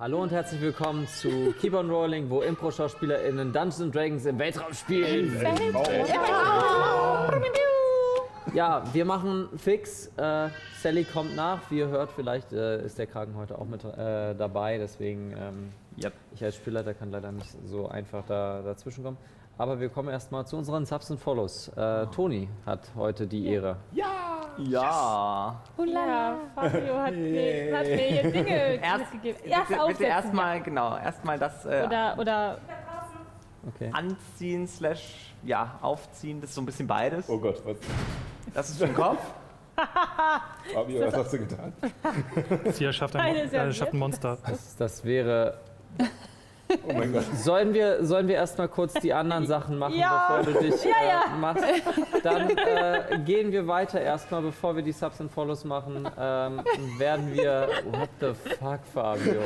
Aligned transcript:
Hallo 0.00 0.22
und 0.22 0.30
herzlich 0.30 0.60
willkommen 0.60 1.08
zu 1.08 1.52
Keep 1.60 1.74
on 1.74 1.90
Rolling, 1.90 2.30
wo 2.30 2.40
Impro-SchauspielerInnen 2.42 3.52
Dungeons 3.52 3.90
Dragons 3.92 4.26
im 4.26 4.38
Weltraum 4.38 4.72
spielen. 4.72 5.36
Ja, 8.54 8.84
wir 8.92 9.04
machen 9.04 9.48
fix. 9.56 10.06
Äh, 10.16 10.50
Sally 10.80 11.02
kommt 11.02 11.34
nach. 11.34 11.68
Wie 11.68 11.78
ihr 11.78 11.88
hört, 11.88 12.12
vielleicht 12.12 12.52
äh, 12.52 12.84
ist 12.84 12.96
der 12.96 13.08
Kragen 13.08 13.34
heute 13.34 13.58
auch 13.58 13.66
mit 13.66 13.82
äh, 13.84 14.36
dabei. 14.36 14.78
Deswegen, 14.78 15.32
ähm, 15.32 15.72
Yep. 16.00 16.12
ich 16.32 16.44
als 16.44 16.54
Spielleiter 16.54 16.94
kann 16.94 17.10
leider 17.10 17.32
nicht 17.32 17.50
so 17.66 17.88
einfach 17.88 18.24
da, 18.28 18.62
dazwischen 18.62 19.02
kommen. 19.02 19.16
Aber 19.58 19.80
wir 19.80 19.88
kommen 19.88 20.08
erstmal 20.08 20.46
zu 20.46 20.56
unseren 20.56 20.86
Subs 20.86 21.10
and 21.10 21.20
Follows. 21.20 21.68
Äh, 21.76 22.06
Toni 22.06 22.48
hat 22.64 22.88
heute 22.96 23.26
die 23.26 23.46
Ehre. 23.48 23.76
Ja. 23.92 24.06
Ja, 24.58 25.60
Fabio 26.56 26.98
hat 26.98 27.14
mir, 27.14 27.76
hat 27.78 27.86
mir 27.86 27.96
hier 27.96 28.32
Dinge 28.32 28.74
Erst, 28.82 29.12
bitte, 29.22 29.28
Erst 29.44 29.68
bitte 29.68 29.82
aufsetzen. 29.82 30.04
erstmal, 30.06 30.60
genau, 30.60 30.96
erstmal 30.96 31.38
das 31.38 31.64
äh, 31.64 31.84
Oder, 31.86 32.16
oder 32.18 32.58
Okay. 33.74 33.90
Anziehen 33.92 34.66
slash, 34.66 35.34
ja, 35.44 35.78
Aufziehen, 35.80 36.40
das 36.40 36.50
ist 36.50 36.56
so 36.56 36.62
ein 36.62 36.66
bisschen 36.66 36.86
beides. 36.86 37.28
Oh 37.28 37.38
Gott, 37.38 37.60
was? 37.64 37.76
Das 38.54 38.70
ist 38.70 38.78
für 38.78 38.86
den 38.86 38.94
Kopf. 38.94 39.20
Fabio, 40.74 41.06
was 41.06 41.14
hast 41.16 41.32
du 41.34 41.38
getan? 41.38 41.72
Sie 42.72 42.84
erschafft 42.84 43.14
ein, 43.16 43.36
äh, 43.36 43.72
schafft 43.72 43.92
ein 43.92 43.98
Monster. 43.98 44.38
Das, 44.46 44.76
das 44.76 45.04
wäre. 45.04 45.58
Oh 46.86 46.92
mein 46.92 47.12
Gott. 47.12 47.24
Sollen 47.36 47.72
wir, 47.74 48.04
sollen 48.04 48.28
wir 48.28 48.34
erstmal 48.36 48.68
kurz 48.68 48.92
die 48.94 49.12
anderen 49.12 49.46
Sachen 49.46 49.78
machen, 49.78 49.94
Ja. 49.96 50.36
bevor 50.42 50.52
du 50.54 50.60
dich 50.60 50.84
Ja, 50.84 50.90
ja. 51.06 51.22
Äh, 51.34 51.38
machst? 51.38 51.64
Dann 52.22 52.50
äh, 52.50 53.18
gehen 53.24 53.52
wir 53.52 53.66
weiter 53.66 54.00
erstmal, 54.00 54.42
bevor 54.42 54.76
wir 54.76 54.82
die 54.82 54.92
Subs 54.92 55.20
and 55.20 55.30
Follows 55.32 55.64
machen. 55.64 56.08
Ähm, 56.18 56.60
werden 56.98 57.32
wir. 57.34 57.68
What 57.92 58.08
the 58.20 58.32
fuck, 58.58 58.80
Fabio? 58.92 59.40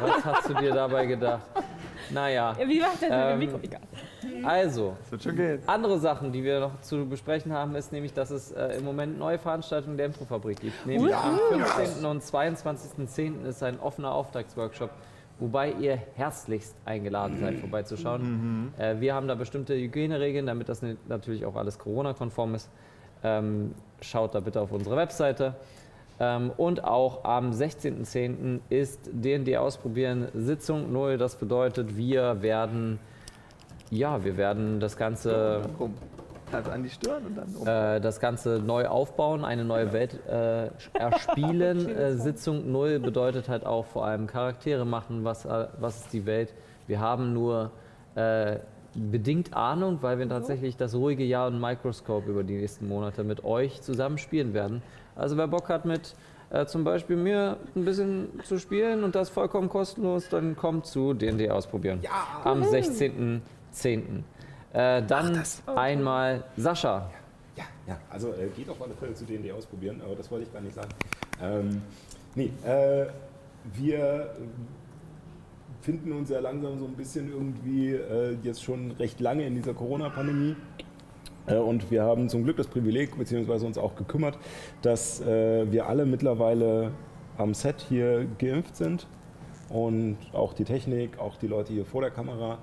Was 0.00 0.24
hast 0.24 0.48
du 0.48 0.54
dir 0.54 0.72
dabei 0.74 1.06
gedacht? 1.06 1.42
Naja, 2.10 2.56
wie 2.64 2.80
macht 2.80 2.94
das 2.94 3.00
mit 3.02 3.10
Ähm, 3.12 3.28
dem 3.28 3.38
Mikro? 3.38 3.58
Egal. 3.62 3.80
also. 4.44 4.96
Das 5.02 5.12
wird 5.12 5.22
schon 5.24 5.36
gehen. 5.36 5.62
Andere 5.66 5.98
Sachen, 5.98 6.32
die 6.32 6.42
wir 6.42 6.60
noch 6.60 6.80
zu 6.80 7.06
besprechen 7.06 7.52
haben, 7.52 7.74
ist 7.74 7.92
nämlich, 7.92 8.14
dass 8.14 8.30
es 8.30 8.50
äh, 8.52 8.78
im 8.78 8.84
Moment 8.84 9.18
neue 9.18 9.38
Veranstaltungen 9.38 9.96
der 9.98 10.06
Improfabrik 10.06 10.60
gibt. 10.60 10.86
Nämlich 10.86 11.14
am 11.14 11.38
15. 11.50 12.04
und 12.06 12.22
22.10. 12.22 13.44
ist 13.46 13.62
ein 13.62 13.78
offener 13.80 14.12
Auftragsworkshop, 14.12 14.90
wobei 15.38 15.72
ihr 15.72 15.98
herzlichst 16.16 16.76
eingeladen 16.84 17.38
seid, 17.38 17.58
vorbeizuschauen. 17.58 18.72
Äh, 18.78 19.00
wir 19.00 19.14
haben 19.14 19.28
da 19.28 19.34
bestimmte 19.34 19.74
Hygieneregeln, 19.74 20.46
damit 20.46 20.68
das 20.68 20.82
natürlich 21.08 21.46
auch 21.46 21.56
alles 21.56 21.78
Corona-konform 21.78 22.54
ist. 22.54 22.70
Ähm, 23.22 23.74
schaut 24.00 24.34
da 24.34 24.40
bitte 24.40 24.60
auf 24.60 24.72
unsere 24.72 24.96
Webseite. 24.96 25.54
Ähm, 26.20 26.50
und 26.56 26.84
auch 26.84 27.24
am 27.24 27.50
16.10. 27.50 28.60
ist 28.68 29.10
D&D 29.12 29.56
ausprobieren 29.56 30.28
Sitzung 30.34 30.92
0. 30.92 31.16
Das 31.16 31.36
bedeutet, 31.36 31.96
wir 31.96 32.42
werden, 32.42 32.98
ja, 33.90 34.24
wir 34.24 34.36
werden 34.36 34.80
das 34.80 34.96
Ganze 34.96 35.62
Rum. 35.78 35.94
Also 36.52 36.70
an 36.70 36.82
die 36.82 36.90
Stirn 36.90 37.24
und 37.26 37.36
dann 37.36 37.54
um. 37.54 37.66
äh, 37.66 38.00
das 38.00 38.20
Ganze 38.20 38.60
neu 38.64 38.86
aufbauen, 38.86 39.44
eine 39.44 39.64
neue 39.64 39.92
Welt 39.92 40.18
äh, 40.26 40.68
erspielen. 40.94 41.88
äh, 41.96 42.16
Sitzung 42.16 42.70
0 42.70 42.98
bedeutet 42.98 43.48
halt 43.48 43.66
auch 43.66 43.86
vor 43.86 44.04
allem 44.06 44.26
Charaktere 44.26 44.84
machen, 44.84 45.24
was, 45.24 45.44
äh, 45.44 45.66
was 45.78 46.00
ist 46.00 46.12
die 46.12 46.26
Welt. 46.26 46.54
Wir 46.86 47.00
haben 47.00 47.32
nur 47.32 47.70
äh, 48.14 48.58
bedingt 48.94 49.54
Ahnung, 49.54 49.98
weil 50.00 50.18
wir 50.18 50.28
tatsächlich 50.28 50.76
das 50.76 50.94
ruhige 50.94 51.24
Jahr 51.24 51.48
und 51.48 51.60
Microscope 51.60 52.30
über 52.30 52.42
die 52.42 52.56
nächsten 52.56 52.88
Monate 52.88 53.24
mit 53.24 53.44
euch 53.44 53.80
zusammen 53.82 54.18
spielen 54.18 54.54
werden. 54.54 54.82
Also 55.14 55.36
wer 55.36 55.48
Bock 55.48 55.68
hat 55.68 55.84
mit 55.84 56.14
äh, 56.50 56.66
zum 56.66 56.84
Beispiel 56.84 57.16
mir 57.16 57.58
ein 57.76 57.84
bisschen 57.84 58.28
zu 58.44 58.58
spielen 58.58 59.04
und 59.04 59.14
das 59.14 59.28
vollkommen 59.28 59.68
kostenlos, 59.68 60.28
dann 60.28 60.56
kommt 60.56 60.86
zu 60.86 61.12
D&D 61.14 61.50
ausprobieren. 61.50 62.00
Am 62.44 62.62
16.10. 62.62 64.22
Äh, 64.72 65.02
dann 65.02 65.42
einmal 65.66 66.44
Sascha. 66.56 67.10
Ja, 67.56 67.64
ja. 67.86 67.98
Also 68.10 68.28
äh, 68.32 68.48
geht 68.54 68.68
auf 68.68 68.80
alle 68.82 68.94
Fälle 68.94 69.14
zu 69.14 69.24
D&D 69.24 69.50
ausprobieren, 69.52 70.00
aber 70.04 70.14
das 70.14 70.30
wollte 70.30 70.44
ich 70.44 70.52
gar 70.52 70.60
nicht 70.60 70.74
sagen. 70.74 70.90
Ähm, 71.42 71.82
nee, 72.34 72.50
äh, 72.64 73.06
wir 73.74 74.30
finden 75.80 76.12
uns 76.12 76.30
ja 76.30 76.40
langsam 76.40 76.78
so 76.78 76.84
ein 76.84 76.94
bisschen 76.94 77.30
irgendwie 77.30 77.92
äh, 77.94 78.36
jetzt 78.42 78.62
schon 78.62 78.92
recht 78.92 79.20
lange 79.20 79.46
in 79.46 79.54
dieser 79.54 79.74
Corona-Pandemie. 79.74 80.56
Äh, 81.46 81.56
Und 81.56 81.90
wir 81.90 82.02
haben 82.02 82.28
zum 82.28 82.44
Glück 82.44 82.56
das 82.56 82.66
Privileg, 82.66 83.16
beziehungsweise 83.16 83.66
uns 83.66 83.78
auch 83.78 83.96
gekümmert, 83.96 84.38
dass 84.82 85.20
äh, 85.20 85.70
wir 85.70 85.86
alle 85.88 86.04
mittlerweile 86.06 86.92
am 87.36 87.54
Set 87.54 87.80
hier 87.88 88.26
geimpft 88.38 88.76
sind. 88.76 89.06
Und 89.68 90.16
auch 90.32 90.54
die 90.54 90.64
Technik, 90.64 91.18
auch 91.18 91.36
die 91.36 91.46
Leute 91.46 91.72
hier 91.72 91.84
vor 91.84 92.00
der 92.00 92.10
Kamera. 92.10 92.58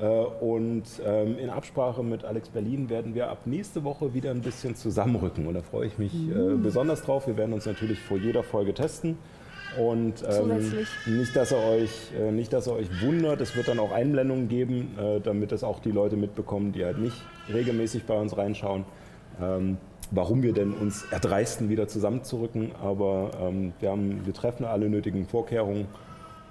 Äh, 0.00 0.06
Und 0.06 0.84
ähm, 1.04 1.38
in 1.38 1.50
Absprache 1.50 2.02
mit 2.02 2.24
Alex 2.24 2.48
Berlin 2.48 2.88
werden 2.88 3.14
wir 3.14 3.30
ab 3.30 3.46
nächste 3.46 3.84
Woche 3.84 4.14
wieder 4.14 4.30
ein 4.30 4.40
bisschen 4.40 4.74
zusammenrücken. 4.74 5.46
Und 5.46 5.54
da 5.54 5.62
freue 5.62 5.86
ich 5.86 5.98
mich 5.98 6.14
äh, 6.14 6.54
besonders 6.56 7.02
drauf. 7.02 7.26
Wir 7.26 7.36
werden 7.36 7.52
uns 7.52 7.66
natürlich 7.66 8.00
vor 8.00 8.18
jeder 8.18 8.42
Folge 8.42 8.74
testen. 8.74 9.18
Und 9.78 10.22
ähm, 10.28 10.84
nicht, 11.06 11.34
dass 11.34 11.52
er 11.52 11.66
euch, 11.66 12.12
äh, 12.18 12.30
nicht, 12.30 12.52
dass 12.52 12.66
er 12.66 12.74
euch 12.74 12.88
wundert, 13.02 13.40
es 13.40 13.56
wird 13.56 13.68
dann 13.68 13.78
auch 13.78 13.90
Einblendungen 13.90 14.48
geben, 14.48 14.98
äh, 14.98 15.20
damit 15.20 15.50
das 15.50 15.64
auch 15.64 15.80
die 15.80 15.90
Leute 15.90 16.16
mitbekommen, 16.16 16.72
die 16.72 16.84
halt 16.84 16.98
nicht 16.98 17.16
regelmäßig 17.52 18.04
bei 18.04 18.14
uns 18.14 18.36
reinschauen, 18.36 18.84
ähm, 19.40 19.78
warum 20.10 20.42
wir 20.42 20.52
denn 20.52 20.74
uns 20.74 21.06
erdreisten, 21.10 21.70
wieder 21.70 21.88
zusammenzurücken. 21.88 22.72
Aber 22.82 23.30
ähm, 23.40 23.72
wir, 23.80 23.90
haben, 23.90 24.26
wir 24.26 24.34
treffen 24.34 24.66
alle 24.66 24.90
nötigen 24.90 25.26
Vorkehrungen 25.26 25.86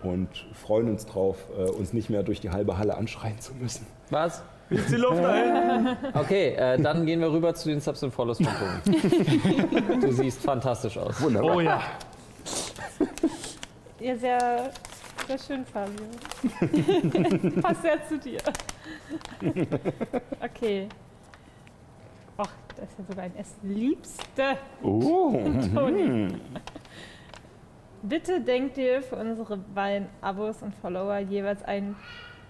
und 0.03 0.27
freuen 0.53 0.89
uns 0.89 1.05
drauf, 1.05 1.37
äh, 1.57 1.63
uns 1.69 1.93
nicht 1.93 2.09
mehr 2.09 2.23
durch 2.23 2.39
die 2.39 2.49
halbe 2.49 2.77
Halle 2.77 2.97
anschreien 2.97 3.39
zu 3.39 3.53
müssen. 3.53 3.85
Was? 4.09 4.43
Ist 4.69 4.89
die 4.89 4.95
Luft 4.95 5.21
dahin? 5.21 5.97
Okay, 6.13 6.53
äh, 6.55 6.79
dann 6.81 7.05
gehen 7.05 7.19
wir 7.19 7.31
rüber 7.31 7.53
zu 7.53 7.67
den 7.69 7.81
Subs 7.81 8.03
and 8.03 8.13
Follows 8.13 8.37
von 8.37 8.47
Toni. 8.47 9.99
Du 9.99 10.11
siehst 10.13 10.41
fantastisch 10.41 10.97
aus. 10.97 11.21
Wunderbar. 11.21 11.55
Oh 11.55 11.59
ja. 11.59 11.81
Ja, 13.99 14.15
sehr, 14.15 14.71
sehr 15.27 15.37
schön, 15.37 15.65
Fabio. 15.65 16.05
Passt 17.61 17.81
sehr 17.81 18.07
zu 18.07 18.17
dir. 18.17 18.39
Okay. 20.41 20.87
Ach, 22.37 22.49
das 22.77 22.89
ist 22.89 22.97
ja 22.99 23.05
sogar 23.09 23.25
ein 23.25 23.35
S. 23.35 23.55
Liebste 23.63 24.57
Oh, 24.81 25.37
Toni. 25.75 26.29
Bitte 28.03 28.41
denkt 28.41 28.77
dir 28.77 29.01
für 29.01 29.15
unsere 29.15 29.57
beiden 29.57 30.07
Abos 30.21 30.61
und 30.61 30.73
Follower 30.75 31.19
jeweils 31.19 31.63
ein 31.63 31.95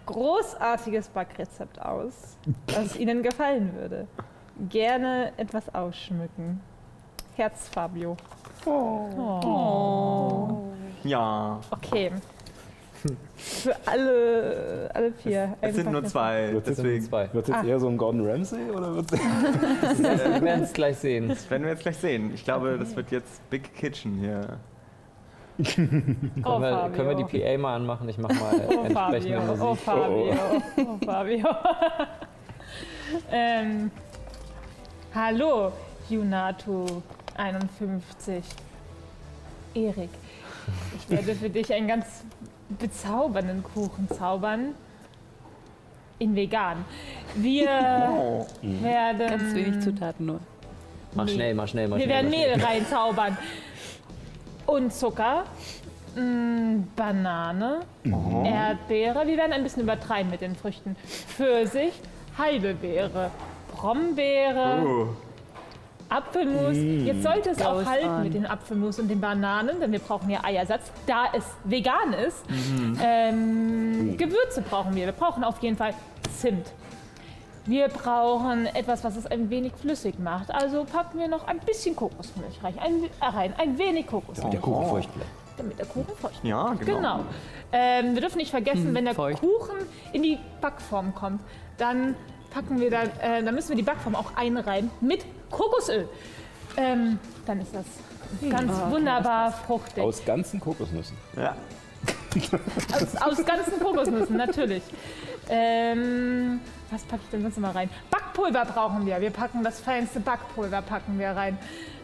großartiges 0.06 1.10
Backrezept 1.10 1.82
aus, 1.82 2.38
das 2.68 2.96
ihnen 2.96 3.22
gefallen 3.22 3.74
würde. 3.76 4.08
Gerne 4.70 5.34
etwas 5.38 5.74
ausschmücken. 5.74 6.62
Herz 7.36 7.70
Fabio. 7.70 8.16
Ja. 11.04 11.60
Okay. 11.72 12.12
Für 13.36 13.76
alle, 13.88 14.90
alle 14.94 15.12
vier. 15.12 15.58
Es 15.62 15.70
ein 15.70 15.74
sind 15.74 15.92
nur 15.92 16.06
zwei, 16.06 16.52
sind 16.52 16.68
deswegen. 16.68 17.04
zwei. 17.04 17.34
Wird 17.34 17.50
es 17.50 17.56
jetzt 17.56 17.66
eher 17.66 17.80
so 17.80 17.88
ein 17.88 17.98
Gordon 17.98 18.30
Ramsay 18.30 18.70
oder 18.70 18.96
wird 18.96 19.12
Wir 19.12 20.42
werden 20.42 20.64
es 20.64 20.74
gleich 20.74 20.98
sehen. 20.98 21.30
Das 21.30 21.50
werden 21.50 21.64
wir 21.64 21.72
jetzt 21.72 21.82
gleich 21.82 21.98
sehen. 21.98 22.32
Ich 22.36 22.44
glaube, 22.44 22.78
das 22.78 22.96
wird 22.96 23.10
jetzt 23.12 23.50
Big 23.50 23.74
Kitchen 23.74 24.20
hier. 24.20 24.60
Oh, 26.44 26.60
Können 26.60 26.62
wir, 26.62 26.72
Fabio. 26.72 26.96
können 26.96 27.10
wir 27.10 27.16
die 27.26 27.40
PA 27.40 27.58
mal 27.58 27.76
anmachen? 27.76 28.10
Ich 28.10 28.18
mache 28.18 28.34
mal 28.34 28.54
Oh, 28.68 28.84
entsprechende 28.84 28.94
Fabio. 28.94 29.42
Musik. 29.42 29.64
Oh, 29.64 29.76
Fabio. 29.76 30.34
Oh, 30.78 30.98
Fabio. 31.06 31.48
ähm, 33.32 33.92
hallo, 35.14 35.72
Junatu 36.10 36.86
51. 37.38 38.44
Erik, 39.74 40.10
ich 40.98 41.10
werde 41.10 41.36
für 41.36 41.50
dich 41.50 41.72
einen 41.74 41.88
ganz 41.88 42.06
bezaubernden 42.80 43.64
Kuchen 43.64 44.08
zaubern. 44.10 44.74
In 46.20 46.36
vegan. 46.36 46.86
Wir 47.36 47.68
Oh. 48.12 48.46
werden. 48.62 49.28
Ganz 49.28 49.56
wenig 49.56 49.80
Zutaten 49.84 50.28
nur. 50.28 50.40
Mach 51.16 51.26
Mehl. 51.26 51.34
schnell, 51.34 51.54
mach 51.56 51.68
schnell, 51.68 51.88
mach 51.88 51.98
Wir 51.98 52.04
schnell. 52.06 52.16
werden 52.16 52.30
mach 52.30 52.38
schnell. 52.38 52.58
Mehl 52.58 52.64
reinzaubern. 52.66 53.38
Und 54.72 54.94
Zucker. 54.94 55.44
Mm, 56.16 56.84
Banane. 56.96 57.82
Erdbeere. 58.06 59.28
Wir 59.28 59.36
werden 59.36 59.52
ein 59.52 59.64
bisschen 59.64 59.84
übertreiben 59.84 60.32
mit 60.32 60.40
den 60.40 60.56
Früchten. 60.56 60.96
Pfirsich. 61.28 61.92
Heidelbeere. 62.38 63.32
Brombeere. 63.76 65.10
Apfelmus. 66.08 66.78
Jetzt 67.06 67.24
sollte 67.24 67.50
es 67.50 67.62
auch 67.62 67.80
Goes 67.80 67.86
halten 67.86 68.08
on. 68.08 68.24
mit 68.24 68.34
den 68.34 68.46
Apfelmus 68.46 69.00
und 69.00 69.10
den 69.10 69.20
Bananen, 69.20 69.82
denn 69.82 69.92
wir 69.92 70.00
brauchen 70.00 70.30
ja 70.30 70.42
Eiersatz, 70.44 70.92
da 71.06 71.26
es 71.34 71.44
vegan 71.66 72.14
ist. 72.26 72.46
Ähm, 73.04 74.16
Gewürze 74.18 74.62
brauchen 74.62 74.96
wir. 74.96 75.06
Wir 75.06 75.14
brauchen 75.14 75.44
auf 75.44 75.62
jeden 75.62 75.76
Fall 75.76 75.94
Zimt. 76.38 76.72
Wir 77.72 77.88
brauchen 77.88 78.66
etwas, 78.66 79.06
was 79.06 79.16
es 79.16 79.26
ein 79.26 79.50
wenig 79.50 79.72
flüssig 79.80 80.20
macht. 80.20 80.52
Also 80.54 80.84
packen 80.84 81.18
wir 81.20 81.30
noch 81.30 81.48
ein 81.48 81.58
bisschen 81.60 81.96
Kokosmilch 81.96 82.62
rein. 82.62 82.78
Ein, 82.78 83.04
äh, 83.06 83.26
rein. 83.26 83.54
Ein 83.58 83.78
wenig 83.78 84.08
Kokosmilch. 84.08 84.52
Der 84.52 84.60
Kuchen 84.60 84.90
feucht 84.90 85.14
bleibt. 85.14 85.30
Damit 85.56 85.80
der 85.80 85.86
Kuchen 85.86 86.14
feucht 86.18 86.44
Ja, 86.44 86.74
genau. 86.74 86.98
Genau. 86.98 87.20
Ähm, 87.72 88.14
wir 88.14 88.20
dürfen 88.20 88.40
nicht 88.40 88.52
vergessen, 88.52 88.94
wenn 88.94 89.06
der 89.06 89.16
feucht. 89.16 89.40
Kuchen 89.40 89.78
in 90.12 90.22
die 90.22 90.38
Backform 90.60 91.16
kommt, 91.16 91.40
dann 91.78 92.16
packen 92.54 92.78
wir 92.82 92.92
da, 92.92 93.04
äh, 93.04 93.42
dann 93.42 93.56
müssen 93.56 93.70
wir 93.70 93.78
die 93.78 93.84
Backform 93.84 94.16
auch 94.18 94.36
einreiben 94.36 94.92
mit 95.00 95.24
Kokosöl. 95.50 96.10
Ähm, 96.76 97.20
dann 97.46 97.62
ist 97.62 97.74
das 97.74 97.86
ganz 98.50 98.74
wunderbar 98.90 99.54
fruchtig. 99.54 100.04
Aus, 100.04 100.20
Aus 100.20 100.26
ganzen 100.26 100.60
Kokosnüssen. 100.60 101.16
Ja. 101.38 101.56
aus, 103.22 103.46
ganzen 103.46 103.80
Kokosnüssen, 103.82 104.36
natürlich. 104.36 104.84
Ähm, 105.50 106.60
was 106.92 107.04
packe 107.04 107.24
ich 107.24 107.30
denn 107.30 107.42
sonst 107.42 107.58
mal 107.58 107.72
rein? 107.72 107.90
Backpulver 108.10 108.66
brauchen 108.66 109.06
wir. 109.06 109.20
Wir 109.22 109.32
packen 109.32 109.64
das 109.64 109.80
feinste 109.80 110.20
Backpulver 110.20 110.82
packen 110.82 111.18
wir 111.18 111.30
rein. 111.30 111.58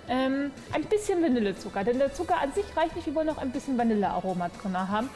Ähm, 0.10 0.51
ein 0.72 0.84
bisschen 0.86 1.22
Vanillezucker, 1.22 1.84
denn 1.84 2.00
der 2.00 2.13
Zucker 2.13 2.39
an 2.42 2.54
sich 2.54 2.66
reicht 2.75 2.95
nicht. 2.95 3.06
Wir 3.06 3.16
wollen 3.16 3.28
noch 3.28 3.38
ein 3.38 3.51
bisschen 3.51 3.78
Vanillearoma 3.78 4.50
drin 4.62 4.78
haben. 4.78 5.10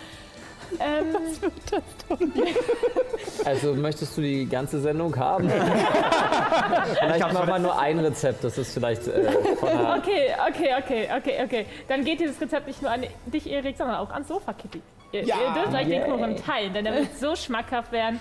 Ähm, 0.80 1.16
Also 3.46 3.74
möchtest 3.74 4.18
du 4.18 4.22
die 4.22 4.48
ganze 4.48 4.80
Sendung 4.80 5.16
haben? 5.18 5.50
vielleicht 7.00 7.34
machen 7.34 7.48
wir 7.48 7.60
nur 7.60 7.80
ein 7.80 8.00
Rezept. 8.00 8.44
Das 8.44 8.58
ist 8.58 8.74
vielleicht 8.74 9.08
äh, 9.08 9.28
Okay, 9.62 10.34
okay, 10.48 10.70
okay, 10.78 11.08
okay, 11.18 11.44
okay. 11.44 11.66
Dann 11.88 12.04
geht 12.04 12.20
dieses 12.20 12.40
Rezept 12.40 12.68
nicht 12.68 12.82
nur 12.82 12.92
an 12.92 13.04
dich, 13.26 13.50
Erik, 13.50 13.78
sondern 13.78 13.98
auch 13.98 14.12
ans 14.12 14.28
Sofa, 14.28 14.54
Kitty. 14.54 14.82
Ihr, 15.12 15.24
ihr 15.24 15.54
dürft 15.56 15.74
euch 15.76 15.88
den 15.88 16.04
Kuchen 16.04 16.38
teilen, 16.38 16.74
denn 16.74 16.86
er 16.86 16.94
wird 16.94 17.18
so 17.20 17.36
schmackhaft 17.36 17.92
werden. 17.92 18.20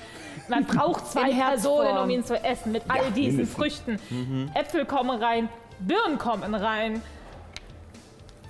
Man 0.49 0.65
braucht 0.65 1.07
zwei 1.07 1.33
Personen, 1.33 1.99
um 1.99 2.11
ihn 2.11 2.25
zu 2.25 2.35
essen, 2.43 2.73
mit 2.73 2.83
all 2.89 3.11
diesen 3.13 3.37
mindestens. 3.37 3.55
Früchten. 3.55 4.51
Äpfel 4.55 4.85
kommen 4.85 5.23
rein, 5.23 5.49
Birnen 5.79 6.19
kommen 6.19 6.55
rein. 6.55 7.01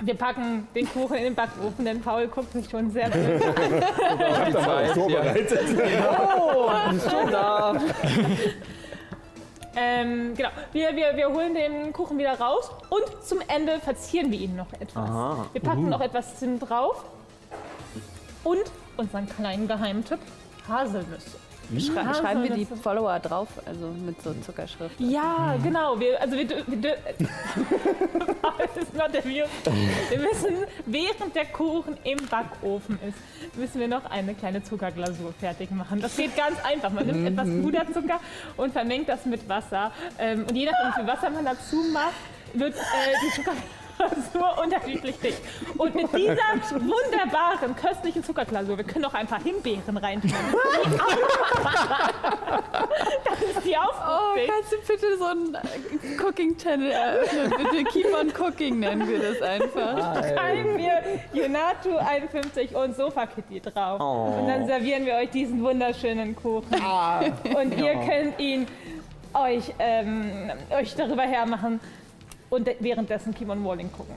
Wir 0.02 0.14
packen 0.14 0.67
den 0.75 0.88
Kuchen 0.91 1.17
in 1.17 1.25
den 1.25 1.35
Backofen, 1.35 1.85
denn 1.85 2.00
Paul 2.00 2.26
guckt 2.29 2.55
mich 2.55 2.69
schon 2.70 2.91
sehr 2.91 3.08
blöd 3.11 3.43
an. 3.43 4.47
die 4.47 4.52
Zeit. 4.52 4.91
Vorbereitet. 4.93 5.61
Schon 7.11 7.31
da. 7.31 7.75
Ähm, 9.76 10.35
genau. 10.37 10.49
Wir, 10.73 10.97
wir, 10.97 11.17
wir 11.17 11.29
holen 11.29 11.55
den 11.55 11.93
Kuchen 11.93 12.19
wieder 12.19 12.38
raus 12.38 12.70
und 12.88 13.25
zum 13.25 13.38
Ende 13.47 13.79
verzieren 13.79 14.31
wir 14.32 14.38
ihn 14.38 14.56
noch 14.56 14.73
etwas. 14.75 15.08
Aha. 15.08 15.47
Wir 15.52 15.61
packen 15.62 15.88
noch 15.88 16.00
etwas 16.00 16.37
Zimt 16.38 16.69
drauf 16.69 17.05
und 18.43 18.62
unseren 18.97 19.29
kleinen 19.29 19.69
Geheimtipp, 19.69 20.19
Haselnüsse. 20.69 21.38
Schrei 21.78 22.14
schreiben 22.14 22.43
wir 22.43 22.55
die. 22.55 22.67
Follower 22.67 23.19
drauf, 23.20 23.49
also 23.67 23.88
mit 23.88 24.20
so 24.22 24.34
Zuckerschrift. 24.34 24.99
Ja, 24.99 25.56
genau. 25.62 25.99
Wir, 26.00 26.20
also 26.20 26.37
wir, 26.37 26.49
wir, 26.49 26.96
Das 28.75 28.84
ist 28.84 28.94
not 28.94 29.12
wir 29.12 30.19
müssen, 30.19 30.64
während 30.87 31.34
der 31.34 31.46
Kuchen 31.46 31.96
im 32.05 32.19
Backofen 32.26 32.99
ist, 33.06 33.56
müssen 33.56 33.81
wir 33.81 33.88
noch 33.88 34.05
eine 34.11 34.34
kleine 34.34 34.62
Zuckerglasur 34.62 35.32
fertig 35.38 35.70
machen. 35.70 36.00
Das 36.00 36.17
geht 36.17 36.37
ganz 36.37 36.56
einfach. 36.64 36.90
Man 36.90 37.06
nimmt 37.06 37.26
etwas 37.26 37.49
Puderzucker 37.49 38.20
und 38.56 38.73
vermengt 38.73 39.08
das 39.08 39.25
mit 39.26 39.49
Wasser. 39.49 39.93
Ähm, 40.19 40.44
und 40.49 40.55
je 40.55 40.66
nachdem, 40.66 40.88
wie 40.88 40.93
viel 41.00 41.06
Wasser 41.06 41.31
man 41.31 41.44
dazu 41.44 41.76
macht, 41.93 42.14
wird 42.55 42.75
äh, 42.75 42.78
die 43.25 43.37
Zuckerglasur 43.37 43.79
unterschiedlich 44.62 45.19
dick. 45.20 45.35
Und 45.79 45.94
mit 45.94 46.12
dieser 46.14 46.37
wunderbaren, 46.73 47.75
köstlichen 47.76 48.23
Zuckerglasur, 48.25 48.76
wir 48.76 48.85
können 48.85 49.02
noch 49.02 49.14
ein 49.14 49.26
paar 49.26 49.43
Himbeeren 49.43 49.97
reintun. 49.97 50.32
Das 53.25 53.41
ist 53.56 53.64
die 53.64 53.75
Oh, 53.76 54.11
aufgeregt. 54.11 54.52
kannst 54.52 54.73
du 54.73 54.76
bitte 54.93 55.19
so 55.19 55.25
einen 55.26 55.55
äh, 55.55 56.23
Cooking-Channel 56.23 56.91
eröffnen? 56.91 57.50
Bitte 57.56 57.85
Keep 57.85 58.06
on 58.14 58.32
Cooking 58.38 58.79
nennen 58.81 59.08
wir 59.08 59.19
das 59.19 59.41
einfach. 59.43 60.25
schreiben 60.29 60.76
wir 60.76 61.02
Yonatu 61.32 61.97
51 61.97 62.75
und 62.75 62.97
Sofa 62.97 63.26
Kitty 63.26 63.61
drauf. 63.61 64.00
Und 64.00 64.47
dann 64.49 64.67
servieren 64.67 65.06
wir 65.06 65.14
euch 65.14 65.31
diesen 65.31 65.62
wunderschönen 65.62 66.35
Kuchen. 66.37 66.67
Und 67.56 67.76
ihr 67.79 67.94
könnt 68.06 68.38
ihn 68.38 68.67
euch, 69.35 69.73
ähm, 69.79 70.50
euch 70.70 70.94
darüber 70.97 71.23
hermachen 71.23 71.81
und 72.50 72.67
de- 72.67 72.76
währenddessen 72.81 73.32
Keep 73.35 73.49
on 73.50 73.64
Walling 73.64 73.91
gucken. 73.93 74.14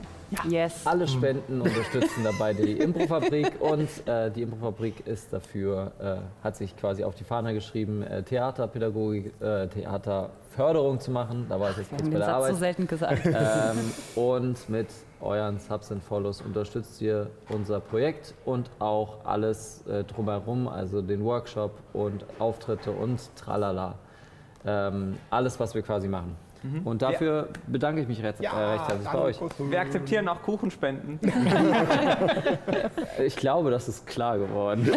Yes. 0.48 0.84
Alle 0.86 1.06
Spenden 1.06 1.60
unterstützen 1.60 2.24
dabei 2.24 2.52
die 2.52 2.72
Improfabrik 2.80 3.52
und 3.60 3.88
äh, 4.08 4.30
die 4.30 4.42
Improfabrik 4.42 5.06
ist 5.06 5.32
dafür, 5.32 5.92
äh, 6.00 6.16
hat 6.44 6.56
sich 6.56 6.76
quasi 6.76 7.04
auf 7.04 7.14
die 7.14 7.22
Fahne 7.24 7.54
geschrieben, 7.54 8.02
äh, 8.02 8.22
Theaterpädagogik, 8.24 9.32
äh, 9.40 9.68
Theaterförderung 9.68 10.98
zu 11.00 11.10
machen. 11.10 11.46
Da 11.48 11.58
war 11.60 11.70
ich 11.70 11.76
jetzt 11.76 11.90
kurz 11.90 12.02
bei 12.02 12.08
den 12.08 12.18
der 12.18 12.24
Satz 12.26 12.30
so 12.30 12.42
Arbeit. 12.46 12.56
selten 12.56 12.86
gesagt. 12.88 13.26
Ähm, 13.26 13.92
und 14.16 14.68
mit 14.68 14.88
euren 15.20 15.58
Subs 15.58 15.90
and 15.92 16.02
Follows 16.02 16.40
unterstützt 16.42 17.00
ihr 17.00 17.30
unser 17.50 17.80
Projekt 17.80 18.34
und 18.44 18.68
auch 18.80 19.24
alles 19.24 19.86
äh, 19.86 20.04
drumherum, 20.04 20.68
also 20.68 21.00
den 21.00 21.24
Workshop 21.24 21.72
und 21.92 22.24
Auftritte 22.38 22.90
und 22.90 23.20
tralala. 23.36 23.94
Ähm, 24.66 25.16
alles, 25.30 25.60
was 25.60 25.74
wir 25.74 25.82
quasi 25.82 26.08
machen. 26.08 26.34
Und 26.84 27.02
dafür 27.02 27.48
bedanke 27.66 28.00
ich 28.00 28.08
mich 28.08 28.22
recht, 28.22 28.40
äh, 28.40 28.48
recht 28.48 28.88
herzlich 28.88 29.08
bei 29.08 29.18
euch. 29.18 29.40
Wir 29.58 29.80
akzeptieren 29.80 30.28
auch 30.28 30.42
Kuchenspenden. 30.42 31.20
Ich 33.24 33.36
glaube, 33.36 33.70
das 33.70 33.88
ist 33.88 34.06
klar 34.06 34.38
geworden. 34.38 34.90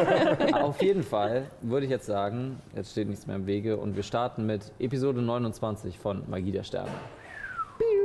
Auf 0.54 0.82
jeden 0.82 1.02
Fall 1.02 1.46
würde 1.60 1.86
ich 1.86 1.90
jetzt 1.90 2.06
sagen, 2.06 2.60
jetzt 2.74 2.92
steht 2.92 3.08
nichts 3.08 3.26
mehr 3.26 3.36
im 3.36 3.46
Wege 3.46 3.76
und 3.76 3.96
wir 3.96 4.02
starten 4.02 4.46
mit 4.46 4.72
Episode 4.78 5.22
29 5.22 5.98
von 5.98 6.22
Magie 6.28 6.52
der 6.52 6.64
Sterne. 6.64 6.90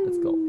Let's 0.05 0.21
go. 0.21 0.44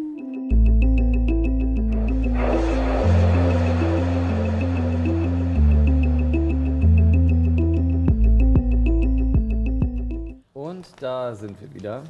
Und 10.76 10.88
da 11.00 11.34
sind 11.34 11.58
wir 11.58 11.72
wieder. 11.72 12.02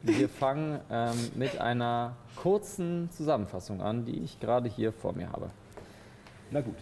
Wir 0.00 0.30
fangen 0.30 0.80
ähm, 0.90 1.12
mit 1.34 1.60
einer 1.60 2.16
kurzen 2.36 3.10
Zusammenfassung 3.10 3.82
an, 3.82 4.06
die 4.06 4.20
ich 4.20 4.40
gerade 4.40 4.70
hier 4.70 4.90
vor 4.90 5.12
mir 5.12 5.30
habe. 5.30 5.50
Na 6.50 6.62
gut. 6.62 6.76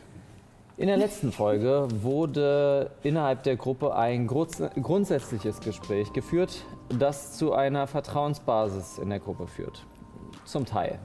In 0.76 0.87
der 0.87 0.97
letzten 0.97 1.33
Folge 1.33 1.88
wurde 2.03 2.93
innerhalb 3.03 3.43
der 3.43 3.57
Gruppe 3.57 3.97
ein 3.97 4.29
grunds- 4.29 4.62
grundsätzliches 4.81 5.59
Gespräch 5.59 6.12
geführt, 6.12 6.64
das 7.00 7.37
zu 7.37 7.53
einer 7.53 7.88
Vertrauensbasis 7.88 8.99
in 8.99 9.11
der 9.11 9.19
Gruppe 9.19 9.49
führt. 9.49 9.85
Zum 10.45 10.64
Teil. 10.64 11.00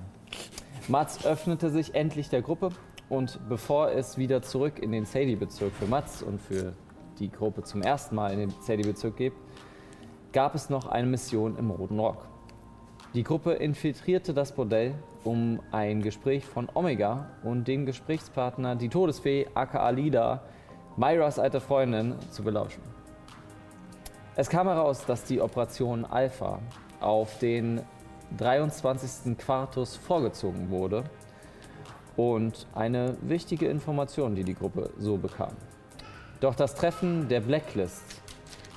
Mats 0.88 1.26
öffnete 1.26 1.72
sich 1.72 1.96
endlich 1.96 2.30
der 2.30 2.44
Gruppe 2.44 2.70
und 3.10 3.40
bevor 3.50 3.90
es 3.94 4.20
wieder 4.20 4.44
zurück 4.44 4.78
in 4.78 4.92
den 4.92 5.06
Sadie-Bezirk 5.06 5.74
für 5.74 5.88
Mats 5.88 6.22
und 6.22 6.40
für 6.40 6.74
die 7.18 7.32
Gruppe 7.32 7.64
zum 7.64 7.82
ersten 7.82 8.14
Mal 8.14 8.32
in 8.34 8.40
den 8.40 8.54
Sadie-Bezirk 8.62 9.18
geht, 9.18 9.34
gab 10.32 10.56
es 10.56 10.70
noch 10.70 10.88
eine 10.88 11.08
Mission 11.08 11.58
im 11.58 11.72
Roten 11.72 12.00
Rock. 12.00 12.26
Die 13.14 13.24
Gruppe 13.24 13.54
infiltrierte 13.54 14.34
das 14.34 14.52
Bordell, 14.52 14.94
um 15.24 15.60
ein 15.72 16.02
Gespräch 16.02 16.46
von 16.46 16.70
Omega 16.74 17.28
und 17.44 17.68
dem 17.68 17.86
Gesprächspartner, 17.86 18.76
die 18.76 18.90
Todesfee 18.90 19.48
aka 19.56 19.90
Lida, 19.90 20.42
Myras 20.96 21.40
alte 21.40 21.60
Freundin, 21.60 22.16
zu 22.30 22.44
belauschen. 22.44 22.84
Es 24.36 24.48
kam 24.50 24.68
heraus, 24.68 25.06
dass 25.06 25.24
die 25.24 25.42
Operation 25.42 26.06
Alpha 26.06 26.60
auf 27.02 27.40
den 27.40 27.82
23. 28.38 29.38
Quartus 29.38 29.98
vorgezogen 29.98 30.70
wurde 30.70 31.04
und 32.16 32.68
eine 32.76 33.18
wichtige 33.22 33.68
Information, 33.68 34.36
die 34.36 34.44
die 34.44 34.54
Gruppe 34.54 34.92
so 35.00 35.18
bekam. 35.18 35.54
Doch 36.42 36.54
das 36.54 36.76
Treffen 36.76 37.28
der 37.28 37.42
Blacklist 37.42 38.22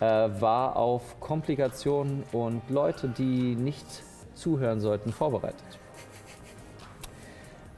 äh, 0.02 0.40
war 0.40 0.75
auf 0.75 1.21
Komplikationen 1.21 2.25
und 2.32 2.62
Leute, 2.68 3.09
die 3.09 3.54
nicht 3.54 3.87
zuhören 4.35 4.80
sollten, 4.80 5.12
vorbereitet. 5.12 5.78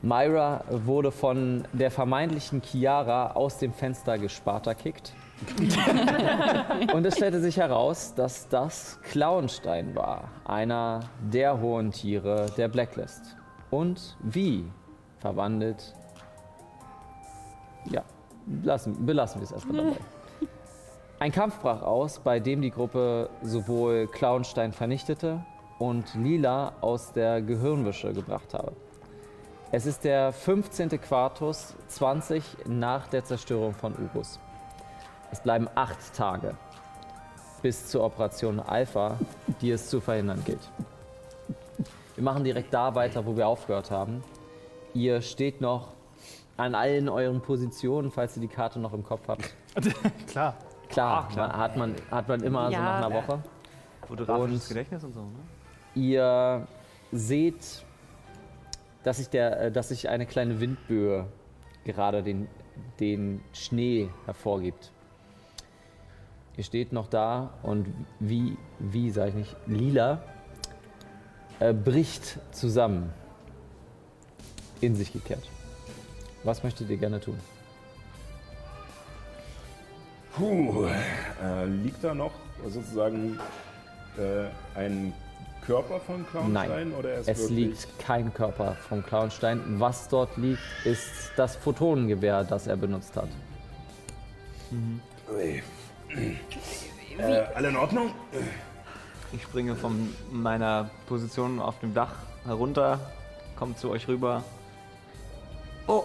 Myra 0.00 0.64
wurde 0.70 1.10
von 1.12 1.66
der 1.72 1.90
vermeintlichen 1.90 2.62
Chiara 2.62 3.32
aus 3.32 3.58
dem 3.58 3.72
Fenster 3.72 4.18
gespartakickt 4.18 5.12
Und 6.94 7.04
es 7.04 7.16
stellte 7.16 7.40
sich 7.40 7.56
heraus, 7.56 8.14
dass 8.14 8.48
das 8.48 8.98
Klauenstein 9.02 9.94
war, 9.94 10.30
einer 10.44 11.00
der 11.20 11.60
hohen 11.60 11.90
Tiere 11.90 12.46
der 12.56 12.68
Blacklist. 12.68 13.36
Und 13.70 14.16
wie 14.20 14.64
verwandelt. 15.18 15.94
Ja, 17.90 18.02
lassen, 18.62 19.04
belassen 19.04 19.40
wir 19.40 19.44
es 19.44 19.52
erstmal 19.52 19.76
dabei. 19.84 19.96
Ein 21.20 21.30
Kampf 21.32 21.60
brach 21.60 21.82
aus, 21.82 22.18
bei 22.18 22.40
dem 22.40 22.60
die 22.60 22.70
Gruppe 22.70 23.30
sowohl 23.40 24.08
Klauenstein 24.08 24.72
vernichtete 24.72 25.44
und 25.78 26.14
Lila 26.14 26.72
aus 26.80 27.12
der 27.12 27.40
Gehirnwäsche 27.40 28.12
gebracht 28.12 28.52
habe. 28.52 28.72
Es 29.70 29.86
ist 29.86 30.04
der 30.04 30.32
15. 30.32 31.00
Quartus 31.00 31.74
20 31.88 32.42
nach 32.66 33.06
der 33.08 33.24
Zerstörung 33.24 33.74
von 33.74 33.94
Urus. 33.96 34.38
Es 35.30 35.40
bleiben 35.40 35.68
acht 35.74 36.14
Tage 36.14 36.54
bis 37.62 37.86
zur 37.86 38.04
Operation 38.04 38.60
Alpha, 38.60 39.18
die 39.60 39.70
es 39.70 39.88
zu 39.88 40.00
verhindern 40.00 40.42
gilt. 40.44 40.70
Wir 42.14 42.24
machen 42.24 42.44
direkt 42.44 42.74
da 42.74 42.94
weiter, 42.94 43.24
wo 43.24 43.36
wir 43.36 43.48
aufgehört 43.48 43.90
haben. 43.90 44.22
Ihr 44.92 45.22
steht 45.22 45.60
noch 45.60 45.88
an 46.56 46.74
allen 46.74 47.08
euren 47.08 47.40
Positionen, 47.40 48.10
falls 48.10 48.36
ihr 48.36 48.42
die 48.42 48.48
Karte 48.48 48.78
noch 48.78 48.92
im 48.92 49.02
Kopf 49.02 49.26
habt. 49.28 49.54
Klar. 50.28 50.54
Klar, 50.94 51.28
Man, 51.36 51.52
hat, 51.52 51.76
man, 51.76 51.94
hat 52.10 52.28
man 52.28 52.42
immer 52.42 52.66
so 52.66 52.72
Ja, 52.72 52.82
nach 53.00 53.06
einer 53.06 53.14
Woche. 53.14 53.42
Fotografisches 54.06 54.62
Und- 54.62 54.68
Gedächtnis 54.68 55.04
und 55.04 55.12
so, 55.12 55.20
ne? 55.20 55.38
Ihr 55.94 56.66
seht, 57.12 57.84
dass 59.02 59.18
sich, 59.18 59.28
der, 59.28 59.60
äh, 59.60 59.72
dass 59.72 59.88
sich 59.90 60.08
eine 60.08 60.26
kleine 60.26 60.60
Windböe 60.60 61.26
gerade 61.84 62.22
den, 62.22 62.48
den 63.00 63.40
Schnee 63.52 64.10
hervorgibt. 64.24 64.90
Ihr 66.56 66.64
steht 66.64 66.92
noch 66.92 67.08
da 67.08 67.50
und 67.62 67.86
wie, 68.20 68.56
wie 68.78 69.10
sage 69.10 69.30
ich 69.30 69.34
nicht, 69.34 69.56
lila 69.66 70.22
äh, 71.60 71.72
bricht 71.72 72.38
zusammen. 72.52 73.12
In 74.80 74.94
sich 74.96 75.12
gekehrt. 75.12 75.42
Was 76.42 76.62
möchtet 76.62 76.90
ihr 76.90 76.96
gerne 76.98 77.20
tun? 77.20 77.38
Puh, 80.36 80.86
äh, 80.86 81.64
liegt 81.66 82.02
da 82.02 82.14
noch 82.14 82.32
sozusagen 82.68 83.38
äh, 84.18 84.46
ein 84.78 85.12
Körper 85.64 86.00
von 86.00 86.26
Clownstein? 86.26 86.92
Oder 86.92 87.10
er 87.10 87.20
ist 87.20 87.28
Es 87.28 87.38
wirklich 87.40 87.58
liegt 87.58 87.98
kein 88.00 88.34
Körper 88.34 88.76
vom 88.88 89.04
Clownstein. 89.04 89.60
Was 89.78 90.08
dort 90.08 90.36
liegt, 90.36 90.60
ist 90.84 91.30
das 91.36 91.56
Photonengewehr, 91.56 92.44
das 92.44 92.66
er 92.66 92.76
benutzt 92.76 93.16
hat. 93.16 93.28
Ui. 95.32 95.62
Äh, 97.18 97.44
alle 97.54 97.68
in 97.68 97.76
Ordnung? 97.76 98.10
Ich 99.32 99.42
springe 99.42 99.76
von 99.76 100.12
meiner 100.32 100.90
Position 101.06 101.60
auf 101.60 101.78
dem 101.80 101.94
Dach 101.94 102.14
herunter, 102.44 102.98
komme 103.56 103.76
zu 103.76 103.90
euch 103.90 104.08
rüber. 104.08 104.42
Oh, 105.86 106.04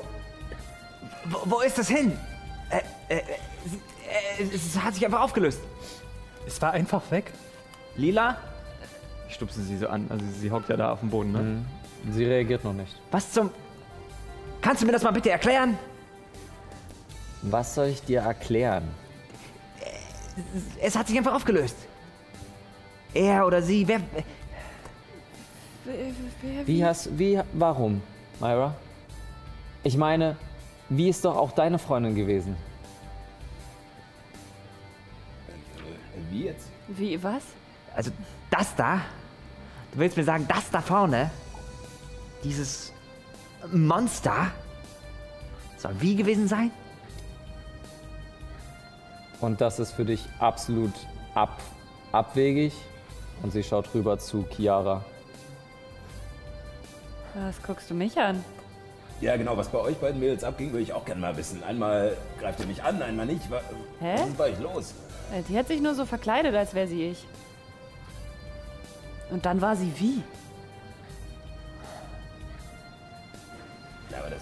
wo, 1.25 1.39
wo 1.45 1.59
ist 1.61 1.77
das 1.77 1.89
hin? 1.89 2.17
Äh, 2.69 2.81
äh, 3.09 3.17
äh, 3.17 3.21
äh, 4.43 4.55
es 4.55 4.79
hat 4.79 4.93
sich 4.95 5.05
einfach 5.05 5.21
aufgelöst. 5.21 5.59
Es 6.45 6.61
war 6.61 6.71
einfach 6.71 7.01
weg. 7.11 7.31
Lila? 7.95 8.37
Ich 9.27 9.35
stupse 9.35 9.61
sie 9.61 9.77
so 9.77 9.87
an, 9.87 10.07
also 10.09 10.25
sie 10.39 10.49
hockt 10.49 10.69
ja 10.69 10.77
da 10.77 10.91
auf 10.91 11.01
dem 11.01 11.09
Boden, 11.09 11.31
ne? 11.31 11.65
Sie 12.11 12.25
reagiert 12.25 12.63
noch 12.63 12.73
nicht. 12.73 12.95
Was 13.11 13.31
zum... 13.31 13.51
Kannst 14.61 14.81
du 14.81 14.85
mir 14.85 14.91
das 14.91 15.03
mal 15.03 15.11
bitte 15.11 15.29
erklären? 15.29 15.77
Was 17.41 17.75
soll 17.75 17.87
ich 17.87 18.01
dir 18.01 18.21
erklären? 18.21 18.87
Es 20.81 20.97
hat 20.97 21.07
sich 21.07 21.17
einfach 21.17 21.33
aufgelöst. 21.33 21.75
Er 23.13 23.45
oder 23.45 23.61
sie, 23.61 23.87
wer... 23.87 23.99
Wer, 25.85 25.95
wer, 26.41 26.67
Wie 26.67 26.85
hast, 26.85 27.17
wie, 27.17 27.41
warum, 27.53 28.01
Myra? 28.39 28.75
Ich 29.83 29.97
meine, 29.97 30.35
wie 30.89 31.09
ist 31.09 31.23
doch 31.25 31.35
auch 31.35 31.51
deine 31.51 31.79
Freundin 31.79 32.15
gewesen? 32.15 32.55
Wie 36.29 36.45
jetzt? 36.45 36.69
wie, 36.89 37.21
was? 37.21 37.43
Also 37.95 38.11
das 38.49 38.75
da? 38.75 39.01
Du 39.91 39.99
willst 39.99 40.17
mir 40.17 40.23
sagen, 40.23 40.45
das 40.47 40.69
da 40.69 40.81
vorne? 40.81 41.31
Dieses 42.43 42.93
Monster? 43.71 44.51
Soll 45.77 45.93
wie 45.99 46.15
gewesen 46.15 46.47
sein? 46.47 46.71
Und 49.39 49.61
das 49.61 49.79
ist 49.79 49.91
für 49.91 50.05
dich 50.05 50.25
absolut 50.39 50.93
ab, 51.33 51.61
abwegig. 52.11 52.73
Und 53.41 53.51
sie 53.51 53.63
schaut 53.63 53.93
rüber 53.93 54.19
zu 54.19 54.45
Chiara. 54.49 55.03
Was 57.35 57.61
guckst 57.63 57.89
du 57.89 57.93
mich 57.93 58.17
an? 58.19 58.43
Ja, 59.21 59.35
genau, 59.35 59.57
was 59.57 59.67
bei 59.67 59.79
euch 59.79 59.97
beiden 59.97 60.19
Mädels 60.19 60.43
abging, 60.45 60.71
würde 60.71 60.83
ich 60.83 60.93
auch 60.93 61.03
gerne 61.03 61.19
mal 61.19 61.35
wissen. 61.35 61.61
Einmal 61.63 62.15
greift 62.39 62.59
ihr 62.61 62.65
mich 62.67 62.81
an, 62.83 63.01
einmal 63.01 63.25
nicht. 63.25 63.49
Wa- 63.51 63.61
Hä? 63.99 64.13
Was 64.17 64.27
ist 64.29 64.37
bei 64.37 64.43
euch 64.51 64.59
los? 64.59 64.93
Äh, 65.33 65.41
Die 65.49 65.57
hat 65.57 65.67
sich 65.67 65.81
nur 65.81 65.93
so 65.93 66.05
verkleidet, 66.05 66.55
als 66.55 66.73
wäre 66.73 66.87
sie 66.87 67.03
ich. 67.09 67.25
Und 69.29 69.45
dann 69.45 69.59
war 69.61 69.75
sie 69.75 69.91
wie? 69.97 70.23
Ja, 74.09 74.19
aber 74.19 74.29
das. 74.29 74.41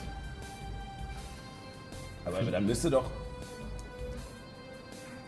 Aber, 2.25 2.37
aber 2.37 2.51
dann 2.51 2.65
müsste 2.65 2.89
doch. 2.89 3.09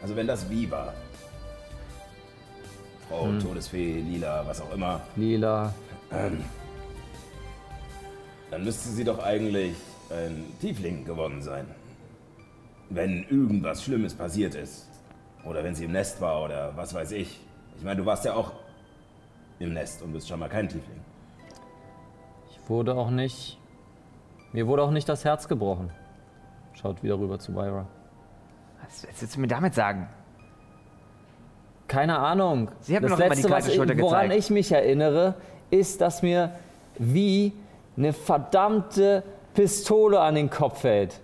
Also, 0.01 0.15
wenn 0.15 0.27
das 0.27 0.50
wie 0.50 0.70
war. 0.70 0.94
Frau, 3.10 3.27
Todesfee, 3.41 4.01
Lila, 4.01 4.46
was 4.46 4.62
auch 4.62 4.72
immer. 4.72 5.01
Lila, 5.15 5.74
Ähm, 6.12 6.44
dann 8.51 8.63
müsste 8.63 8.89
sie 8.89 9.03
doch 9.03 9.20
eigentlich 9.20 9.75
ein 10.10 10.46
Tiefling 10.60 11.06
geworden 11.06 11.41
sein. 11.41 11.65
Wenn 12.89 13.24
irgendwas 13.29 13.84
Schlimmes 13.84 14.13
passiert 14.13 14.56
ist. 14.56 14.88
Oder 15.46 15.63
wenn 15.63 15.75
sie 15.75 15.86
im 15.86 15.91
Nest 15.91 16.20
war 16.20 16.44
oder 16.44 16.75
was 16.75 16.94
weiß 16.94 17.12
ich. 17.12 17.39
Ich 17.77 17.84
meine, 17.84 18.01
du 18.01 18.06
warst 18.06 18.25
ja 18.25 18.34
auch 18.34 18.51
im 19.60 19.74
Nest 19.74 20.01
und 20.01 20.12
bist 20.12 20.27
schon 20.27 20.39
mal 20.39 20.50
kein 20.50 20.68
Tiefling. 20.68 21.00
ich 22.51 22.70
wurde 22.70 22.96
auch 22.96 23.10
nicht. 23.10 23.58
Mir 24.51 24.68
wurde 24.68 24.84
auch 24.84 24.91
nicht 24.91 25.08
das 25.08 25.24
Herz 25.24 25.48
gebrochen. 25.48 25.91
Schaut 26.74 27.03
wieder 27.03 27.20
rüber 27.20 27.39
zu 27.39 27.51
Myra. 27.51 27.88
Was 28.84 29.22
willst 29.22 29.36
du 29.36 29.39
mir 29.39 29.48
damit 29.48 29.75
sagen? 29.75 30.08
Keine 31.88 32.20
Ahnung. 32.20 32.70
Sie 32.82 32.96
hat 32.96 33.03
mir 33.03 33.10
das 33.10 33.20
noch 33.20 33.25
immer 33.25 33.36
die 33.36 33.41
Letzte, 33.41 33.51
kalte 33.51 33.68
was 33.68 33.75
Schulter 33.75 33.94
ich, 33.94 34.01
woran 34.01 34.29
gezeigt. 34.29 34.44
ich 34.44 34.50
mich 34.50 34.72
erinnere, 34.72 35.36
ist, 35.70 36.01
dass 36.01 36.22
mir 36.22 36.51
wie 36.98 37.53
eine 38.00 38.13
verdammte 38.13 39.24
Pistole 39.53 40.20
an 40.20 40.34
den 40.36 40.50
Kopf 40.50 40.79
fällt. 40.82 41.20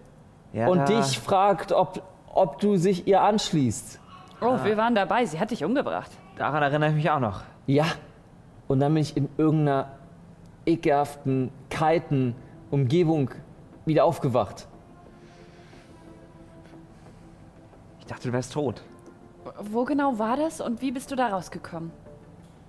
Ja, 0.54 0.68
und 0.68 0.78
da- 0.80 0.86
dich 0.86 1.18
fragt, 1.20 1.72
ob, 1.72 2.04
ob 2.32 2.60
du 2.60 2.76
sich 2.78 3.08
ihr 3.08 3.22
anschließt. 3.22 4.00
Oh, 4.42 4.58
wir 4.64 4.78
waren 4.78 4.94
dabei. 4.94 5.26
Sie 5.26 5.40
hat 5.40 5.50
dich 5.52 5.64
umgebracht. 5.64 6.12
Daran 6.38 6.62
erinnere 6.62 6.90
ich 6.90 6.96
mich 6.96 7.10
auch 7.10 7.20
noch. 7.20 7.42
Ja. 7.66 7.86
Und 8.68 8.80
dann 8.82 8.94
bin 8.94 9.02
ich 9.02 9.16
in 9.16 9.30
irgendeiner 9.38 9.90
ekelhaften, 10.66 11.50
kalten 11.70 12.36
Umgebung 12.72 13.32
wieder 13.86 14.04
aufgewacht. 14.06 14.68
Ich 18.00 18.06
dachte, 18.06 18.28
du 18.28 18.34
wärst 18.34 18.54
tot. 18.54 18.84
Wo 19.62 19.84
genau 19.86 20.20
war 20.20 20.38
das 20.38 20.60
und 20.62 20.82
wie 20.82 20.92
bist 20.92 21.12
du 21.12 21.16
da 21.16 21.28
rausgekommen? 21.28 21.92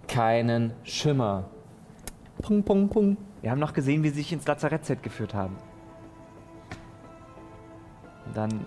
Keinen 0.07 0.73
Schimmer. 0.85 1.45
Pung, 2.43 2.63
pung, 2.63 2.89
pung. 2.89 3.17
Wir 3.43 3.51
haben 3.51 3.61
noch 3.61 3.73
gesehen, 3.73 4.03
wie 4.03 4.09
sie 4.09 4.17
sich 4.17 4.33
ins 4.33 4.47
Lazarettzelt 4.47 5.03
geführt 5.03 5.35
haben. 5.35 5.57
Und 8.27 8.37
dann 8.37 8.67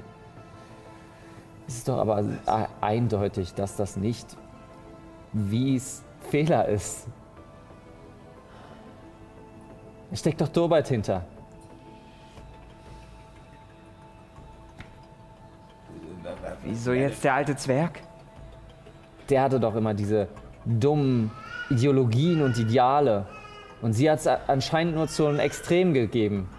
Es 1.68 1.78
ist 1.78 1.88
doch 1.88 2.00
aber 2.00 2.24
eindeutig, 2.82 3.54
dass 3.54 3.76
das 3.76 3.96
nicht 3.96 4.38
Wies 5.34 6.04
Fehler 6.22 6.68
ist. 6.68 7.08
Es 10.12 10.20
steckt 10.20 10.42
doch 10.42 10.48
Dorbeit 10.48 10.88
hinter. 10.88 11.24
Wieso 16.64 16.94
jetzt 16.94 17.24
der 17.24 17.36
alte 17.36 17.56
Zwerg? 17.56 18.02
Der 19.30 19.44
hatte 19.44 19.60
doch 19.60 19.76
immer 19.76 19.94
diese 19.94 20.28
dummen 20.66 21.30
Ideologien 21.70 22.42
und 22.42 22.58
Ideale. 22.58 23.28
Und 23.82 23.94
sie 23.94 24.10
hat 24.10 24.20
es 24.20 24.28
anscheinend 24.28 24.96
nur 24.96 25.08
zu 25.08 25.28
einem 25.28 25.40
Extrem 25.40 25.94
gegeben. 25.94 26.50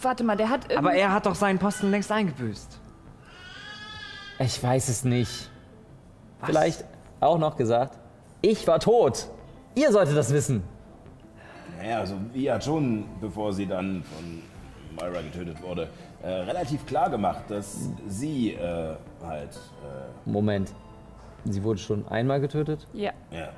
Warte 0.00 0.24
mal, 0.24 0.36
der 0.36 0.48
hat 0.48 0.74
Aber 0.76 0.94
er 0.94 1.12
hat 1.12 1.26
doch 1.26 1.34
seinen 1.34 1.58
Posten 1.58 1.90
längst 1.90 2.10
eingebüßt. 2.12 2.78
Ich 4.38 4.62
weiß 4.62 4.88
es 4.88 5.04
nicht. 5.04 5.50
Vielleicht 6.42 6.84
auch 7.20 7.38
noch 7.38 7.56
gesagt, 7.56 7.98
ich 8.40 8.66
war 8.68 8.78
tot. 8.78 9.28
Ihr 9.74 9.90
solltet 9.90 10.16
das 10.16 10.32
wissen. 10.32 10.62
Naja, 11.76 11.98
also 11.98 12.14
wie 12.32 12.50
hat 12.50 12.64
schon, 12.64 13.04
bevor 13.20 13.52
sie 13.52 13.66
dann 13.66 14.04
von 14.04 14.42
Myra 14.96 15.20
getötet 15.20 15.60
wurde, 15.62 15.88
äh, 16.22 16.28
relativ 16.28 16.86
klar 16.86 17.10
gemacht, 17.10 17.44
dass 17.48 17.90
sie 18.06 18.52
äh, 18.54 18.94
halt. 19.24 19.50
Äh, 19.54 20.30
Moment. 20.30 20.72
Sie 21.44 21.62
wurde 21.62 21.78
schon 21.78 22.06
einmal 22.08 22.40
getötet? 22.40 22.86
Ja. 22.92 23.12
ja. 23.30 23.48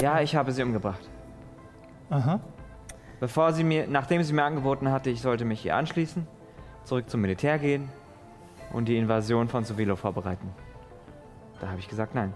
Ja, 0.00 0.20
ich 0.20 0.34
habe 0.36 0.52
sie 0.52 0.62
umgebracht. 0.62 1.00
Aha. 2.10 2.40
Bevor 3.20 3.52
sie 3.52 3.64
mir, 3.64 3.86
nachdem 3.86 4.22
sie 4.22 4.32
mir 4.32 4.44
angeboten 4.44 4.90
hatte, 4.90 5.10
ich 5.10 5.20
sollte 5.20 5.44
mich 5.44 5.64
ihr 5.64 5.76
anschließen, 5.76 6.26
zurück 6.84 7.08
zum 7.08 7.20
Militär 7.20 7.58
gehen 7.58 7.88
und 8.72 8.86
die 8.86 8.96
Invasion 8.96 9.48
von 9.48 9.64
Sovilo 9.64 9.94
vorbereiten. 9.96 10.50
Da 11.60 11.68
habe 11.68 11.78
ich 11.78 11.88
gesagt, 11.88 12.14
nein. 12.14 12.34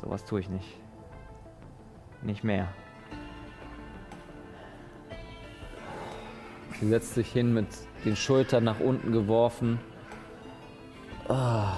Sowas 0.00 0.24
tue 0.24 0.40
ich 0.40 0.48
nicht. 0.48 0.78
Nicht 2.22 2.44
mehr. 2.44 2.68
Sie 6.80 6.88
setzt 6.88 7.14
sich 7.14 7.30
hin 7.30 7.52
mit 7.52 7.66
den 8.04 8.16
Schultern 8.16 8.64
nach 8.64 8.80
unten 8.80 9.12
geworfen. 9.12 9.78
Ah. 11.28 11.76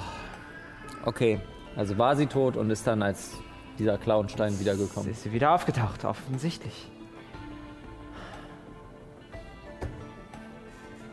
Okay, 1.05 1.40
also 1.76 1.99
war 1.99 2.16
sie 2.16 2.26
tot 2.26 2.57
und 2.57 2.71
ist 2.71 2.87
dann 2.87 3.02
als 3.02 3.38
dieser 3.78 3.99
Clownstein 3.99 4.59
wiedergekommen. 4.59 5.11
ist 5.11 5.23
sie 5.23 5.33
wieder 5.33 5.52
aufgetaucht, 5.52 6.04
offensichtlich. 6.04 6.88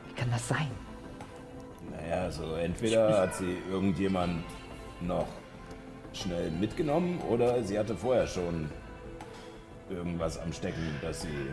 Wie 0.08 0.14
kann 0.14 0.32
das 0.32 0.48
sein? 0.48 0.72
Naja, 1.92 2.24
also 2.24 2.56
entweder 2.56 3.22
hat 3.22 3.36
sie 3.36 3.58
irgendjemand 3.70 4.44
noch 5.02 5.28
schnell 6.14 6.52
mitgenommen 6.52 7.20
oder 7.30 7.64
sie 7.64 7.78
hatte 7.78 7.96
vorher 7.96 8.28
schon 8.28 8.70
irgendwas 9.90 10.40
am 10.40 10.54
Stecken, 10.54 10.96
dass 11.02 11.22
sie 11.22 11.48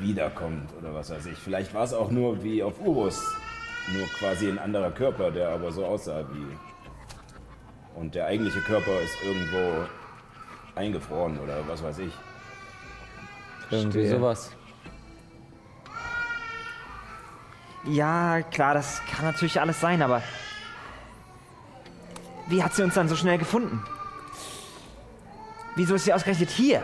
wiederkommt 0.00 0.70
oder 0.78 0.94
was 0.94 1.10
weiß 1.10 1.26
ich. 1.26 1.38
Vielleicht 1.38 1.74
war 1.74 1.84
es 1.84 1.92
auch 1.92 2.10
nur 2.10 2.42
wie 2.42 2.62
auf 2.62 2.80
Urus, 2.80 3.20
nur 3.92 4.06
quasi 4.18 4.48
ein 4.48 4.58
anderer 4.58 4.90
Körper, 4.90 5.30
der 5.30 5.50
aber 5.50 5.72
so 5.72 5.84
aussah 5.84 6.24
wie. 6.32 6.67
Und 7.98 8.14
der 8.14 8.26
eigentliche 8.26 8.60
Körper 8.60 9.00
ist 9.00 9.16
irgendwo 9.24 9.84
eingefroren 10.76 11.38
oder 11.40 11.66
was 11.66 11.82
weiß 11.82 11.98
ich. 11.98 12.12
Irgendwie 13.70 13.98
Verstehe. 14.00 14.18
sowas. 14.18 14.50
Ja, 17.84 18.42
klar, 18.42 18.74
das 18.74 19.02
kann 19.10 19.24
natürlich 19.24 19.60
alles 19.60 19.80
sein, 19.80 20.00
aber 20.02 20.22
wie 22.48 22.62
hat 22.62 22.74
sie 22.74 22.82
uns 22.82 22.94
dann 22.94 23.08
so 23.08 23.16
schnell 23.16 23.38
gefunden? 23.38 23.82
Wieso 25.74 25.94
ist 25.94 26.04
sie 26.04 26.12
ausgerechnet 26.12 26.50
hier? 26.50 26.82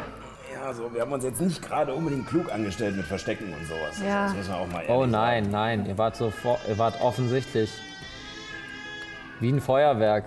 Ja, 0.53 0.73
so, 0.73 0.93
wir 0.93 1.03
haben 1.03 1.13
uns 1.13 1.25
jetzt 1.25 1.41
nicht 1.41 1.63
gerade 1.63 1.93
unbedingt 1.95 2.27
klug 2.29 2.51
angestellt 2.53 2.97
mit 2.97 3.07
Verstecken 3.07 3.53
und 3.53 3.67
sowas. 3.67 3.91
Also, 3.93 4.05
Ja. 4.05 4.25
Das 4.27 4.35
müssen 4.35 4.51
wir 4.51 4.57
auch 4.57 4.67
mal 4.67 4.81
ehrlich 4.81 4.91
Oh 4.91 5.01
sagen. 5.01 5.11
nein, 5.13 5.51
nein, 5.51 5.87
ihr 5.87 5.97
wart 5.99 6.17
sofort, 6.17 6.61
ihr 6.69 6.79
wart 6.79 7.01
offensichtlich 7.01 7.71
wie 9.41 9.51
ein 9.51 9.61
Feuerwerk. 9.61 10.25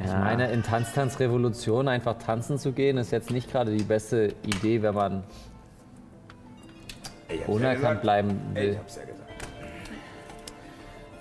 Ich 0.00 0.06
Ja. 0.10 0.18
meine, 0.18 0.50
in 0.50 0.62
Tanztanz 0.62 1.20
Revolution 1.20 1.86
einfach 1.88 2.18
tanzen 2.18 2.58
zu 2.58 2.72
gehen, 2.72 2.96
ist 2.98 3.12
jetzt 3.12 3.30
nicht 3.30 3.50
gerade 3.50 3.76
die 3.76 3.84
beste 3.84 4.34
Idee, 4.46 4.82
wenn 4.82 4.94
man 4.94 5.22
hab's 7.28 7.40
ja 7.40 7.46
unerkannt 7.46 7.80
gesagt. 7.80 8.02
bleiben 8.02 8.40
Ich 8.54 8.60
will. 8.60 8.78
hab's 8.78 8.96
ja 8.96 9.02
gesagt. 9.02 9.18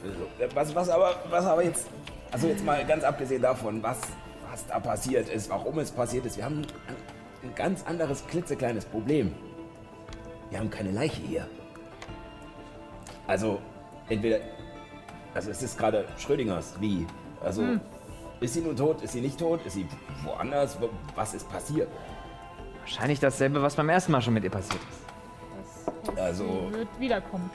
Also, 0.04 0.56
was, 0.56 0.76
was, 0.76 0.90
aber, 0.90 1.16
was 1.30 1.46
aber 1.46 1.64
jetzt, 1.64 1.88
also 2.32 2.48
jetzt 2.48 2.66
mal 2.66 2.84
ganz 2.86 3.04
abgesehen 3.04 3.42
davon, 3.42 3.84
was, 3.84 4.00
was 4.50 4.66
da 4.66 4.80
passiert 4.80 5.30
ist, 5.30 5.50
warum 5.50 5.78
es 5.80 5.92
passiert 5.92 6.26
ist, 6.26 6.38
wir 6.38 6.46
haben 6.46 6.62
ein, 6.88 6.96
ein 7.50 7.56
ganz 7.56 7.86
anderes 7.86 8.26
klitzekleines 8.28 8.86
Problem. 8.86 9.34
Wir 10.50 10.60
haben 10.60 10.70
keine 10.70 10.92
Leiche 10.92 11.22
hier. 11.22 11.46
Also, 13.28 13.60
entweder, 14.10 14.38
also 15.34 15.52
es 15.52 15.62
ist 15.62 15.78
gerade 15.78 16.06
Schrödingers, 16.18 16.74
wie? 16.80 17.06
Also, 17.44 17.64
ist 18.42 18.54
sie 18.56 18.62
nun 18.62 18.76
tot, 18.76 19.02
ist 19.02 19.14
sie 19.14 19.22
nicht 19.22 19.40
tot, 19.40 19.66
ist 19.66 19.74
sie 19.74 19.88
woanders, 20.24 20.80
Wo- 20.82 20.90
was 21.16 21.34
ist 21.34 21.50
passiert? 21.50 21.88
Wahrscheinlich 22.82 23.20
dasselbe, 23.20 23.62
was 23.62 23.76
beim 23.76 23.88
ersten 23.90 24.12
Mal 24.12 24.22
schon 24.22 24.34
mit 24.34 24.44
ihr 24.44 24.50
passiert 24.50 24.82
ist. 24.92 26.20
Also, 26.20 26.70
Wird 26.72 26.88
wiederkommen. 27.00 27.50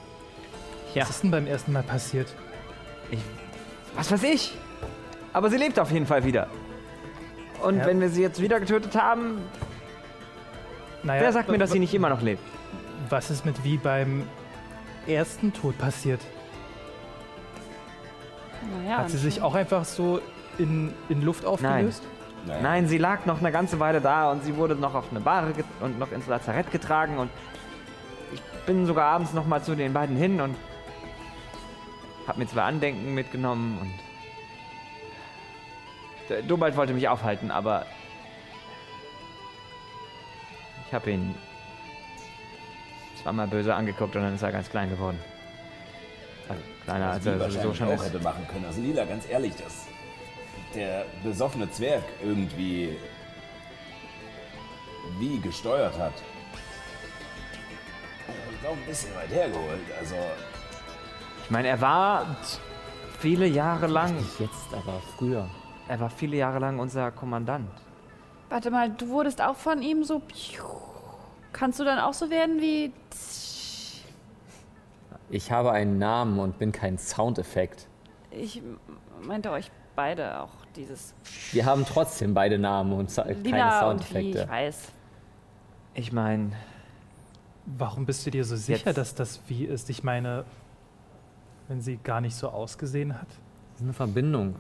Ja. 0.95 1.03
Was 1.03 1.11
ist 1.11 1.23
denn 1.25 1.31
beim 1.33 1.47
ersten 1.47 1.73
Mal 1.73 1.83
passiert? 1.83 2.33
Ich, 3.11 3.19
was 3.97 4.11
weiß 4.11 4.23
ich? 4.23 4.57
Aber 5.33 5.51
sie 5.51 5.57
lebt 5.59 5.79
auf 5.79 5.91
jeden 5.91 6.07
Fall 6.07 6.25
wieder. 6.25 6.49
Und 7.63 7.79
Ja. 7.79 7.87
wenn 7.87 8.01
wir 8.01 8.09
sie 8.09 8.23
jetzt 8.23 8.41
wieder 8.41 8.61
getötet 8.61 8.95
haben, 8.95 9.43
Naja, 11.03 11.21
wer 11.23 11.33
sagt 11.33 11.49
mir, 11.51 11.59
dass 11.59 11.73
sie 11.73 11.79
nicht 11.81 11.93
immer 11.95 12.09
noch 12.09 12.23
lebt? 12.23 12.43
Was 13.11 13.31
ist 13.31 13.45
mit 13.45 13.63
wie 13.65 13.77
beim 13.77 14.27
ersten 15.07 15.53
Tod 15.53 15.77
passiert? 15.79 16.21
Naja, 18.83 18.99
Hat 18.99 19.11
sie 19.11 19.19
sich 19.19 19.43
auch 19.43 19.55
einfach 19.55 19.85
so 19.85 20.21
in, 20.59 20.93
in 21.09 21.23
Luft 21.23 21.45
aufgelöst? 21.45 22.03
naja. 22.47 22.61
Nein, 22.63 22.87
sie 22.89 22.99
lag 22.99 23.27
noch 23.27 23.41
eine 23.41 23.53
ganze 23.53 23.81
Weile 23.81 24.01
da 24.01 24.31
und 24.31 24.45
sie 24.45 24.57
wurde 24.57 24.75
noch 24.75 24.95
auf 24.95 25.11
eine 25.11 25.21
Bahre 25.21 25.53
und 25.81 25.99
noch 25.99 26.13
ins 26.13 26.27
Lazarett 26.27 26.71
getragen 26.71 27.19
und 27.19 27.31
ich 28.33 28.41
bin 28.67 28.87
sogar 28.87 29.07
abends 29.07 29.33
noch 29.33 29.47
mal 29.47 29.63
zu 29.63 29.75
den 29.75 29.93
beiden 29.93 30.17
hin 30.17 30.41
und 30.41 30.57
hab 32.27 32.39
mir 32.39 32.47
zwei 32.47 32.63
Andenken 32.63 33.15
mitgenommen 33.15 33.79
und 33.81 33.91
der 36.29 36.43
Dobald 36.43 36.77
wollte 36.77 36.93
mich 36.93 37.09
aufhalten, 37.09 37.51
aber 37.51 37.87
ich 40.87 40.95
habe 40.95 41.11
ihn 41.11 41.35
zweimal 43.23 43.47
böse 43.47 43.75
angeguckt 43.75 44.15
und 44.17 44.23
dann 44.23 44.35
ist 44.35 44.43
er 44.43 44.53
ganz 44.53 44.71
klein 44.71 44.91
geworden. 44.91 45.19
Also 46.49 46.63
kleiner, 46.85 47.11
als 47.11 47.27
er 47.27 47.39
sowieso 47.51 47.75
schon 47.75 47.89
auch 47.89 47.95
ist. 47.95 48.05
hätte 48.07 48.21
machen 48.21 48.47
können. 48.49 48.65
Also 48.65 48.81
Lila, 48.81 49.05
ganz 49.05 49.29
ehrlich, 49.29 49.55
dass 49.57 49.86
der 50.77 51.07
besoffene 51.25 51.71
Zwerg 51.71 52.05
irgendwie 52.23 52.97
wie 55.19 55.39
gesteuert 55.41 55.99
hat. 55.99 56.13
Ich 58.53 58.61
glaube, 58.61 58.79
ein 58.81 58.87
bisschen 58.87 59.15
weit 59.15 59.31
hergeholt. 59.31 59.81
Also, 59.99 60.17
Ich 61.45 61.51
meine, 61.51 61.69
er 61.69 61.81
war 61.81 62.37
viele 63.19 63.47
Jahre 63.47 63.87
lang 63.87 64.15
Nicht 64.17 64.41
jetzt, 64.41 64.73
aber 64.73 65.01
früher. 65.17 65.49
Er 65.89 66.01
war 66.01 66.11
viele 66.11 66.37
Jahre 66.37 66.59
lang 66.59 66.79
unser 66.79 67.11
Kommandant. 67.13 67.71
Warte 68.49 68.71
mal, 68.71 68.91
du 68.91 69.09
wurdest 69.09 69.41
auch 69.41 69.57
von 69.57 69.83
ihm 69.83 70.05
so. 70.05 70.23
Kannst 71.53 71.81
du 71.81 71.85
dann 71.85 71.99
auch 71.99 72.13
so 72.15 72.31
werden 72.31 72.61
wie. 72.61 72.93
Ich 75.31 75.51
habe 75.51 75.73
einen 75.73 75.99
Namen 75.99 76.39
und 76.39 76.59
bin 76.59 76.71
kein 76.71 76.99
Soundeffekt. 76.99 77.89
Ich 78.31 78.63
meinte 79.23 79.51
euch 79.51 79.71
beide 79.97 80.41
auch 80.41 80.51
dieses 80.77 81.15
Wir 81.53 81.65
haben 81.67 81.85
trotzdem 81.87 82.35
beide 82.35 82.59
Namen 82.59 82.93
und 82.93 83.15
keine 83.15 83.33
Lila 83.35 83.91
und 83.91 84.01
wie, 84.01 84.05
ich 84.05 84.35
Soundeffekte. 84.35 84.49
weiß. 84.49 84.79
Ich 85.95 86.13
meine, 86.13 86.53
Warum 87.79 88.07
bist 88.07 88.25
du 88.25 88.31
dir 88.31 88.45
so 88.45 88.55
sicher, 88.55 88.87
Jetzt. 88.91 88.97
dass 88.97 89.15
das 89.17 89.41
wie 89.49 89.65
ist? 89.65 89.91
Ich 89.91 90.05
meine, 90.05 90.45
wenn 91.67 91.81
sie 91.81 91.97
gar 91.97 92.21
nicht 92.21 92.37
so 92.37 92.49
ausgesehen 92.51 93.13
hat. 93.21 93.27
Das 93.73 93.81
ist 93.81 93.83
eine 93.83 93.93
Verbindung. 93.93 94.55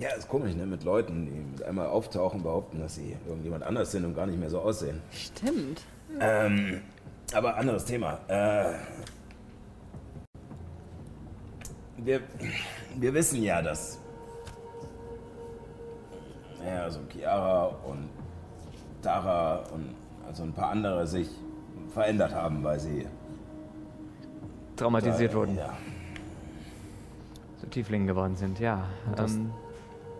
ja, 0.00 0.08
ist 0.14 0.26
komisch, 0.26 0.54
ne? 0.54 0.64
Mit 0.64 0.82
Leuten, 0.82 1.26
die 1.26 1.32
mit 1.32 1.62
einmal 1.62 1.88
auftauchen, 1.88 2.42
behaupten, 2.42 2.80
dass 2.80 2.94
sie 2.94 3.14
irgendjemand 3.28 3.64
anders 3.64 3.92
sind 3.92 4.06
und 4.06 4.14
gar 4.14 4.24
nicht 4.26 4.38
mehr 4.38 4.48
so 4.48 4.60
aussehen. 4.60 5.02
Stimmt. 5.12 5.82
Ähm, 6.18 6.80
aber 7.34 7.56
anderes 7.56 7.84
Thema. 7.84 8.18
Äh, 8.28 8.72
wir, 11.98 12.20
wir 12.98 13.12
wissen 13.14 13.42
ja, 13.42 13.60
dass 13.60 13.98
ja, 16.66 16.82
also 16.82 17.00
Chiara 17.10 17.66
und 17.86 18.08
Tara 19.02 19.58
und 19.72 19.94
also 20.26 20.42
ein 20.42 20.52
paar 20.52 20.70
andere 20.70 21.06
sich 21.06 21.28
verändert 21.92 22.34
haben, 22.34 22.62
weil 22.64 22.80
sie 22.80 23.06
traumatisiert 24.76 25.32
äh, 25.32 25.36
wurden, 25.36 25.56
Ja, 25.56 25.72
zu 27.58 27.66
Tieflingen 27.68 28.06
geworden 28.06 28.34
sind, 28.36 28.58
ja. 28.58 28.84
Das- 29.14 29.34
Ähm, 29.36 29.50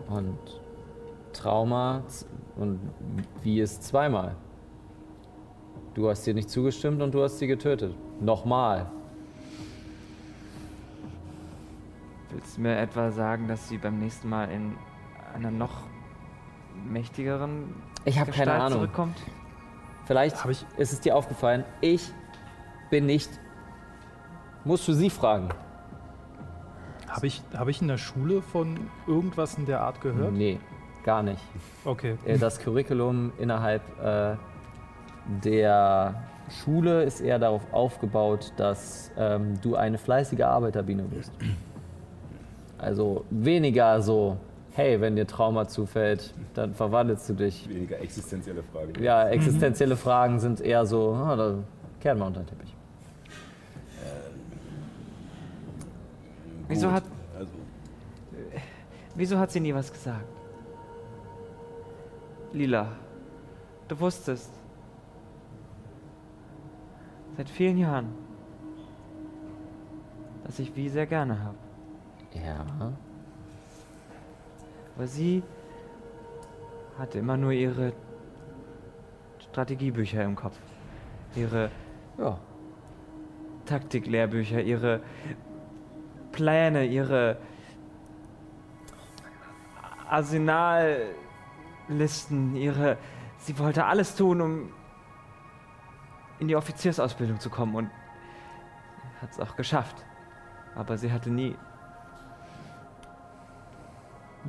Und 0.09 0.37
Trauma 1.33 2.01
und 2.55 2.79
wie 3.43 3.59
ist 3.59 3.83
zweimal? 3.83 4.35
Du 5.93 6.09
hast 6.09 6.25
dir 6.25 6.33
nicht 6.33 6.49
zugestimmt 6.49 7.01
und 7.01 7.13
du 7.13 7.21
hast 7.23 7.39
sie 7.39 7.47
getötet. 7.47 7.93
Nochmal. 8.21 8.87
willst 12.29 12.57
du 12.57 12.61
mir 12.61 12.77
etwa 12.77 13.11
sagen, 13.11 13.47
dass 13.47 13.67
sie 13.67 13.77
beim 13.77 13.99
nächsten 13.99 14.29
Mal 14.29 14.49
in 14.51 14.75
einer 15.33 15.49
noch 15.51 15.87
mächtigeren 16.89 17.73
Ich 18.05 18.19
habe 18.19 18.31
keine 18.31 18.53
Ahnung. 18.53 18.79
zurückkommt? 18.79 19.17
Vielleicht 20.05 20.43
Hab 20.43 20.51
ich- 20.51 20.65
ist 20.77 20.93
es 20.93 21.01
dir 21.01 21.15
aufgefallen, 21.15 21.63
ich 21.81 22.11
bin 22.89 23.05
nicht. 23.05 23.29
Musst 24.63 24.87
du 24.87 24.93
sie 24.93 25.09
fragen? 25.09 25.49
Habe 27.09 27.27
ich, 27.27 27.41
hab 27.57 27.67
ich 27.67 27.81
in 27.81 27.87
der 27.87 27.97
Schule 27.97 28.41
von 28.41 28.77
irgendwas 29.07 29.57
in 29.57 29.65
der 29.65 29.81
Art 29.81 30.01
gehört? 30.01 30.33
Nee, 30.33 30.59
gar 31.03 31.23
nicht. 31.23 31.41
Okay. 31.85 32.17
Äh, 32.25 32.37
Das 32.37 32.59
Curriculum 32.59 33.31
innerhalb 33.37 33.81
äh, 34.03 34.35
der 35.43 36.15
Schule 36.49 37.03
ist 37.03 37.19
eher 37.21 37.39
darauf 37.39 37.61
aufgebaut, 37.73 38.53
dass 38.57 39.11
ähm, 39.17 39.59
du 39.61 39.75
eine 39.75 39.97
fleißige 39.97 40.41
Arbeiterbiene 40.41 41.03
bist. 41.03 41.31
Also 42.77 43.25
weniger 43.29 44.01
so, 44.01 44.37
hey, 44.77 45.01
wenn 45.01 45.15
dir 45.15 45.25
Trauma 45.25 45.67
zufällt, 45.67 46.35
dann 46.53 46.75
verwandelst 46.75 47.27
du 47.29 47.33
dich. 47.33 47.67
Weniger 47.67 47.99
existenzielle 47.99 48.61
Frage. 48.61 49.03
Ja, 49.03 49.27
existenzielle 49.27 49.97
Fragen 49.97 50.39
sind 50.39 50.61
eher 50.61 50.85
so, 50.85 51.13
ah, 51.13 51.35
da 51.35 51.55
kehren 51.99 52.19
wir 52.19 52.27
unter 52.27 52.41
den 52.41 52.47
Teppich. 52.47 52.75
Wieso 56.67 56.87
Gut, 56.87 56.95
hat, 56.95 57.03
Also, 57.39 57.51
wieso 59.15 59.39
hat 59.39 59.51
sie 59.51 59.61
nie 59.61 59.73
was 59.73 59.91
gesagt? 59.91 60.25
Lila, 62.53 62.91
du 63.87 63.99
wusstest. 63.99 64.51
Seit 67.35 67.49
vielen 67.49 67.79
Jahren, 67.79 68.09
dass 70.43 70.59
ich 70.59 70.75
wie 70.75 70.89
sehr 70.89 71.07
gerne 71.07 71.39
habe. 71.43 71.57
Ja. 72.33 72.93
Aber 74.97 75.05
sie 75.05 75.43
hatte 76.97 77.19
immer 77.19 77.37
nur 77.37 77.51
ihre 77.51 77.93
Strategiebücher 79.37 80.23
im 80.23 80.35
Kopf. 80.35 80.57
Ihre 81.35 81.69
Ja. 82.17 82.39
Taktiklehrbücher, 83.67 84.61
ihre 84.61 85.01
Pläne, 86.31 86.85
ihre 86.85 87.37
Arsenallisten, 90.09 92.55
ihre. 92.55 92.97
Sie 93.37 93.59
wollte 93.59 93.85
alles 93.85 94.15
tun, 94.15 94.41
um 94.41 94.73
in 96.39 96.47
die 96.47 96.55
Offiziersausbildung 96.55 97.39
zu 97.39 97.51
kommen 97.51 97.75
und 97.75 97.91
hat 99.21 99.29
es 99.29 99.39
auch 99.39 99.55
geschafft. 99.55 100.03
Aber 100.73 100.97
sie 100.97 101.11
hatte 101.11 101.29
nie. 101.29 101.55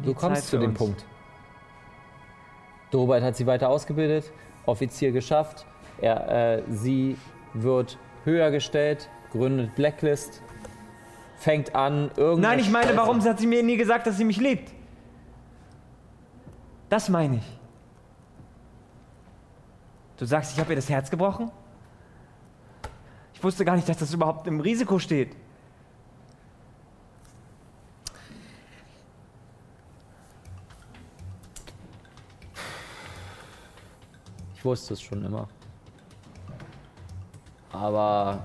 Du 0.05 0.15
kommst 0.15 0.43
Zeit 0.43 0.51
zu 0.51 0.59
dem 0.59 0.71
uns. 0.71 0.79
Punkt. 0.79 1.05
Robert 2.93 3.23
hat 3.23 3.37
sie 3.37 3.47
weiter 3.47 3.69
ausgebildet, 3.69 4.33
Offizier 4.67 5.13
geschafft. 5.13 5.67
Er, 6.01 6.59
äh, 6.59 6.63
sie 6.69 7.17
wird 7.55 7.99
höher 8.25 8.51
gestellt, 8.51 9.09
gründet 9.33 9.75
Blacklist, 9.75 10.43
fängt 11.37 11.75
an, 11.75 12.11
irgendwas. 12.17 12.51
Nein, 12.51 12.59
ich 12.61 12.71
meine, 12.71 12.97
warum 12.97 13.23
hat 13.23 13.39
sie 13.39 13.47
mir 13.47 13.63
nie 13.63 13.77
gesagt, 13.77 14.07
dass 14.07 14.17
sie 14.17 14.25
mich 14.25 14.39
liebt? 14.39 14.73
Das 16.89 17.09
meine 17.09 17.37
ich. 17.37 17.59
Du 20.17 20.25
sagst, 20.25 20.53
ich 20.53 20.61
habe 20.61 20.73
ihr 20.73 20.77
das 20.77 20.89
Herz 20.89 21.11
gebrochen? 21.11 21.51
Ich 23.35 23.45
wusste 23.45 23.65
gar 23.65 23.77
nicht, 23.77 23.89
dass 23.89 23.99
das 23.99 24.13
überhaupt 24.13 24.47
im 24.47 24.61
Risiko 24.61 24.99
steht. 24.99 25.37
Ich 34.59 34.65
wusste 34.65 34.95
es 34.95 35.01
schon 35.01 35.25
immer. 35.25 35.47
Aber 37.73 38.41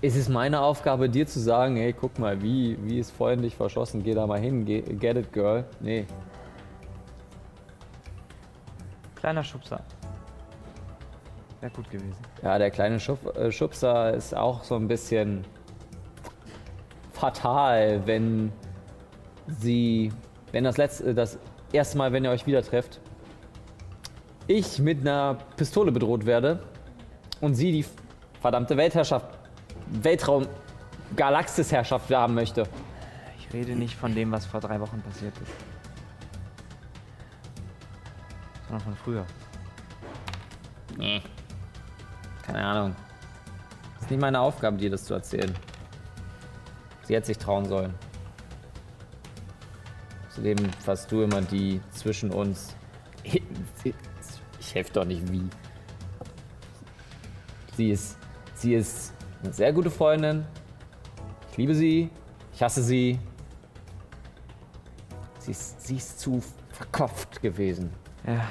ist 0.00 0.16
es 0.16 0.30
meine 0.30 0.62
Aufgabe, 0.62 1.10
dir 1.10 1.26
zu 1.26 1.38
sagen, 1.38 1.76
hey, 1.76 1.92
guck 1.92 2.18
mal, 2.18 2.40
wie, 2.40 2.78
wie 2.82 2.98
ist 2.98 3.10
freundlich 3.10 3.54
verschossen, 3.54 4.02
geh 4.02 4.14
da 4.14 4.26
mal 4.26 4.40
hin, 4.40 4.64
get 4.64 5.18
it, 5.18 5.32
girl. 5.34 5.66
Nee. 5.80 6.06
Kleiner 9.16 9.44
Schubser. 9.44 9.84
Wäre 11.60 11.72
gut 11.72 11.90
gewesen. 11.90 12.16
Ja, 12.42 12.56
der 12.56 12.70
kleine 12.70 12.98
Schub, 13.00 13.36
äh, 13.36 13.52
Schubser 13.52 14.14
ist 14.14 14.34
auch 14.34 14.64
so 14.64 14.76
ein 14.76 14.88
bisschen 14.88 15.44
fatal, 17.12 18.00
wenn 18.06 18.50
sie, 19.46 20.10
wenn 20.52 20.64
das 20.64 20.78
letzte, 20.78 21.14
das 21.14 21.38
erste 21.70 21.98
Mal, 21.98 22.12
wenn 22.12 22.24
ihr 22.24 22.30
euch 22.30 22.46
wieder 22.46 22.62
trefft, 22.62 23.00
ich 24.48 24.78
mit 24.78 25.00
einer 25.00 25.36
Pistole 25.56 25.92
bedroht 25.92 26.26
werde 26.26 26.62
und 27.40 27.54
sie 27.54 27.70
die 27.70 27.84
verdammte 28.40 28.76
Weltherrschaft, 28.76 29.26
Weltraum, 29.86 30.48
Galaxisherrschaft 31.14 32.10
haben 32.10 32.34
möchte. 32.34 32.64
Ich 33.38 33.52
rede 33.52 33.76
nicht 33.76 33.94
von 33.94 34.14
dem, 34.14 34.32
was 34.32 34.46
vor 34.46 34.60
drei 34.60 34.80
Wochen 34.80 35.00
passiert 35.02 35.34
ist. 35.38 35.52
Sondern 38.66 38.84
von 38.84 38.96
früher. 38.96 39.24
Nee. 40.96 41.22
Keine 42.42 42.64
Ahnung. 42.64 42.96
Ist 44.00 44.10
nicht 44.10 44.20
meine 44.20 44.40
Aufgabe, 44.40 44.78
dir 44.78 44.90
das 44.90 45.04
zu 45.04 45.14
erzählen. 45.14 45.54
Sie 47.02 47.14
hätte 47.14 47.26
sich 47.26 47.38
trauen 47.38 47.66
sollen. 47.66 47.94
Zudem 50.30 50.58
warst 50.84 51.10
du 51.10 51.22
immer 51.22 51.42
die 51.42 51.80
zwischen 51.90 52.30
uns. 52.30 52.74
Ich 54.68 54.74
helfe 54.74 54.92
doch 54.92 55.06
nicht 55.06 55.32
wie. 55.32 55.48
Sie 57.74 57.90
ist, 57.90 58.18
sie 58.52 58.74
ist 58.74 59.14
eine 59.42 59.50
sehr 59.50 59.72
gute 59.72 59.90
Freundin. 59.90 60.44
Ich 61.50 61.56
liebe 61.56 61.74
sie. 61.74 62.10
Ich 62.52 62.62
hasse 62.62 62.82
sie. 62.82 63.18
Sie 65.38 65.52
ist, 65.52 65.86
sie 65.86 65.96
ist 65.96 66.20
zu 66.20 66.42
verkopft 66.70 67.40
gewesen. 67.40 67.90
Ja, 68.26 68.44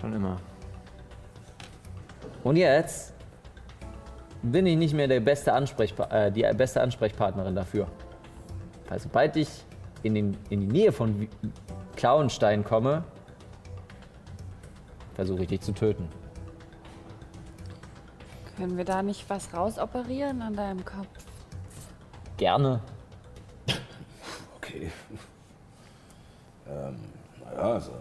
schon 0.00 0.14
immer. 0.14 0.38
Und 2.42 2.56
jetzt 2.56 3.12
bin 4.42 4.64
ich 4.64 4.78
nicht 4.78 4.94
mehr 4.94 5.06
der 5.06 5.20
beste 5.20 5.52
Ansprechpa 5.52 6.04
äh, 6.04 6.32
die 6.32 6.50
beste 6.56 6.80
Ansprechpartnerin 6.80 7.54
dafür. 7.54 7.88
Weil 8.88 8.98
sobald 8.98 9.36
ich 9.36 9.50
in, 10.02 10.14
den, 10.14 10.36
in 10.48 10.60
die 10.60 10.66
Nähe 10.66 10.92
von 10.92 11.28
Klauenstein 11.94 12.64
komme, 12.64 13.04
versuche 15.14 15.42
ich 15.42 15.48
dich 15.48 15.60
zu 15.60 15.72
töten. 15.72 16.08
Können 18.56 18.76
wir 18.76 18.84
da 18.84 19.02
nicht 19.02 19.28
was 19.28 19.52
rausoperieren 19.54 20.42
an 20.42 20.54
deinem 20.54 20.84
Kopf? 20.84 21.08
Gerne. 22.36 22.80
okay. 24.56 24.90
ähm, 26.68 26.96
naja, 27.44 27.58
also. 27.58 27.92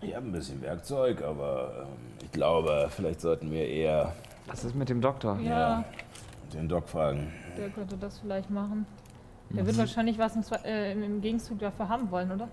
Ich 0.00 0.14
habe 0.14 0.26
ein 0.26 0.32
bisschen 0.32 0.60
Werkzeug, 0.60 1.22
aber 1.22 1.86
ähm, 1.86 1.88
ich 2.22 2.30
glaube, 2.32 2.88
vielleicht 2.90 3.20
sollten 3.20 3.50
wir 3.50 3.66
eher 3.66 4.12
Was 4.46 4.64
ist 4.64 4.74
mit 4.74 4.88
dem 4.88 5.00
Doktor? 5.00 5.38
Ja, 5.40 5.84
den 6.52 6.68
Doc 6.68 6.88
fragen. 6.88 7.32
der 7.56 7.70
könnte 7.70 7.96
das 7.96 8.18
vielleicht 8.18 8.50
machen. 8.50 8.86
Der 9.50 9.64
wird 9.66 9.78
wahrscheinlich 9.78 10.18
was 10.18 10.36
im, 10.36 10.42
äh, 10.64 10.92
im 10.92 11.20
Gegenzug 11.20 11.60
dafür 11.60 11.88
haben 11.88 12.10
wollen, 12.10 12.30
oder? 12.32 12.48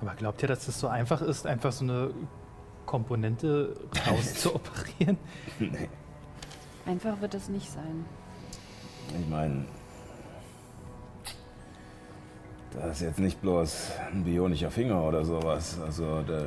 Aber 0.00 0.14
glaubt 0.14 0.42
ihr, 0.42 0.48
dass 0.48 0.66
das 0.66 0.78
so 0.78 0.88
einfach 0.88 1.20
ist, 1.22 1.46
einfach 1.46 1.72
so 1.72 1.84
eine 1.84 2.10
Komponente 2.86 3.74
rauszuoperieren? 4.08 5.18
Einfach 6.86 7.20
wird 7.20 7.34
es 7.34 7.50
nicht 7.50 7.70
sein. 7.70 8.06
Ich 9.20 9.28
meine, 9.28 9.66
da 12.72 12.86
ist 12.90 13.02
jetzt 13.02 13.18
nicht 13.18 13.42
bloß 13.42 13.90
ein 14.10 14.24
bionischer 14.24 14.70
Finger 14.70 15.02
oder 15.02 15.22
sowas. 15.22 15.78
Also 15.84 16.22
da 16.22 16.44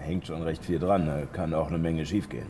hängt 0.00 0.26
schon 0.26 0.42
recht 0.42 0.64
viel 0.64 0.80
dran. 0.80 1.06
Da 1.06 1.26
kann 1.26 1.54
auch 1.54 1.68
eine 1.68 1.78
Menge 1.78 2.04
schiefgehen. 2.04 2.48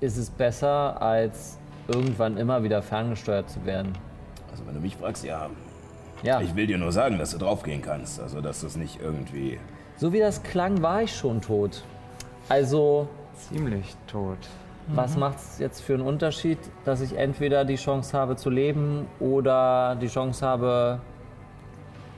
Ist 0.00 0.16
es 0.16 0.30
besser, 0.30 1.00
als 1.02 1.58
irgendwann 1.88 2.38
immer 2.38 2.62
wieder 2.62 2.80
ferngesteuert 2.80 3.50
zu 3.50 3.64
werden? 3.66 3.92
Also 4.50 4.66
wenn 4.66 4.74
du 4.74 4.80
mich 4.80 4.96
fragst, 4.96 5.24
ja, 5.24 5.50
Ja, 6.22 6.40
ich 6.40 6.54
will 6.54 6.66
dir 6.66 6.78
nur 6.78 6.92
sagen, 6.92 7.18
dass 7.18 7.32
du 7.32 7.38
draufgehen 7.38 7.82
kannst. 7.82 8.20
Also 8.20 8.40
dass 8.40 8.60
das 8.60 8.76
nicht 8.76 9.00
irgendwie... 9.00 9.58
so 9.96 10.12
wie 10.12 10.20
das 10.20 10.42
klang, 10.42 10.82
war 10.82 11.02
ich 11.02 11.14
schon 11.14 11.40
tot. 11.40 11.82
Also, 12.48 13.08
Ziemlich 13.34 13.96
tot. 14.06 14.38
was 14.88 15.16
macht 15.16 15.38
es 15.38 15.58
jetzt 15.58 15.80
für 15.80 15.94
einen 15.94 16.02
Unterschied, 16.02 16.58
dass 16.84 17.00
ich 17.00 17.16
entweder 17.16 17.64
die 17.64 17.76
Chance 17.76 18.16
habe 18.16 18.36
zu 18.36 18.50
leben 18.50 19.06
oder 19.20 19.96
die 20.00 20.08
Chance 20.08 20.46
habe, 20.46 21.00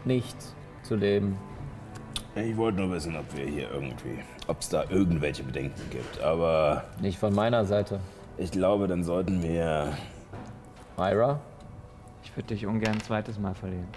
nicht 0.05 0.37
zu 0.83 0.97
leben? 0.97 1.39
Ich 2.35 2.57
wollte 2.57 2.81
nur 2.81 2.91
wissen, 2.91 3.17
ob 3.17 3.25
wir 3.37 3.45
hier 3.47 3.71
irgendwie... 3.73 4.19
Ob 4.49 4.61
es 4.61 4.69
da 4.69 4.85
irgendwelche 4.91 5.45
Bedenken 5.45 5.81
gibt. 5.91 6.21
Aber 6.21 6.85
Nicht 7.01 7.19
von 7.19 7.35
meiner 7.35 7.65
Seite. 7.65 8.01
ich 8.37 8.51
glaube, 8.51 8.89
dann 8.89 9.05
sollten 9.05 9.43
wir... 9.43 9.93
Myra? 10.99 11.41
Ich 12.25 12.37
würde 12.37 12.49
dich 12.49 12.67
ungern 12.67 12.95
ein 12.95 13.01
zweites 13.01 13.39
Mal 13.39 13.55
verlieren. 13.55 13.89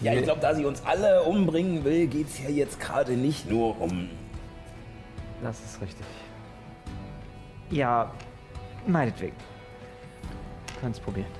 Ja, 0.00 0.14
ich 0.14 0.24
glaube, 0.24 0.40
da 0.40 0.54
sie 0.54 0.64
uns 0.64 0.84
alle 0.84 1.22
umbringen 1.22 1.84
will, 1.84 2.08
geht 2.08 2.26
es 2.26 2.42
ja 2.42 2.50
jetzt 2.50 2.80
gerade 2.80 3.12
nicht 3.12 3.48
nur 3.48 3.80
um 3.80 4.10
Das 5.42 5.60
ist 5.60 5.80
richtig. 5.80 6.06
Ja, 7.70 8.12
meinetwegen. 8.86 9.36
Könnt's 10.80 10.98
probieren. 10.98 11.30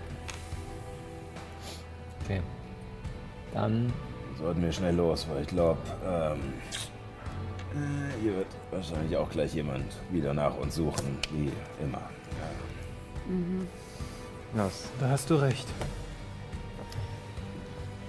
Okay. 2.25 2.41
Dann 3.53 3.93
Sollten 4.39 4.63
wir 4.63 4.73
schnell 4.73 4.95
los, 4.95 5.27
weil 5.29 5.43
ich 5.43 5.49
glaube, 5.49 5.79
ähm, 6.05 6.53
äh, 7.75 8.23
hier 8.23 8.37
wird 8.37 8.47
wahrscheinlich 8.71 9.17
auch 9.17 9.29
gleich 9.29 9.55
jemand 9.55 9.85
wieder 10.11 10.33
nach 10.33 10.57
uns 10.57 10.75
suchen, 10.75 11.19
wie 11.33 11.53
immer. 11.83 12.03
Los. 14.55 14.89
Da 15.01 15.09
hast 15.09 15.31
du 15.31 15.37
recht. 15.37 15.67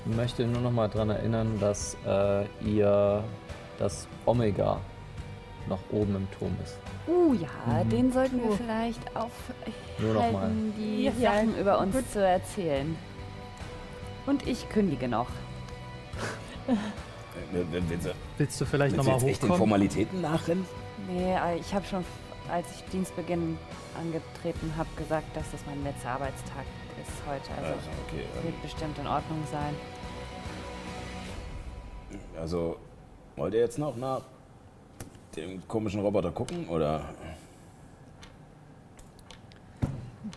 Ich 0.05 0.15
möchte 0.15 0.45
nur 0.45 0.61
noch 0.61 0.71
mal 0.71 0.89
daran 0.89 1.09
erinnern, 1.11 1.57
dass 1.59 1.95
äh, 2.05 2.45
ihr 2.65 3.23
das 3.79 4.07
Omega 4.25 4.79
noch 5.67 5.79
oben 5.91 6.15
im 6.17 6.27
Turm 6.37 6.55
ist. 6.61 6.77
Uh 7.07 7.33
ja, 7.35 7.83
den 7.85 8.11
sollten 8.11 8.41
wir 8.43 8.51
vielleicht 8.51 8.99
Nur 9.99 10.13
noch 10.13 10.21
mal. 10.21 10.27
aufhalten, 10.29 10.73
die 10.77 11.03
Ja, 11.05 11.11
Sachen 11.33 11.57
über 11.57 11.79
uns 11.79 11.95
gut. 11.95 12.11
zu 12.11 12.25
erzählen. 12.25 12.95
Und 14.25 14.45
ich 14.47 14.67
kündige 14.69 15.07
noch. 15.07 15.27
Äh, 17.51 17.63
Willst, 17.71 18.05
du- 18.05 18.11
Willst 18.37 18.61
du 18.61 18.65
vielleicht 18.65 18.95
willst 18.95 19.07
du 19.07 19.11
nochmal 19.11 19.27
jetzt 19.27 19.31
echt 19.31 19.41
den 19.41 19.49
hochkommen? 19.49 19.57
Formalitäten 19.57 20.21
nachrennen? 20.21 20.65
Nee, 21.09 21.33
äh, 21.33 21.57
ich 21.59 21.73
habe 21.73 21.83
schon, 21.85 22.05
als 22.49 22.67
ich 22.75 22.83
Dienstbeginn 22.91 23.57
angetreten 23.99 24.73
habe, 24.77 24.89
gesagt, 24.97 25.35
dass 25.35 25.49
das 25.51 25.61
mein 25.65 25.83
letzter 25.83 26.09
Arbeitstag 26.11 26.65
ist 27.01 27.11
heute. 27.27 27.49
Also 27.61 27.73
Also, 27.73 27.89
okay. 28.07 28.23
wird 28.43 28.61
bestimmt 28.61 28.97
in 28.99 29.07
Ordnung 29.07 29.43
sein. 29.51 29.73
ähm, 32.11 32.19
Also, 32.39 32.77
wollt 33.35 33.53
ihr 33.53 33.61
jetzt 33.61 33.79
noch 33.79 33.95
nach 33.95 34.21
dem 35.35 35.67
komischen 35.67 36.01
Roboter 36.01 36.31
gucken, 36.31 36.67
oder? 36.69 37.05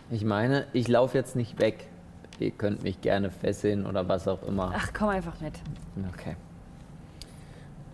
Ich 0.09 0.23
meine, 0.23 0.65
ich 0.73 0.87
laufe 0.87 1.17
jetzt 1.17 1.35
nicht 1.35 1.59
weg. 1.59 1.87
Ihr 2.39 2.51
könnt 2.51 2.83
mich 2.83 3.01
gerne 3.01 3.29
fesseln 3.31 3.85
oder 3.85 4.07
was 4.07 4.27
auch 4.27 4.41
immer. 4.43 4.71
Ach, 4.75 4.91
komm 4.93 5.09
einfach 5.09 5.39
mit. 5.41 5.53
Okay. 6.13 6.35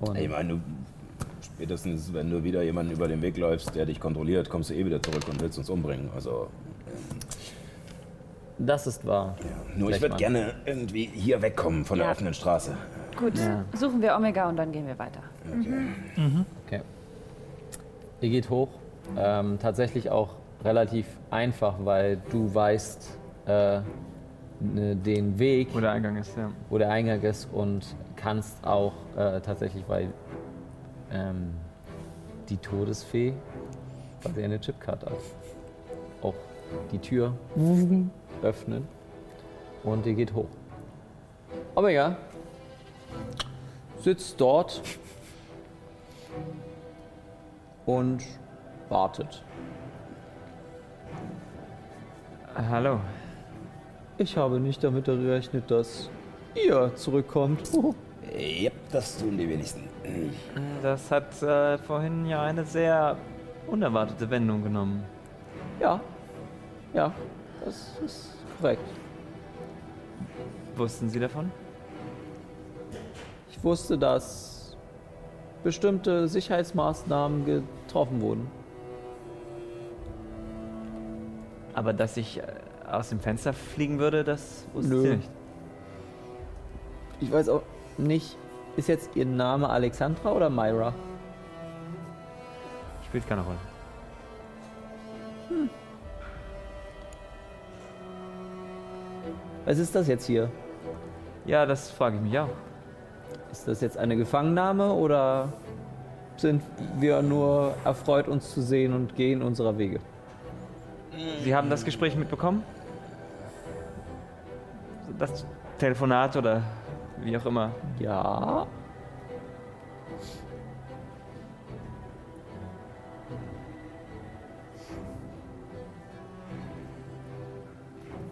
Und 0.02 0.17
Ich 0.17 0.30
meine, 0.30 0.49
du, 0.56 0.62
spätestens 1.63 2.13
wenn 2.13 2.30
du 2.30 2.43
wieder 2.43 2.62
jemanden 2.62 2.91
über 2.91 3.08
den 3.08 3.21
Weg 3.21 3.38
läufst, 3.38 3.73
der 3.73 3.86
dich 3.86 3.97
kontrolliert, 3.97 4.49
kommst 4.49 4.69
du 4.69 4.73
eh 4.73 4.86
wieder 4.86 5.02
zurück 5.02 5.23
und 5.30 5.41
willst 5.41 5.58
uns 5.58 5.69
umbringen. 5.69 6.10
Also, 6.13 6.47
das 8.60 8.86
ist 8.86 9.06
wahr. 9.08 9.38
nur 9.78 9.89
ich 9.91 10.02
würde 10.02 10.17
gerne 10.17 10.56
irgendwie 10.65 11.06
hier 11.06 11.41
wegkommen 11.41 11.86
von 11.86 11.97
der 11.99 12.08
Ja. 12.08 12.12
offenen 12.12 12.34
Straße. 12.34 12.76
Gut, 13.17 13.38
Ja. 13.38 13.63
suchen 13.73 14.02
wir 14.02 14.13
Omega 14.15 14.49
und 14.49 14.58
dann 14.58 14.73
gehen 14.73 14.86
wir 14.88 14.99
weiter. 14.99 15.21
Okay. 16.67 16.82
Ihr 18.19 18.30
geht 18.30 18.49
hoch. 18.49 18.69
Ähm, 19.17 19.58
tatsächlich 19.62 20.10
auch 20.12 20.36
relativ 20.65 21.06
einfach, 21.32 21.76
weil 21.84 22.21
du 22.30 22.54
weißt 22.54 23.17
äh, 23.45 23.80
ne, 24.60 24.95
den 24.97 25.39
Weg, 25.39 25.69
Wo 25.73 25.80
der 25.80 25.91
Eingang 25.91 26.17
ist, 26.17 26.36
ja. 26.38 26.49
wo 26.69 26.78
der 26.78 26.89
Eingang 26.89 27.21
ist 27.21 27.47
und 27.54 27.95
kannst 28.15 28.65
auch 28.65 28.93
äh, 29.17 29.41
tatsächlich, 29.41 29.84
weil 29.88 30.10
ähm, 31.13 31.54
die 32.49 32.58
Todesfee 32.58 33.34
quasi 34.21 34.43
eine 34.43 34.60
Chipcard 34.60 35.06
hat, 35.06 35.13
auch 36.21 36.34
die 36.91 36.99
Tür 36.99 37.34
öffnen 38.41 38.88
und 39.84 40.06
ihr 40.06 40.13
geht 40.13 40.34
hoch. 40.34 40.49
Aber 41.76 41.89
ja, 41.89 42.17
sitzt 43.99 44.39
dort 44.39 44.82
und 47.86 48.23
wartet. 48.89 49.43
Hallo. 52.56 52.99
Ich 54.17 54.38
habe 54.38 54.60
nicht 54.60 54.84
damit 54.84 55.06
gerechnet, 55.06 55.71
dass 55.71 56.10
ihr 56.54 56.95
zurückkommt. 56.95 57.71
Ja, 58.38 58.71
das 58.91 59.17
tun 59.17 59.38
die 59.38 59.49
wenigsten. 59.49 59.92
Das 60.82 61.12
hat 61.12 61.42
äh, 61.42 61.78
vorhin 61.78 62.26
ja 62.26 62.42
eine 62.42 62.66
sehr 62.66 63.18
unerwartete 63.68 64.30
Wendung 64.30 64.63
genommen. 64.63 65.04
Ja, 65.80 66.02
ja, 66.94 67.12
das 67.63 67.98
ist 68.06 68.36
korrekt. 68.60 68.84
Wussten 70.76 71.10
Sie 71.10 71.20
davon? 71.20 71.52
Ich 73.50 73.63
wusste, 73.63 73.98
dass 73.98 74.76
bestimmte 75.63 76.28
Sicherheitsmaßnahmen 76.28 77.46
getroffen 77.46 78.22
wurden. 78.22 78.52
Aber 81.74 81.94
dass 81.94 82.18
ich 82.18 82.39
äh, 82.39 82.44
aus 82.89 83.10
dem 83.10 83.20
Fenster 83.20 83.54
fliegen 83.54 84.00
würde, 84.00 84.24
das 84.24 84.68
wussten 84.74 84.92
Nö. 84.92 85.02
Sie 85.02 85.16
nicht. 85.16 85.32
Ich 87.22 87.32
weiß 87.32 87.50
auch 87.50 87.63
nicht, 87.98 88.38
ist 88.75 88.88
jetzt 88.88 89.15
ihr 89.15 89.25
Name 89.25 89.69
Alexandra 89.69 90.31
oder 90.31 90.49
Myra? 90.49 90.93
Spielt 93.05 93.27
keine 93.27 93.41
Rolle. 93.41 93.57
Was 99.65 99.77
ist 99.77 99.95
das 99.95 100.07
jetzt 100.07 100.25
hier? 100.25 100.49
Ja, 101.45 101.65
das 101.65 101.91
frage 101.91 102.17
ich 102.17 102.21
mich 102.21 102.38
auch. 102.39 102.49
Ist 103.51 103.67
das 103.67 103.81
jetzt 103.81 103.97
eine 103.97 104.15
Gefangennahme 104.15 104.91
oder 104.91 105.53
sind 106.38 106.63
wir 106.99 107.21
nur 107.21 107.75
erfreut, 107.86 108.27
uns 108.27 108.51
zu 108.51 108.62
sehen 108.62 108.93
und 108.93 109.15
gehen 109.15 109.41
unserer 109.41 109.77
Wege? 109.77 109.99
Sie 111.43 111.55
haben 111.55 111.69
das 111.69 111.86
Gespräch 111.86 112.15
mitbekommen? 112.15 112.63
Das 115.19 115.45
Telefonat 115.77 116.36
oder 116.36 116.63
wie 117.25 117.38
auch 117.38 117.45
immer. 117.45 117.71
Ja. 117.99 118.67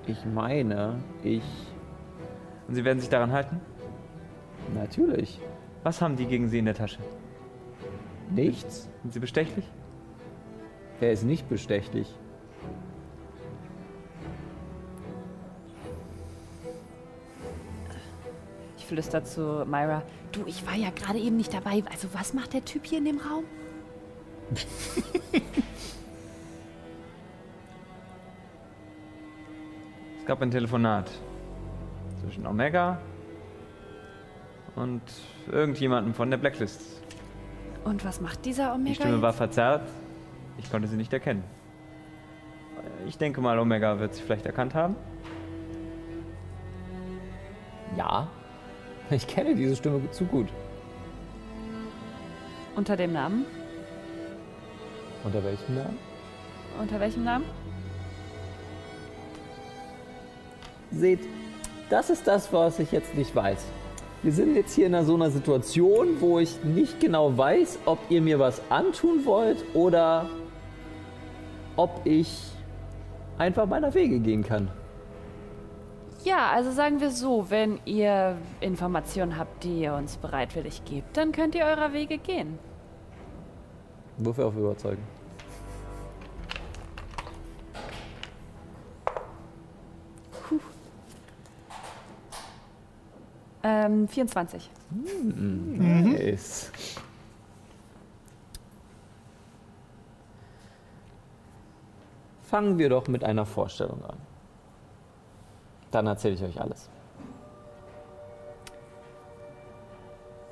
Ich 0.08 0.26
meine, 0.26 1.02
ich. 1.24 1.44
Und 2.68 2.76
Sie 2.76 2.84
werden 2.84 3.00
sich 3.00 3.10
daran 3.10 3.32
halten? 3.32 3.62
Natürlich. 4.74 5.40
Was 5.84 6.02
haben 6.02 6.16
die 6.16 6.26
gegen 6.26 6.48
Sie 6.48 6.60
in 6.60 6.66
der 6.66 6.76
Tasche? 6.76 7.00
Nichts. 8.30 8.90
Sind 9.02 9.14
Sie 9.14 9.20
bestechlich? 9.20 9.66
Er 11.00 11.12
ist 11.12 11.24
nicht 11.24 11.50
bestechlich. 11.50 12.16
Ich 18.92 18.94
flüster 18.94 19.24
zu 19.24 19.64
Myra. 19.66 20.04
Du, 20.34 20.42
ich 20.46 20.68
war 20.68 20.76
ja 20.76 20.90
gerade 20.90 21.18
eben 21.18 21.38
nicht 21.38 21.54
dabei. 21.54 21.82
Also 21.90 22.10
was 22.12 22.34
macht 22.34 22.52
der 22.52 22.66
Typ 22.66 22.86
hier 22.86 22.98
in 22.98 23.06
dem 23.06 23.20
Raum? 23.20 23.46
Es 30.20 30.28
gab 30.28 30.42
ein 30.42 30.52
Telefonat 30.52 31.10
zwischen 32.22 32.46
Omega 32.46 33.00
und 34.76 35.02
irgendjemandem 35.52 36.14
von 36.14 36.30
der 36.30 36.38
Blacklist. 36.38 37.02
Und 37.86 38.06
was 38.06 38.22
macht 38.22 38.46
dieser 38.46 38.76
Omega 38.76 38.90
Die 38.90 38.96
Stimme 38.96 39.14
jetzt? 39.14 39.22
war 39.24 39.34
verzerrt. 39.34 39.90
Ich 40.58 40.70
konnte 40.70 40.88
sie 40.88 40.96
nicht 40.96 41.12
erkennen. 41.12 41.44
Ich 43.08 43.18
denke 43.18 43.42
mal, 43.42 43.58
Omega 43.58 44.00
wird 44.00 44.14
sie 44.14 44.22
vielleicht 44.22 44.46
erkannt 44.46 44.76
haben. 44.76 44.96
Ja. 47.98 48.30
Ich 49.16 49.28
kenne 49.28 49.56
diese 49.56 49.76
Stimme 49.76 50.10
zu 50.12 50.26
gut. 50.26 50.48
Unter 52.76 52.96
dem 52.96 53.12
Namen? 53.12 53.46
Unter 55.24 55.44
welchem 55.44 55.76
Namen? 55.76 55.98
Unter 56.80 57.00
welchem 57.00 57.24
Namen? 57.26 57.46
Seht, 60.92 61.20
das 61.90 62.10
ist 62.10 62.26
das, 62.26 62.52
was 62.54 62.80
ich 62.80 62.92
jetzt 62.92 63.16
nicht 63.16 63.36
weiß. 63.36 63.66
Wir 64.24 64.32
sind 64.32 64.56
jetzt 64.56 64.76
hier 64.76 64.88
in 64.88 65.06
so 65.06 65.16
einer 65.16 65.30
Situation, 65.30 66.22
wo 66.22 66.40
ich 66.40 66.64
nicht 66.64 67.00
genau 67.00 67.38
weiß, 67.38 67.80
ob 67.86 68.00
ihr 68.10 68.22
mir 68.22 68.40
was 68.40 68.62
antun 68.70 69.26
wollt 69.26 69.64
oder 69.74 70.30
ob 71.76 72.02
ich 72.06 72.52
einfach 73.38 73.66
meiner 73.66 73.94
Wege 73.94 74.20
gehen 74.20 74.44
kann. 74.44 74.70
Ja, 76.24 76.52
also 76.52 76.72
sagen 76.72 77.02
wir 77.02 77.10
so, 77.10 77.50
wenn 77.50 77.80
ihr 77.86 78.38
Informationen 78.60 79.38
habt, 79.38 79.64
die 79.64 79.82
ihr 79.82 79.96
uns 79.96 80.18
bereitwillig 80.18 80.86
gebt, 80.86 81.18
dann 81.18 81.32
könnt 81.32 81.56
ihr 81.56 81.66
eurer 81.66 81.94
Wege 81.94 82.20
gehen. 82.20 82.60
Wofür 84.18 84.48
auf 84.48 84.56
überzeugen? 84.56 85.02
Ähm, 93.64 94.08
24. 94.08 94.70
Nice. 95.24 96.72
Fangen 102.44 102.78
wir 102.78 102.90
doch 102.90 103.08
mit 103.08 103.24
einer 103.24 103.46
Vorstellung 103.46 104.04
an. 104.04 104.18
Dann 105.92 106.08
erzähle 106.08 106.36
ich 106.36 106.44
euch 106.44 106.60
alles. 106.60 106.90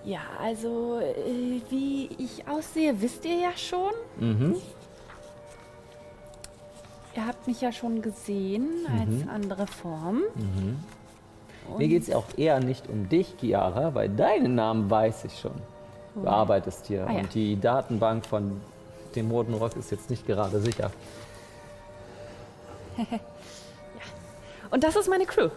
Ja, 0.03 0.21
also 0.41 0.99
äh, 0.99 1.61
wie 1.69 2.09
ich 2.17 2.47
aussehe, 2.47 3.01
wisst 3.01 3.25
ihr 3.25 3.39
ja 3.39 3.51
schon. 3.55 3.91
Mhm. 4.17 4.55
Ihr 7.15 7.27
habt 7.27 7.47
mich 7.47 7.61
ja 7.61 7.71
schon 7.71 8.01
gesehen 8.01 8.67
mhm. 8.87 8.99
als 8.99 9.27
andere 9.27 9.67
Form. 9.67 10.21
Mhm. 10.35 10.83
Mir 11.77 11.87
geht 11.87 12.03
es 12.03 12.11
auch 12.11 12.25
eher 12.37 12.59
nicht 12.59 12.89
um 12.89 13.09
dich, 13.09 13.35
Chiara, 13.39 13.93
weil 13.93 14.09
deinen 14.09 14.55
Namen 14.55 14.89
weiß 14.89 15.25
ich 15.25 15.37
schon. 15.39 15.51
Du 16.15 16.21
okay. 16.21 16.29
arbeitest 16.29 16.87
hier 16.87 17.05
ah, 17.07 17.11
ja. 17.13 17.19
und 17.19 17.33
die 17.33 17.59
Datenbank 17.59 18.25
von 18.25 18.59
dem 19.15 19.29
Roten 19.29 19.53
Rock 19.53 19.75
ist 19.75 19.91
jetzt 19.91 20.09
nicht 20.09 20.25
gerade 20.25 20.59
sicher. 20.59 20.91
Und 24.71 24.83
das 24.83 24.95
ist 24.95 25.09
meine 25.09 25.25
Crew. 25.25 25.49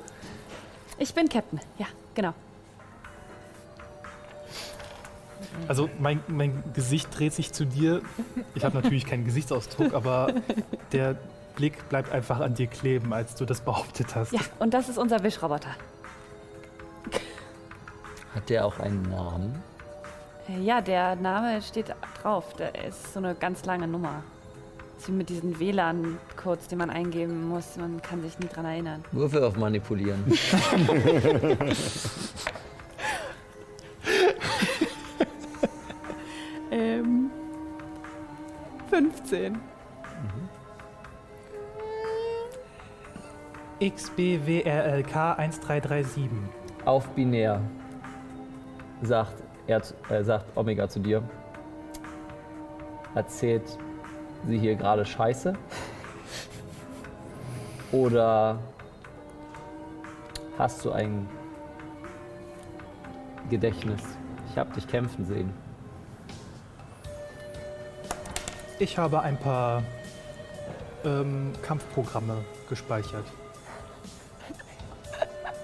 Ich 0.98 1.12
bin 1.14 1.28
Captain. 1.28 1.60
Ja, 1.78 1.86
genau. 2.14 2.32
Also 5.68 5.88
mein, 5.98 6.22
mein 6.28 6.62
Gesicht 6.74 7.16
dreht 7.16 7.32
sich 7.32 7.52
zu 7.52 7.64
dir. 7.64 8.02
Ich 8.54 8.64
habe 8.64 8.74
natürlich 8.80 9.06
keinen 9.06 9.24
Gesichtsausdruck, 9.24 9.94
aber 9.94 10.34
der 10.92 11.16
Blick 11.56 11.88
bleibt 11.88 12.10
einfach 12.12 12.40
an 12.40 12.54
dir 12.54 12.66
kleben, 12.66 13.12
als 13.12 13.34
du 13.34 13.44
das 13.44 13.60
behauptet 13.60 14.14
hast. 14.14 14.32
Ja, 14.32 14.40
und 14.58 14.72
das 14.74 14.88
ist 14.88 14.98
unser 14.98 15.22
Wischroboter. 15.22 15.70
Hat 18.34 18.48
der 18.48 18.64
auch 18.64 18.78
einen 18.78 19.02
Namen? 19.02 19.62
Äh, 20.48 20.60
Ja, 20.60 20.80
der 20.80 21.16
Name 21.16 21.60
steht 21.60 21.94
drauf. 22.22 22.54
Der 22.54 22.86
ist 22.86 23.12
so 23.12 23.18
eine 23.18 23.34
ganz 23.34 23.64
lange 23.66 23.86
Nummer. 23.86 24.22
Das 25.02 25.08
ist 25.08 25.14
wie 25.14 25.18
mit 25.18 25.30
diesen 25.30 25.58
WLAN-Codes, 25.58 26.68
die 26.68 26.76
man 26.76 26.88
eingeben 26.88 27.48
muss. 27.48 27.76
Man 27.76 28.00
kann 28.02 28.22
sich 28.22 28.38
nie 28.38 28.46
dran 28.46 28.66
erinnern. 28.66 29.04
Würfel 29.10 29.42
auf 29.42 29.56
Manipulieren. 29.56 30.24
Ähm. 36.70 37.30
15. 38.88 39.58
XBWRLK 43.78 45.16
1337. 45.36 46.30
auf 46.86 47.08
binär 47.08 47.60
sagt, 49.02 49.34
er, 49.66 49.82
äh, 50.08 50.24
sagt 50.24 50.56
Omega 50.56 50.88
zu 50.88 51.00
dir. 51.00 51.22
Erzählt 53.14 53.78
sie 54.46 54.58
hier 54.58 54.74
gerade 54.74 55.04
Scheiße? 55.04 55.54
Oder 57.92 58.58
hast 60.58 60.84
du 60.84 60.92
ein 60.92 61.28
Gedächtnis? 63.50 64.02
Ich 64.50 64.58
habe 64.58 64.72
dich 64.74 64.86
kämpfen 64.88 65.24
sehen. 65.26 65.52
Ich 68.78 68.98
habe 68.98 69.20
ein 69.20 69.38
paar 69.38 69.82
ähm, 71.04 71.52
Kampfprogramme 71.62 72.44
gespeichert. 72.68 73.26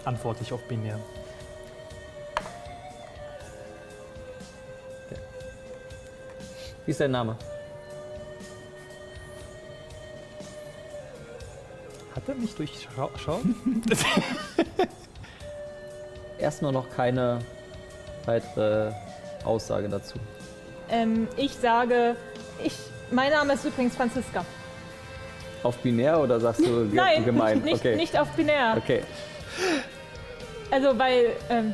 Antworte 0.05 0.43
ich 0.43 0.53
auf 0.53 0.62
binär. 0.69 0.99
Wie 6.85 6.91
ist 6.91 7.01
dein 7.01 7.11
Name? 7.11 7.37
Hat 12.18 12.28
er 12.28 12.35
mich 12.35 12.52
durchschaut? 12.57 13.12
Erstmal 16.40 16.72
noch 16.72 16.90
keine 16.90 17.38
weitere 18.24 18.90
Aussage 19.44 19.88
dazu. 19.88 20.14
Ähm, 20.90 21.28
ich 21.37 21.54
sage, 21.54 22.16
ich, 22.64 22.76
mein 23.12 23.31
Name 23.31 23.52
ist 23.52 23.64
übrigens 23.64 23.94
Franziska. 23.94 24.44
Auf 25.62 25.76
binär 25.76 26.18
oder 26.18 26.40
sagst 26.40 26.66
du 26.66 26.88
ge 26.90 26.96
Nein, 26.96 27.24
gemein? 27.24 27.61
nicht, 27.61 27.76
okay. 27.76 27.94
nicht 27.94 28.18
auf 28.18 28.28
binär. 28.31 28.74
Okay. 28.78 29.02
Also, 30.72 30.98
weil, 30.98 31.37
ähm, 31.50 31.72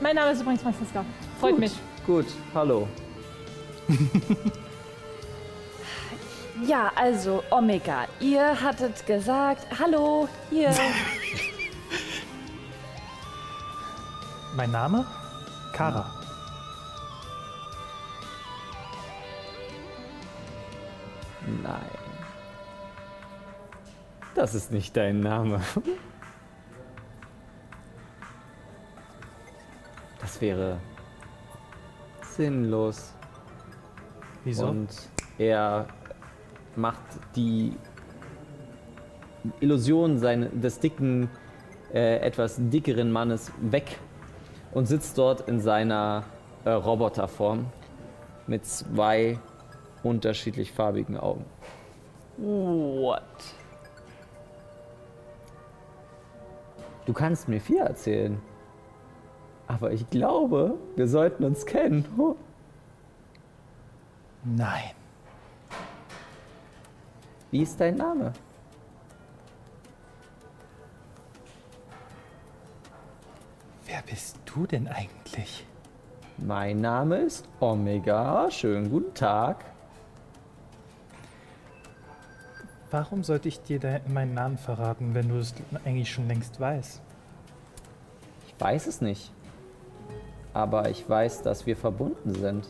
mein 0.00 0.16
Name 0.16 0.32
ist 0.32 0.40
übrigens 0.40 0.62
Franziska. 0.62 1.04
Freut 1.38 1.50
Gut. 1.50 1.60
mich. 1.60 1.72
Gut, 2.06 2.26
hallo. 2.54 2.88
Ja, 6.66 6.92
also 6.94 7.42
Omega, 7.50 8.06
ihr 8.20 8.60
hattet 8.60 9.06
gesagt, 9.06 9.66
hallo, 9.78 10.28
hier. 10.50 10.70
Mein 14.56 14.70
Name? 14.70 15.06
Kara. 15.72 16.10
Nein. 21.62 21.80
Das 24.34 24.54
ist 24.54 24.70
nicht 24.70 24.96
dein 24.96 25.20
Name. 25.20 25.60
Das 30.20 30.40
wäre 30.40 30.78
sinnlos. 32.22 33.14
Wieso? 34.44 34.66
Und 34.66 34.90
er 35.38 35.86
macht 36.76 37.02
die 37.36 37.72
Illusion 39.60 40.18
seine, 40.18 40.48
des 40.50 40.78
dicken, 40.78 41.30
äh, 41.92 42.16
etwas 42.18 42.56
dickeren 42.58 43.10
Mannes 43.10 43.52
weg 43.60 43.98
und 44.72 44.86
sitzt 44.86 45.18
dort 45.18 45.48
in 45.48 45.60
seiner 45.60 46.24
äh, 46.64 46.70
Roboterform 46.70 47.66
mit 48.46 48.66
zwei 48.66 49.38
unterschiedlich 50.02 50.72
farbigen 50.72 51.16
Augen. 51.16 51.44
What? 52.36 53.22
Du 57.06 57.12
kannst 57.12 57.48
mir 57.48 57.60
viel 57.60 57.78
erzählen. 57.78 58.40
Aber 59.66 59.92
ich 59.92 60.08
glaube, 60.10 60.74
wir 60.96 61.06
sollten 61.06 61.44
uns 61.44 61.64
kennen. 61.64 62.04
Nein. 64.44 64.99
Wie 67.50 67.62
ist 67.62 67.80
dein 67.80 67.96
Name? 67.96 68.32
Wer 73.86 74.02
bist 74.02 74.38
du 74.44 74.66
denn 74.66 74.86
eigentlich? 74.86 75.66
Mein 76.36 76.80
Name 76.80 77.16
ist 77.16 77.48
Omega. 77.58 78.48
Schönen 78.50 78.88
guten 78.88 79.12
Tag. 79.14 79.64
Warum 82.92 83.24
sollte 83.24 83.48
ich 83.48 83.60
dir 83.62 84.00
meinen 84.08 84.34
Namen 84.34 84.58
verraten, 84.58 85.14
wenn 85.14 85.28
du 85.28 85.36
es 85.36 85.54
eigentlich 85.84 86.10
schon 86.10 86.28
längst 86.28 86.58
weißt? 86.58 87.00
Ich 88.46 88.60
weiß 88.60 88.86
es 88.86 89.00
nicht. 89.00 89.32
Aber 90.52 90.88
ich 90.88 91.08
weiß, 91.08 91.42
dass 91.42 91.66
wir 91.66 91.76
verbunden 91.76 92.34
sind. 92.34 92.68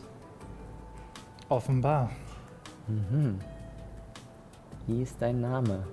Offenbar. 1.49 2.09
Wie 4.87 5.01
ist 5.03 5.15
dein 5.19 5.39
Name? 5.41 5.85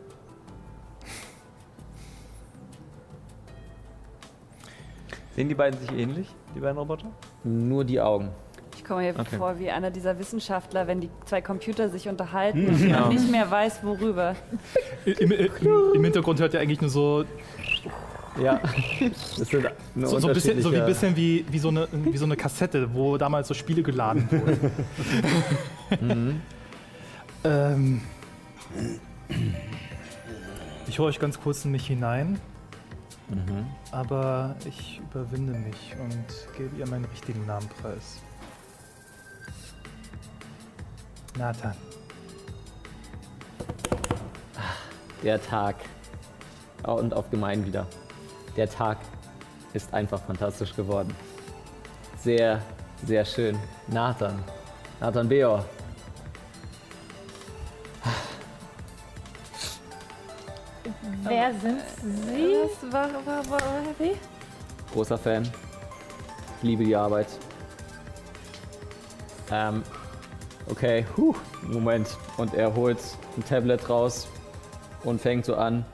Sehen 5.34 5.48
die 5.48 5.54
beiden 5.54 5.78
sich 5.80 5.92
ähnlich, 5.92 6.26
die 6.54 6.60
beiden 6.60 6.78
Roboter? 6.78 7.06
Nur 7.44 7.84
die 7.84 8.00
Augen. 8.00 8.30
Ich 8.76 8.84
komme 8.84 9.02
mir 9.02 9.14
Okay. 9.18 9.36
vor 9.36 9.58
wie 9.58 9.70
einer 9.70 9.90
dieser 9.90 10.18
Wissenschaftler, 10.18 10.86
wenn 10.86 11.00
die 11.00 11.10
zwei 11.26 11.40
Computer 11.40 11.88
sich 11.88 12.08
unterhalten 12.08 12.66
und 12.68 12.88
man 12.90 13.08
nicht 13.10 13.30
mehr 13.30 13.48
weiß, 13.50 13.84
worüber. 13.84 14.34
Im, 15.04 15.30
im, 15.30 15.50
Im 15.94 16.04
Hintergrund 16.04 16.40
hört 16.40 16.54
ihr 16.54 16.60
eigentlich 16.60 16.80
nur 16.80 16.90
so, 16.90 17.24
Ja. 18.40 18.60
Das 19.38 19.48
sind 19.48 19.66
so, 19.94 20.18
so, 20.18 20.28
ein 20.28 20.34
bisschen, 20.34 20.60
so 20.62 20.72
wie, 20.72 20.76
unterschiedliche- 20.78 20.86
bisschen 20.86 21.16
wie, 21.16 21.44
wie, 21.50 21.58
so 21.58 21.68
eine, 21.68 21.88
wie 21.92 22.16
so 22.16 22.24
eine 22.24 22.36
Kassette, 22.36 22.92
wo 22.94 23.16
damals 23.16 23.48
so 23.48 23.54
Spiele 23.54 23.82
geladen 23.82 24.28
wurden. 25.90 26.42
ähm, 27.44 28.00
ich 30.86 30.98
höre 30.98 31.06
euch 31.06 31.18
ganz 31.18 31.40
kurz 31.40 31.64
in 31.64 31.70
mich 31.70 31.86
hinein, 31.86 32.40
aber 33.92 34.56
ich 34.64 35.00
überwinde 35.10 35.52
mich 35.52 35.94
und 36.00 36.56
gebe 36.56 36.76
ihr 36.76 36.88
meinen 36.88 37.04
richtigen 37.06 37.44
Namen 37.46 37.68
preis. 37.80 38.20
Nathan. 41.36 41.74
Der 45.22 45.40
Tag. 45.42 45.76
Oh, 46.86 46.92
und 46.92 47.14
auf 47.14 47.30
gemein 47.30 47.64
wieder. 47.64 47.86
Der 48.56 48.68
Tag 48.68 48.98
ist 49.72 49.92
einfach 49.92 50.20
fantastisch 50.22 50.74
geworden. 50.74 51.14
Sehr, 52.18 52.62
sehr 53.04 53.24
schön. 53.24 53.58
Nathan. 53.88 54.42
Nathan 55.00 55.28
Beor. 55.28 55.64
Wer 61.38 61.52
sind 61.60 61.82
Sie? 62.02 62.56
Was 62.82 62.92
war, 62.92 63.08
war, 63.24 63.48
war, 63.48 63.60
wie? 64.00 64.16
Großer 64.92 65.16
Fan. 65.16 65.44
Ich 66.56 66.62
liebe 66.64 66.82
die 66.84 66.96
Arbeit. 66.96 67.28
Ähm, 69.52 69.84
okay, 70.68 71.06
huh, 71.16 71.36
Moment. 71.62 72.08
Und 72.38 72.54
er 72.54 72.74
holt 72.74 72.98
ein 73.36 73.44
Tablet 73.44 73.88
raus 73.88 74.26
und 75.04 75.20
fängt 75.20 75.44
so 75.44 75.54
an. 75.54 75.84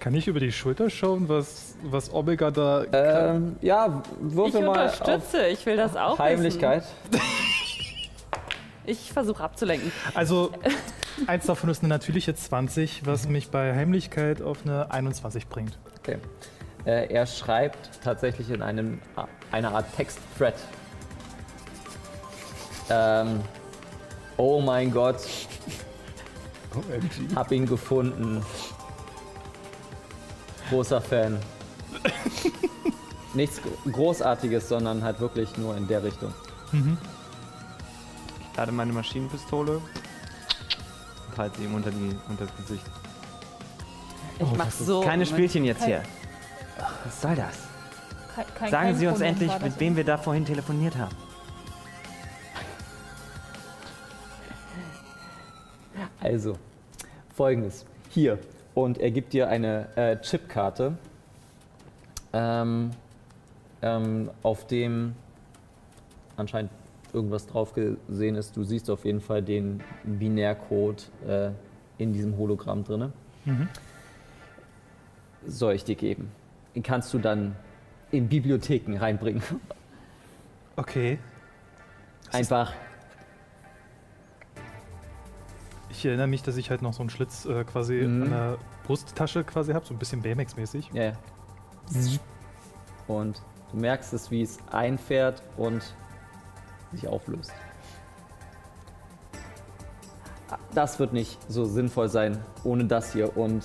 Kann 0.00 0.14
ich 0.14 0.26
über 0.26 0.40
die 0.40 0.50
Schulter 0.50 0.90
schauen, 0.90 1.28
was, 1.28 1.76
was 1.84 2.12
Omega 2.12 2.50
da. 2.50 2.82
Ähm, 2.92 3.54
ja, 3.60 4.02
Ich 4.28 4.34
würfel 4.34 4.62
mal 4.66 4.86
auf 4.86 5.00
unterstütze, 5.00 5.46
ich 5.46 5.64
will 5.66 5.76
das 5.76 5.94
auch 5.94 6.18
Heimlichkeit. 6.18 6.82
wissen. 7.12 7.24
Ich 8.86 9.12
versuche 9.12 9.44
abzulenken. 9.44 9.92
Also, 10.14 10.50
eins 11.26 11.46
davon 11.46 11.70
ist 11.70 11.82
eine 11.82 11.88
natürliche 11.88 12.34
20, 12.34 13.06
was 13.06 13.28
mich 13.28 13.50
bei 13.50 13.74
Heimlichkeit 13.74 14.42
auf 14.42 14.58
eine 14.64 14.90
21 14.90 15.48
bringt. 15.48 15.78
Okay. 15.98 16.18
Äh, 16.84 17.12
er 17.12 17.26
schreibt 17.26 18.02
tatsächlich 18.02 18.50
in 18.50 18.62
einem, 18.62 19.00
einer 19.52 19.74
Art 19.74 19.86
Text-Thread. 19.96 20.54
Ähm, 22.88 23.40
oh 24.36 24.60
mein 24.60 24.90
Gott, 24.90 25.20
OMG. 26.74 27.34
hab 27.36 27.52
ihn 27.52 27.66
gefunden. 27.66 28.44
Großer 30.70 31.00
Fan. 31.00 31.38
Nichts 33.34 33.60
Großartiges, 33.90 34.68
sondern 34.68 35.02
halt 35.02 35.20
wirklich 35.20 35.56
nur 35.56 35.76
in 35.76 35.86
der 35.86 36.02
Richtung. 36.02 36.32
Ich 36.72 38.56
lade 38.56 38.72
meine 38.72 38.92
Maschinenpistole 38.92 39.80
sie 41.56 41.64
ihm 41.64 41.74
unter, 41.74 41.90
die, 41.90 42.16
unter 42.28 42.46
das 42.46 42.56
Gesicht. 42.56 42.84
Ich 44.38 44.56
mach 44.56 44.70
so. 44.70 45.00
Keine. 45.02 45.26
Spielchen 45.26 45.64
jetzt 45.64 45.80
Kein- 45.80 45.88
hier. 45.88 46.02
Was 47.04 47.20
soll 47.20 47.34
das? 47.34 47.58
Kein, 48.34 48.44
kein, 48.54 48.70
Sagen 48.70 48.86
kein 48.86 48.96
Sie 48.96 49.06
uns 49.06 49.18
Problem 49.18 49.34
endlich, 49.34 49.62
mit 49.62 49.80
wem 49.80 49.96
wir 49.96 50.04
da 50.04 50.16
vorhin 50.16 50.44
telefoniert 50.44 50.96
haben. 50.96 51.14
Also, 56.22 56.56
folgendes. 57.34 57.84
Hier. 58.10 58.38
Und 58.74 58.98
er 58.98 59.10
gibt 59.10 59.32
dir 59.32 59.48
eine 59.48 59.88
äh, 59.96 60.16
Chipkarte, 60.20 60.96
ähm, 62.32 62.90
ähm, 63.82 64.30
auf 64.42 64.66
dem 64.66 65.14
anscheinend 66.36 66.70
irgendwas 67.14 67.46
drauf 67.46 67.72
gesehen 67.74 68.34
ist. 68.36 68.56
Du 68.56 68.64
siehst 68.64 68.90
auf 68.90 69.04
jeden 69.04 69.20
Fall 69.20 69.42
den 69.42 69.82
Binärcode 70.04 71.10
äh, 71.26 71.50
in 71.98 72.12
diesem 72.12 72.36
Hologramm 72.38 72.84
drin. 72.84 73.12
Soll 75.46 75.74
ich 75.74 75.84
dir 75.84 75.94
geben. 75.96 76.30
Den 76.74 76.82
kannst 76.82 77.12
du 77.14 77.18
dann 77.18 77.56
in 78.10 78.28
Bibliotheken 78.28 78.96
reinbringen. 78.98 79.42
Okay. 80.76 81.18
Einfach. 82.32 82.72
Ich 85.90 86.06
erinnere 86.06 86.26
mich, 86.28 86.42
dass 86.42 86.56
ich 86.56 86.70
halt 86.70 86.80
noch 86.80 86.94
so 86.94 87.00
einen 87.00 87.10
Schlitz 87.10 87.44
äh, 87.44 87.64
quasi 87.64 87.94
Mhm. 87.96 88.22
an 88.22 88.30
der 88.30 88.58
Brusttasche 88.86 89.44
quasi 89.44 89.72
habe, 89.74 89.84
so 89.84 89.92
ein 89.92 89.98
bisschen 89.98 90.22
Baymax-mäßig. 90.22 90.88
Ja. 90.94 91.02
ja. 91.02 91.12
Und 93.08 93.42
du 93.72 93.76
merkst 93.78 94.14
es, 94.14 94.30
wie 94.30 94.40
es 94.40 94.58
einfährt 94.70 95.42
und 95.58 95.82
sich 96.92 97.08
auflöst. 97.08 97.52
Das 100.74 100.98
wird 100.98 101.12
nicht 101.12 101.38
so 101.50 101.64
sinnvoll 101.64 102.08
sein 102.08 102.42
ohne 102.64 102.84
das 102.84 103.12
hier. 103.12 103.36
Und 103.36 103.64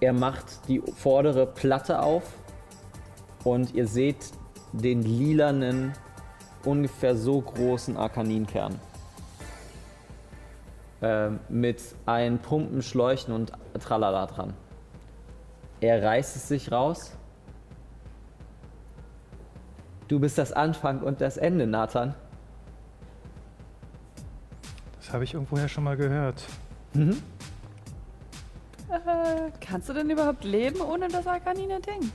er 0.00 0.12
macht 0.12 0.68
die 0.68 0.80
vordere 0.80 1.46
Platte 1.46 2.00
auf 2.00 2.24
und 3.44 3.74
ihr 3.74 3.86
seht 3.86 4.32
den 4.72 5.02
lilanen, 5.02 5.92
ungefähr 6.64 7.16
so 7.16 7.40
großen 7.40 7.96
Arkaninkern. 7.96 8.78
Ähm, 11.02 11.40
mit 11.48 11.80
allen 12.04 12.38
Pumpen, 12.38 12.82
Schläuchen 12.82 13.32
und 13.32 13.52
Tralala 13.80 14.26
dran. 14.26 14.52
Er 15.80 16.02
reißt 16.02 16.36
es 16.36 16.48
sich 16.48 16.70
raus. 16.70 17.12
Du 20.10 20.18
bist 20.18 20.38
das 20.38 20.52
Anfang 20.52 21.02
und 21.02 21.20
das 21.20 21.36
Ende, 21.36 21.68
Nathan. 21.68 22.16
Das 24.98 25.12
habe 25.12 25.22
ich 25.22 25.34
irgendwoher 25.34 25.68
schon 25.68 25.84
mal 25.84 25.96
gehört. 25.96 26.42
Kannst 29.60 29.88
du 29.88 29.92
denn 29.92 30.10
überhaupt 30.10 30.42
leben 30.42 30.80
ohne 30.80 31.06
das 31.06 31.28
Arkanine-Ding? 31.28 32.10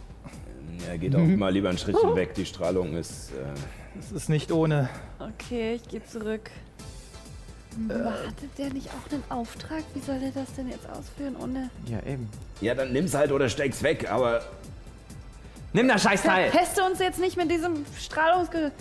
Ja, 0.85 0.97
geht 0.97 1.15
auch 1.15 1.21
mal 1.21 1.53
lieber 1.53 1.69
ein 1.69 1.77
Schrittchen 1.77 2.13
weg. 2.17 2.33
Die 2.33 2.45
Strahlung 2.45 2.97
ist. 2.97 3.31
Äh, 3.31 3.97
Es 3.97 4.11
ist 4.11 4.27
nicht 4.27 4.51
ohne. 4.51 4.89
Okay, 5.17 5.75
ich 5.75 5.87
gehe 5.87 6.03
zurück. 6.03 6.51
Aber 7.87 8.11
hatte 8.11 8.49
der 8.57 8.73
nicht 8.73 8.89
auch 8.89 9.09
einen 9.09 9.23
Auftrag? 9.29 9.83
Wie 9.93 10.01
soll 10.01 10.21
er 10.21 10.31
das 10.31 10.53
denn 10.55 10.67
jetzt 10.67 10.89
ausführen 10.89 11.37
ohne... 11.41 11.69
Ja, 11.85 11.99
eben. 12.05 12.27
ja, 12.59 12.75
dann 12.75 12.91
nimm's 12.91 13.13
halt 13.13 13.31
oder 13.31 13.47
steck's 13.47 13.81
weg, 13.83 14.11
aber. 14.11 14.41
Nimm 15.75 15.89
das 15.89 16.03
Scheißteil! 16.03 16.51
Peste 16.51 16.85
uns 16.85 16.99
jetzt 16.99 17.19
nicht 17.19 17.35
mit 17.35 17.51
diesem 17.51 17.85
Strahlungsge... 17.99 18.71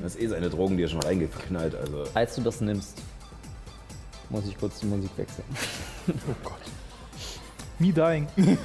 Das 0.00 0.14
ist 0.14 0.22
eh 0.22 0.26
seine 0.28 0.48
Drogen, 0.48 0.78
die 0.78 0.84
er 0.84 0.88
schon 0.88 1.02
reingeknallt. 1.02 1.74
Also. 1.74 2.04
Als 2.14 2.34
du 2.36 2.40
das 2.40 2.62
nimmst, 2.62 3.02
muss 4.30 4.48
ich 4.48 4.56
kurz 4.58 4.80
die 4.80 4.86
Musik 4.86 5.10
wechseln. 5.18 5.44
Me 7.78 7.92
dying. 7.92 8.26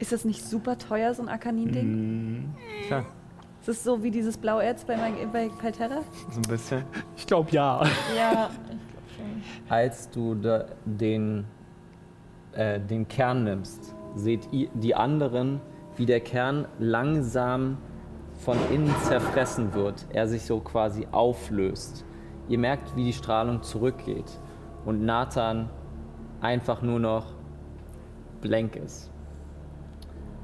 Ist 0.00 0.12
das 0.12 0.26
nicht 0.26 0.44
super 0.44 0.76
teuer, 0.76 1.14
so 1.14 1.22
ein 1.22 1.30
Arkanin-Ding? 1.30 2.54
Tja, 2.88 3.06
Ist 3.60 3.68
das 3.68 3.82
so 3.82 4.02
wie 4.02 4.10
dieses 4.10 4.36
Blauerz 4.36 4.84
bei, 4.84 4.98
mein, 4.98 5.14
bei 5.32 5.48
Palterra? 5.48 6.02
so 6.30 6.40
ein 6.40 6.42
bisschen. 6.42 6.84
Ich 7.16 7.26
glaube 7.26 7.50
ja. 7.52 7.86
Ja, 8.14 8.50
Als 9.66 10.10
du 10.10 10.34
da 10.34 10.66
den, 10.84 11.46
äh, 12.52 12.78
den 12.78 13.08
Kern 13.08 13.44
nimmst, 13.44 13.94
seht 14.14 14.52
ihr 14.52 14.68
die 14.74 14.94
anderen, 14.94 15.62
wie 15.96 16.06
der 16.06 16.20
Kern 16.20 16.66
langsam 16.78 17.78
von 18.38 18.56
innen 18.72 18.94
zerfressen 19.02 19.74
wird. 19.74 20.06
Er 20.12 20.26
sich 20.26 20.42
so 20.42 20.60
quasi 20.60 21.06
auflöst. 21.12 22.04
Ihr 22.48 22.58
merkt, 22.58 22.96
wie 22.96 23.04
die 23.04 23.12
Strahlung 23.12 23.62
zurückgeht. 23.62 24.38
Und 24.84 25.04
Nathan 25.04 25.68
einfach 26.40 26.82
nur 26.82 26.98
noch 26.98 27.26
blank 28.40 28.76
ist. 28.76 29.10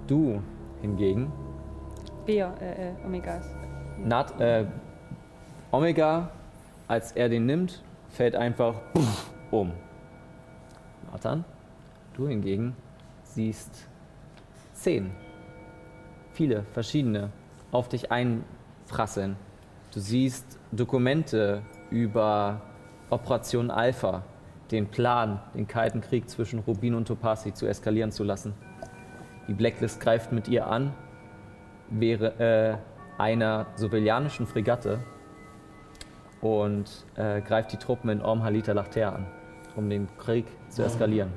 Du 0.06 0.40
hingegen 0.80 1.32
Bea, 2.24 2.54
äh, 2.60 2.90
äh, 2.90 2.94
Omegas. 3.04 3.50
Nat, 4.04 4.38
äh, 4.40 4.66
Omega, 5.70 6.30
als 6.86 7.12
er 7.12 7.28
den 7.28 7.46
nimmt, 7.46 7.82
fällt 8.10 8.36
einfach 8.36 8.74
um. 9.50 9.72
Nathan, 11.10 11.44
du 12.14 12.28
hingegen 12.28 12.76
siehst 13.22 13.88
zehn, 14.72 15.10
viele 16.38 16.62
verschiedene 16.72 17.30
auf 17.72 17.88
dich 17.88 18.12
einfrasseln. 18.12 19.34
Du 19.92 19.98
siehst 19.98 20.56
Dokumente 20.70 21.62
über 21.90 22.60
Operation 23.10 23.72
Alpha, 23.72 24.22
den 24.70 24.86
Plan, 24.86 25.40
den 25.54 25.66
Kalten 25.66 26.00
Krieg 26.00 26.30
zwischen 26.30 26.60
Rubin 26.60 26.94
und 26.94 27.08
Topasi 27.08 27.52
zu 27.54 27.66
eskalieren 27.66 28.12
zu 28.12 28.22
lassen. 28.22 28.54
Die 29.48 29.52
Blacklist 29.52 30.00
greift 30.00 30.30
mit 30.30 30.46
ihr 30.46 30.68
an 30.68 30.92
wäre 31.90 32.78
äh, 33.18 33.20
einer 33.20 33.66
sobilianischen 33.74 34.46
Fregatte 34.46 35.00
und 36.40 37.04
äh, 37.16 37.40
greift 37.40 37.72
die 37.72 37.78
Truppen 37.78 38.10
in 38.10 38.20
Orm 38.20 38.44
Halita 38.44 38.72
Lachter 38.72 39.12
an, 39.12 39.26
um 39.74 39.90
den 39.90 40.06
Krieg 40.18 40.44
zu 40.68 40.84
eskalieren. 40.84 41.32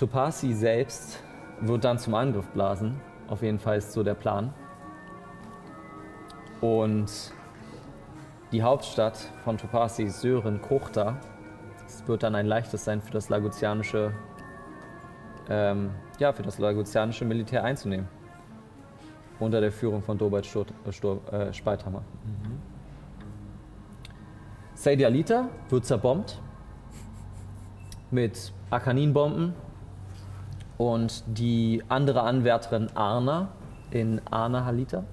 Topasi 0.00 0.54
selbst 0.54 1.22
wird 1.60 1.84
dann 1.84 1.98
zum 1.98 2.14
Angriff 2.14 2.48
blasen. 2.48 2.98
Auf 3.28 3.42
jeden 3.42 3.58
Fall 3.58 3.76
ist 3.76 3.92
so 3.92 4.02
der 4.02 4.14
Plan. 4.14 4.54
Und 6.62 7.10
die 8.50 8.62
Hauptstadt 8.62 9.18
von 9.44 9.58
Topasi, 9.58 10.08
Sören, 10.08 10.62
Kochta, 10.62 11.20
es 11.84 12.08
wird 12.08 12.22
dann 12.22 12.34
ein 12.34 12.46
leichtes 12.46 12.86
sein 12.86 13.02
für 13.02 13.12
das 13.12 13.28
Lagutianische 13.28 14.14
ähm, 15.50 15.90
ja, 16.18 16.32
für 16.32 16.44
das 16.44 16.58
lagutianische 16.58 17.26
Militär 17.26 17.62
einzunehmen. 17.62 18.08
Unter 19.38 19.60
der 19.60 19.70
Führung 19.70 20.02
von 20.02 20.16
Dobert 20.16 20.46
Stur 20.46 20.64
äh, 20.86 20.92
Stur 20.92 21.20
äh, 21.30 21.52
Spalthammer. 21.52 22.02
Seydi 24.72 25.04
Alita 25.04 25.50
wird 25.68 25.84
zerbombt 25.84 26.40
mit 28.10 28.54
Arkaninbomben 28.70 29.52
und 30.80 31.24
die 31.26 31.82
andere 31.90 32.22
Anwärterin 32.22 32.88
Arna 32.94 33.48
in 33.90 34.18
Arna 34.30 34.64
Halita 34.64 35.04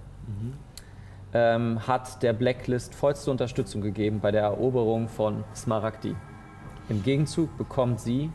ähm, 1.33 1.85
hat 1.85 2.23
der 2.23 2.31
Blacklist 2.31 2.95
vollste 2.95 3.31
Unterstützung 3.31 3.81
gegeben 3.81 4.21
bei 4.21 4.31
der 4.31 4.43
Eroberung 4.43 5.09
von 5.09 5.43
Smaragdi. 5.53 6.15
Im 6.87 7.03
Gegenzug 7.03 7.57
bekommt 7.57 7.99
sie 7.99 8.31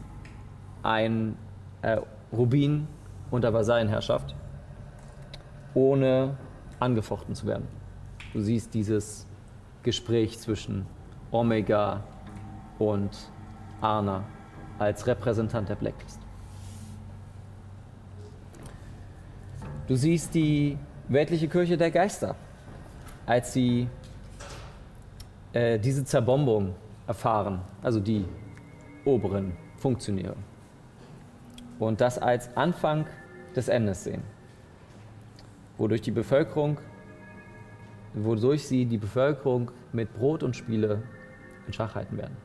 ein 0.83 1.39
äh, 1.81 2.03
Rubin 2.35 2.87
unter 3.31 3.55
Vasallenherrschaft, 3.55 4.35
ohne 5.73 6.37
angefochten 6.81 7.35
zu 7.35 7.47
werden. 7.47 7.67
Du 8.35 8.43
siehst 8.43 8.75
dieses 8.75 9.27
Gespräch 9.83 10.39
zwischen 10.39 10.85
Omega 11.31 12.03
und 12.79 13.17
Arna 13.81 14.25
als 14.79 15.07
Repräsentant 15.07 15.71
der 15.71 15.77
Blacklist. 15.77 16.22
Du 19.89 19.97
siehst 19.97 20.35
die 20.35 20.79
weltliche 21.09 21.49
Kirche 21.49 21.77
der 21.77 21.91
Geister, 21.91 22.37
als 23.27 23.53
sie 23.53 23.89
äh, 25.53 25.79
diese 25.79 26.05
Zerbombung 26.05 26.75
erfahren, 27.07 27.61
also 27.83 27.99
die 27.99 28.25
oberen 29.05 29.57
Funktionäre. 29.77 30.37
Und 31.79 32.01
das 32.01 32.19
als 32.19 32.57
Anfang 32.57 33.07
des 33.57 33.69
Endes 33.69 34.05
sehen, 34.05 34.23
wodurch 35.79 36.01
die 36.01 36.13
Bevölkerung, 36.13 36.79
wodurch 38.15 38.67
sie 38.67 38.87
die 38.87 38.99
Bevölkerung 38.99 39.73
mit 39.93 40.15
Brot 40.15 40.45
und 40.45 40.55
Spiele 40.55 41.03
in 41.67 41.73
Schach 41.73 41.97
halten 41.97 42.17
werden. 42.17 42.37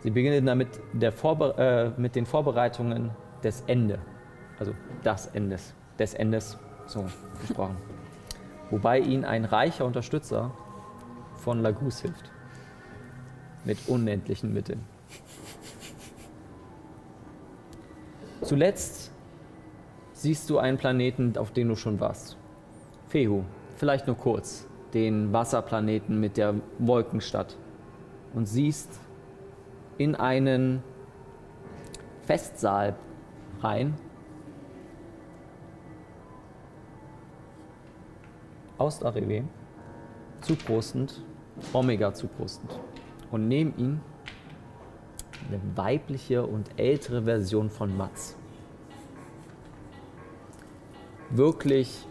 Sie 0.00 0.10
beginnen 0.10 0.46
damit 0.46 0.68
der 0.92 1.12
äh, 1.58 1.90
mit 1.96 2.16
den 2.16 2.26
Vorbereitungen 2.26 3.10
des 3.44 3.62
Ende, 3.66 3.98
also 4.60 4.72
das 5.02 5.26
Endes, 5.26 5.74
des 5.98 6.14
Endes, 6.14 6.56
so 6.86 7.04
gesprochen. 7.40 7.76
Wobei 8.70 9.00
ihnen 9.00 9.24
ein 9.24 9.44
reicher 9.44 9.84
Unterstützer 9.84 10.52
von 11.34 11.60
Lagus 11.60 12.02
hilft. 12.02 12.30
Mit 13.64 13.78
unendlichen 13.88 14.54
Mitteln. 14.54 14.80
Zuletzt 18.42 19.10
siehst 20.12 20.48
du 20.48 20.58
einen 20.58 20.78
Planeten, 20.78 21.36
auf 21.36 21.50
dem 21.50 21.68
du 21.68 21.76
schon 21.76 21.98
warst. 21.98 22.36
Fehu, 23.08 23.42
vielleicht 23.76 24.06
nur 24.06 24.16
kurz, 24.16 24.68
den 24.94 25.32
Wasserplaneten 25.32 26.20
mit 26.20 26.36
der 26.36 26.54
Wolkenstadt. 26.78 27.56
Und 28.34 28.46
siehst 28.46 29.00
in 29.98 30.14
einen 30.14 30.84
Festsaal 32.22 32.94
rein. 33.60 33.94
Ost-Arrivé, 38.80 39.44
zuprostend, 40.40 41.22
Omega 41.74 42.14
zuprostend. 42.14 42.80
Und 43.30 43.46
neben 43.46 43.76
ihm 43.76 44.00
eine 45.48 45.60
weibliche 45.76 46.46
und 46.46 46.70
ältere 46.78 47.22
Version 47.24 47.68
von 47.68 47.94
Mats. 47.96 48.36
Wirklich 51.28 52.06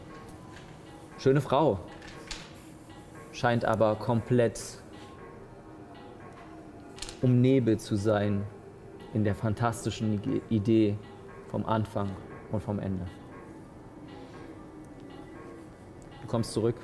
schöne 1.18 1.42
Frau, 1.42 1.80
scheint 3.32 3.66
aber 3.66 3.96
komplett 3.96 4.62
umnebelt 7.22 7.82
zu 7.82 7.96
sein 7.96 8.44
in 9.14 9.24
der 9.24 9.36
fantastischen 9.36 10.22
Idee 10.50 10.98
vom 11.48 11.66
Anfang 11.66 12.10
und 12.52 12.62
vom 12.62 12.80
Ende. 12.80 13.06
Kommst 16.30 16.54
zurück 16.54 16.76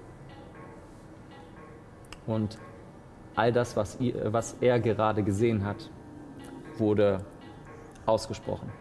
und 2.27 2.57
all 3.35 3.51
das, 3.51 3.75
was, 3.75 3.99
ihr, 3.99 4.33
was 4.33 4.55
er 4.61 4.79
gerade 4.79 5.23
gesehen 5.23 5.65
hat, 5.65 5.89
wurde 6.77 7.23
ausgesprochen. 8.05 8.71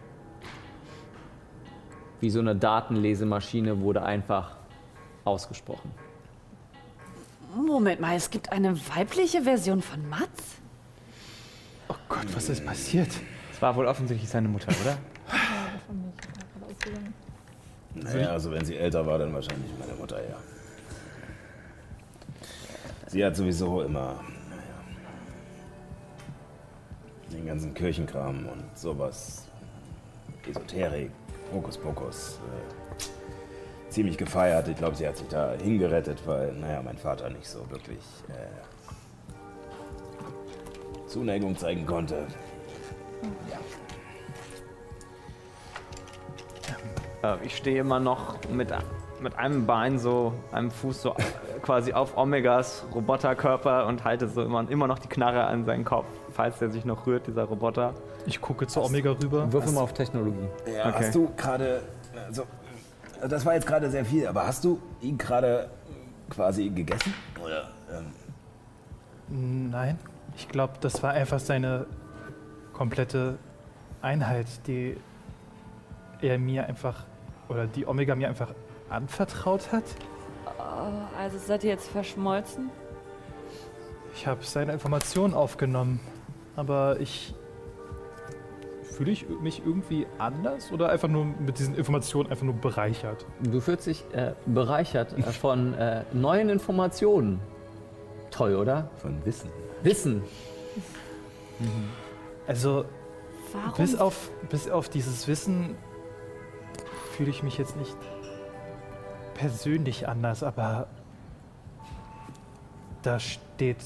Wie 2.21 2.31
so 2.31 2.41
eine 2.41 2.57
Datenlesemaschine 2.57 3.81
wurde 3.81 4.03
einfach 4.03 4.57
ausgesprochen. 5.25 5.91
Moment 7.55 8.01
mal, 8.01 8.17
es 8.17 8.31
gibt 8.31 8.51
eine 8.51 8.77
weibliche 8.95 9.43
Version 9.43 9.81
von 9.81 10.09
Mats? 10.09 10.57
Oh 11.89 11.95
Gott, 12.09 12.27
was 12.35 12.49
ist 12.49 12.65
passiert? 12.65 13.11
Es 13.53 13.63
war 13.63 13.77
wohl 13.77 13.87
offensichtlich 13.87 14.29
seine 14.29 14.49
Mutter, 14.49 14.73
oder? 14.83 14.99
Naja, 17.95 18.31
also 18.31 18.51
wenn 18.51 18.65
sie 18.65 18.77
älter 18.77 19.07
war, 19.07 19.19
dann 19.19 19.33
wahrscheinlich 19.33 19.71
meine 19.79 19.95
Mutter, 19.95 20.19
ja. 20.19 20.37
Sie 23.15 23.25
hat 23.25 23.37
sowieso 23.37 23.83
immer 23.83 24.19
den 27.31 27.47
ganzen 27.47 27.73
Kirchenkram 27.73 28.49
und 28.49 28.77
sowas, 28.77 29.47
Esoterik, 30.51 31.13
Hokuspokus, 31.53 32.41
äh, 32.41 33.89
ziemlich 33.89 34.19
gefeiert. 34.19 34.67
Ich 34.67 34.77
glaube, 34.77 34.97
sie 34.97 35.07
hat 35.07 35.17
sich 35.17 35.29
da 35.29 35.53
hingerettet, 35.53 36.27
weil, 36.27 36.55
naja, 36.55 36.83
mein 36.83 36.99
Vater 36.99 37.31
nicht 37.31 37.47
so 37.47 37.61
wirklich 37.71 38.03
äh, 38.31 38.49
Zuneigung 41.07 41.57
zeigen 41.57 41.87
konnte. 41.87 42.27
Äh, 47.23 47.37
Ich 47.45 47.59
stehe 47.59 47.79
immer 47.79 48.01
noch 48.01 48.41
mit, 48.51 48.73
mit 49.21 49.39
einem 49.39 49.67
Bein 49.67 49.99
so, 49.99 50.33
einem 50.53 50.71
Fuß 50.71 51.03
so 51.03 51.15
quasi 51.63 51.93
auf 51.93 52.17
Omegas 52.17 52.85
Roboterkörper 52.95 53.87
und 53.87 54.05
halte 54.05 54.29
so 54.29 54.43
immer, 54.43 54.69
immer 54.71 54.87
noch 54.87 54.99
die 54.99 55.09
Knarre 55.09 55.45
an 55.45 55.65
seinen 55.65 55.85
Kopf, 55.85 56.07
falls 56.33 56.59
der 56.59 56.71
sich 56.71 56.85
noch 56.85 57.07
rührt, 57.07 57.27
dieser 57.27 57.45
Roboter. 57.45 57.95
Ich 58.27 58.41
gucke 58.41 58.67
zu 58.67 58.83
Omega 58.83 59.13
rüber. 59.13 59.51
Würfel 59.53 59.73
mal 59.73 59.81
auf 59.83 59.93
Technologie. 59.95 60.49
Ja, 60.67 60.89
Okay. 60.89 61.05
hast 61.07 61.15
du 61.15 61.31
gerade, 61.37 61.83
also, 62.27 62.45
das 63.29 63.47
war 63.47 63.55
jetzt 63.55 63.67
gerade 63.67 63.89
sehr 63.91 64.05
viel, 64.05 64.27
aber 64.27 64.47
hast 64.47 64.65
du 64.65 64.81
ihn 65.01 65.17
gerade 65.17 65.71
quasi 66.31 66.69
gegessen? 66.69 67.15
Oder, 67.43 67.69
ähm, 67.93 69.71
Nein, 69.71 69.99
ich 70.37 70.49
glaube, 70.49 70.75
das 70.81 71.03
war 71.03 71.13
einfach 71.13 71.39
seine 71.39 71.87
komplette 72.73 73.39
Einheit, 74.03 74.47
die 74.67 74.97
er 76.21 76.39
mir 76.39 76.67
einfach, 76.67 77.05
oder 77.49 77.67
die 77.67 77.87
Omega 77.87 78.15
mir 78.15 78.29
einfach 78.29 78.49
anvertraut 78.89 79.73
hat. 79.73 79.85
Oh, 80.47 81.19
also 81.19 81.39
seid 81.39 81.65
ihr 81.65 81.71
jetzt 81.71 81.89
verschmolzen? 81.89 82.71
Ich 84.15 84.27
habe 84.27 84.45
seine 84.45 84.73
Informationen 84.73 85.35
aufgenommen, 85.35 86.01
aber 86.57 87.01
ich 87.01 87.35
fühle 88.95 89.11
ich 89.11 89.29
mich 89.29 89.63
irgendwie 89.67 90.07
anders 90.19 90.71
oder 90.71 90.89
einfach 90.89 91.09
nur 91.09 91.25
mit 91.25 91.59
diesen 91.59 91.75
Informationen 91.75 92.31
einfach 92.31 92.45
nur 92.45 92.55
bereichert. 92.55 93.27
Du 93.41 93.61
fühlst 93.61 93.87
dich 93.87 94.05
äh, 94.13 94.35
bereichert 94.47 95.19
äh, 95.19 95.23
von 95.23 95.75
äh, 95.75 96.05
neuen 96.13 96.49
Informationen. 96.49 97.41
Toll, 98.31 98.55
oder? 98.57 98.91
von 98.97 99.25
Wissen. 99.25 99.51
Wissen. 99.83 100.23
Also 102.47 102.85
Warum? 103.53 103.75
bis 103.77 103.97
auf, 103.97 104.31
bis 104.49 104.69
auf 104.69 104.89
dieses 104.89 105.29
Wissen 105.29 105.77
fühle 107.17 107.31
ich 107.31 107.43
mich 107.43 107.59
jetzt 107.59 107.77
nicht 107.77 107.97
persönlich 109.35 110.09
anders, 110.09 110.43
aber 110.43 110.87
da 113.03 113.19
steht 113.19 113.79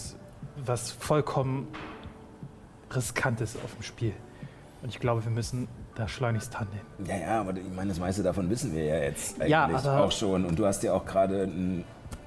was 0.65 0.91
vollkommen 0.91 1.69
Riskantes 2.95 3.57
auf 3.57 3.75
dem 3.75 3.83
Spiel. 3.83 4.13
Und 4.83 4.91
ich 4.91 5.01
glaube, 5.01 5.25
wir 5.25 5.31
müssen 5.31 5.69
da 5.95 6.07
schleunigst 6.07 6.59
handeln. 6.59 6.81
Ja, 7.07 7.17
ja, 7.17 7.41
aber 7.41 7.57
ich 7.57 7.73
meine, 7.75 7.89
das 7.89 7.99
meiste 7.99 8.23
davon 8.23 8.49
wissen 8.49 8.75
wir 8.75 8.85
ja 8.85 8.99
jetzt 8.99 9.41
eigentlich 9.41 9.51
Ja, 9.51 9.99
auch 9.99 10.13
schon. 10.13 10.45
Und 10.45 10.59
du 10.59 10.65
hast 10.65 10.83
ja 10.85 10.93
auch 10.93 11.05
gerade 11.05 11.49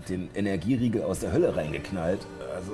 den 0.09 0.29
Energieriegel 0.35 1.03
aus 1.03 1.19
der 1.19 1.31
Hölle 1.31 1.55
reingeknallt. 1.55 2.25
Also, 2.53 2.73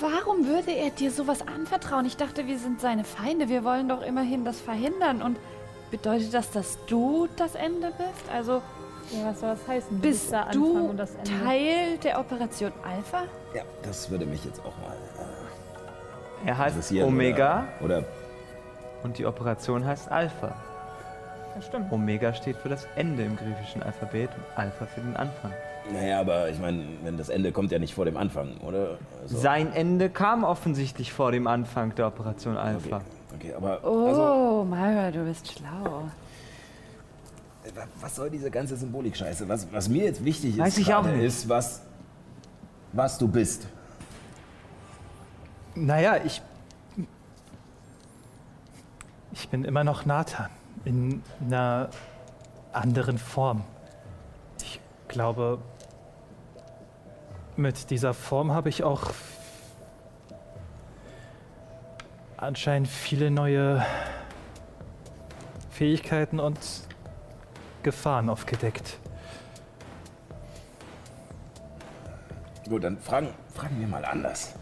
Warum 0.00 0.46
würde 0.46 0.72
er 0.72 0.90
dir 0.90 1.10
sowas 1.10 1.46
anvertrauen? 1.46 2.06
Ich 2.06 2.16
dachte, 2.16 2.46
wir 2.46 2.58
sind 2.58 2.80
seine 2.80 3.04
Feinde. 3.04 3.48
Wir 3.48 3.64
wollen 3.64 3.88
doch 3.88 4.02
immerhin 4.02 4.44
das 4.44 4.60
verhindern. 4.60 5.20
Und 5.20 5.38
bedeutet 5.90 6.32
das, 6.34 6.50
dass 6.50 6.78
du 6.86 7.28
das 7.36 7.54
Ende 7.54 7.88
bist? 7.96 8.24
Also 8.32 8.62
Ja, 9.12 9.26
was 9.30 9.40
soll 9.40 9.50
das 9.50 9.68
heißen? 9.68 9.98
bist 10.00 10.34
du 10.52 10.88
und 10.90 10.96
das 10.96 11.14
Ende. 11.14 11.30
Teil 11.44 11.98
der 12.02 12.18
Operation 12.20 12.72
Alpha? 12.84 13.24
ja, 13.54 13.62
das 13.82 14.10
würde 14.10 14.26
mich 14.26 14.44
jetzt 14.44 14.60
auch 14.60 14.76
mal 14.78 14.96
äh, 16.44 16.48
Er 16.48 16.58
heißt. 16.58 16.92
Omega 17.02 17.66
Oder, 17.80 17.98
oder 17.98 18.04
und 19.02 19.18
die 19.18 19.26
Operation 19.26 19.84
heißt 19.84 20.10
Alpha. 20.10 20.54
Das 21.54 21.66
stimmt. 21.66 21.90
Omega 21.92 22.34
steht 22.34 22.56
für 22.56 22.68
das 22.68 22.86
Ende 22.96 23.22
im 23.24 23.36
griechischen 23.36 23.82
Alphabet 23.82 24.28
und 24.36 24.58
Alpha 24.58 24.84
für 24.86 25.00
den 25.00 25.16
Anfang. 25.16 25.52
naja, 25.92 26.20
aber 26.20 26.50
ich 26.50 26.58
meine, 26.58 26.82
wenn 27.02 27.16
das 27.16 27.28
Ende 27.30 27.50
kommt 27.52 27.70
ja 27.72 27.78
nicht 27.78 27.94
vor 27.94 28.04
dem 28.04 28.16
Anfang, 28.18 28.56
oder? 28.58 28.98
Also, 29.22 29.38
Sein 29.38 29.72
Ende 29.72 30.10
kam 30.10 30.44
offensichtlich 30.44 31.12
vor 31.14 31.30
dem 31.32 31.46
Anfang 31.46 31.94
der 31.94 32.08
Operation 32.08 32.56
Alpha. 32.58 32.96
okay, 32.96 33.04
okay, 33.36 33.54
aber 33.54 33.80
Oh, 33.84 34.06
also, 34.06 34.64
Myra, 34.64 35.10
du 35.10 35.24
bist 35.24 35.52
schlau. 35.52 36.08
wa- 37.74 37.86
was 38.00 38.14
soll 38.16 38.30
diese 38.30 38.50
ganze 38.50 38.76
Symbolik-Scheiße? 38.76 39.48
Was, 39.48 39.66
was 39.72 39.88
mir 39.88 40.04
jetzt 40.04 40.24
wichtig 40.24 40.58
Weiß 40.58 40.74
ist, 40.74 40.78
ich 40.78 40.94
auch 40.94 41.02
gerade, 41.02 41.16
nicht. 41.16 41.26
ist, 41.26 41.48
was, 41.48 41.82
was 42.92 43.18
du 43.18 43.28
bist. 43.28 43.66
Naja, 45.74 46.16
ich 46.24 46.40
Ich 49.32 49.48
bin 49.50 49.64
immer 49.64 49.84
noch 49.84 50.06
Nathan. 50.06 50.48
In 50.86 51.22
einer 51.44 51.90
anderen 52.72 53.18
Form. 53.18 53.64
Ich 54.62 54.80
glaube, 55.08 55.58
mit 57.56 57.90
dieser 57.90 58.14
Form 58.14 58.52
habe 58.52 58.68
ich 58.70 58.82
auch 58.82 59.10
anscheinend 62.46 62.88
viele 62.88 63.30
neue 63.30 63.84
Fähigkeiten 65.70 66.40
und 66.40 66.58
Gefahren 67.82 68.30
aufgedeckt. 68.30 68.98
Gut, 72.68 72.82
dann 72.82 72.98
fragen, 72.98 73.28
fragen 73.54 73.78
wir 73.78 73.86
mal 73.86 74.04
anders. 74.04 74.54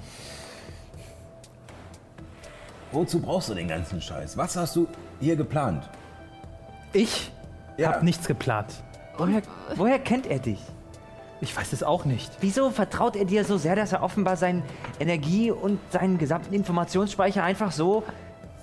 Wozu 2.93 3.21
brauchst 3.21 3.49
du 3.49 3.55
den 3.55 3.69
ganzen 3.69 4.01
Scheiß? 4.01 4.37
Was 4.37 4.57
hast 4.57 4.77
du 4.77 4.87
hier 5.21 5.37
geplant? 5.37 5.89
Ich 6.93 7.33
Ja. 7.77 7.93
habe 7.93 8.05
nichts 8.05 8.27
geplant. 8.27 8.83
Woher, 9.17 9.43
woher 9.77 9.99
kennt 9.99 10.27
er 10.27 10.39
dich? 10.39 10.61
Ich 11.45 11.55
weiß 11.55 11.75
es 11.75 11.83
auch 11.83 12.07
nicht. 12.07 12.33
Wieso 12.41 12.71
vertraut 12.71 13.17
er 13.17 13.27
dir 13.27 13.45
so 13.45 13.59
sehr, 13.59 13.77
dass 13.77 13.93
er 13.93 14.03
offenbar 14.03 14.37
seine 14.37 14.63
Energie 14.99 15.51
und 15.51 15.79
seinen 15.93 16.17
gesamten 16.17 16.55
Informationsspeicher 16.55 17.45
einfach 17.45 17.71
so 17.71 18.03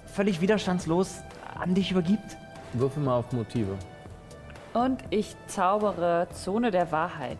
völlig 0.08 0.42
widerstandslos 0.42 1.22
an 1.60 1.76
dich 1.76 1.92
übergibt? 1.92 2.38
Würfel 2.74 3.04
mal 3.04 3.18
auf 3.18 3.32
Motive. 3.34 3.78
Und 4.74 5.04
ich 5.12 5.36
zaubere 5.46 6.28
Zone 6.34 6.72
der 6.72 6.92
Wahrheit. 6.92 7.38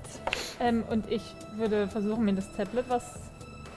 Ähm, 0.60 0.84
und 0.92 1.10
ich 1.12 1.24
würde 1.56 1.88
versuchen, 1.88 2.24
mir 2.24 2.36
das 2.36 2.52
Tablet, 2.56 2.86
was 2.88 3.04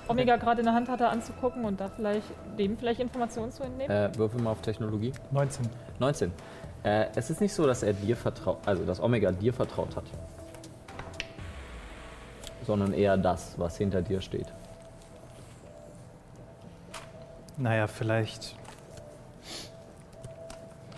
Omega 0.09 0.37
gerade 0.37 0.61
in 0.61 0.67
der 0.67 0.75
Hand 0.75 0.91
hatte, 0.91 1.09
anzugucken 1.09 1.65
und 1.65 1.81
da 1.81 1.89
vielleicht 1.89 2.27
dem 2.59 2.77
vielleicht 2.77 3.01
Informationen 3.01 3.53
zu 3.53 3.63
entnehmen. 3.63 3.91
Äh, 3.91 4.11
würfel 4.19 4.43
mal 4.43 4.51
auf 4.51 4.61
Technologie. 4.61 5.13
19. 5.31 5.67
19. 5.99 6.31
Äh, 6.83 7.07
es 7.15 7.31
ist 7.31 7.41
nicht 7.41 7.55
so, 7.55 7.67
dass 7.67 7.83
er 7.83 7.95
dir 7.95 8.19
vertraut, 8.19 8.59
also 8.67 8.85
dass 8.85 9.01
Omega 9.01 9.33
dir 9.33 9.55
vertraut 9.55 9.97
hat. 9.97 10.05
Sondern 12.67 12.93
eher 12.93 13.17
das, 13.17 13.59
was 13.59 13.77
hinter 13.77 14.03
dir 14.03 14.21
steht. 14.21 14.47
Naja, 17.57 17.87
vielleicht 17.87 18.57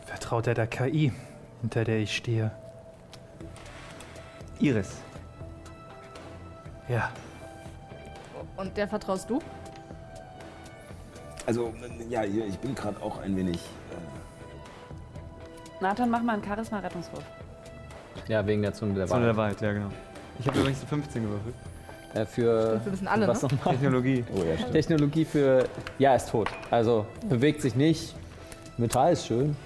vertraut 0.07 0.47
er 0.47 0.55
der 0.55 0.67
KI, 0.67 1.13
hinter 1.61 1.85
der 1.85 1.99
ich 1.99 2.17
stehe. 2.17 2.51
Iris. 4.59 5.03
Ja, 6.89 7.11
Und 8.57 8.77
der 8.77 8.89
vertraust 8.89 9.29
du? 9.29 9.41
Also, 11.47 11.73
ja, 12.09 12.25
ich 12.25 12.59
bin 12.59 12.75
gerade 12.75 13.01
auch 13.03 13.19
ein 13.19 13.37
wenig. 13.37 13.61
Nathan, 15.81 16.11
mach 16.11 16.23
mal 16.23 16.35
einen 16.35 16.45
Charisma-Rettungswurf. 16.45 17.25
Ja, 18.29 18.45
wegen 18.47 18.63
der 18.63 18.73
Zunge 18.73 18.95
der 18.95 19.07
Zone 19.07 19.27
der 19.27 19.37
Wahrheit. 19.37 19.61
Wahrheit, 19.61 19.61
ja 19.61 19.73
genau. 19.73 19.91
Ich 20.39 20.47
habe 20.47 20.59
übrigens 20.61 20.81
eine 20.81 20.89
15 20.89 21.23
gewürfelt. 21.23 21.55
Äh, 22.15 22.27
für 22.27 22.81
Wir 22.85 22.93
wissen 22.93 23.09
alle, 23.09 23.29
was 23.29 23.43
ne? 23.43 23.49
nochmal? 23.53 23.75
Technologie. 23.75 24.25
Oh 24.35 24.43
ja, 24.45 24.57
stimmt. 24.57 24.73
Technologie 24.73 25.25
für. 25.25 25.69
Ja, 25.99 26.15
ist 26.15 26.31
tot. 26.31 26.49
Also 26.71 27.07
bewegt 27.29 27.63
sich 27.63 27.75
nicht. 27.75 28.15
Metall 28.79 29.13
ist 29.13 29.27
schön. 29.27 29.57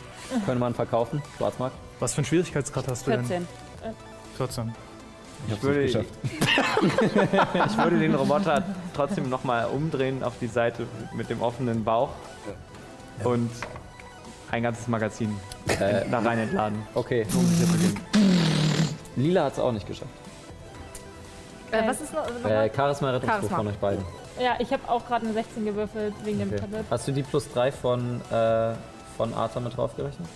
Könnte 0.46 0.60
man 0.60 0.74
verkaufen. 0.74 1.22
Schwarzmarkt. 1.36 1.74
was 1.98 2.12
für 2.14 2.18
einen 2.18 2.26
Schwierigkeitsgrad 2.26 2.86
hast 2.88 3.06
du 3.06 3.10
14. 3.10 3.28
denn? 3.28 3.46
14. 4.36 4.72
Ich 5.48 5.62
würde, 5.62 5.82
ich 5.84 5.92
geschafft. 5.94 7.78
würde 7.78 7.98
den 7.98 8.14
Roboter 8.14 8.62
trotzdem 8.94 9.28
nochmal 9.28 9.66
umdrehen 9.66 10.22
auf 10.22 10.34
die 10.40 10.46
Seite 10.46 10.86
mit 11.14 11.30
dem 11.30 11.40
offenen 11.42 11.82
Bauch 11.82 12.10
und 13.24 13.50
ein 14.50 14.62
ganzes 14.62 14.86
Magazin 14.86 15.34
Äh, 15.66 16.04
da 16.10 16.18
rein 16.20 16.38
entladen. 16.40 16.82
okay. 16.94 17.26
Lila 19.16 19.44
hat 19.44 19.54
es 19.54 19.58
auch 19.58 19.72
nicht 19.72 19.86
geschafft. 19.86 20.10
Äh, 21.72 21.86
was 21.88 22.00
ist 22.00 22.12
noch? 22.12 22.26
noch 22.42 22.50
Äh, 22.50 22.54
mal? 22.54 22.70
Charisma 22.74 23.10
Rettungswurf 23.10 23.36
Charisma. 23.40 23.56
von 23.56 23.66
euch 23.68 23.76
beiden. 23.78 24.04
Ja, 24.40 24.54
ich 24.58 24.72
habe 24.72 24.82
auch 24.88 25.06
gerade 25.06 25.24
eine 25.26 25.34
16 25.34 25.64
gewürfelt 25.64 26.14
wegen 26.24 26.38
dem 26.38 26.48
Okay. 26.48 26.58
Tablet. 26.60 26.84
Hast 26.90 27.08
du 27.08 27.12
die 27.12 27.22
plus 27.22 27.50
3 27.52 27.70
von, 27.72 28.20
äh, 28.30 28.72
von 29.16 29.34
Arthur 29.34 29.62
mit 29.62 29.76
draufgerechnet? 29.76 30.26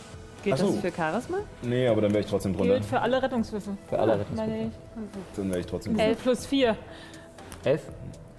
Geht 0.43 0.55
Ach 0.55 0.59
so. 0.59 0.73
das 0.73 0.81
für 0.81 0.93
Charisma? 0.93 1.39
Nee, 1.63 1.89
aber 1.89 2.03
dann 2.03 2.13
wäre 2.13 2.23
ich 2.23 2.29
trotzdem 2.31 2.55
drunter. 2.55 2.75
Gilt 2.75 2.85
für 2.85 3.01
alle 3.01 3.23
Rettungswürfe. 3.23 3.71
Für 3.89 3.99
alle 3.99 4.19
Rettungswürfe. 4.19 4.71
Dann 5.37 5.49
wäre 5.51 5.61
ich 5.61 5.67
trotzdem 5.67 5.97
Das 5.97 6.07
sind 6.07 6.23
plus 6.23 6.47
4. 6.47 6.77
11? 7.65 7.83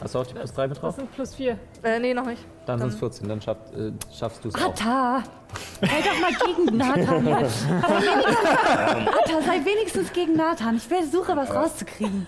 Hast 0.04 0.14
du 0.14 0.20
auch 0.20 0.28
die 0.28 0.34
plus 0.36 0.54
3 0.54 0.68
mit 0.68 0.78
Das 0.78 0.82
drauf? 0.82 0.96
sind 0.96 1.12
plus 1.16 1.34
4. 1.34 1.58
Äh, 1.82 2.00
nee, 2.00 2.14
noch 2.14 2.26
nicht. 2.28 2.43
Dann 2.68 2.78
sind 2.80 2.89
es 2.89 2.96
14. 3.00 3.28
Dann 3.28 3.41
schaff, 3.41 3.58
äh, 3.76 3.91
schaffst 4.16 4.43
du 4.46 4.50
es 4.50 4.56
auch. 4.56 4.70
Atta! 4.70 5.24
Sei 5.82 5.88
doch 5.88 6.20
mal 6.20 6.32
gegen 6.46 6.78
Nathan 6.78 7.28
jetzt. 7.28 7.66
Atta, 7.72 9.41
sei 9.41 9.66
wenigstens 9.66 10.12
gegen 10.14 10.36
Nathan. 10.36 10.76
Ich 10.76 10.84
versuche, 10.88 11.36
was 11.36 11.54
rauszukriegen. 11.54 12.28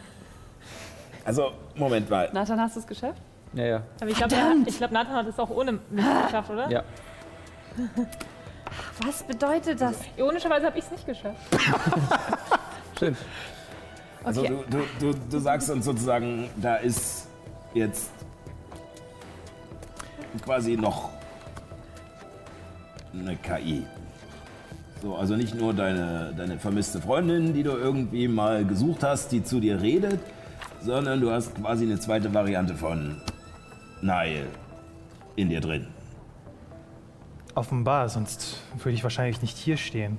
Also, 1.28 1.52
Moment 1.76 2.10
mal. 2.10 2.30
Nathan, 2.32 2.58
hast 2.62 2.78
du 2.78 2.80
es 2.80 2.88
geschafft? 2.88 3.22
Ja, 3.52 3.66
ja. 3.66 3.84
Aber 4.00 4.10
ich 4.10 4.16
glaube, 4.16 4.34
glaub, 4.78 4.92
Nathan 4.92 5.14
hat 5.14 5.28
es 5.28 5.38
auch 5.38 5.50
ohne 5.50 5.74
mich 5.74 6.06
geschafft, 6.26 6.50
oder? 6.50 6.70
Ja. 6.72 6.84
Was 9.06 9.24
bedeutet 9.24 9.82
das? 9.82 9.98
Ironischerweise 10.16 10.68
habe 10.68 10.80
ich 10.80 10.86
es 10.86 10.92
nicht 10.92 11.06
geschafft. 11.06 11.38
Schön. 13.00 13.18
Also, 14.24 14.42
Okay. 14.42 14.54
du, 14.70 14.78
du, 14.78 15.12
du, 15.14 15.20
du 15.32 15.40
sagst 15.40 15.70
uns 15.70 15.84
sozusagen, 15.84 16.50
da 16.56 16.78
ist 16.78 17.28
jetzt 17.74 18.10
quasi 20.46 20.78
noch 20.78 21.10
eine 23.14 23.36
KI. 23.36 23.86
So, 25.02 25.16
also 25.16 25.36
nicht 25.36 25.56
nur 25.56 25.74
deine, 25.74 26.34
deine 26.38 26.58
vermisste 26.58 27.02
Freundin, 27.02 27.54
die 27.54 27.64
du 27.64 27.72
irgendwie 27.72 28.30
mal 28.30 28.64
gesucht 28.66 29.04
hast, 29.04 29.34
die 29.34 29.44
zu 29.44 29.60
dir 29.60 29.82
redet, 29.82 30.22
sondern 30.88 31.20
du 31.20 31.30
hast 31.30 31.54
quasi 31.54 31.84
eine 31.84 32.00
zweite 32.00 32.34
Variante 32.34 32.74
von 32.74 33.22
Nile 34.02 34.48
in 35.36 35.50
dir 35.50 35.60
drin. 35.60 35.86
Offenbar, 37.56 38.08
sonst 38.08 38.62
würde 38.78 38.92
ich 38.94 39.04
wahrscheinlich 39.04 39.42
nicht 39.42 39.58
hier 39.58 39.76
stehen. 39.76 40.18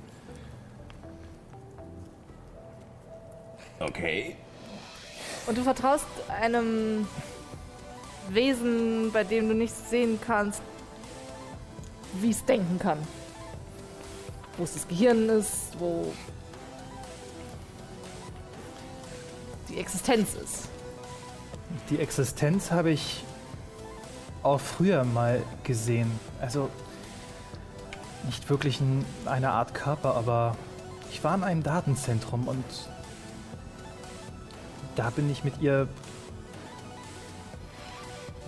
Okay. 3.79 4.35
Und 5.47 5.57
du 5.57 5.63
vertraust 5.63 6.05
einem 6.39 7.07
Wesen, 8.29 9.11
bei 9.11 9.23
dem 9.23 9.49
du 9.49 9.55
nicht 9.55 9.73
sehen 9.73 10.19
kannst, 10.21 10.61
wie 12.21 12.29
es 12.29 12.45
denken 12.45 12.77
kann. 12.77 12.99
Wo 14.55 14.65
es 14.65 14.73
das 14.73 14.87
Gehirn 14.87 15.29
ist, 15.29 15.79
wo 15.79 16.13
die 19.69 19.79
Existenz 19.79 20.33
ist. 20.33 20.67
Die 21.89 21.99
Existenz 21.99 22.71
habe 22.71 22.91
ich 22.91 23.23
auch 24.43 24.59
früher 24.59 25.03
mal 25.03 25.41
gesehen. 25.63 26.11
Also 26.41 26.69
nicht 28.25 28.49
wirklich 28.49 28.81
in 28.81 29.05
einer 29.25 29.53
Art 29.53 29.73
Körper, 29.73 30.15
aber 30.15 30.55
ich 31.11 31.23
war 31.23 31.35
in 31.35 31.43
einem 31.43 31.63
Datenzentrum 31.63 32.47
und 32.47 32.65
da 34.95 35.09
bin 35.09 35.31
ich 35.31 35.43
mit 35.43 35.61
ihr 35.61 35.87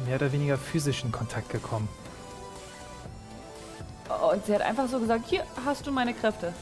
mehr 0.05 0.15
oder 0.15 0.31
weniger 0.31 0.57
physisch 0.57 1.03
in 1.03 1.11
Kontakt 1.11 1.49
gekommen. 1.49 1.87
Und 4.31 4.45
sie 4.45 4.53
hat 4.53 4.61
einfach 4.61 4.87
so 4.87 4.99
gesagt, 4.99 5.27
hier 5.27 5.43
hast 5.65 5.87
du 5.87 5.91
meine 5.91 6.13
Kräfte. 6.13 6.53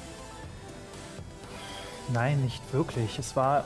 Nein, 2.14 2.41
nicht 2.41 2.62
wirklich. 2.74 3.20
Es 3.20 3.36
war. 3.36 3.66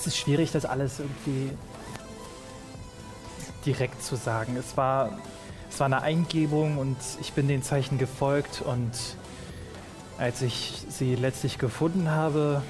Es 0.00 0.06
ist 0.06 0.16
schwierig, 0.16 0.50
das 0.50 0.64
alles 0.64 0.98
irgendwie 0.98 1.50
direkt 3.66 4.02
zu 4.02 4.16
sagen. 4.16 4.56
Es 4.56 4.78
war, 4.78 5.18
es 5.70 5.78
war 5.78 5.84
eine 5.84 6.00
Eingebung 6.00 6.78
und 6.78 6.96
ich 7.20 7.34
bin 7.34 7.48
den 7.48 7.62
Zeichen 7.62 7.98
gefolgt 7.98 8.62
und 8.62 8.92
als 10.16 10.40
ich 10.40 10.86
sie 10.88 11.16
letztlich 11.16 11.58
gefunden 11.58 12.10
habe, 12.10 12.62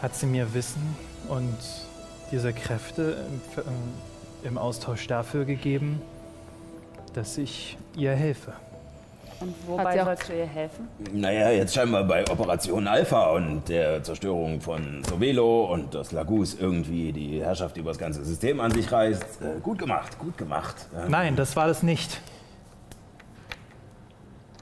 hat 0.00 0.16
sie 0.16 0.24
mir 0.24 0.54
Wissen 0.54 0.96
und 1.28 1.58
diese 2.32 2.54
Kräfte 2.54 3.26
im, 3.58 4.48
im 4.48 4.56
Austausch 4.56 5.06
dafür 5.06 5.44
gegeben, 5.44 6.00
dass 7.12 7.36
ich 7.36 7.76
ihr 7.94 8.12
helfe. 8.12 8.54
Und 9.40 9.50
Hat 9.50 9.56
wobei 9.66 9.92
sie 9.94 10.00
auch- 10.00 10.04
sollst 10.06 10.28
du 10.28 10.36
ihr 10.38 10.46
helfen? 10.46 10.88
Naja, 11.12 11.50
jetzt 11.50 11.74
scheinbar 11.74 12.04
bei 12.04 12.24
Operation 12.30 12.86
Alpha 12.86 13.30
und 13.32 13.68
der 13.68 14.02
Zerstörung 14.02 14.60
von 14.60 15.02
Sovelo 15.04 15.64
und 15.72 15.94
dass 15.94 16.12
Lagus 16.12 16.54
irgendwie 16.54 17.12
die 17.12 17.40
Herrschaft 17.42 17.76
über 17.76 17.90
das 17.90 17.98
ganze 17.98 18.24
System 18.24 18.60
an 18.60 18.70
sich 18.70 18.90
reißt. 18.90 19.42
Äh, 19.42 19.60
gut 19.60 19.78
gemacht, 19.78 20.18
gut 20.18 20.38
gemacht. 20.38 20.86
Ähm, 20.96 21.10
Nein, 21.10 21.36
das 21.36 21.56
war 21.56 21.66
das 21.66 21.82
nicht. 21.82 22.20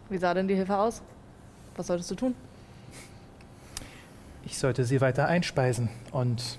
Wie 0.08 0.18
sah 0.18 0.34
denn 0.34 0.48
die 0.48 0.54
Hilfe 0.56 0.76
aus? 0.76 1.02
Was 1.76 1.86
solltest 1.86 2.10
du 2.10 2.14
tun? 2.14 2.34
Ich 4.44 4.58
sollte 4.58 4.84
sie 4.84 5.00
weiter 5.00 5.26
einspeisen 5.28 5.88
und 6.10 6.58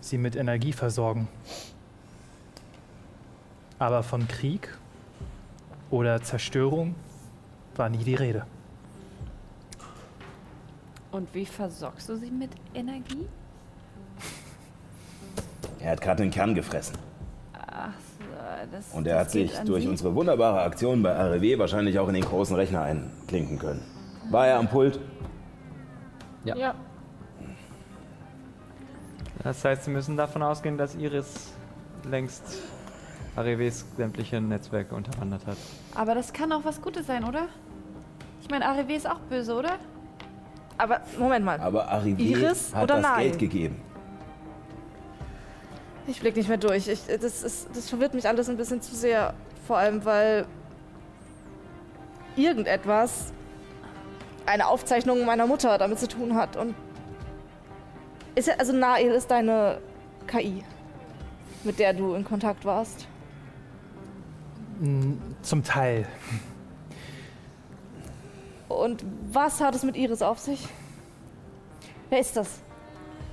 sie 0.00 0.18
mit 0.18 0.36
Energie 0.36 0.72
versorgen. 0.72 1.26
Aber 3.78 4.02
von 4.02 4.28
Krieg 4.28 4.68
oder 5.90 6.20
Zerstörung 6.22 6.94
war 7.76 7.88
nie 7.88 7.98
die 8.04 8.14
Rede. 8.14 8.46
Und 11.12 11.32
wie 11.34 11.46
versorgst 11.46 12.08
du 12.08 12.16
sie 12.16 12.30
mit 12.30 12.50
Energie? 12.74 13.26
Er 15.80 15.92
hat 15.92 16.00
gerade 16.00 16.22
den 16.22 16.30
Kern 16.30 16.54
gefressen. 16.54 16.96
Ach 17.54 17.92
so, 18.18 18.24
das 18.72 18.92
Und 18.92 19.06
er 19.06 19.16
das 19.16 19.24
hat 19.26 19.30
sich 19.30 19.52
durch 19.60 19.84
sie? 19.84 19.88
unsere 19.88 20.14
wunderbare 20.14 20.62
Aktion 20.62 21.02
bei 21.02 21.12
RW 21.12 21.58
wahrscheinlich 21.58 21.98
auch 21.98 22.08
in 22.08 22.14
den 22.14 22.24
großen 22.24 22.56
Rechner 22.56 22.82
einklinken 22.82 23.58
können. 23.58 23.82
War 24.30 24.46
er 24.48 24.58
am 24.58 24.68
Pult? 24.68 24.98
Ja. 26.44 26.56
Ja. 26.56 26.74
Das 29.42 29.64
heißt, 29.64 29.84
Sie 29.84 29.90
müssen 29.90 30.16
davon 30.16 30.42
ausgehen, 30.42 30.76
dass 30.76 30.96
Iris 30.96 31.52
längst 32.10 32.42
Areves 33.36 33.84
sämtliche 33.96 34.40
Netzwerke 34.40 34.94
unterwandert 34.94 35.46
hat. 35.46 35.56
Aber 35.94 36.14
das 36.14 36.32
kann 36.32 36.50
auch 36.52 36.64
was 36.64 36.80
Gutes 36.80 37.06
sein, 37.06 37.24
oder? 37.24 37.48
Ich 38.42 38.50
meine, 38.50 38.66
ARW 38.66 38.94
ist 38.94 39.08
auch 39.08 39.18
böse, 39.28 39.54
oder? 39.54 39.78
Aber 40.78 41.00
Moment 41.18 41.44
mal. 41.44 41.60
Aber 41.60 41.90
Arrivé 41.92 42.20
Iris 42.20 42.74
hat 42.74 42.84
oder 42.84 42.96
das 42.96 43.02
nein? 43.02 43.22
Geld 43.22 43.38
gegeben. 43.38 43.80
Ich 46.06 46.20
blick 46.20 46.36
nicht 46.36 46.48
mehr 46.48 46.58
durch. 46.58 46.86
Ich, 46.86 47.06
das, 47.06 47.42
ist, 47.42 47.68
das 47.74 47.88
verwirrt 47.88 48.14
mich 48.14 48.28
alles 48.28 48.48
ein 48.48 48.56
bisschen 48.56 48.80
zu 48.80 48.94
sehr. 48.94 49.34
Vor 49.66 49.78
allem, 49.78 50.04
weil 50.04 50.46
irgendetwas 52.36 53.32
eine 54.44 54.68
Aufzeichnung 54.68 55.24
meiner 55.24 55.46
Mutter 55.46 55.76
damit 55.78 55.98
zu 55.98 56.06
tun 56.06 56.36
hat. 56.36 56.56
Und 56.56 56.74
ist 58.34 58.48
ja, 58.48 58.54
also 58.58 58.72
Nael 58.72 59.10
ist 59.12 59.30
deine 59.30 59.78
KI, 60.26 60.62
mit 61.64 61.78
der 61.78 61.94
du 61.94 62.14
in 62.14 62.24
Kontakt 62.24 62.64
warst. 62.64 63.08
Mm, 64.80 65.14
Zum 65.42 65.64
Teil. 65.64 66.06
Und 68.68 69.04
was 69.32 69.60
hat 69.60 69.74
es 69.74 69.82
mit 69.82 69.96
Iris 69.96 70.22
auf 70.22 70.38
sich? 70.38 70.68
Wer 72.10 72.20
ist 72.20 72.36
das? 72.36 72.60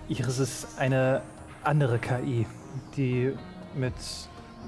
Iris 0.07 0.39
ist 0.39 0.79
eine 0.79 1.21
andere 1.63 1.99
KI, 1.99 2.45
die 2.95 3.33
mit 3.75 3.93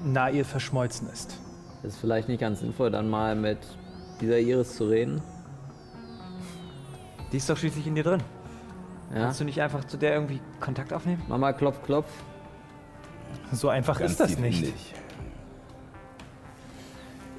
Nail 0.04 0.44
verschmolzen 0.44 1.10
ist. 1.10 1.38
Ist 1.84 1.98
vielleicht 1.98 2.28
nicht 2.28 2.40
ganz 2.40 2.60
sinnvoll, 2.62 2.90
dann 2.92 3.10
mal 3.10 3.36
mit 3.36 3.60
dieser 4.20 4.40
Iris 4.40 4.76
zu 4.76 4.86
reden. 4.86 5.22
Die 7.32 7.38
ist 7.38 7.50
doch 7.50 7.58
schließlich 7.58 7.86
in 7.86 7.96
dir 7.96 8.04
drin. 8.04 8.24
Ja. 9.14 9.22
Kannst 9.22 9.40
du 9.40 9.44
nicht 9.46 9.62
einfach 9.62 9.86
zu 9.86 9.98
der 9.98 10.14
irgendwie 10.14 10.42
Kontakt 10.60 10.94
aufnehmen? 10.94 11.22
Mama, 11.28 11.54
klopf, 11.54 11.84
klopf. 11.84 12.08
So 13.52 13.70
einfach 13.70 14.00
Ganz 14.00 14.12
ist 14.12 14.20
das 14.20 14.30
tief 14.30 14.40
nicht. 14.40 14.74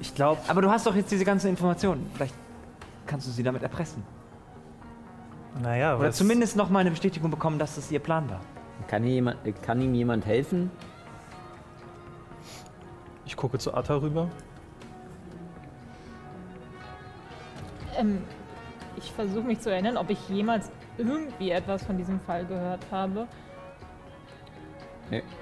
Ich 0.07 0.15
glaube, 0.15 0.39
Aber 0.47 0.61
du 0.61 0.71
hast 0.71 0.87
doch 0.87 0.95
jetzt 0.95 1.11
diese 1.11 1.25
ganzen 1.25 1.49
Informationen. 1.49 2.09
Vielleicht 2.15 2.33
kannst 3.05 3.27
du 3.27 3.31
sie 3.31 3.43
damit 3.43 3.61
erpressen. 3.61 4.03
naja, 5.61 5.95
Oder 5.97 6.07
was- 6.09 6.15
zumindest 6.17 6.55
noch 6.55 6.69
mal 6.69 6.79
eine 6.79 6.91
Bestätigung 6.91 7.29
bekommen, 7.29 7.59
dass 7.59 7.75
das 7.75 7.91
ihr 7.91 7.99
Plan 7.99 8.29
war. 8.29 8.39
Kann, 8.87 9.03
hier 9.03 9.13
jemand, 9.15 9.37
kann 9.63 9.81
ihm 9.81 9.93
jemand 9.93 10.25
helfen? 10.25 10.71
Ich 13.25 13.35
gucke 13.35 13.57
zu 13.59 13.73
Atta 13.73 13.95
rüber. 13.97 14.29
Ähm, 17.97 18.21
ich 18.95 19.11
versuche 19.11 19.43
mich 19.45 19.59
zu 19.59 19.69
erinnern, 19.71 19.97
ob 19.97 20.09
ich 20.09 20.29
jemals 20.29 20.71
irgendwie 20.97 21.51
etwas 21.51 21.83
von 21.83 21.97
diesem 21.97 22.19
Fall 22.21 22.45
gehört 22.45 22.85
habe. 22.91 23.27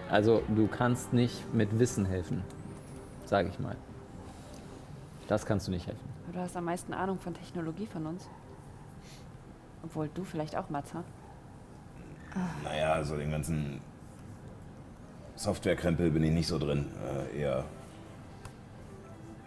Also 0.10 0.42
du 0.56 0.68
kannst 0.68 1.14
nicht 1.14 1.54
mit 1.54 1.78
Wissen 1.80 2.06
helfen, 2.06 2.44
sage 3.26 3.50
ich 3.50 3.60
mal. 3.60 3.76
Das 5.28 5.46
kannst 5.46 5.68
du 5.68 5.72
nicht 5.72 5.88
helfen. 5.88 6.08
Du 6.32 6.40
hast 6.40 6.56
am 6.56 6.66
meisten 6.66 6.94
Ahnung 6.94 7.20
von 7.20 7.34
Technologie 7.34 7.88
von 7.88 8.06
uns. 8.06 8.28
Obwohl 9.84 10.10
du 10.14 10.24
vielleicht 10.24 10.56
auch, 10.56 10.70
Matza. 10.70 11.04
Naja, 12.64 13.04
so 13.04 13.16
den 13.16 13.32
ganzen 13.32 13.80
Softwarekrempel 15.36 16.12
bin 16.12 16.24
ich 16.24 16.32
nicht 16.32 16.48
so 16.48 16.60
drin. 16.60 16.88
Äh, 17.34 17.40
eher, 17.40 17.66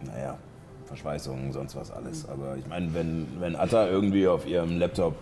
naja, 0.03 0.39
Verschweißungen, 0.87 1.53
sonst 1.53 1.77
was 1.77 1.91
alles. 1.91 2.29
Aber 2.29 2.57
ich 2.57 2.67
meine, 2.67 2.95
wenn, 2.95 3.29
wenn 3.41 3.57
Atta 3.57 3.87
irgendwie 3.89 4.27
auf 4.27 4.47
ihrem 4.47 4.79
Laptop, 4.79 5.17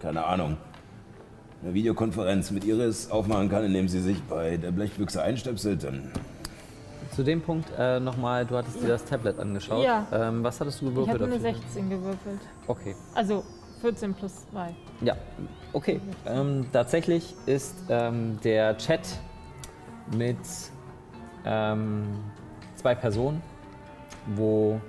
keine 0.00 0.24
Ahnung, 0.24 0.56
eine 1.62 1.74
Videokonferenz 1.74 2.50
mit 2.50 2.64
Iris 2.64 3.10
aufmachen 3.10 3.48
kann, 3.48 3.64
indem 3.64 3.88
sie 3.88 4.00
sich 4.00 4.22
bei 4.24 4.56
der 4.56 4.70
Blechbüchse 4.70 5.22
einstöpselt, 5.22 5.82
dann 5.84 6.12
Zu 7.18 7.24
dem 7.24 7.42
Punkt 7.42 7.68
äh, 7.76 7.98
nochmal, 7.98 8.46
du 8.46 8.56
hattest 8.56 8.80
dir 8.80 8.86
das 8.86 9.04
Tablet 9.04 9.40
angeschaut. 9.40 9.84
Ja. 9.84 10.06
Ähm, 10.12 10.44
was 10.44 10.60
hattest 10.60 10.80
du 10.80 10.84
Ich 10.84 10.90
gewürfelt? 10.92 11.14
hatte 11.20 11.24
eine 11.24 11.40
dafür? 11.40 11.60
16 11.62 11.90
gewürfelt. 11.90 12.40
Okay. 12.68 12.94
Also 13.12 13.42
14 13.80 14.14
plus 14.14 14.46
2. 14.52 14.72
Ja, 15.00 15.16
okay. 15.72 16.00
Ähm, 16.26 16.66
tatsächlich 16.72 17.34
ist 17.46 17.74
ähm, 17.88 18.38
der 18.44 18.78
Chat 18.78 19.00
mit 20.16 20.36
ähm, 21.44 22.04
zwei 22.76 22.94
Personen, 22.94 23.42
wo 24.36 24.80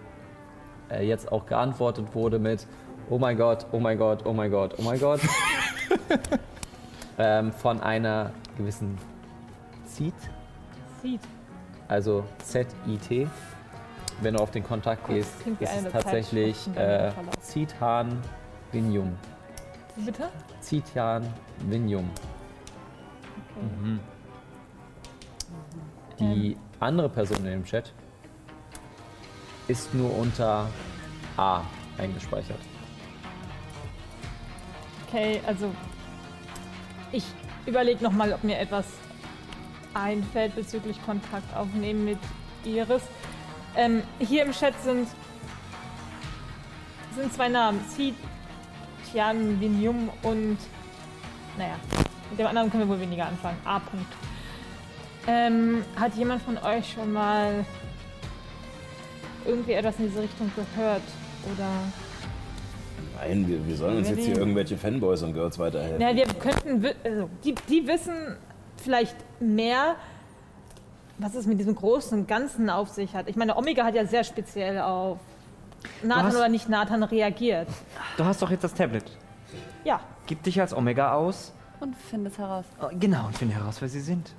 äh, 0.92 1.08
jetzt 1.08 1.32
auch 1.32 1.48
geantwortet 1.48 2.14
wurde 2.14 2.38
mit 2.38 2.68
Oh 3.10 3.18
mein 3.18 3.38
Gott, 3.38 3.66
oh 3.72 3.80
mein 3.80 3.98
Gott, 3.98 4.24
oh 4.28 4.34
mein 4.34 4.52
Gott, 4.52 4.76
oh 4.78 4.84
mein 4.84 5.00
Gott. 5.00 5.22
ähm, 7.18 7.52
von 7.54 7.82
einer 7.82 8.30
gewissen 8.56 9.00
Zit, 9.88 10.14
Sieht. 11.02 11.22
Also 11.90 12.24
Z-I-T. 12.44 13.28
Wenn 14.22 14.34
du 14.34 14.40
auf 14.42 14.52
den 14.52 14.64
Kontakt 14.64 15.08
gehst, 15.08 15.40
klingt 15.42 15.60
wie 15.60 15.66
ist 15.66 15.86
es 15.86 15.92
tatsächlich 15.92 16.68
äh, 16.76 17.08
dem 17.08 17.12
Verlauf. 17.12 17.40
Zithan 17.40 18.22
Vinyum. 18.72 19.18
Bitte? 19.96 20.30
Zitian 20.62 21.26
Vinyum. 21.68 22.10
Mhm. 23.80 24.00
Die 26.20 26.58
andere 26.80 27.10
Person 27.10 27.38
in 27.40 27.46
dem 27.46 27.66
Chat 27.66 27.94
ist 29.68 29.94
nur 29.94 30.16
unter 30.18 30.68
A 31.38 31.62
eingespeichert. 31.98 32.60
Okay, 35.08 35.42
also 35.48 35.72
ich 37.12 37.26
überlege 37.66 38.04
nochmal, 38.04 38.34
ob 38.34 38.44
mir 38.44 38.60
etwas 38.60 38.86
einfällt 39.94 40.56
bezüglich 40.56 41.04
Kontakt 41.06 41.56
aufnehmen 41.56 42.06
mit 42.06 42.18
Iris. 42.66 43.04
Ähm, 43.76 44.04
hier 44.20 44.46
im 44.46 44.52
Chat 44.52 44.74
sind, 44.84 45.08
sind 47.16 47.34
zwei 47.34 47.50
Namen. 47.50 47.80
Si 47.90 48.14
Tian 49.12 49.60
Vinyum 49.60 50.10
und 50.24 50.58
naja, 51.58 51.76
mit 52.30 52.40
dem 52.40 52.48
anderen 52.48 52.70
können 52.70 52.84
wir 52.84 52.96
wohl 52.96 53.02
weniger 53.02 53.26
anfangen. 53.28 53.58
A. 53.66 53.78
-Punkt. 53.78 54.06
Ähm, 55.28 55.84
hat 55.96 56.16
jemand 56.16 56.42
von 56.42 56.58
euch 56.58 56.94
schon 56.94 57.12
mal 57.12 57.66
irgendwie 59.46 59.74
etwas 59.74 60.00
in 60.00 60.08
diese 60.08 60.22
Richtung 60.22 60.52
gehört? 60.56 61.02
Oder 61.54 61.70
nein, 63.18 63.48
wir, 63.48 63.66
wir 63.68 63.76
sollen 63.76 63.98
uns 63.98 64.10
Wir 64.10 64.16
jetzt 64.16 64.26
hier 64.26 64.38
irgendwelche 64.38 64.78
Fanboys 64.78 65.22
und 65.24 65.34
Girls 65.34 65.58
weiterhelfen. 65.60 66.02
Ja, 66.02 66.16
wir 66.16 66.26
könnten, 66.26 66.86
also 67.04 67.30
die, 67.44 67.56
die 67.68 67.88
wissen 67.88 68.38
vielleicht 68.80 69.16
mehr, 69.40 69.96
was 71.18 71.36
es 71.36 71.46
mit 71.46 71.60
diesem 71.60 71.76
großen 71.76 72.20
und 72.20 72.28
Ganzen 72.28 72.70
auf 72.70 72.90
sich 72.90 73.14
hat. 73.16 73.28
Ich 73.28 73.36
meine, 73.36 73.58
Omega 73.58 73.84
hat 73.84 73.96
ja 73.96 74.06
sehr 74.06 74.24
speziell 74.24 74.80
auf 74.80 75.18
Nathan 76.04 76.26
hast- 76.26 76.36
oder 76.36 76.50
nicht 76.50 76.70
Nathan 76.70 77.04
reagiert. 77.04 77.68
Du 78.18 78.26
hast 78.26 78.42
doch 78.42 78.50
jetzt 78.52 78.64
das 78.64 78.74
Tablet. 78.74 79.06
Ja, 79.84 80.00
Gib 80.28 80.44
dich 80.44 80.62
als 80.62 80.74
Omega 80.76 81.14
aus. 81.14 81.54
Und 81.80 81.96
find 81.96 82.28
es 82.28 82.38
heraus. 82.38 82.66
Oh, 82.82 82.88
Genau, 83.00 83.26
und 83.26 83.36
finde 83.38 83.56
heraus, 83.56 83.82
wer 83.82 83.90
sie 83.90 84.00
sind. 84.02 84.32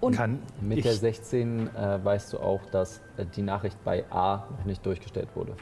Und- 0.00 0.16
kann 0.16 0.38
Mit 0.60 0.78
ich, 0.78 0.84
der 0.84 0.94
16 0.94 1.68
äh, 1.74 2.02
weißt 2.04 2.32
du 2.32 2.38
auch, 2.38 2.60
dass 2.72 3.00
äh, 3.18 3.26
die 3.26 3.42
Nachricht 3.42 3.76
bei 3.84 4.04
A 4.10 4.44
noch 4.58 4.64
nicht 4.64 4.84
durchgestellt 4.86 5.28
wurde. 5.34 5.54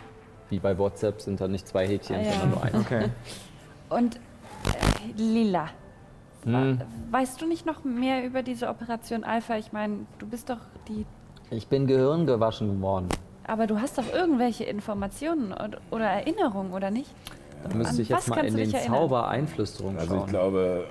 Wie 0.50 0.58
bei 0.58 0.76
WhatsApp 0.78 1.20
sind 1.20 1.40
da 1.40 1.48
nicht 1.48 1.66
zwei 1.66 1.86
Häkchen, 1.88 2.16
Ah, 2.16 2.20
ja. 2.22 2.32
sondern 2.32 2.50
nur 2.50 2.62
eins. 2.62 2.74
Okay. 2.76 3.08
Und 3.88 4.16
äh, 4.16 4.20
Lila, 5.16 5.68
Hm. 6.44 6.80
weißt 7.10 7.40
du 7.40 7.46
nicht 7.46 7.66
noch 7.66 7.84
mehr 7.84 8.24
über 8.26 8.42
diese 8.42 8.68
Operation 8.68 9.22
Alpha? 9.24 9.56
Ich 9.56 9.72
meine, 9.72 10.06
du 10.18 10.26
bist 10.26 10.50
doch 10.50 10.58
die. 10.88 11.06
Ich 11.50 11.68
bin 11.68 11.86
gehirngewaschen 11.86 12.68
geworden. 12.76 13.08
Aber 13.46 13.66
du 13.66 13.80
hast 13.80 13.98
doch 13.98 14.12
irgendwelche 14.12 14.64
Informationen 14.64 15.52
oder, 15.90 16.06
Erinnerungen, 16.06 16.72
oder 16.72 16.90
nicht? 16.90 17.10
Da 17.68 17.74
müsste 17.76 17.94
An 17.96 18.00
ich 18.00 18.08
jetzt 18.08 18.28
was 18.28 18.36
mal 18.36 18.44
in 18.44 18.54
du 18.56 18.60
den? 18.64 18.70
Zauber 18.72 19.28
Einflüsterung 19.28 19.96
Also 19.98 20.14
ich 20.14 20.20
schauen. 20.20 20.28
glaube, 20.30 20.84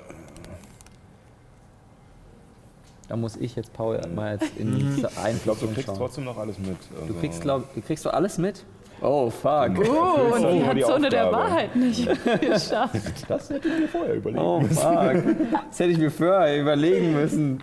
Da 3.10 3.18
muss 3.18 3.36
ich 3.36 3.56
jetzt 3.58 3.74
Paul 3.74 4.00
mal 4.16 4.34
jetzt 4.40 4.56
in 4.58 4.74
die 4.74 4.86
ich 4.88 4.96
glaube, 5.02 5.12
du 5.16 5.22
Einflüsterung 5.22 5.74
kriegst 5.74 5.88
schauen. 5.88 5.98
trotzdem 5.98 6.24
noch 6.24 6.38
alles 6.38 6.58
mit. 6.60 6.78
Du 6.96 7.02
Also- 7.02 7.14
kriegst, 7.16 7.42
glaub, 7.42 7.74
du 7.74 7.82
kriegst 7.82 8.06
doch 8.06 8.14
alles 8.14 8.38
mit? 8.38 8.64
Oh, 9.02 9.30
fuck. 9.30 9.72
Oh, 9.80 10.36
und 10.36 10.46
Oh, 10.46 10.52
die 10.54 10.64
hat 10.66 10.78
die 10.78 10.82
Zone 10.82 11.10
der. 11.10 11.32
Wahrheit 11.32 11.76
nicht 11.76 12.08
geschafft. 12.42 12.96
Das 13.28 13.50
hätte 13.50 13.68
ich 13.68 13.80
mir 13.80 13.88
vorher 13.88 14.14
überlegt. 14.16 14.42
Oh, 14.44 14.62
fuck. 14.62 15.24
Das 15.70 15.80
hätte 15.80 15.90
ich 15.92 15.98
mir 15.98 16.12
vorher 16.12 16.62
überlegen 16.62 17.14
müssen. 17.14 17.62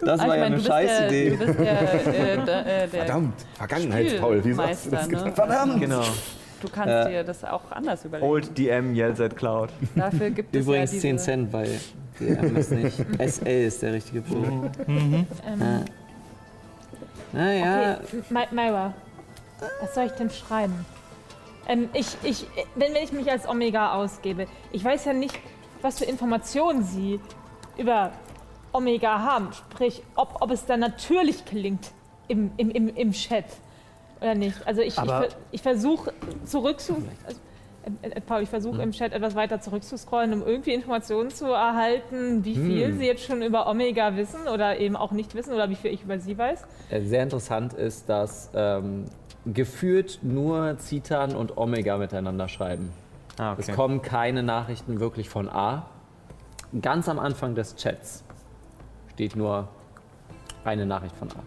Das 0.00 0.20
Ah, 0.20 0.28
war 0.28 0.36
ja 0.36 0.42
meine, 0.44 0.56
eine 0.56 0.64
scheiß 0.64 0.98
der, 0.98 1.06
Idee. 1.08 1.30
Du 1.30 1.36
bist 1.46 1.58
der, 1.58 1.82
äh, 1.82 2.44
der, 2.44 2.60
äh, 2.60 2.64
der 2.80 2.88
Verdammt, 2.88 3.34
Vergangenheitspaul, 3.54 4.44
wie 4.44 4.52
sagst 4.52 4.86
du 4.86 4.90
das? 4.90 5.08
Ne? 5.08 5.32
Verdammt! 5.32 5.80
Genau. 5.80 6.02
Du 6.60 6.68
kannst 6.68 7.06
Äh, 7.08 7.10
dir 7.10 7.24
das 7.24 7.44
auch 7.44 7.70
anders 7.70 8.04
überlegen. 8.04 8.28
Old 8.30 8.58
DM 8.58 8.94
yells 8.94 9.20
at 9.20 9.36
Cloud. 9.36 9.70
Dafür 9.94 10.30
gibt 10.30 10.54
es 10.54 10.62
Übrigens 10.66 10.92
ja 10.92 11.00
10 11.00 11.12
diese... 11.16 11.24
Cent, 11.24 11.52
weil 11.52 11.68
DM 12.20 12.56
ist 12.56 12.70
nicht. 12.72 12.96
SL 13.18 13.48
ist 13.48 13.82
der 13.82 13.92
richtige 13.94 14.20
Buchstabe. 14.20 14.70
ähm, 14.86 15.26
Naja, 17.32 17.98
Okay, 18.04 18.22
My 18.30 18.46
Myra, 18.50 18.92
was 19.80 19.94
soll 19.94 20.04
ich 20.06 20.12
denn 20.12 20.30
schreiben? 20.30 20.84
Ähm, 21.68 21.88
ich, 21.92 22.06
ich, 22.22 22.46
wenn, 22.74 22.92
wenn 22.94 23.02
ich 23.04 23.12
mich 23.12 23.30
als 23.30 23.48
Omega 23.48 23.92
ausgebe, 23.94 24.46
ich 24.72 24.84
weiß 24.84 25.04
ja 25.04 25.12
nicht, 25.12 25.38
was 25.80 25.98
für 25.98 26.04
Informationen 26.04 26.82
sie 26.82 27.20
über 27.76 28.12
Omega 28.72 29.20
haben. 29.20 29.48
Sprich, 29.52 30.02
ob, 30.16 30.38
ob 30.40 30.50
es 30.50 30.64
dann 30.66 30.80
natürlich 30.80 31.44
klingt 31.44 31.90
im, 32.28 32.50
im, 32.56 32.70
im, 32.70 32.88
im 32.94 33.12
Chat 33.12 33.44
oder 34.20 34.34
nicht. 34.34 34.56
Also 34.66 34.80
ich, 34.80 34.88
ich, 34.94 34.98
Aber- 34.98 35.28
ich 35.50 35.62
versuche 35.62 36.12
zurück 36.44 36.80
zu... 36.80 36.94
Also, 37.26 37.40
äh, 38.02 38.08
äh, 38.10 38.20
Paul, 38.20 38.42
ich 38.42 38.48
versuche 38.48 38.80
im 38.80 38.92
Chat 38.92 39.12
etwas 39.12 39.34
weiter 39.34 39.60
zurückzuscrollen, 39.60 40.32
um 40.32 40.46
irgendwie 40.46 40.72
Informationen 40.72 41.30
zu 41.30 41.46
erhalten, 41.46 42.44
wie 42.44 42.54
viel 42.54 42.94
sie 42.94 43.06
jetzt 43.06 43.24
schon 43.24 43.42
über 43.42 43.68
Omega 43.68 44.14
wissen 44.16 44.46
oder 44.46 44.78
eben 44.78 44.94
auch 44.96 45.10
nicht 45.10 45.34
wissen 45.34 45.52
oder 45.52 45.68
wie 45.68 45.74
viel 45.74 45.92
ich 45.92 46.02
über 46.04 46.18
sie 46.20 46.38
weiß. 46.38 46.64
äh, 46.90 47.00
sehr 47.02 47.24
interessant 47.24 47.72
ist, 47.74 48.08
dass 48.08 48.50
ähm, 48.54 49.06
gefühlt 49.46 50.20
nur 50.22 50.76
Citan 50.78 51.34
und 51.34 51.56
Omega 51.56 51.96
miteinander 51.98 52.48
schreiben. 52.48 52.92
Ah, 53.38 53.54
Es 53.58 53.66
okay. 53.68 53.76
kommen 53.76 54.02
keine 54.02 54.42
Nachrichten 54.42 55.00
wirklich 55.00 55.28
von 55.28 55.48
A. 55.48 55.86
Ganz 56.80 57.08
am 57.08 57.18
Anfang 57.18 57.54
des 57.54 57.76
Chats 57.76 58.24
steht 59.12 59.36
nur 59.36 59.68
eine 60.64 60.86
Nachricht 60.86 61.16
von 61.16 61.28
A. 61.30 61.42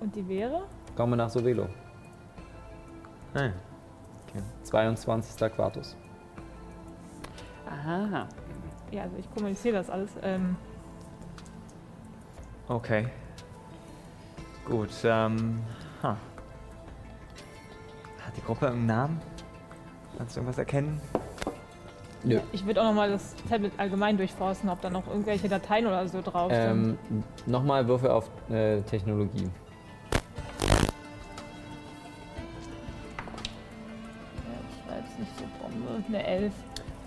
Und 0.00 0.14
die 0.14 0.26
wäre? 0.28 0.62
Komme 0.96 1.16
nach 1.16 1.30
Sovelo. 1.30 1.66
Nein. 3.34 3.52
22. 4.62 5.52
Quartus. 5.52 5.96
Aha. 7.68 8.26
Ja, 8.90 9.02
also 9.02 9.16
ich 9.18 9.30
kommuniziere 9.34 9.76
das 9.76 9.90
alles. 9.90 10.10
Ähm, 10.22 10.56
Okay. 12.68 13.08
Gut, 14.64 14.90
ähm. 15.02 15.58
Huh. 16.04 16.14
Hat 18.30 18.36
die 18.36 18.42
Gruppe 18.42 18.66
irgendeinen 18.66 18.86
Namen? 18.86 19.20
Kannst 20.16 20.36
du 20.36 20.40
irgendwas 20.40 20.58
erkennen? 20.58 21.00
Nö. 22.22 22.38
ich 22.52 22.64
würde 22.64 22.80
auch 22.80 22.84
nochmal 22.84 23.10
das 23.10 23.34
Tablet 23.48 23.72
allgemein 23.76 24.16
durchforsten, 24.16 24.70
ob 24.70 24.80
da 24.80 24.88
noch 24.88 25.08
irgendwelche 25.08 25.48
Dateien 25.48 25.84
oder 25.84 26.06
so 26.06 26.22
drauf 26.22 26.52
sind. 26.52 26.96
Ähm, 27.10 27.24
Nochmal 27.46 27.88
Würfe 27.88 28.14
auf 28.14 28.30
äh, 28.48 28.82
Technologie. 28.82 29.50
Ja, 30.12 30.20
ich 34.68 35.08
jetzt 35.08 35.18
nicht 35.18 35.32
so 35.36 35.44
Bombe. 35.60 36.04
Eine 36.06 36.24
Elf. 36.24 36.52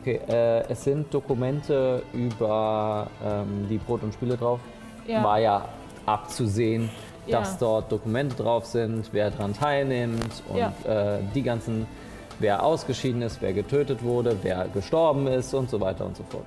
Okay, 0.02 0.20
äh, 0.28 0.70
es 0.70 0.84
sind 0.84 1.14
Dokumente 1.14 2.04
über 2.12 3.08
ähm, 3.24 3.68
die 3.70 3.78
Brot 3.78 4.04
und 4.04 4.14
Spiele 4.14 4.36
drauf. 4.36 4.60
Ja. 5.08 5.24
War 5.24 5.40
ja 5.40 5.70
abzusehen, 6.06 6.90
Ja. 7.26 7.40
dass 7.40 7.58
dort 7.58 7.92
Dokumente 7.92 8.36
drauf 8.36 8.66
sind, 8.66 9.10
wer 9.14 9.32
daran 9.32 9.54
teilnimmt 9.54 10.44
und 10.50 10.58
Ja. 10.58 10.74
äh, 10.86 11.20
die 11.34 11.42
ganzen, 11.44 11.86
wer 12.40 12.64
ausgeschieden 12.64 13.22
ist, 13.22 13.42
wer 13.42 13.54
getötet 13.54 14.04
wurde, 14.04 14.38
wer 14.42 14.68
gestorben 14.74 15.28
ist 15.28 15.54
und 15.54 15.70
so 15.70 15.80
weiter 15.80 16.06
und 16.06 16.18
so 16.18 16.24
fort. 16.30 16.46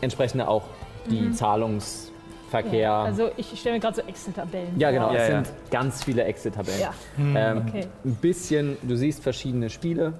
Entsprechend 0.00 0.42
auch 0.42 0.62
die 1.10 1.32
Zahlungsverkehr. 1.32 2.72
Mhm. 2.72 2.74
Ja, 2.74 3.02
also 3.04 3.30
ich 3.36 3.58
stelle 3.58 3.76
mir 3.76 3.80
gerade 3.80 3.96
so 3.96 4.02
Excel-Tabellen 4.02 4.78
Ja, 4.78 4.90
genau. 4.90 5.10
es 5.12 5.28
ja. 5.28 5.42
sind 5.42 5.52
ganz 5.70 6.02
viele 6.04 6.24
Excel-Tabellen. 6.24 6.80
Ja. 6.80 6.92
Ähm, 7.18 7.64
Okay. 7.68 7.86
Ein 8.04 8.14
bisschen, 8.16 8.76
du 8.82 8.96
siehst 8.96 9.22
verschiedene 9.22 9.70
Spiele 9.70 10.14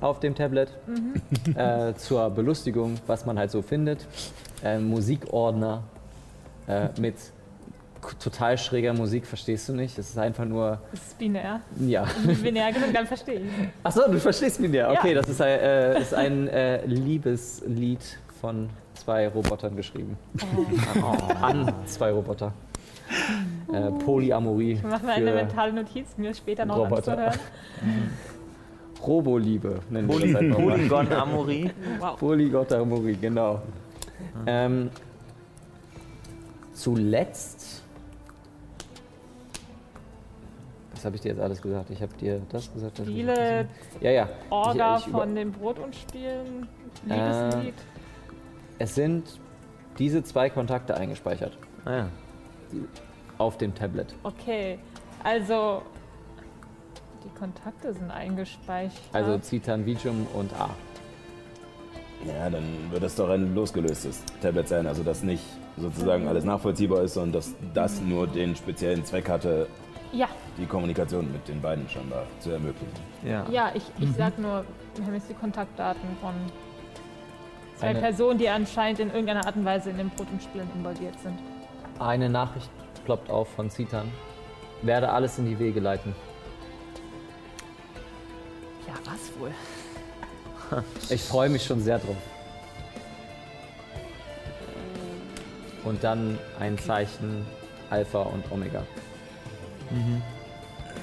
auf 0.00 0.20
dem 0.20 0.34
Tablet 0.34 0.68
Mhm. 0.86 1.56
äh, 1.56 1.94
zur 1.96 2.30
Belustigung, 2.30 2.94
was 3.06 3.26
man 3.26 3.38
halt 3.38 3.50
so 3.50 3.62
findet. 3.62 4.06
Äh, 4.62 4.78
Musikordner 4.78 5.82
äh, 6.68 6.88
mit 7.00 7.14
total 8.18 8.56
schräger 8.58 8.92
Musik, 8.94 9.26
verstehst 9.26 9.68
du 9.68 9.74
nicht? 9.74 9.98
Es 9.98 10.10
ist 10.10 10.18
einfach 10.18 10.44
nur, 10.44 10.80
Das 10.92 11.00
ist 11.00 11.18
binär. 11.18 11.60
ja. 11.80 12.06
Binär 12.42 12.72
genug, 12.72 12.92
dann 12.92 13.06
verstehe 13.06 13.40
ich. 13.40 13.50
Achso, 13.82 14.10
du 14.10 14.18
verstehst 14.18 14.60
ja. 14.60 14.90
Okay, 14.92 15.14
Ja. 15.14 15.20
das 15.20 15.28
ist, 15.28 15.40
ein- 15.42 15.58
äh, 15.60 16.00
ist 16.00 16.14
ein 16.14 16.48
äh, 16.48 16.84
Liebeslied 16.86 18.18
von 18.40 18.68
zwei 18.94 19.28
Robotern 19.28 19.76
geschrieben. 19.76 20.16
Oh. 21.02 21.16
An 21.42 21.72
zwei 21.86 22.10
Roboter. 22.12 22.52
Äh, 23.72 23.90
Polyamorie. 24.04 24.72
Ich 24.72 24.82
mache 24.82 25.04
mir 25.06 25.12
eine 25.14 25.32
mentale 25.32 25.72
Notiz, 25.72 26.08
mir 26.16 26.28
das 26.28 26.38
später 26.38 26.64
noch 26.66 26.76
Roboter. 26.78 27.12
anzuhören. 27.12 27.38
Roboliebe 29.06 29.78
nennen 29.90 30.08
wir 30.08 30.14
Poly 30.16 30.32
das 30.32 30.40
einfach 30.42 30.58
mal. 30.58 30.70
Polygon 30.76 31.12
Amory. 31.12 31.70
Polygotamorie, 32.18 33.16
genau. 33.20 33.62
Ähm, 34.46 34.90
zuletzt. 36.74 37.77
Was 40.98 41.04
habe 41.04 41.14
ich 41.14 41.22
dir 41.22 41.28
jetzt 41.28 41.40
alles 41.40 41.62
gesagt? 41.62 41.90
Ich 41.90 42.02
habe 42.02 42.12
dir 42.16 42.40
das 42.50 42.72
gesagt. 42.72 42.98
das 42.98 43.06
Viele 43.06 43.32
gesagt. 43.32 43.68
Ja, 44.00 44.10
ja. 44.10 44.28
Orga 44.50 44.96
ich, 44.98 45.06
ich 45.06 45.12
von 45.12 45.32
den 45.32 45.52
Brot 45.52 45.78
und 45.78 45.94
Spielen, 45.94 46.66
Äh, 47.08 47.14
Liebeslied. 47.14 47.74
Es 48.80 48.96
sind 48.96 49.38
diese 50.00 50.24
zwei 50.24 50.50
Kontakte 50.50 50.96
eingespeichert 50.96 51.56
Ah, 51.84 51.92
ja. 51.98 52.08
auf 53.38 53.58
dem 53.58 53.76
Tablet. 53.76 54.12
Okay, 54.24 54.80
also 55.22 55.82
die 57.24 57.38
Kontakte 57.38 57.92
sind 57.92 58.10
eingespeichert. 58.10 59.00
Also 59.12 59.38
Citan, 59.38 59.86
Vitium 59.86 60.26
und 60.34 60.52
A. 60.54 60.70
Ja, 62.26 62.50
dann 62.50 62.64
wird 62.90 63.04
das 63.04 63.14
doch 63.14 63.28
ein 63.30 63.54
losgelöstes 63.54 64.24
Tablet 64.42 64.66
sein, 64.66 64.88
also 64.88 65.04
dass 65.04 65.22
nicht 65.22 65.44
sozusagen 65.76 66.26
alles 66.26 66.42
nachvollziehbar 66.42 67.02
ist, 67.02 67.14
sondern 67.14 67.34
dass 67.34 67.54
das 67.72 68.00
nur 68.00 68.26
den 68.26 68.56
speziellen 68.56 69.04
Zweck 69.04 69.28
hatte, 69.28 69.68
ja, 70.12 70.28
die 70.56 70.66
Kommunikation 70.66 71.30
mit 71.32 71.46
den 71.48 71.60
beiden 71.60 71.88
scheinbar 71.88 72.24
zu 72.40 72.50
ermöglichen. 72.50 72.88
Ja. 73.24 73.46
ja, 73.50 73.70
ich, 73.74 73.82
ich 74.00 74.10
sag 74.16 74.38
nur, 74.38 74.64
wir 74.96 75.06
haben 75.06 75.14
jetzt 75.14 75.28
die 75.28 75.34
Kontaktdaten 75.34 76.08
von 76.20 76.34
zwei 77.76 77.88
Eine- 77.88 78.00
Personen, 78.00 78.38
die 78.38 78.48
anscheinend 78.48 79.00
in 79.00 79.08
irgendeiner 79.08 79.46
Art 79.46 79.56
und 79.56 79.64
Weise 79.64 79.90
in 79.90 79.98
den 79.98 80.10
Brot 80.10 80.26
und 80.32 80.42
Spielen 80.42 80.68
involviert 80.74 81.18
sind. 81.20 81.38
Eine 81.98 82.28
Nachricht 82.28 82.70
ploppt 83.04 83.30
auf 83.30 83.48
von 83.54 83.70
Citan. 83.70 84.10
Werde 84.82 85.10
alles 85.10 85.38
in 85.38 85.46
die 85.46 85.58
Wege 85.58 85.80
leiten. 85.80 86.14
Ja, 88.86 88.94
was 89.04 89.38
wohl? 89.38 89.50
Ich 91.08 91.22
freue 91.22 91.48
mich 91.48 91.64
schon 91.64 91.80
sehr 91.80 91.98
drauf. 91.98 92.16
Und 95.84 96.04
dann 96.04 96.38
ein 96.60 96.76
Zeichen 96.78 97.46
Alpha 97.88 98.20
und 98.22 98.50
Omega. 98.52 98.82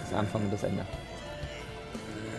Das 0.01 0.13
Anfang 0.13 0.43
und 0.43 0.53
das 0.53 0.63
Ende. 0.63 0.85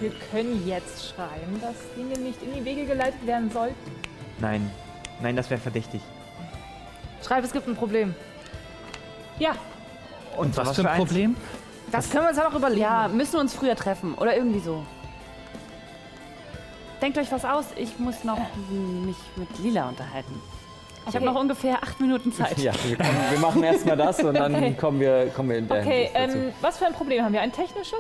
Wir 0.01 0.11
können 0.31 0.67
jetzt 0.67 1.09
schreiben, 1.15 1.61
dass 1.61 1.75
Dinge 1.97 2.19
nicht 2.19 2.43
in 2.43 2.55
die 2.55 2.65
Wege 2.65 2.85
geleitet 2.85 3.25
werden 3.27 3.51
sollten. 3.51 3.75
Nein. 4.39 4.71
Nein, 5.23 5.35
das 5.37 5.49
wäre 5.49 5.61
verdächtig. 5.61 6.03
Schreib, 7.27 7.43
es 7.45 7.53
gibt 7.53 7.67
ein 7.67 7.75
Problem. 7.75 8.15
Ja, 9.39 9.55
Und 10.37 10.57
was, 10.57 10.69
was 10.69 10.77
für 10.77 10.83
ein 10.83 10.89
eins? 10.89 10.99
Problem? 10.99 11.37
Das 11.91 12.11
können 12.11 12.25
wir 12.25 12.29
uns 12.31 12.39
ja 12.39 12.45
noch 12.45 12.55
überlegen. 12.55 12.81
Ja, 12.83 13.09
müssen 13.09 13.33
wir 13.35 13.41
uns 13.41 13.55
früher 13.55 13.75
treffen 13.77 14.15
oder 14.15 14.37
irgendwie 14.37 14.61
so. 14.61 14.85
Denkt 17.01 17.17
euch 17.19 17.31
was 17.33 17.45
aus, 17.45 17.67
ich 17.77 17.99
muss 17.99 18.25
noch 18.25 18.39
mich 18.71 19.17
mit 19.37 19.59
Lila 19.59 19.89
unterhalten. 19.89 20.41
Ich 21.09 21.15
habe 21.15 21.25
Okay. 21.25 21.35
noch 21.35 21.41
ungefähr 21.41 21.83
acht 21.83 22.01
Minuten 22.01 22.33
Zeit. 22.33 22.59
Ja, 22.59 22.73
wir, 22.85 22.97
kommen, 22.97 23.17
wir 23.31 23.39
machen 23.39 23.63
erstmal 23.63 23.97
das 23.97 24.19
und 24.25 24.35
dann 24.35 24.55
Okay. 24.55 24.75
kommen 24.79 24.99
wir, 24.99 25.29
kommen 25.29 25.51
wir 25.51 25.59
in 25.59 25.69
der 25.69 25.81
okay. 25.83 26.11
Ähm, 26.15 26.53
was 26.61 26.79
für 26.79 26.87
ein 26.87 26.95
Problem 26.95 27.25
haben 27.25 27.33
wir? 27.33 27.41
Ein 27.41 27.53
technisches? 27.53 27.99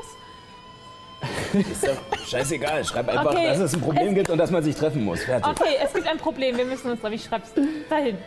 Ist 1.53 1.87
doch 1.87 1.97
scheißegal, 2.27 2.85
schreib 2.85 3.09
einfach, 3.09 3.27
Okay. 3.27 3.47
dass 3.47 3.59
es 3.61 3.75
ein 3.75 3.81
Problem 3.81 4.15
gibt 4.15 4.29
und 4.29 4.39
dass 4.39 4.51
man 4.51 4.63
sich 4.63 4.75
treffen 4.77 5.05
muss. 5.05 5.23
Fertig. 5.23 5.47
Okay, 5.49 5.77
es 5.83 5.93
gibt 5.95 6.07
ein 6.09 6.19
Problem, 6.19 6.57
wir 6.57 6.65
müssen 6.65 6.91
uns 6.91 7.01
drauf. 7.01 7.13
Ich 7.13 7.25
schreib's 7.25 7.53
dahin. 7.89 8.19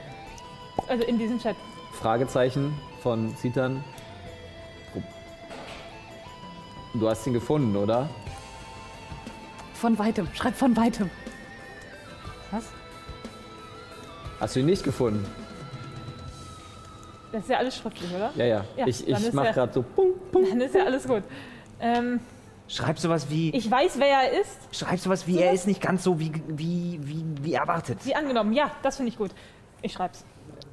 Also 0.87 1.03
in 1.03 1.19
diesem 1.19 1.39
Chat. 1.39 1.55
Fragezeichen 1.99 2.73
von 3.03 3.35
Citan. 3.37 3.83
Du 6.93 7.07
hast 7.07 7.27
ihn 7.27 7.33
gefunden, 7.33 7.75
oder? 7.75 8.09
Von 9.73 9.99
weitem, 9.99 10.27
schreib 10.33 10.55
von 10.55 10.75
weitem. 10.75 11.09
Was? 12.51 12.63
Hast 14.39 14.55
du 14.55 14.59
ihn 14.61 14.65
nicht 14.65 14.83
gefunden? 14.83 15.25
Das 17.31 17.43
ist 17.43 17.49
ja 17.49 17.57
alles 17.57 17.77
schriftlich, 17.77 18.09
oder? 18.13 18.31
Ja, 18.35 18.45
ja. 18.45 18.65
Ja, 18.75 18.87
ich 18.87 19.07
ich 19.07 19.33
mache 19.33 19.47
er- 19.47 19.53
gerade 19.53 19.73
so 19.73 19.83
Pum, 19.83 20.13
Pum. 20.31 20.45
Dann 20.49 20.61
ist 20.61 20.73
ja 20.73 20.85
alles 20.85 21.07
gut. 21.07 21.23
Ähm, 21.79 22.19
Schreib 22.67 22.99
sowas 22.99 23.29
wie. 23.29 23.49
ich 23.49 23.69
weiß, 23.69 23.99
wer 23.99 24.07
er 24.07 24.41
ist. 24.41 24.57
Schreib 24.71 24.99
sowas 24.99 25.25
wie, 25.27 25.39
er 25.39 25.51
ist 25.53 25.67
nicht 25.67 25.81
ganz 25.81 26.03
so 26.03 26.19
wie, 26.19 26.31
wie, 26.47 26.99
wie, 27.01 27.25
wie 27.41 27.53
erwartet. 27.53 27.97
Wie 28.05 28.15
angenommen. 28.15 28.53
Ja, 28.53 28.71
das 28.83 28.97
finde 28.97 29.11
ich 29.11 29.17
gut. 29.17 29.31
Ich 29.81 29.93
schreib's. 29.93 30.23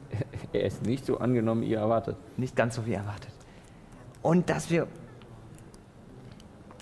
er 0.52 0.64
ist 0.64 0.82
nicht 0.84 1.04
so 1.06 1.18
angenommen, 1.18 1.62
wie 1.62 1.68
ihr 1.70 1.78
erwartet. 1.78 2.16
Nicht 2.36 2.54
ganz 2.56 2.76
so 2.76 2.86
wie 2.86 2.94
erwartet. 2.94 3.30
Und 4.22 4.48
dass 4.50 4.70
wir. 4.70 4.86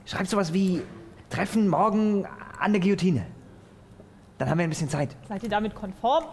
Schreibt 0.04 0.28
sowas 0.28 0.52
wie 0.52 0.82
Treffen 1.30 1.68
morgen 1.68 2.26
an 2.58 2.72
der 2.72 2.80
Guillotine. 2.80 3.26
Dann 4.38 4.50
haben 4.50 4.58
wir 4.58 4.64
ein 4.64 4.70
bisschen 4.70 4.88
Zeit. 4.88 5.16
Seid 5.28 5.42
ihr 5.42 5.48
damit 5.48 5.74
konform? 5.74 6.24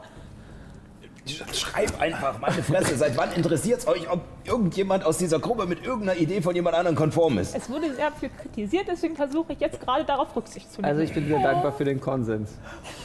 Schreib 1.53 2.01
einfach, 2.01 2.39
meine 2.39 2.63
Fresse. 2.63 2.97
Seit 2.97 3.15
wann 3.15 3.32
interessiert 3.34 3.82
es 3.82 3.88
euch, 3.88 4.09
ob 4.09 4.22
irgendjemand 4.43 5.05
aus 5.05 5.19
dieser 5.19 5.39
Gruppe 5.39 5.67
mit 5.67 5.86
irgendeiner 5.86 6.19
Idee 6.19 6.41
von 6.41 6.55
jemand 6.55 6.76
anderem 6.76 6.95
konform 6.95 7.38
ist? 7.38 7.55
Es 7.55 7.69
wurde 7.69 7.93
sehr 7.93 8.11
viel 8.11 8.30
kritisiert, 8.30 8.88
deswegen 8.88 9.15
versuche 9.15 9.53
ich 9.53 9.59
jetzt 9.59 9.80
gerade 9.80 10.03
darauf 10.03 10.36
Rücksicht 10.36 10.74
zu 10.74 10.82
nehmen. 10.82 10.89
Also 10.89 11.03
ich 11.03 11.13
bin 11.13 11.28
dir 11.28 11.38
dankbar 11.39 11.74
für 11.74 11.86
den 11.86 12.01
Konsens. 12.01 12.57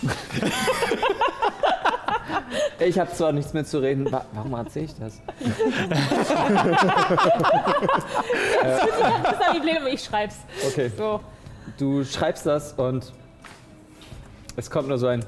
ich 2.78 2.98
habe 2.98 3.12
zwar 3.12 3.32
nichts 3.32 3.52
mehr 3.52 3.66
zu 3.66 3.80
reden. 3.80 4.10
Wa 4.10 4.24
warum 4.32 4.54
erzähle 4.54 4.86
ich 4.86 4.94
das? 4.94 5.20
das 8.62 8.84
ist 8.84 9.42
ein 9.42 9.56
Problem, 9.56 9.86
ich 9.92 10.02
schreib's. 10.02 10.36
Okay. 10.66 10.90
So. 10.96 11.20
Du 11.76 12.02
schreibst 12.02 12.46
das 12.46 12.72
und 12.72 13.12
es 14.56 14.70
kommt 14.70 14.88
nur 14.88 14.96
so 14.96 15.08
ein 15.08 15.22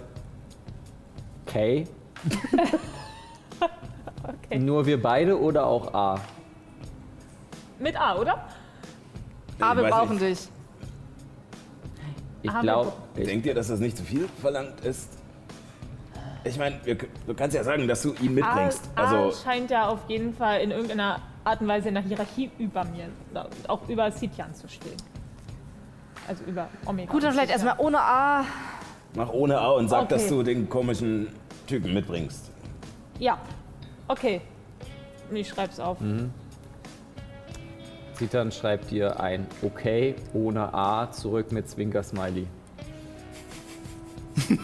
K. 1.45 1.87
Okay. 4.23 4.59
Nur 4.59 4.85
wir 4.87 5.01
beide 5.01 5.39
oder 5.41 5.67
auch 5.67 5.93
A? 5.95 6.21
Mit 7.79 7.99
A, 7.99 8.17
oder? 8.17 8.45
Ah, 9.61 9.77
wir 9.77 9.85
brauchen 9.85 10.19
nicht. 10.19 10.43
dich. 10.43 10.49
Ich 12.43 12.61
glaube, 12.61 12.93
Denkt 13.17 13.47
ihr, 13.47 13.55
dass 13.55 13.69
das 13.69 13.81
nicht 13.81 13.97
zu 13.97 14.05
viel 14.05 14.29
verlangt 14.41 14.81
ist? 14.85 15.09
Ich 16.45 16.57
meine, 16.57 16.77
du 17.27 17.35
kannst 17.35 17.57
ja 17.57 17.65
sagen, 17.65 17.89
dass 17.89 18.03
du 18.03 18.15
ihn 18.21 18.35
mitbringst. 18.35 18.89
A, 18.95 19.03
Also, 19.03 19.17
A 19.17 19.33
scheint 19.45 19.71
ja 19.71 19.89
auf 19.89 19.99
jeden 20.09 20.33
Fall 20.35 20.61
in 20.61 20.71
irgendeiner 20.71 21.21
Art 21.45 21.61
und 21.61 21.69
Weise 21.69 21.89
in 21.89 21.95
der 21.95 22.03
Hierarchie 22.05 22.51
über 22.59 22.85
mir, 22.85 23.09
auch 23.67 23.89
über 23.89 24.11
Sitian 24.13 24.55
zu 24.55 24.69
stehen. 24.69 24.97
Also 26.29 26.45
über 26.45 26.69
Omega. 26.87 27.11
Gut, 27.11 27.23
dann 27.25 27.33
vielleicht 27.33 27.51
erstmal 27.51 27.75
ohne 27.79 27.99
A. 28.01 28.45
mach 29.15 29.31
ohne 29.31 29.59
A 29.59 29.71
und 29.73 29.89
sag, 29.89 30.03
Okay. 30.05 30.15
dass 30.15 30.29
du 30.29 30.43
den 30.43 30.69
komischen 30.69 31.29
Typen 31.69 31.93
mitbringst. 31.95 32.51
Ja, 33.19 33.39
okay. 34.09 34.41
Ich 35.31 35.49
schreib's 35.49 35.79
auf. 35.79 35.99
Zitan 38.15 38.51
schreibt 38.51 38.91
dir 38.91 39.21
ein 39.21 39.47
Okay 39.63 40.17
ohne 40.33 40.73
A 40.75 41.11
zurück 41.13 41.53
mit 41.53 41.69
Zwinker-Smiley. 41.69 42.47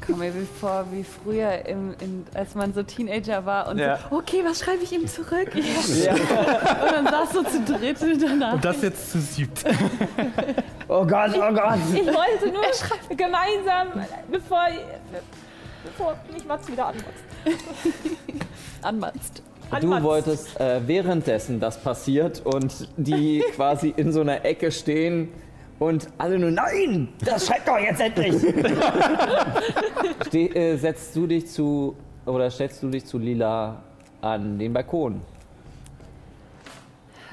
Ich 0.00 0.14
komme 0.14 0.30
mir 0.32 0.46
vor 0.58 0.86
wie 0.90 1.04
früher, 1.04 1.66
im, 1.66 1.94
in, 2.00 2.24
als 2.32 2.54
man 2.54 2.72
so 2.72 2.82
Teenager 2.82 3.44
war 3.44 3.68
und 3.68 3.76
Ja. 3.76 3.98
so, 3.98 4.16
okay, 4.16 4.42
was 4.42 4.60
schreibe 4.60 4.82
ich 4.82 4.90
ihm 4.90 5.06
zurück? 5.06 5.54
Ja. 5.54 6.12
Und 6.14 6.92
dann 6.92 7.06
saß 7.06 7.30
so 7.34 7.42
zu 7.42 7.62
dritt 7.62 7.98
danach. 8.22 8.54
Und 8.54 8.64
das 8.64 8.80
jetzt 8.80 9.12
zu 9.12 9.20
siebt. 9.20 9.64
Oh 10.90 11.04
Gott, 11.04 11.32
oh 11.36 11.52
Gott! 11.52 11.78
Ich 11.92 12.06
wollte 12.06 12.50
nur 12.50 12.62
gemeinsam, 13.14 13.88
bevor, 14.32 14.68
bevor 15.88 16.16
mich 16.32 16.44
Mats 16.44 16.70
wieder 16.70 16.86
anmotzt. 16.86 17.24
anmatzt. 18.82 19.42
Du 19.70 19.76
Anmatzt. 19.76 20.02
wolltest 20.04 20.60
äh, 20.60 20.80
währenddessen 20.86 21.60
das 21.60 21.78
passiert 21.82 22.40
und 22.46 22.88
die 22.96 23.44
quasi 23.54 23.92
in 23.96 24.12
so 24.12 24.22
einer 24.22 24.44
Ecke 24.44 24.72
stehen 24.72 25.28
und 25.78 26.08
alle 26.16 26.38
nur 26.38 26.50
Nein, 26.50 27.08
das 27.24 27.46
schreibt 27.46 27.68
doch 27.68 27.78
jetzt 27.78 28.00
endlich. 28.00 28.34
Ste 30.26 30.38
äh, 30.54 30.76
setzt 30.76 31.14
du 31.14 31.26
dich 31.26 31.48
zu 31.48 31.96
oder 32.24 32.50
stellst 32.50 32.82
du 32.82 32.88
dich 32.88 33.04
zu 33.04 33.18
Lila 33.18 33.82
an 34.22 34.58
den 34.58 34.72
Balkon? 34.72 35.20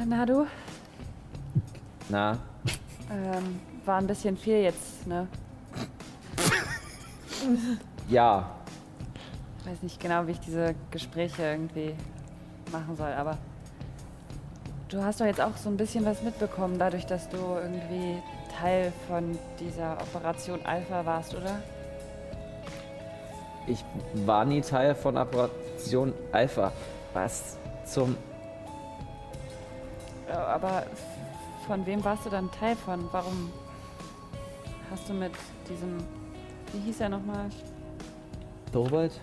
Na 0.06 0.26
du, 0.26 0.46
Na, 2.10 2.38
ähm, 3.10 3.60
war 3.86 3.98
ein 4.00 4.08
bisschen 4.08 4.36
viel 4.36 4.58
jetzt, 4.62 5.08
ne? 5.08 5.26
Ja, 8.08 8.50
Ich 9.60 9.72
weiß 9.72 9.84
nicht 9.84 10.00
genau, 10.00 10.28
wie 10.28 10.32
ich 10.32 10.40
diese 10.40 10.76
Gespräche 10.92 11.44
irgendwie 11.44 11.96
machen 12.72 12.96
soll, 12.96 13.12
aber 13.14 13.38
du 14.90 15.04
hast 15.04 15.22
doch 15.22 15.26
jetzt 15.26 15.42
auch 15.42 15.56
so 15.58 15.70
ein 15.70 15.78
bisschen 15.78 16.06
was 16.06 16.22
mitbekommen, 16.22 16.78
dadurch, 16.78 17.06
dass 17.06 17.30
du 17.30 17.38
irgendwie 17.38 18.22
Teil 18.60 18.94
von 19.08 19.38
dieser 19.60 19.94
Operation 19.94 20.60
Alpha 20.66 21.06
warst, 21.06 21.36
oder? 21.36 21.62
ich 23.68 23.84
war 24.26 24.46
nie 24.46 24.62
Teil 24.62 24.96
von 24.96 25.18
Operation 25.18 26.14
Alpha. 26.32 26.72
Was 27.14 27.58
zum 27.86 28.16
Aber 30.30 30.86
von 31.68 31.86
wem 31.86 32.04
warst 32.04 32.26
du 32.26 32.30
dann 32.30 32.52
Teil 32.52 32.76
von? 32.76 33.08
Warum 33.12 33.52
hast 34.92 35.08
du 35.10 35.14
mit 35.14 35.32
diesem, 35.70 35.98
wie 36.74 36.80
hieß 36.80 37.02
er 37.02 37.10
nochmal? 37.10 37.50
Dorbald? 38.76 39.22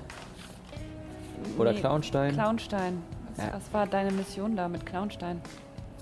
Oder 1.58 1.72
Nee, 1.74 1.80
Clownstein? 1.80 2.32
Clownstein. 2.32 3.02
Was, 3.36 3.44
Ja. 3.44 3.52
was 3.52 3.72
war 3.74 3.86
deine 3.86 4.10
Mission 4.10 4.56
da 4.56 4.66
mit 4.66 4.86
Clownstein? 4.86 5.42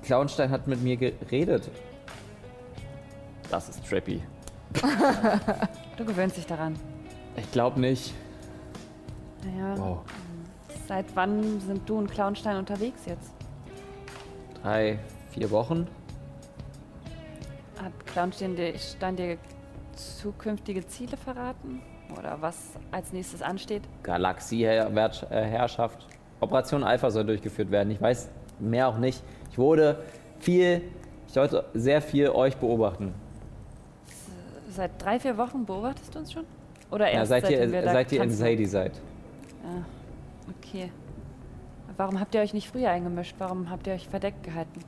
Clownstein 0.05 0.51
hat 0.51 0.69
mit 0.69 0.81
mir 0.83 0.97
geredet. 0.97 1.69
Das 3.51 3.69
ist 3.69 3.85
trippy. 3.85 4.23
Du 5.97 6.05
gewöhnst 6.05 6.37
dich 6.37 6.47
daran. 6.47 6.75
Ich 7.37 7.51
glaube 7.51 7.81
nicht. 7.81 8.15
Naja, 9.45 9.77
Wow. 9.77 9.99
seit 10.87 11.05
wann 11.17 11.61
sind 11.61 11.87
du 11.89 11.99
und 11.99 12.09
Clownstein 12.11 12.57
unterwegs 12.57 13.05
jetzt? 13.07 13.33
Drei, 14.63 14.99
vier 15.31 15.51
Wochen? 15.51 15.89
Hat 17.83 17.93
Clownstein 18.07 18.55
dir, 18.55 18.75
dir 19.17 19.39
zukünftige 19.97 20.87
Ziele 20.87 21.17
verraten? 21.17 21.83
Oder 22.19 22.37
was 22.41 22.57
als 22.91 23.13
nächstes 23.13 23.43
ansteht? 23.43 23.83
Galaxieherrschaft. 24.03 26.07
Operation 26.41 26.85
Alpha 26.85 27.11
soll 27.11 27.25
durchgeführt 27.27 27.71
werden. 27.71 27.91
Ich 27.91 28.01
weiß 28.01 28.31
mehr 28.59 28.89
auch 28.89 28.99
nicht. 28.99 29.23
Ich 29.51 29.59
wurde 29.59 30.03
viel, 30.39 30.83
ich 31.27 31.33
sollte 31.33 31.65
sehr 31.75 32.01
viel 32.01 32.31
euch 32.31 32.57
beobachten. 32.57 33.15
Seit 34.71 35.03
drei, 35.03 35.19
vier 35.21 35.37
Wochen 35.37 35.67
beobachtest 35.67 36.15
du 36.15 36.21
uns 36.21 36.33
schon? 36.33 36.45
Oder 36.91 37.07
Ja, 37.07 37.19
erst 37.19 37.29
seid 37.31 37.51
ihr, 37.51 37.59
seitdem 37.59 37.73
wir 37.73 37.83
da 37.83 37.93
seid 37.93 38.13
ihr 38.13 38.23
in? 38.23 38.31
Sadie 38.31 38.67
seid. 38.67 39.01
Ah, 39.65 39.83
okay. 40.57 40.91
Warum 41.97 42.19
habt 42.19 42.35
ihr 42.35 42.41
euch 42.41 42.55
nicht 42.55 42.69
früher 42.69 42.91
eingemischt? 42.91 43.35
Warum 43.39 43.69
habt 43.69 43.87
ihr 43.87 43.93
euch 43.93 44.09
verdeckt 44.09 44.43
gehalten? 44.43 44.81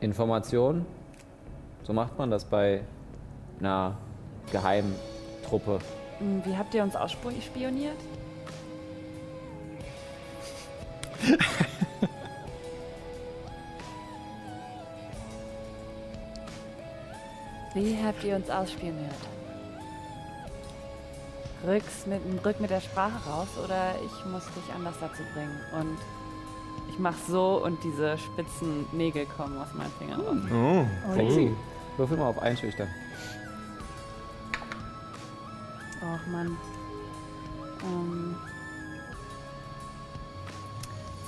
Information. 0.00 0.84
So 1.84 1.92
macht 1.92 2.18
man 2.18 2.30
das 2.30 2.44
bei 2.44 2.82
einer 3.58 3.96
Geheimtruppe. 4.50 5.11
Hm, 6.18 6.42
Wie 6.44 6.56
habt 6.56 6.74
ihr 6.74 6.82
uns 6.82 6.96
ausspioniert? 6.96 7.96
Wie 17.74 17.96
habt 18.04 18.22
ihr 18.24 18.36
uns 18.36 18.50
ausspioniert? 18.50 19.14
Rücks 21.66 22.06
mit, 22.06 22.20
rück 22.44 22.60
mit 22.60 22.70
der 22.70 22.80
Sprache 22.80 23.28
raus 23.30 23.48
oder 23.64 23.94
ich 24.04 24.24
muss 24.30 24.44
dich 24.46 24.74
anders 24.74 24.96
dazu 25.00 25.22
bringen? 25.32 25.58
Und 25.80 25.96
ich 26.90 26.98
mach 26.98 27.14
so 27.28 27.62
und 27.64 27.82
diese 27.84 28.18
spitzen 28.18 28.86
Nägel 28.92 29.26
kommen 29.26 29.56
aus 29.58 29.72
meinen 29.74 29.92
Fingern 29.98 30.20
raus. 30.20 30.36
Sexy. 31.14 31.54
Würfel 31.96 32.16
mal 32.16 32.28
auf 32.28 32.38
Einschüchtern. 32.42 32.88
Och 36.02 36.28
Mann. 36.32 36.56
Ähm, 37.84 38.34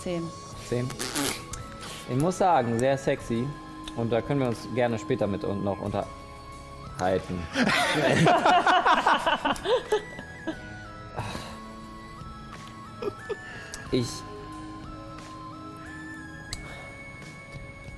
zehn. 0.00 0.28
Zehn. 0.68 0.88
Ich 2.10 2.20
muss 2.20 2.38
sagen, 2.38 2.76
sehr 2.80 2.98
sexy. 2.98 3.46
Und 3.96 4.10
da 4.10 4.20
können 4.20 4.40
wir 4.40 4.48
uns 4.48 4.66
gerne 4.74 4.98
später 4.98 5.28
mit 5.28 5.44
und 5.44 5.62
noch 5.62 5.80
unterhalten. 5.80 7.40
ich. 13.92 14.08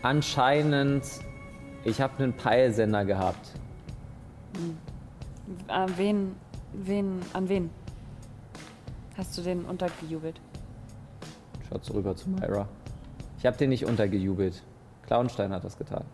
Anscheinend. 0.03 1.05
Ich 1.85 2.01
habe 2.01 2.23
einen 2.23 2.35
Peilsender 2.35 3.05
gehabt. 3.05 3.51
An 5.69 5.97
wen, 5.97 6.35
wen, 6.77 7.21
an 7.33 7.49
wen? 7.49 7.71
Hast 9.17 9.37
du 9.39 9.43
den 9.43 9.65
untergejubelt? 9.65 10.41
Schaut 11.69 11.85
so 11.85 11.95
rüber 11.95 12.15
zu 12.15 12.31
Myra. 12.31 12.69
Ich 13.39 13.47
habe 13.47 13.57
den 13.57 13.71
nicht 13.71 13.87
untergejubelt. 13.87 14.63
Clownstein 15.07 15.53
hat 15.53 15.65
das 15.65 15.79
getan. 15.79 16.05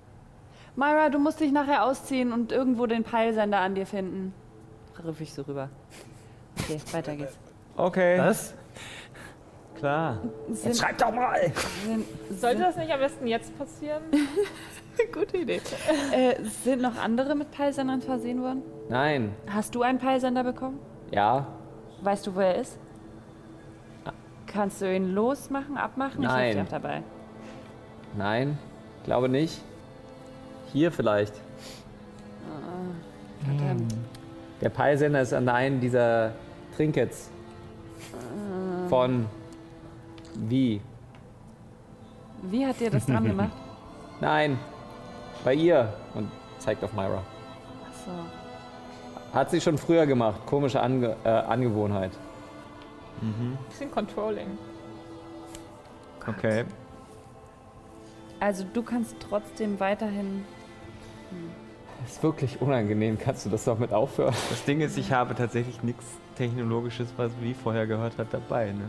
Myra, 0.77 1.09
du 1.09 1.19
musst 1.19 1.41
dich 1.41 1.53
nachher 1.53 1.85
ausziehen 1.85 2.33
und 2.33 2.53
irgendwo 2.53 2.87
den 2.87 3.05
Peilsender 3.05 3.59
an 3.59 3.75
dir 3.75 3.87
finden. 3.87 4.33
Riff 5.05 5.21
ich 5.21 5.33
so 5.33 5.43
rüber. 5.43 5.69
Okay, 6.59 6.81
weiter 6.93 7.17
geht's. 7.17 7.37
Okay. 7.77 8.19
Was? 8.19 8.55
klar. 9.83 10.19
Sind, 10.53 10.77
Schreib 10.77 10.99
doch 10.99 11.13
mal! 11.13 11.53
sind, 11.85 12.07
Sollte 12.41 12.61
das 12.61 12.77
nicht 12.77 12.93
am 12.93 13.01
besten 13.01 13.27
jetzt 13.27 13.57
passieren? 13.59 14.03
gute 15.13 15.39
Idee. 15.39 15.61
Äh, 16.13 16.43
sind 16.45 16.83
noch 16.83 16.97
andere 16.97 17.35
mit 17.35 17.51
Peilsendern 17.51 18.01
versehen 18.03 18.43
worden? 18.43 18.63
Nein. 18.89 19.35
Hast 19.49 19.75
du 19.75 19.83
einen 19.83 19.99
Peilsender 19.99 20.45
bekommen? 20.45 20.79
Ja. 21.11 21.47
Weißt 22.03 22.27
du, 22.27 22.35
wo 22.35 22.41
er 22.41 22.57
ist? 22.57 22.79
Kannst 24.47 24.83
du 24.83 24.95
ihn 24.95 25.15
losmachen, 25.15 25.77
abmachen? 25.77 26.23
Ich 26.23 26.29
Nein. 26.29 26.41
helfe 26.41 26.59
dir 26.59 26.65
auch 26.65 26.69
dabei. 26.69 27.03
Nein. 28.17 28.59
Glaube 29.05 29.29
nicht. 29.29 29.63
Hier 30.73 30.93
vielleicht. 30.93 31.35
Verdammt. 33.45 33.95
Der 34.61 34.69
Peilsender 34.69 35.23
ist 35.23 35.33
an 35.33 35.49
einem 35.49 35.81
dieser 35.81 36.33
Trinkets. 36.77 37.31
Von. 38.89 39.27
Wie? 40.35 40.81
Wie 42.43 42.67
hat 42.67 42.81
dir 42.81 42.91
das 42.91 43.07
dran 43.07 43.25
gemacht? 43.25 43.53
Nein. 44.21 44.59
Bei 45.45 45.55
ihr. 45.55 45.93
Und 46.15 46.31
zeigt 46.59 46.83
auf 46.85 46.93
Myra. 46.93 47.23
Achso. 47.89 48.11
Hat 49.35 49.51
sie 49.51 49.61
schon 49.61 49.79
früher 49.79 50.07
gemacht. 50.07 50.41
Komische 50.47 50.81
Ange 50.83 51.17
äh, 51.25 51.29
Angewohnheit. 51.29 52.13
Bisschen 53.69 53.91
Controlling. 53.91 54.59
Okay. 56.27 56.65
Also 58.41 58.65
du 58.73 58.83
kannst 58.83 59.17
trotzdem 59.21 59.79
weiterhin. 59.79 60.45
Das 62.03 62.13
ist 62.15 62.23
wirklich 62.23 62.61
unangenehm. 62.61 63.17
Kannst 63.19 63.47
du 63.47 63.51
das 63.51 63.65
doch 63.65 63.79
mit 63.79 63.93
aufhören? 63.93 64.35
Das 64.51 64.65
Ding 64.65 64.81
ist, 64.81 64.99
ich 64.99 65.13
habe 65.13 65.35
tatsächlich 65.37 65.83
nichts 65.85 66.05
Technologisches, 66.37 67.13
was 67.17 67.31
Wie 67.41 67.55
vorher 67.55 67.87
gehört 67.87 68.19
hat, 68.19 68.29
dabei. 68.33 68.73
Ne? 68.73 68.89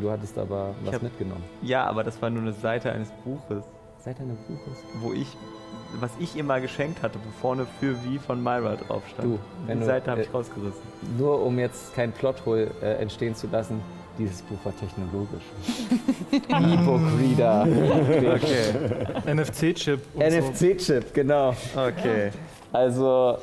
Du 0.00 0.10
hattest 0.10 0.38
aber 0.38 0.74
was 0.84 0.94
hab- 0.94 1.02
mitgenommen. 1.02 1.44
Ja, 1.62 1.84
aber 1.84 2.02
das 2.04 2.20
war 2.22 2.30
nur 2.30 2.42
eine 2.42 2.52
Seite 2.54 2.92
eines 2.92 3.10
Buches, 3.24 3.64
Seit 3.98 4.18
deinem 4.18 4.36
Buches. 4.48 4.78
wo 5.00 5.12
ich, 5.12 5.36
was 5.98 6.10
ich 6.20 6.36
ihr 6.36 6.44
mal 6.44 6.60
geschenkt 6.60 7.02
hatte, 7.02 7.18
wo 7.24 7.30
vorne 7.40 7.66
für 7.80 7.96
Wie 8.04 8.18
von 8.18 8.42
Myra 8.42 8.76
drauf 8.76 9.02
stand. 9.12 9.28
Du, 9.28 9.38
wenn 9.66 9.78
Die 9.78 9.80
du, 9.80 9.86
Seite 9.86 10.10
habe 10.10 10.20
äh, 10.20 10.24
ich 10.24 10.32
rausgerissen. 10.34 10.80
Nur 11.18 11.42
um 11.44 11.58
jetzt 11.58 11.94
kein 11.94 12.12
Plothole 12.12 12.70
äh, 12.82 12.94
entstehen 13.00 13.34
zu 13.34 13.46
lassen, 13.48 13.80
dieses 14.18 14.42
Buch 14.42 14.58
war 14.64 14.72
technologisch. 14.76 15.42
E-Book 16.32 17.00
Reader. 17.18 17.66
Okay, 18.34 19.34
NFC-Chip 19.34 20.00
und 20.14 20.30
so. 20.30 20.38
NFC-Chip, 20.38 21.14
genau. 21.14 21.54
okay. 21.74 22.30
Also, 22.72 23.38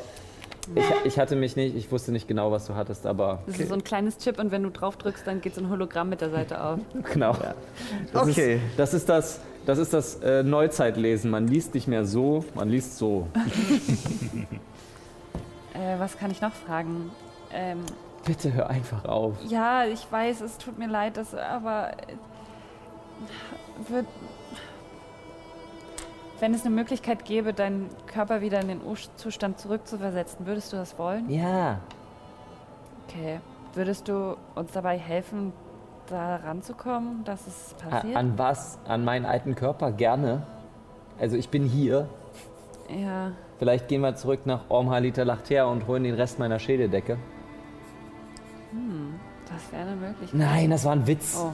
ich, 0.75 0.83
ich 1.05 1.19
hatte 1.19 1.35
mich 1.35 1.55
nicht, 1.55 1.75
ich 1.75 1.91
wusste 1.91 2.11
nicht 2.11 2.27
genau, 2.27 2.51
was 2.51 2.67
du 2.67 2.75
hattest, 2.75 3.05
aber 3.05 3.39
Das 3.47 3.59
ist 3.59 3.69
so 3.69 3.73
ein 3.73 3.83
kleines 3.83 4.17
Chip 4.17 4.39
und 4.39 4.51
wenn 4.51 4.63
du 4.63 4.69
drauf 4.69 4.97
drückst, 4.97 5.25
dann 5.25 5.41
geht 5.41 5.55
so 5.55 5.61
ein 5.61 5.69
Hologramm 5.69 6.09
mit 6.09 6.21
der 6.21 6.29
Seite 6.29 6.61
auf. 6.63 6.79
genau. 7.13 7.35
Das 8.13 8.27
Okay. 8.27 8.55
Ist, 8.55 8.61
das 8.77 8.93
ist 8.93 9.09
das, 9.09 9.39
das, 9.67 9.77
ist 9.77 9.93
das 9.93 10.15
äh, 10.23 10.43
Neuzeitlesen. 10.43 11.29
Man 11.29 11.47
liest 11.47 11.73
nicht 11.75 11.87
mehr 11.87 12.05
so, 12.05 12.43
man 12.55 12.69
liest 12.69 12.97
so. 12.97 13.27
Äh, 15.73 15.99
was 15.99 16.17
kann 16.17 16.31
ich 16.31 16.41
noch 16.41 16.53
fragen? 16.53 17.11
Ähm, 17.53 17.81
Bitte 18.25 18.51
hör 18.51 18.67
einfach 18.67 19.05
auf. 19.05 19.35
ja, 19.47 19.85
ich 19.85 20.11
weiß, 20.11 20.41
es 20.41 20.57
tut 20.57 20.79
mir 20.79 20.87
leid, 20.87 21.17
das, 21.17 21.35
aber 21.35 21.91
äh, 21.91 22.15
wird, 23.91 24.07
wenn 26.39 26.55
es 26.55 26.65
eine 26.65 26.73
Möglichkeit 26.73 27.25
gäbe, 27.25 27.53
deinen 27.53 27.89
Körper 28.07 28.41
wieder 28.41 28.59
in 28.59 28.69
den 28.69 28.83
Urzustand 28.83 29.59
zurückzuversetzen, 29.59 30.47
würdest 30.47 30.73
du 30.73 30.77
das 30.77 30.97
wollen? 30.97 31.29
Ja. 31.29 31.79
Okay. 33.07 33.39
Würdest 33.75 34.07
du 34.07 34.35
uns 34.55 34.71
dabei 34.71 34.97
helfen, 34.97 35.53
da 36.09 36.37
ranzukommen, 36.37 37.23
dass 37.23 37.45
es 37.47 37.75
passiert? 37.75 38.15
An 38.15 38.37
was? 38.37 38.79
An 38.87 39.03
meinen 39.05 39.25
alten 39.25 39.55
Körper? 39.55 39.91
Gerne. 39.91 40.43
Also 41.19 41.35
ich 41.35 41.49
bin 41.49 41.63
hier. 41.65 42.07
ja. 42.89 43.31
Vielleicht 43.59 43.87
gehen 43.87 44.01
wir 44.01 44.15
zurück 44.15 44.41
nach 44.45 44.69
Ormhalita 44.69 45.23
Lachter 45.23 45.67
und 45.67 45.87
holen 45.87 46.03
den 46.03 46.13
Rest 46.13 46.37
meiner 46.37 46.59
Schädeldecke. 46.59 47.17
Das 49.49 49.71
wäre 49.71 49.87
eine 49.87 49.95
Möglichkeit. 49.95 50.39
Nein, 50.39 50.69
das 50.69 50.85
war 50.85 50.91
ein 50.91 51.07
Witz. 51.07 51.35
Oh. 51.41 51.53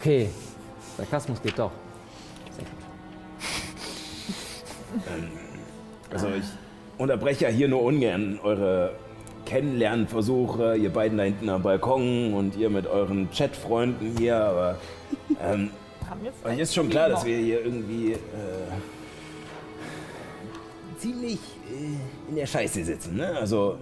Okay. 0.00 0.30
Sarkasmus 0.96 1.40
geht 1.40 1.56
doch. 1.58 1.70
Sehr 2.50 2.64
gut. 5.04 5.30
Also 6.12 6.28
ich 6.28 6.46
unterbreche 6.96 7.44
ja 7.44 7.50
hier 7.50 7.68
nur 7.68 7.82
ungern 7.82 8.40
eure 8.42 8.92
Kennenlernversuche, 9.48 10.76
ihr 10.76 10.90
beiden 10.90 11.16
da 11.16 11.24
hinten 11.24 11.48
am 11.48 11.62
Balkon 11.62 12.34
und 12.34 12.54
ihr 12.56 12.68
mit 12.68 12.86
euren 12.86 13.30
Chatfreunden 13.30 14.14
hier, 14.18 14.36
aber 14.36 14.76
ähm, 15.42 15.70
euch 16.44 16.58
ist 16.58 16.74
schon 16.74 16.90
klar, 16.90 17.08
dass 17.08 17.24
wir 17.24 17.38
hier 17.38 17.64
irgendwie 17.64 18.12
äh, 18.12 18.18
ziemlich 20.98 21.38
äh, 21.38 22.28
in 22.28 22.36
der 22.36 22.44
Scheiße 22.44 22.84
sitzen, 22.84 23.16
ne? 23.16 23.28
Also 23.40 23.76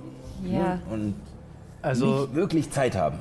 Ja. 0.44 0.78
und 0.88 1.14
Also, 1.82 2.06
nicht 2.06 2.34
wirklich 2.36 2.70
Zeit 2.70 2.94
haben. 2.96 3.18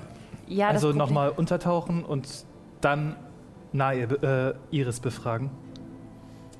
Ja, 0.48 0.68
also 0.68 0.91
nochmal 0.91 1.32
untertauchen 1.32 2.06
und 2.06 2.46
dann 2.82 3.16
Nae, 3.72 4.04
äh, 4.04 4.54
Iris 4.70 5.00
befragen. 5.00 5.50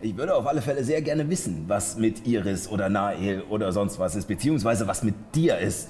Ich 0.01 0.15
würde 0.17 0.35
auf 0.35 0.45
alle 0.45 0.61
Fälle 0.61 0.83
sehr 0.83 1.01
gerne 1.01 1.29
wissen, 1.29 1.65
was 1.67 1.97
mit 1.97 2.27
Iris 2.27 2.67
oder 2.69 2.89
Nael 2.89 3.43
oder 3.49 3.71
sonst 3.71 3.97
was 3.97 4.15
ist, 4.15 4.27
beziehungsweise 4.27 4.87
was 4.87 5.03
mit 5.03 5.15
dir 5.33 5.57
ist. 5.57 5.89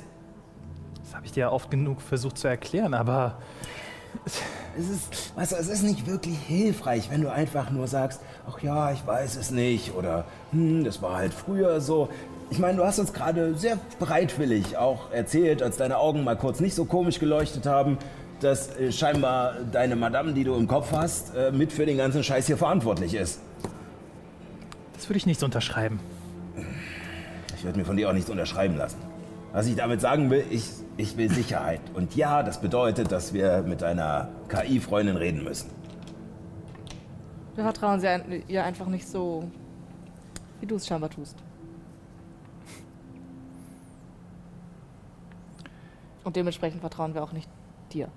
Das 1.03 1.15
habe 1.15 1.25
ich 1.25 1.31
dir 1.31 1.41
ja 1.41 1.51
oft 1.51 1.69
genug 1.71 2.01
versucht 2.01 2.37
zu 2.37 2.47
erklären, 2.47 2.93
aber 2.93 3.37
Es 4.77 4.89
ist, 4.89 5.35
weißt 5.35 5.51
du, 5.53 5.55
es 5.55 5.67
ist 5.67 5.83
nicht 5.83 6.07
wirklich 6.07 6.37
hilfreich, 6.37 7.09
wenn 7.09 7.21
du 7.21 7.31
einfach 7.31 7.69
nur 7.71 7.87
sagst, 7.87 8.21
ach 8.49 8.61
ja, 8.61 8.91
ich 8.91 9.05
weiß 9.05 9.37
es 9.37 9.51
nicht 9.51 9.93
oder 9.95 10.25
hm, 10.51 10.83
das 10.83 11.01
war 11.01 11.17
halt 11.17 11.33
früher 11.33 11.79
so. 11.79 12.09
Ich 12.49 12.59
meine, 12.59 12.77
du 12.77 12.85
hast 12.85 12.99
uns 12.99 13.13
gerade 13.13 13.55
sehr 13.55 13.77
bereitwillig 13.99 14.77
auch 14.77 15.11
erzählt, 15.11 15.63
als 15.63 15.77
deine 15.77 15.97
Augen 15.97 16.23
mal 16.23 16.35
kurz 16.35 16.59
nicht 16.59 16.75
so 16.75 16.85
komisch 16.85 17.19
geleuchtet 17.19 17.65
haben, 17.65 17.97
dass 18.41 18.75
äh, 18.77 18.91
scheinbar 18.91 19.53
deine 19.71 19.95
Madame, 19.95 20.33
die 20.33 20.43
du 20.43 20.55
im 20.55 20.67
Kopf 20.67 20.91
hast, 20.91 21.33
äh, 21.35 21.51
mit 21.51 21.71
für 21.71 21.85
den 21.85 21.97
ganzen 21.97 22.23
Scheiß 22.23 22.47
hier 22.47 22.57
verantwortlich 22.57 23.13
ist. 23.15 23.39
Würde 25.09 25.17
ich 25.17 25.25
nicht 25.25 25.39
so 25.39 25.45
unterschreiben. 25.45 25.99
Ich 27.57 27.63
werde 27.63 27.77
mir 27.79 27.85
von 27.85 27.97
dir 27.97 28.09
auch 28.09 28.13
nichts 28.13 28.29
unterschreiben 28.29 28.75
lassen. 28.77 28.97
Was 29.51 29.67
ich 29.67 29.75
damit 29.75 30.01
sagen 30.01 30.29
will, 30.29 30.43
ich, 30.49 30.69
ich 30.97 31.15
will 31.17 31.31
Sicherheit. 31.31 31.79
Und 31.93 32.15
ja, 32.15 32.43
das 32.43 32.59
bedeutet, 32.61 33.11
dass 33.11 33.33
wir 33.33 33.61
mit 33.63 33.81
deiner 33.81 34.29
KI-Freundin 34.49 35.15
reden 35.15 35.43
müssen. 35.43 35.69
Wir 37.55 37.63
vertrauen 37.63 37.99
sie 38.01 38.07
ein- 38.09 38.43
ihr 38.47 38.63
einfach 38.65 38.87
nicht 38.87 39.07
so, 39.07 39.49
wie 40.59 40.65
du 40.65 40.75
es 40.75 40.85
scheinbar 40.85 41.09
tust. 41.09 41.37
Und 46.23 46.35
dementsprechend 46.35 46.81
vertrauen 46.81 47.13
wir 47.13 47.23
auch 47.23 47.31
nicht 47.31 47.49
dir. 47.93 48.09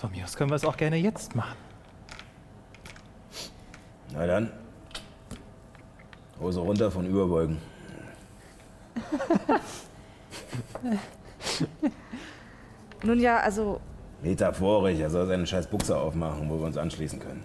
Von 0.00 0.10
mir 0.10 0.24
aus 0.24 0.36
können 0.36 0.50
wir 0.50 0.56
es 0.56 0.64
auch 0.64 0.76
gerne 0.76 0.96
jetzt 0.96 1.34
machen. 1.36 1.56
Na 4.12 4.26
dann. 4.26 4.50
Hose 6.40 6.60
runter 6.60 6.90
von 6.90 7.06
Überbeugen. 7.06 7.58
Nun 13.02 13.20
ja, 13.20 13.38
also 13.38 13.80
Metaphorisch, 14.22 14.98
er 14.98 15.10
soll 15.10 15.26
seine 15.28 15.46
scheiß 15.46 15.68
Buchse 15.68 15.96
aufmachen, 15.96 16.48
wo 16.50 16.58
wir 16.58 16.66
uns 16.66 16.76
anschließen 16.76 17.20
können. 17.20 17.42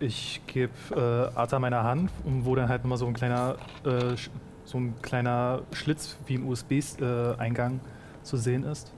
Ich 0.00 0.40
gebe 0.48 0.72
äh, 0.90 1.36
Arta 1.38 1.60
meine 1.60 1.84
Hand, 1.84 2.10
um- 2.24 2.44
wo 2.44 2.56
dann 2.56 2.68
halt 2.68 2.82
nochmal 2.82 2.98
so 2.98 3.06
ein 3.06 3.14
kleiner, 3.14 3.54
äh, 3.84 4.16
so 4.64 4.78
ein 4.78 4.94
kleiner 5.00 5.62
Schlitz 5.72 6.16
wie 6.26 6.34
ein 6.38 6.44
USB-Eingang 6.44 7.78
zu 8.24 8.36
sehen 8.36 8.64
ist. 8.64 8.92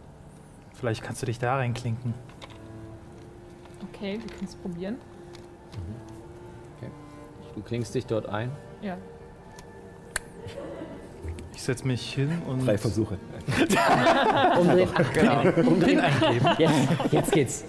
Vielleicht 0.73 1.03
kannst 1.03 1.21
du 1.21 1.27
dich 1.27 1.39
da 1.39 1.57
reinklinken. 1.57 2.15
Okay, 3.93 4.19
wir 4.19 4.27
können 4.35 4.49
es 4.49 4.57
probieren. 4.57 4.97
Du 7.55 7.63
klingst 7.63 7.95
dich 7.95 8.07
dort 8.07 8.27
ein. 8.27 8.51
Ja. 8.83 8.97
Ich 11.55 11.63
setze 11.63 11.87
mich 11.87 12.13
hin 12.13 12.43
und 12.49 12.67
Drei 12.67 12.77
Versuche. 12.77 13.17
Umdrehen. 14.59 14.89
Pin 15.81 16.01
eingeben. 16.01 16.49
Jetzt, 16.59 17.13
jetzt 17.13 17.33
geht's. 17.33 17.65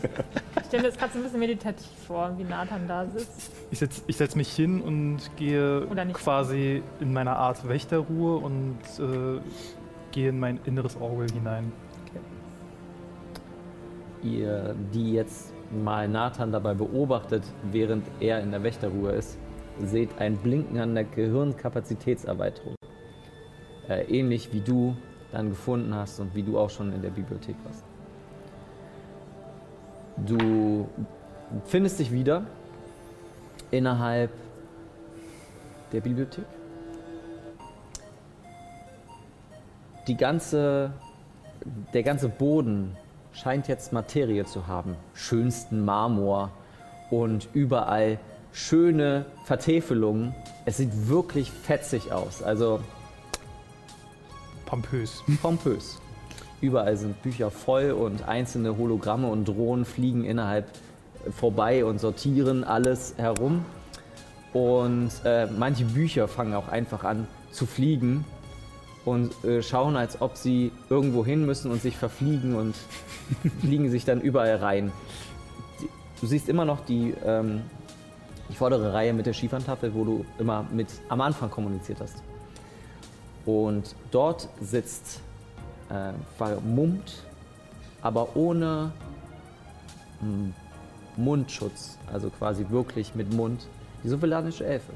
Ich 0.59 0.65
stelle 0.67 0.83
mir 0.83 0.89
das 0.89 0.97
gerade 0.97 1.13
so 1.13 1.19
ein 1.19 1.23
bisschen 1.23 1.39
meditativ 1.39 1.87
vor, 2.07 2.33
wie 2.37 2.43
Nathan 2.43 2.87
da 2.87 3.05
sitzt. 3.05 3.51
Ich 3.69 3.79
setze 3.79 4.01
ich 4.07 4.17
setz 4.17 4.35
mich 4.35 4.51
hin 4.51 4.81
und 4.81 5.19
gehe 5.35 5.85
quasi 6.13 6.81
in 6.99 7.13
meine 7.13 7.35
Art 7.35 7.67
Wächterruhe 7.67 8.37
und 8.37 8.79
äh, 8.97 9.39
gehe 10.11 10.29
in 10.29 10.39
mein 10.39 10.59
inneres 10.65 10.97
Orgel 10.99 11.29
hinein. 11.31 11.71
Ihr, 14.23 14.75
die 14.91 15.13
jetzt 15.13 15.54
mal 15.71 16.07
Nathan 16.07 16.51
dabei 16.51 16.73
beobachtet, 16.73 17.43
während 17.71 18.05
er 18.19 18.41
in 18.41 18.51
der 18.51 18.63
Wächterruhe 18.63 19.11
ist, 19.11 19.37
seht 19.81 20.17
ein 20.19 20.37
Blinken 20.37 20.79
an 20.79 20.95
der 20.95 21.03
Gehirnkapazitätserweiterung. 21.03 22.75
Äh, 23.89 24.03
ähnlich 24.05 24.53
wie 24.53 24.61
du 24.61 24.95
dann 25.31 25.49
gefunden 25.49 25.93
hast 25.93 26.19
und 26.19 26.33
wie 26.33 26.43
du 26.43 26.57
auch 26.57 26.69
schon 26.69 26.93
in 26.93 27.01
der 27.01 27.09
Bibliothek 27.09 27.55
warst. 27.65 27.83
Du 30.17 30.87
findest 31.65 31.99
dich 31.99 32.11
wieder 32.11 32.45
innerhalb 33.71 34.31
der 35.91 36.01
Bibliothek. 36.01 36.45
Die 40.07 40.15
ganze, 40.15 40.93
der 41.93 42.03
ganze 42.03 42.29
Boden 42.29 42.95
scheint 43.35 43.67
jetzt 43.67 43.93
Materie 43.93 44.45
zu 44.45 44.67
haben. 44.67 44.95
Schönsten 45.13 45.83
Marmor 45.85 46.51
und 47.09 47.49
überall 47.53 48.17
schöne 48.51 49.25
Vertäfelungen. 49.43 50.33
Es 50.65 50.77
sieht 50.77 51.09
wirklich 51.09 51.51
fetzig 51.51 52.11
aus. 52.11 52.41
Also 52.41 52.79
Pompös. 54.65 55.23
pompös. 55.41 55.99
Überall 56.61 56.95
sind 56.97 57.21
Bücher 57.21 57.51
voll 57.51 57.91
und 57.91 58.27
einzelne 58.27 58.77
Hologramme 58.77 59.27
und 59.27 59.45
Drohnen 59.45 59.85
fliegen 59.85 60.23
innerhalb 60.23 60.65
äh, 61.25 61.31
vorbei 61.31 61.85
und 61.85 61.99
sortieren 61.99 62.63
alles 62.63 63.13
herum. 63.17 63.65
Und 64.53 65.11
äh, 65.25 65.47
manche 65.47 65.83
Bücher 65.83 66.29
fangen 66.29 66.53
auch 66.53 66.69
einfach 66.69 67.03
an 67.03 67.27
zu 67.51 67.65
fliegen 67.65 68.25
und 69.05 69.43
äh, 69.43 69.61
schauen, 69.61 69.95
als 69.95 70.21
ob 70.21 70.35
sie 70.35 70.71
irgendwo 70.89 71.23
hin 71.23 71.45
müssen 71.45 71.71
und 71.71 71.81
sich 71.81 71.95
verfliegen 71.95 72.55
und 72.55 72.75
fliegen 73.61 73.89
sich 73.89 74.03
dann 74.03 74.19
überall 74.19 74.57
rein. 74.57 74.91
Du 76.19 76.27
siehst 76.27 76.49
immer 76.49 76.65
noch 76.65 76.83
die, 76.85 77.13
ähm, 77.23 77.61
die 78.49 78.55
vordere 78.55 78.93
Reihe 78.93 79.13
mit 79.13 79.27
der 79.27 79.33
Schieferntafel, 79.33 79.93
wo 79.93 80.03
du 80.03 80.25
immer 80.39 80.65
mit 80.71 80.87
am 81.07 81.21
Anfang 81.21 81.51
kommuniziert 81.51 81.99
hast. 82.01 82.15
Und 83.45 83.95
dort 84.09 84.49
sitzt 84.59 85.21
äh, 85.89 86.13
vermummt, 86.37 87.23
aber 88.01 88.35
ohne 88.35 88.91
mm, 90.21 90.49
Mundschutz, 91.17 91.97
also 92.11 92.29
quasi 92.31 92.65
wirklich 92.69 93.13
mit 93.13 93.31
Mund, 93.33 93.67
die 94.03 94.09
sovilanische 94.09 94.65
Elfe. 94.65 94.93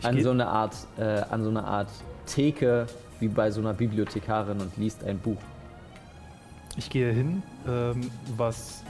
Ich 0.00 0.06
An 0.06 0.22
so 0.22 0.30
eine 0.30 0.46
Art, 0.46 0.76
äh, 0.98 1.02
an 1.02 1.42
so 1.42 1.50
eine 1.50 1.64
Art 1.64 1.88
Theke 2.26 2.86
wie 3.20 3.28
bei 3.28 3.50
so 3.50 3.60
einer 3.60 3.72
Bibliothekarin 3.72 4.60
und 4.60 4.76
liest 4.76 5.04
ein 5.04 5.18
Buch. 5.18 5.40
Ich 6.76 6.90
gehe 6.90 7.10
hin, 7.12 7.42
ähm, 7.66 8.10
was 8.36 8.82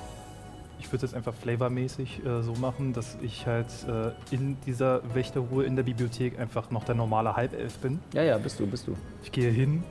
ich 0.78 0.92
würde 0.92 0.96
es 0.96 1.12
jetzt 1.12 1.14
einfach 1.14 1.34
flavormäßig 1.34 2.24
äh, 2.24 2.42
so 2.42 2.54
machen, 2.54 2.92
dass 2.92 3.16
ich 3.22 3.46
halt 3.46 3.66
äh, 3.88 4.34
in 4.34 4.56
dieser 4.66 5.02
Wächterruhe 5.14 5.64
in 5.64 5.76
der 5.76 5.82
Bibliothek 5.82 6.38
einfach 6.38 6.70
noch 6.70 6.84
der 6.84 6.94
normale 6.94 7.34
Halbelf 7.34 7.78
bin. 7.78 7.98
Ja, 8.12 8.22
ja, 8.22 8.38
bist 8.38 8.60
du, 8.60 8.66
bist 8.66 8.86
du. 8.86 8.96
Ich 9.22 9.32
gehe 9.32 9.50
hin, 9.50 9.82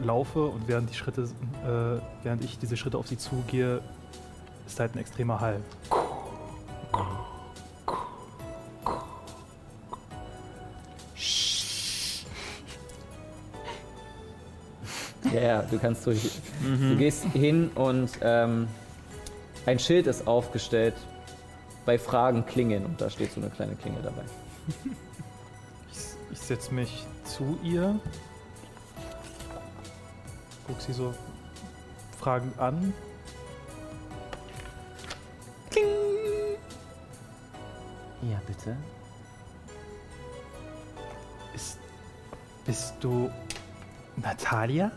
laufe 0.00 0.44
und 0.44 0.66
während 0.66 0.90
die 0.90 0.94
Schritte, 0.94 1.22
äh, 1.22 2.00
während 2.22 2.44
ich 2.44 2.58
diese 2.58 2.76
Schritte 2.76 2.98
auf 2.98 3.06
sie 3.06 3.18
zugehe, 3.18 3.80
ist 4.66 4.80
halt 4.80 4.94
ein 4.94 4.98
extremer 4.98 5.40
Hall. 5.40 5.60
Ja, 15.34 15.40
ja, 15.40 15.62
du 15.62 15.80
kannst 15.80 16.06
durch. 16.06 16.30
Du 16.62 16.96
gehst 16.96 17.24
hin 17.24 17.68
und 17.74 18.10
ähm, 18.20 18.68
ein 19.66 19.80
Schild 19.80 20.06
ist 20.06 20.28
aufgestellt. 20.28 20.94
Bei 21.84 21.98
Fragen 21.98 22.46
klingeln 22.46 22.84
und 22.86 23.00
da 23.00 23.10
steht 23.10 23.32
so 23.32 23.40
eine 23.40 23.50
kleine 23.50 23.74
Klingel 23.74 24.00
dabei. 24.00 24.22
Ich, 25.90 25.98
ich 26.30 26.38
setze 26.38 26.72
mich 26.72 27.04
zu 27.24 27.58
ihr, 27.64 27.98
guck 30.68 30.80
sie 30.80 30.92
so 30.92 31.12
fragend 32.20 32.56
an. 32.60 32.94
Ja, 38.22 38.40
bitte. 38.46 38.76
Ist, 41.54 41.78
bist 42.64 42.94
du 43.00 43.30
Natalia? 44.16 44.92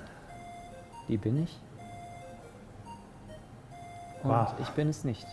Die 1.08 1.18
bin 1.18 1.44
ich. 1.44 1.58
Und 4.24 4.30
Wow. 4.32 4.54
ich 4.62 4.70
bin 4.70 4.90
es 4.90 5.04
nicht. 5.04 5.26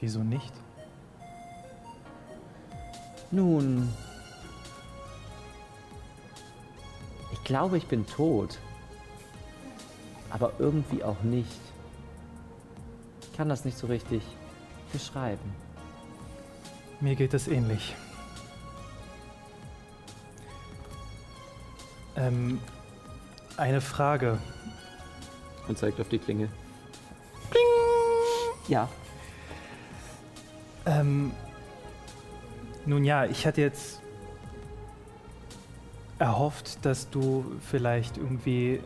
Wieso 0.00 0.20
nicht? 0.20 0.52
Nun. 3.30 3.92
Ich 7.32 7.44
glaube, 7.44 7.76
ich 7.76 7.86
bin 7.86 8.06
tot. 8.06 8.58
Aber 10.30 10.52
irgendwie 10.58 11.04
auch 11.04 11.20
nicht. 11.22 11.60
Ich 13.22 13.32
kann 13.36 13.48
das 13.48 13.64
nicht 13.64 13.76
so 13.76 13.86
richtig 13.88 14.22
beschreiben. 14.92 15.54
Mir 17.00 17.14
geht 17.14 17.34
es 17.34 17.46
ähnlich. 17.48 17.94
Ähm, 22.20 22.60
eine 23.56 23.80
Frage. 23.80 24.38
Und 25.68 25.78
zeigt 25.78 26.00
auf 26.00 26.08
die 26.08 26.18
Klingel. 26.18 26.48
Ja. 28.68 28.88
Ähm, 30.86 31.32
nun 32.86 33.04
ja, 33.04 33.24
ich 33.24 33.46
hatte 33.46 33.60
jetzt 33.60 34.00
erhofft, 36.18 36.84
dass 36.84 37.08
du 37.10 37.44
vielleicht 37.70 38.16
irgendwie 38.16 38.80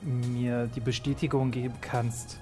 mir 0.00 0.66
die 0.66 0.80
Bestätigung 0.80 1.50
geben 1.50 1.74
kannst, 1.80 2.38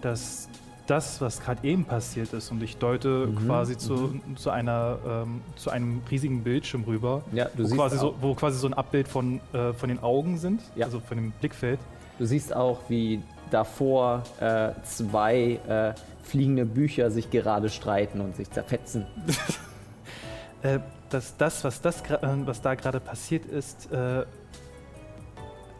dass 0.00 0.48
das, 0.86 1.20
was 1.20 1.40
gerade 1.40 1.66
eben 1.66 1.84
passiert 1.84 2.32
ist, 2.32 2.50
und 2.50 2.62
ich 2.62 2.76
deute 2.76 3.26
Mhm, 3.26 3.46
quasi 3.46 3.76
zu, 3.76 4.20
zu, 4.36 4.50
einer, 4.50 4.98
ähm, 5.06 5.40
zu 5.56 5.70
einem 5.70 6.02
riesigen 6.10 6.42
Bildschirm 6.42 6.84
rüber, 6.84 7.22
Ja, 7.32 7.48
wo, 7.56 7.68
quasi 7.74 7.98
so, 7.98 8.14
wo 8.20 8.34
quasi 8.34 8.58
so 8.58 8.66
ein 8.66 8.74
Abbild 8.74 9.08
von, 9.08 9.40
äh, 9.52 9.72
von 9.72 9.88
den 9.88 10.02
Augen 10.02 10.38
sind, 10.38 10.60
Ja. 10.74 10.86
also 10.86 11.00
von 11.00 11.16
dem 11.16 11.32
Blickfeld. 11.32 11.80
du 12.18 12.26
siehst 12.26 12.54
auch, 12.54 12.80
wie 12.88 13.22
davor 13.50 14.22
äh, 14.40 14.70
zwei 14.84 15.60
äh, 15.68 15.94
fliegende 16.22 16.64
Bücher 16.66 17.10
sich 17.10 17.30
gerade 17.30 17.68
streiten 17.68 18.20
und 18.20 18.34
sich 18.36 18.50
zerfetzen. 18.50 19.06
äh, 20.62 20.80
dass 21.10 21.36
das, 21.36 21.62
was, 21.64 21.80
das, 21.80 22.00
äh, 22.02 22.18
was 22.44 22.60
da 22.62 22.74
gerade 22.74 23.00
passiert 23.00 23.46
ist, 23.46 23.90
äh, 23.92 24.24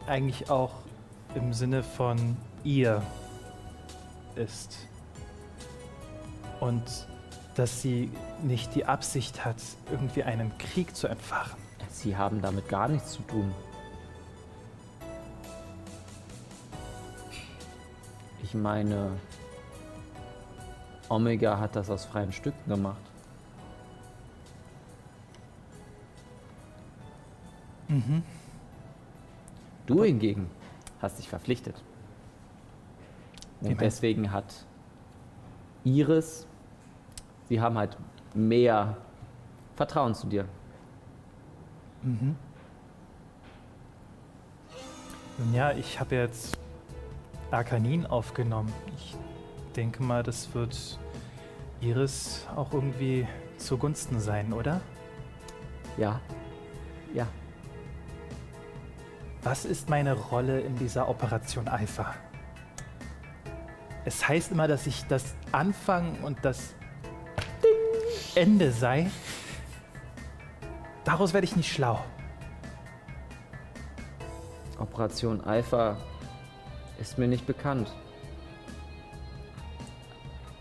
eigentlich 0.07 0.49
auch 0.49 0.71
im 1.35 1.51
Sinne 1.53 1.83
von 1.83 2.37
ihr 2.63 3.01
ist. 4.35 4.86
Und 6.59 7.07
dass 7.55 7.81
sie 7.81 8.11
nicht 8.43 8.75
die 8.75 8.85
Absicht 8.85 9.45
hat, 9.45 9.57
irgendwie 9.91 10.23
einen 10.23 10.55
Krieg 10.57 10.95
zu 10.95 11.07
entfachen. 11.07 11.59
Sie 11.89 12.15
haben 12.15 12.41
damit 12.41 12.69
gar 12.69 12.87
nichts 12.87 13.13
zu 13.13 13.21
tun. 13.23 13.53
Ich 18.43 18.53
meine, 18.53 19.11
Omega 21.09 21.59
hat 21.59 21.75
das 21.75 21.89
aus 21.89 22.05
freien 22.05 22.31
Stücken 22.31 22.69
gemacht. 22.69 23.01
Du 29.85 30.03
hingegen 30.03 30.49
hast 31.01 31.17
dich 31.17 31.29
verpflichtet. 31.29 31.81
Und 33.61 33.79
deswegen 33.81 34.31
hat 34.31 34.66
Iris, 35.87 36.45
sie 37.47 37.61
haben 37.61 37.77
halt 37.77 37.97
mehr 38.33 38.97
Vertrauen 39.75 40.13
zu 40.13 40.27
dir. 40.27 40.45
Nun 45.37 45.53
ja, 45.53 45.71
ich 45.71 45.99
habe 45.99 46.15
jetzt 46.15 46.57
Arkanin 47.51 48.05
aufgenommen. 48.05 48.73
Ich 48.97 49.15
denke 49.75 50.03
mal, 50.03 50.23
das 50.23 50.53
wird 50.53 50.99
Iris 51.79 52.45
auch 52.55 52.73
irgendwie 52.73 53.27
zugunsten 53.57 54.19
sein, 54.19 54.51
oder? 54.51 54.81
Ja. 55.97 56.19
Ja. 57.13 57.27
Was 59.43 59.63
ist 59.63 59.89
meine 59.89 60.13
Rolle 60.13 60.59
in 60.59 60.75
dieser 60.75 61.07
Operation 61.07 61.67
Alpha? 61.67 62.13
Es 64.07 64.25
heißt 64.25 64.53
immer, 64.53 64.69
dass 64.69 64.87
ich 64.87 65.03
das 65.07 65.35
Anfang 65.51 66.17
und 66.23 66.37
das 66.43 66.73
Ende 68.35 68.71
sei. 68.71 69.11
Daraus 71.03 71.33
werde 71.33 71.43
ich 71.43 71.57
nicht 71.57 71.69
schlau. 71.69 72.01
Operation 74.79 75.41
Alpha 75.41 75.97
ist 77.01 77.17
mir 77.17 77.27
nicht 77.27 77.45
bekannt. 77.45 77.93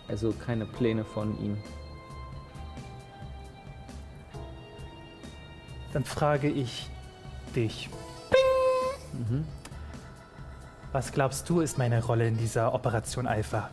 Also 0.09 0.33
keine 0.33 0.67
Pläne 0.67 1.05
von 1.05 1.39
ihm. 1.39 1.57
Dann 5.93 6.05
frage 6.05 6.49
ich 6.49 6.91
dich. 7.55 7.91
Mhm. 9.13 9.47
Was 10.97 11.13
glaubst 11.13 11.47
du, 11.51 11.61
ist 11.61 11.77
meine 11.77 12.03
Rolle 12.03 12.27
in 12.27 12.39
dieser 12.39 12.73
Operation 12.73 13.27
Alpha? 13.27 13.69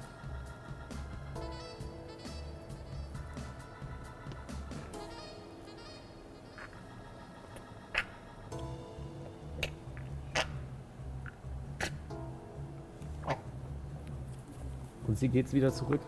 Und 15.08 15.18
sie 15.18 15.30
geht 15.30 15.54
wieder 15.54 15.72
zurück 15.72 16.02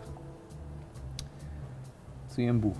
zu 2.28 2.42
ihrem 2.42 2.60
Buch. 2.60 2.76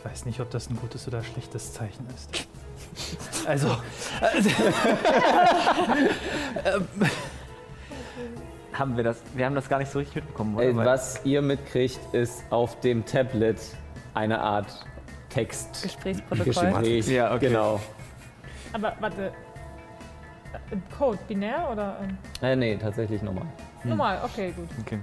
Ich 0.00 0.10
weiß 0.10 0.24
nicht, 0.24 0.40
ob 0.40 0.48
das 0.50 0.70
ein 0.70 0.76
gutes 0.76 1.06
oder 1.06 1.22
schlechtes 1.22 1.74
Zeichen 1.74 2.06
ist. 2.14 2.48
Also, 3.46 3.68
Haben 8.72 8.96
wir 8.96 9.04
das? 9.04 9.20
Wir 9.34 9.44
haben 9.44 9.54
das 9.54 9.68
gar 9.68 9.78
nicht 9.78 9.90
so 9.90 9.98
richtig 9.98 10.16
mitbekommen, 10.16 10.56
oder? 10.56 10.74
Was 10.74 11.20
ihr 11.24 11.42
mitkriegt, 11.42 12.00
ist 12.14 12.42
auf 12.48 12.80
dem 12.80 13.04
Tablet 13.04 13.58
eine 14.14 14.40
Art 14.40 14.86
Text. 15.28 15.82
Gesprächsprotokoll. 15.82 16.44
Gespräch. 16.44 17.08
Ja, 17.08 17.34
okay. 17.34 17.48
Genau. 17.48 17.78
Aber 18.72 18.96
warte. 19.00 19.26
Äh, 20.70 20.76
Code, 20.96 21.18
binär 21.28 21.68
oder 21.70 21.98
ähm, 22.02 22.16
Äh, 22.40 22.56
nee, 22.56 22.76
tatsächlich 22.76 23.20
nochmal. 23.22 23.46
normal? 23.84 24.22
Okay, 24.24 24.52
gut. 24.52 24.68
Okay. 24.80 24.98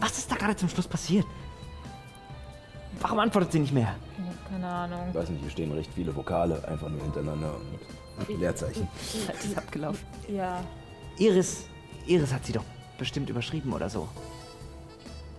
Was 0.00 0.18
ist 0.18 0.30
da 0.30 0.36
gerade 0.36 0.56
zum 0.56 0.68
Schluss 0.68 0.86
passiert? 0.86 1.24
Warum 3.06 3.20
antwortet 3.20 3.52
sie 3.52 3.60
nicht 3.60 3.72
mehr? 3.72 3.94
Ich 4.18 4.24
hab 4.26 4.50
keine 4.50 4.66
Ahnung. 4.66 4.98
Ich 5.10 5.14
weiß 5.14 5.28
nicht, 5.30 5.40
hier 5.40 5.50
stehen 5.50 5.70
recht 5.70 5.88
viele 5.94 6.14
Vokale 6.16 6.60
einfach 6.66 6.88
nur 6.88 7.00
hintereinander 7.00 7.52
und 8.18 8.40
Leerzeichen. 8.40 8.88
Das 9.28 9.44
ist 9.44 9.56
abgelaufen. 9.56 10.04
Ja. 10.26 10.60
Iris, 11.16 11.68
Iris 12.08 12.34
hat 12.34 12.44
sie 12.44 12.52
doch 12.52 12.64
bestimmt 12.98 13.30
überschrieben 13.30 13.72
oder 13.72 13.88
so. 13.88 14.08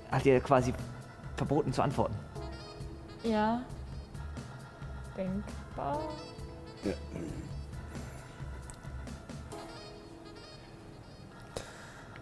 Hat 0.10 0.26
ihr 0.26 0.40
quasi 0.40 0.74
verboten 1.36 1.74
zu 1.74 1.82
antworten. 1.82 2.16
Ja. 3.26 3.62
Denkbar. 5.18 6.00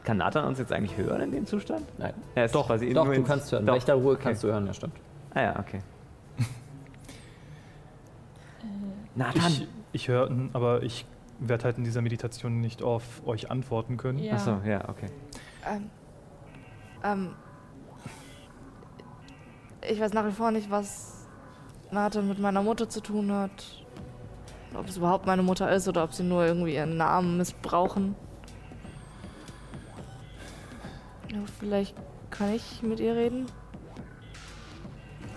Kann 0.03 0.17
Nathan 0.17 0.45
uns 0.45 0.57
jetzt 0.57 0.71
eigentlich 0.71 0.97
hören 0.97 1.21
in 1.21 1.31
dem 1.31 1.45
Zustand? 1.45 1.85
Nein. 1.99 2.13
Er 2.33 2.45
ist 2.45 2.55
Doch, 2.55 2.65
quasi 2.65 2.91
doch, 2.93 3.05
du 3.05 3.23
kannst 3.23 3.51
hören. 3.51 3.65
Doch. 3.67 3.75
Wächter 3.75 3.93
Ruhe 3.93 4.13
Okay. 4.13 4.23
kannst 4.23 4.43
du 4.43 4.47
hören, 4.47 4.65
ja 4.65 4.73
stimmt. 4.73 4.95
Ah 5.35 5.41
ja, 5.41 5.59
okay. 5.59 5.81
Nathan! 9.15 9.51
ich, 9.51 9.67
ich 9.91 10.07
höre, 10.07 10.31
aber 10.53 10.81
ich 10.81 11.05
werde 11.39 11.65
halt 11.65 11.77
in 11.77 11.83
dieser 11.83 12.01
Meditation 12.01 12.61
nicht 12.61 12.81
auf 12.81 13.21
euch 13.25 13.51
antworten 13.51 13.97
können. 13.97 14.19
Ja. 14.19 14.35
Achso, 14.35 14.61
ja, 14.65 14.87
okay. 14.87 15.07
Ähm, 15.67 15.89
ähm, 17.03 17.35
ich 19.89 19.99
weiß 19.99 20.13
nach 20.13 20.25
wie 20.25 20.31
vor 20.31 20.51
nicht, 20.51 20.71
was 20.71 21.27
Nathan 21.91 22.29
mit 22.29 22.39
meiner 22.39 22.63
Mutter 22.63 22.89
zu 22.89 23.01
tun 23.01 23.31
hat. 23.31 23.83
Ob 24.73 24.87
es 24.87 24.97
überhaupt 24.97 25.25
meine 25.25 25.43
Mutter 25.43 25.71
ist 25.71 25.87
oder 25.87 26.03
ob 26.03 26.13
sie 26.13 26.23
nur 26.23 26.45
irgendwie 26.45 26.75
ihren 26.75 26.97
Namen 26.97 27.37
missbrauchen. 27.37 28.15
Ja, 31.29 31.39
vielleicht 31.59 31.95
kann 32.29 32.53
ich 32.53 32.81
mit 32.81 33.01
ihr 33.01 33.15
reden. 33.15 33.47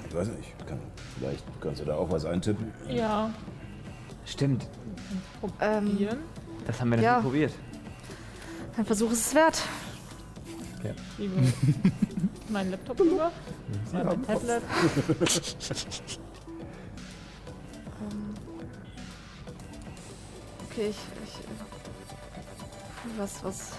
Ich 0.08 0.14
weiß 0.14 0.28
nicht, 0.28 0.66
kann, 0.66 0.80
vielleicht 1.18 1.44
kannst 1.60 1.80
du 1.80 1.84
da 1.84 1.94
auch 1.96 2.10
was 2.10 2.24
eintippen. 2.24 2.72
Ja. 2.88 3.30
Stimmt, 4.24 4.66
Ähm, 5.60 5.86
Probieren. 5.86 6.18
das 6.66 6.80
haben 6.80 6.90
wir 6.90 6.96
noch 6.98 7.04
Ja. 7.04 7.16
nie 7.18 7.22
probiert. 7.22 7.52
ein 8.76 8.84
Versuch 8.86 9.10
ist 9.12 9.26
es 9.28 9.34
wert. 9.34 9.62
Schiebe 11.16 11.34
meinen 12.48 12.70
Laptop 12.70 13.00
rüber. 13.00 13.32
Ja, 13.92 14.04
mein 14.04 14.22
Tablet. 14.24 14.62
Ähm, 18.00 18.34
okay, 20.70 20.88
ich, 20.90 20.96
ich. 21.24 23.18
Was, 23.18 23.42
was. 23.44 23.72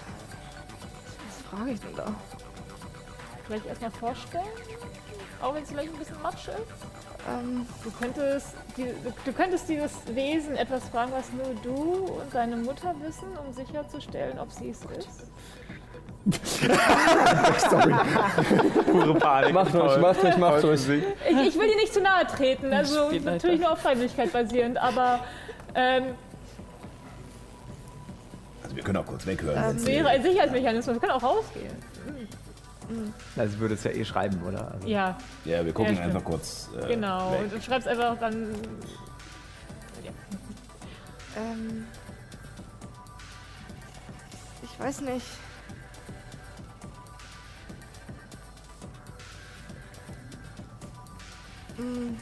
Was 1.26 1.42
frage 1.58 1.70
ich 1.72 1.80
denn 1.80 1.96
da? 1.96 2.14
Vielleicht 3.50 3.66
erstmal 3.66 3.90
vorstellen. 3.90 4.44
Auch 5.42 5.52
wenn 5.54 5.64
es 5.64 5.70
vielleicht 5.70 5.92
ein 5.92 5.98
bisschen 5.98 6.22
matsch 6.22 6.46
ist. 6.46 6.54
Ähm, 7.28 7.66
Du 7.82 7.90
könntest, 7.90 8.46
die, 8.76 8.84
du, 8.84 9.12
du 9.24 9.32
könntest 9.32 9.68
dieses 9.68 9.90
Wesen 10.14 10.54
etwas 10.56 10.84
fragen, 10.88 11.10
was 11.10 11.32
nur 11.32 11.52
du 11.64 12.12
und 12.20 12.32
deine 12.32 12.56
Mutter 12.56 12.94
wissen, 13.02 13.26
um 13.44 13.52
sicherzustellen, 13.52 14.38
ob 14.38 14.52
sie 14.52 14.70
es 14.70 14.82
ist. 14.96 15.24
Pure 18.86 19.14
Panik. 19.14 19.52
Macht 19.54 19.74
ruhig, 19.74 19.96
macht 19.98 20.22
ruhig, 20.22 20.36
macht 20.36 20.62
ruhig. 20.64 20.80
Ich, 20.88 21.48
ich 21.48 21.58
will 21.58 21.68
dir 21.68 21.76
nicht 21.76 21.92
zu 21.92 22.00
nahe 22.00 22.24
treten, 22.26 22.72
also 22.72 23.10
natürlich 23.10 23.60
nur 23.60 23.72
auf 23.72 23.80
Freiwilligkeit 23.80 24.32
basierend, 24.32 24.78
aber 24.78 25.20
ähm, 25.74 26.04
Also 28.62 28.76
wir 28.76 28.82
können 28.84 28.98
auch 28.98 29.06
kurz 29.06 29.26
weghören. 29.26 29.76
Ähm, 29.78 29.86
wäre 29.86 30.08
ein 30.10 30.22
Sicherheitsmechanismus. 30.22 30.94
Wir 30.94 31.00
können 31.00 31.12
auch 31.12 31.22
rausgehen. 31.24 31.74
Also 33.36 33.58
würde 33.58 33.74
es 33.74 33.84
ja 33.84 33.90
eh 33.90 34.04
schreiben, 34.04 34.42
oder? 34.42 34.72
Also, 34.72 34.86
Ja, 34.86 35.16
ja, 35.44 35.64
wir 35.64 35.72
gucken 35.72 35.94
Ja, 35.96 36.02
einfach 36.02 36.24
kurz. 36.24 36.68
Äh, 36.76 36.88
genau. 36.88 37.32
weg. 37.32 37.40
Und 37.42 37.52
du 37.52 37.60
schreibst 37.62 37.88
einfach 37.88 38.18
dann. 38.18 38.54
ähm. 41.36 41.86
Ich 44.62 44.80
weiß 44.80 45.00
nicht. 45.02 45.26
Hm. 51.76 52.16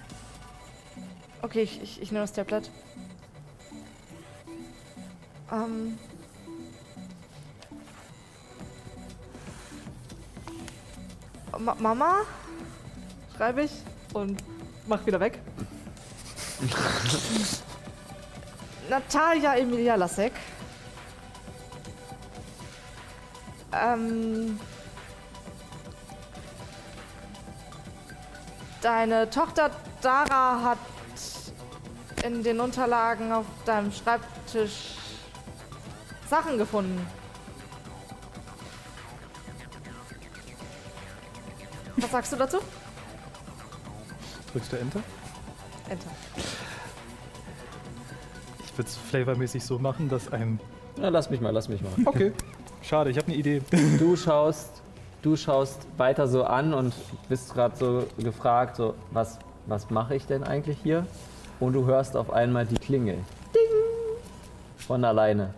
Okay, 1.43 1.63
ich, 1.63 1.83
ich, 1.83 2.03
ich 2.03 2.13
nehme 2.13 2.23
das 2.25 2.33
Tablet. 2.33 2.71
Ähm. 5.53 5.99
Ma 11.57 11.75
Mama? 11.79 12.17
Schreibe 13.37 13.63
ich 13.63 13.73
und 14.13 14.43
mach 14.87 15.05
wieder 15.07 15.21
weg. 15.21 15.41
Natalia 18.91 19.57
Emilia 19.57 19.95
Lasek. 19.95 20.33
Ähm. 23.73 24.59
Deine 28.81 29.29
Tochter 29.29 29.71
Dara 30.01 30.63
hat 30.63 30.79
in 32.25 32.43
den 32.43 32.61
Unterlagen 32.61 33.33
auf 33.33 33.47
deinem 33.65 33.93
Schreibtisch 33.93 34.97
Sachen 36.29 36.59
gefunden. 36.59 37.07
Was 42.01 42.11
sagst 42.11 42.33
du 42.33 42.37
dazu? 42.37 42.59
Drückst 44.53 44.73
du 44.73 44.77
Enter? 44.77 45.01
Enter. 45.89 46.11
Ich 48.65 48.79
würde 48.79 48.89
es 48.89 48.97
flavormäßig 48.97 49.65
so 49.65 49.79
machen, 49.79 50.09
dass 50.09 50.33
einem. 50.33 50.61
Na, 50.97 51.09
lass 51.09 51.31
mich 51.31 51.41
mal, 51.41 51.51
lass 51.51 51.69
mich 51.69 51.83
mal. 51.83 51.93
Okay. 52.05 52.33
Schade, 52.83 53.11
ich 53.11 53.19
habe 53.19 53.27
eine 53.27 53.37
Idee. 53.37 53.63
Du 53.99 54.17
schaust, 54.17 54.83
du 55.23 55.37
schaust 55.37 55.87
weiter 55.97 56.29
so 56.29 56.45
an 56.45 56.73
und 56.73 56.95
bist 57.29 57.53
gerade 57.53 57.77
so 57.77 58.07
gefragt, 58.19 58.77
so, 58.77 58.95
was, 59.11 59.39
was 59.67 59.91
mache 59.91 60.15
ich 60.15 60.27
denn 60.27 60.45
eigentlich 60.45 60.79
hier? 60.83 61.07
Und 61.61 61.73
du 61.73 61.85
hörst 61.87 62.17
auf 62.17 62.31
einmal 62.33 62.67
die 62.67 62.77
Klingel. 62.77 63.19
Ding! 63.55 63.63
Von 64.77 65.05
alleine. 65.05 65.53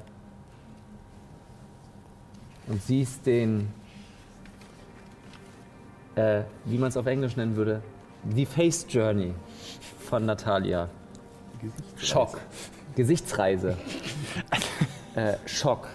Und 2.67 2.83
siehst 2.83 3.27
den, 3.27 3.73
äh, 6.21 6.45
wie 6.67 6.77
man 6.77 6.89
es 6.91 6.97
auf 6.97 7.07
Englisch 7.07 7.37
nennen 7.37 7.57
würde, 7.57 7.83
die 8.25 8.45
Face 8.45 8.87
Journey 8.89 9.35
von 10.01 10.27
Natalia. 10.27 10.89
Schock. 11.97 12.39
Gesichtsreise. 12.95 13.77
äh, 15.15 15.35
Schock. 15.47 15.89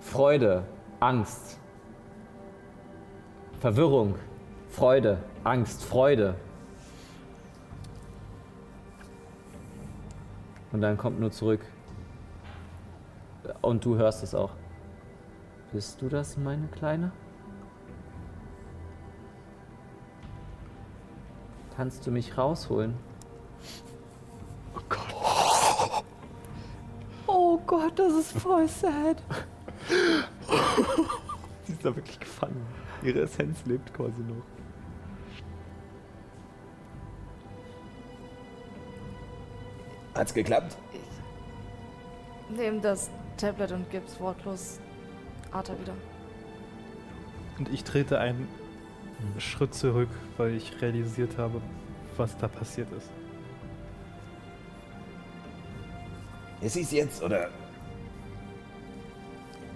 Freude, 0.00 0.64
Angst, 1.00 1.58
Verwirrung, 3.60 4.16
Freude, 4.68 5.18
Angst, 5.44 5.84
Freude. 5.84 6.34
Und 10.72 10.80
dann 10.80 10.96
kommt 10.96 11.20
nur 11.20 11.30
zurück. 11.30 11.60
Und 13.60 13.84
du 13.84 13.96
hörst 13.96 14.22
es 14.22 14.34
auch. 14.34 14.50
Bist 15.72 16.00
du 16.00 16.08
das, 16.08 16.36
meine 16.36 16.66
Kleine? 16.68 17.12
Kannst 21.76 22.06
du 22.06 22.10
mich 22.10 22.36
rausholen? 22.36 22.94
Oh 27.26 27.58
Gott, 27.66 27.98
das 27.98 28.12
ist 28.12 28.32
voll 28.32 28.68
sad. 28.68 29.22
Sie 31.64 31.72
ist 31.72 31.84
da 31.84 31.96
wirklich 31.96 32.20
gefangen. 32.20 32.66
Ihre 33.02 33.22
Essenz 33.22 33.64
lebt 33.64 33.92
quasi 33.94 34.20
noch. 34.20 34.42
Hat's 40.14 40.34
geklappt? 40.34 40.76
Nehm 42.50 42.82
das 42.82 43.10
Tablet 43.38 43.72
und 43.72 43.90
gib's 43.90 44.20
wortlos 44.20 44.78
Arthur 45.52 45.80
wieder. 45.80 45.94
Und 47.58 47.72
ich 47.72 47.82
trete 47.82 48.18
einen 49.22 49.40
Schritt 49.40 49.74
zurück, 49.74 50.08
weil 50.36 50.54
ich 50.54 50.80
realisiert 50.80 51.36
habe, 51.38 51.60
was 52.16 52.36
da 52.36 52.48
passiert 52.48 52.88
ist. 52.92 53.08
Ist 56.60 56.76
es 56.76 56.92
jetzt, 56.92 57.22
oder? 57.22 57.48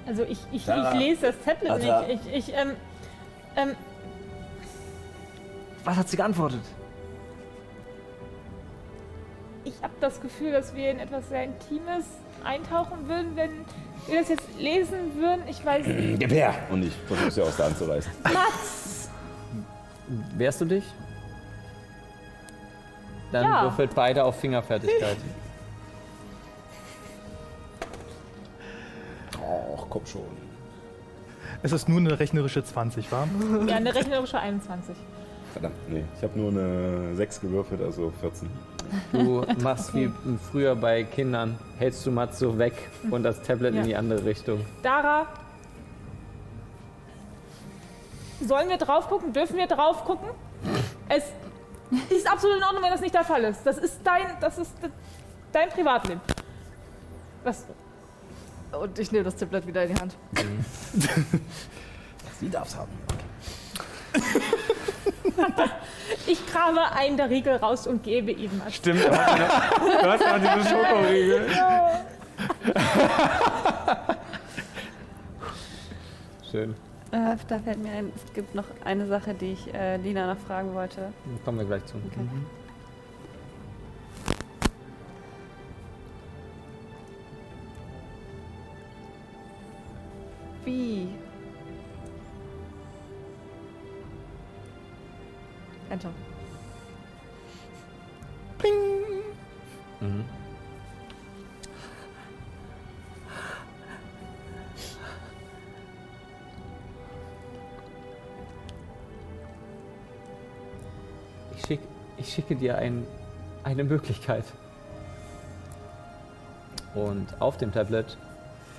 Also 0.06 0.22
ich, 0.22 0.38
ich, 0.52 0.68
ich 0.68 0.94
lese 0.94 1.32
das 1.32 1.34
Tablet 1.44 1.78
nicht. 1.78 2.26
Ich, 2.26 2.48
ich, 2.48 2.54
ähm, 2.54 2.72
ähm, 3.56 3.70
Was 5.84 5.96
hat 5.96 6.08
sie 6.08 6.16
geantwortet? 6.16 6.60
ich 9.66 9.82
habe 9.82 9.92
das 10.00 10.20
Gefühl, 10.20 10.52
dass 10.52 10.74
wir 10.74 10.90
in 10.90 11.00
etwas 11.00 11.28
sehr 11.28 11.44
Intimes 11.44 12.04
eintauchen 12.44 13.08
würden, 13.08 13.32
wenn 13.34 13.50
wir 14.06 14.20
das 14.20 14.28
jetzt 14.28 14.48
lesen 14.58 15.16
würden. 15.16 15.42
Ich 15.48 15.64
weiß 15.64 15.86
nicht. 15.86 16.20
Gib 16.20 16.30
her! 16.30 16.54
Und 16.70 16.84
ich 16.84 16.92
versuche 17.06 17.30
sie 17.30 17.42
aus 17.42 17.56
der 17.56 17.66
Hand 17.66 17.78
zu 17.78 17.84
reißen. 17.84 18.10
Mats! 18.22 18.95
Wehrst 20.36 20.60
du 20.60 20.64
dich? 20.66 20.84
Dann 23.32 23.44
Ja. 23.44 23.62
würfelt 23.64 23.94
beide 23.94 24.24
auf 24.24 24.38
Fingerfertigkeit. 24.38 25.16
Och, 29.40 29.86
komm 29.90 30.06
schon. 30.06 30.22
Es 31.62 31.72
ist 31.72 31.88
nur 31.88 31.98
eine 31.98 32.18
rechnerische 32.18 32.62
20, 32.64 33.10
war? 33.10 33.26
Ja, 33.66 33.76
eine 33.76 33.94
rechnerische 33.94 34.38
21. 34.38 34.94
Verdammt, 35.52 35.74
nee. 35.88 36.04
Ich 36.16 36.22
habe 36.22 36.38
nur 36.38 36.50
eine 36.50 37.14
6 37.14 37.40
gewürfelt, 37.40 37.80
also 37.82 38.12
14. 38.20 38.48
Du 39.12 39.44
machst 39.62 39.94
wie 39.94 40.10
früher 40.50 40.76
bei 40.76 41.02
Kindern, 41.04 41.58
hältst 41.78 42.04
du 42.06 42.10
Mats 42.12 42.38
so 42.38 42.58
weg 42.58 42.74
und 43.10 43.22
das 43.24 43.42
Tablet 43.42 43.74
Ja. 43.74 43.80
in 43.80 43.86
die 43.86 43.96
andere 43.96 44.24
Richtung. 44.24 44.60
Dara, 44.82 45.26
sollen 48.40 48.68
wir 48.68 48.76
drauf 48.78 49.08
gucken? 49.08 49.32
Dürfen 49.32 49.56
wir 49.56 49.66
drauf 49.66 50.04
gucken? 50.04 50.28
Es 51.08 51.24
ist 52.10 52.30
absolut 52.30 52.58
in 52.58 52.62
Ordnung, 52.64 52.82
wenn 52.82 52.90
das 52.90 53.00
nicht 53.00 53.14
der 53.14 53.24
Fall 53.24 53.44
ist. 53.44 53.64
Das 53.64 53.78
ist 53.78 54.00
dein, 54.04 54.26
das 54.40 54.58
ist 54.58 54.72
de- 54.82 54.90
dein 55.52 55.68
Privatleben. 55.70 56.20
Was? 57.44 57.64
Und 58.72 58.98
ich 58.98 59.12
nehme 59.12 59.24
das 59.24 59.36
Tablet 59.36 59.66
wieder 59.66 59.84
in 59.84 59.94
die 59.94 60.00
Hand. 60.00 60.16
Sie 62.40 62.50
darf's 62.50 62.76
haben. 62.76 62.90
Ich 66.26 66.46
grabe 66.50 66.80
einen 66.92 67.18
der 67.18 67.28
Riegel 67.28 67.56
raus 67.56 67.86
und 67.86 68.02
gebe 68.02 68.30
ihm 68.32 68.50
was. 68.64 68.76
Stimmt, 68.76 69.04
du 69.04 69.10
hast 69.10 70.20
noch 70.20 70.38
diese 70.38 70.66
Schokoriegel. 70.70 71.46
Schön. 76.50 76.74
Äh, 77.12 77.36
da 77.48 77.58
fällt 77.60 77.82
mir 77.82 77.92
ein, 77.92 78.12
es 78.14 78.32
gibt 78.32 78.54
noch 78.54 78.64
eine 78.84 79.06
Sache, 79.06 79.32
die 79.32 79.52
ich 79.52 79.72
äh, 79.72 79.96
Lina 79.96 80.34
noch 80.34 80.40
fragen 80.40 80.74
wollte. 80.74 81.12
Kommen 81.44 81.58
wir 81.58 81.66
gleich 81.66 81.84
zu. 81.86 81.96
Okay. 81.96 82.28
Wie? 90.64 91.08
Enter. 95.88 96.10
Mhm. 100.00 100.24
Ich, 111.56 111.66
schick, 111.66 111.80
ich 112.16 112.32
schicke 112.32 112.56
dir 112.56 112.78
ein, 112.78 113.06
eine 113.64 113.84
Möglichkeit. 113.84 114.44
Und 116.94 117.26
auf 117.40 117.56
dem 117.56 117.72
Tablet 117.72 118.16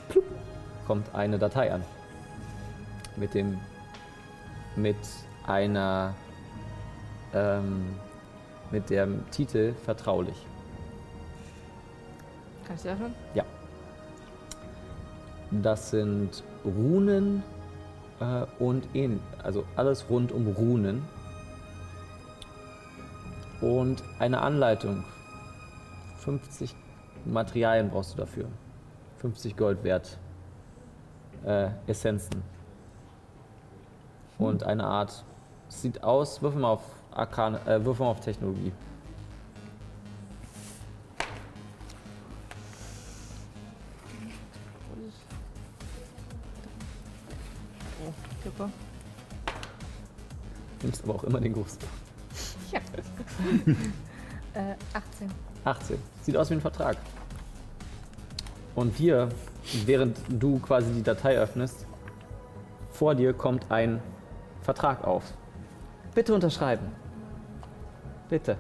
plupp, 0.09 0.25
kommt 0.85 1.13
eine 1.13 1.37
Datei 1.37 1.73
an. 1.73 1.83
Mit 3.15 3.33
dem 3.33 3.59
mit 4.75 4.95
einer 5.45 6.13
ähm, 7.33 7.95
mit 8.71 8.89
dem 8.89 9.29
Titel 9.31 9.73
Vertraulich. 9.85 10.35
Kann 12.65 12.75
ich 12.75 12.81
sie 12.81 12.89
öffnen? 12.89 13.13
Das 15.49 15.89
sind 15.89 16.43
Runen 16.65 17.41
äh, 18.19 18.45
und 18.59 18.83
ähn 18.93 19.19
also 19.41 19.63
alles 19.75 20.09
rund 20.09 20.31
um 20.31 20.47
Runen. 20.47 21.03
Und 23.61 24.03
eine 24.19 24.41
Anleitung. 24.41 25.03
50 26.19 26.75
Materialien 27.25 27.89
brauchst 27.89 28.13
du 28.13 28.17
dafür. 28.17 28.47
50 29.17 29.57
Gold 29.57 29.83
wert. 29.83 30.17
Äh, 31.45 31.69
Essenzen. 31.87 32.43
Und 34.37 34.63
eine 34.63 34.83
Art. 34.83 35.23
Sieht 35.69 36.03
aus, 36.03 36.41
würfel 36.41 36.61
mal 36.61 36.71
auf 36.71 36.83
Arkan, 37.11 37.55
äh, 37.65 37.83
würfel 37.83 38.05
mal 38.05 38.11
auf 38.11 38.19
Technologie. 38.19 38.71
Super. 48.43 48.69
Nimmst 50.81 51.03
aber 51.03 51.15
auch 51.15 51.23
immer 51.23 51.41
den 51.41 51.53
großen. 51.53 52.06
Ja. 53.65 53.73
äh, 54.71 54.75
18. 54.93 55.29
18. 55.63 55.97
Sieht 56.21 56.37
aus 56.37 56.49
wie 56.49 56.55
ein 56.55 56.61
Vertrag. 56.61 56.97
Und 58.75 58.97
dir, 58.99 59.29
während 59.85 60.17
du 60.29 60.59
quasi 60.59 60.91
die 60.93 61.03
Datei 61.03 61.37
öffnest, 61.37 61.85
vor 62.91 63.15
dir 63.15 63.33
kommt 63.33 63.71
ein 63.71 64.01
Vertrag 64.61 65.03
auf. 65.03 65.23
Bitte 66.13 66.33
unterschreiben. 66.33 66.87
Bitte. 68.29 68.57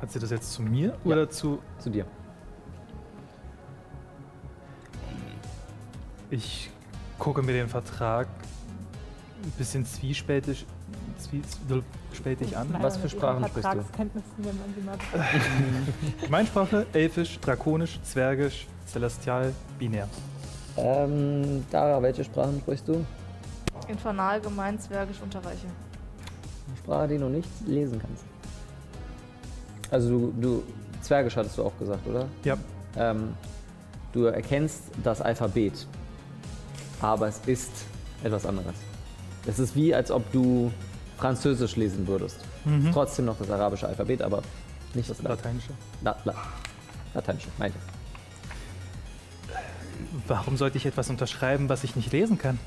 Hat 0.00 0.10
sie 0.10 0.18
das 0.18 0.30
jetzt 0.30 0.52
zu 0.52 0.62
mir 0.62 0.96
oder 1.04 1.28
zu. 1.28 1.60
Zu 1.78 1.90
dir. 1.90 2.06
Ich 6.30 6.70
gucke 7.18 7.42
mir 7.42 7.52
den 7.52 7.68
Vertrag 7.68 8.28
ein 9.42 9.52
bisschen 9.58 9.84
zwiespältig, 9.84 10.66
zwiespältig 11.18 12.56
an. 12.56 12.74
Was 12.80 12.96
für 12.96 13.08
Sprachen 13.08 13.46
sprichst 13.46 13.72
du? 13.72 13.84
Wenn 14.38 14.58
man 14.58 14.74
sie 14.74 14.82
mal. 14.82 14.98
Gemeinsprache, 16.22 16.86
Elfisch, 16.92 17.38
Drakonisch, 17.40 18.00
Zwergisch, 18.02 18.66
Celestial, 18.86 19.52
Binär. 19.78 20.08
Ähm, 20.76 21.64
Dara, 21.70 22.00
welche 22.02 22.24
Sprachen 22.24 22.60
sprichst 22.60 22.88
du? 22.88 23.04
Infernal, 23.88 24.40
gemein, 24.40 24.78
zwergisch, 24.78 25.20
unterreiche. 25.20 25.66
Eine 26.68 26.76
Sprache, 26.76 27.08
die 27.08 27.18
du 27.18 27.28
nicht 27.28 27.48
lesen 27.66 28.00
kannst. 28.00 28.24
Also 29.90 30.08
du, 30.08 30.34
du 30.40 30.62
Zwergisch 31.02 31.36
hattest 31.36 31.56
du 31.58 31.64
auch 31.64 31.76
gesagt, 31.78 32.06
oder? 32.06 32.26
Ja. 32.44 32.56
Ähm, 32.96 33.34
du 34.12 34.24
erkennst 34.24 34.82
das 35.02 35.20
Alphabet, 35.22 35.86
aber 37.00 37.28
es 37.28 37.40
ist 37.46 37.72
etwas 38.22 38.44
anderes. 38.44 38.74
Es 39.46 39.58
ist 39.58 39.74
wie, 39.74 39.94
als 39.94 40.10
ob 40.10 40.30
du 40.32 40.72
Französisch 41.16 41.76
lesen 41.76 42.06
würdest. 42.06 42.38
Mhm. 42.64 42.90
Trotzdem 42.92 43.26
noch 43.26 43.38
das 43.38 43.50
arabische 43.50 43.86
Alphabet, 43.86 44.22
aber 44.22 44.42
nicht 44.94 45.08
das 45.08 45.22
La 45.22 45.30
Lateinische. 45.30 45.70
La 46.02 46.16
La 46.24 46.34
Lateinische, 47.14 47.48
meinte. 47.58 47.78
Warum 50.26 50.56
sollte 50.56 50.78
ich 50.78 50.86
etwas 50.86 51.10
unterschreiben, 51.10 51.68
was 51.68 51.84
ich 51.84 51.96
nicht 51.96 52.12
lesen 52.12 52.38
kann? 52.38 52.58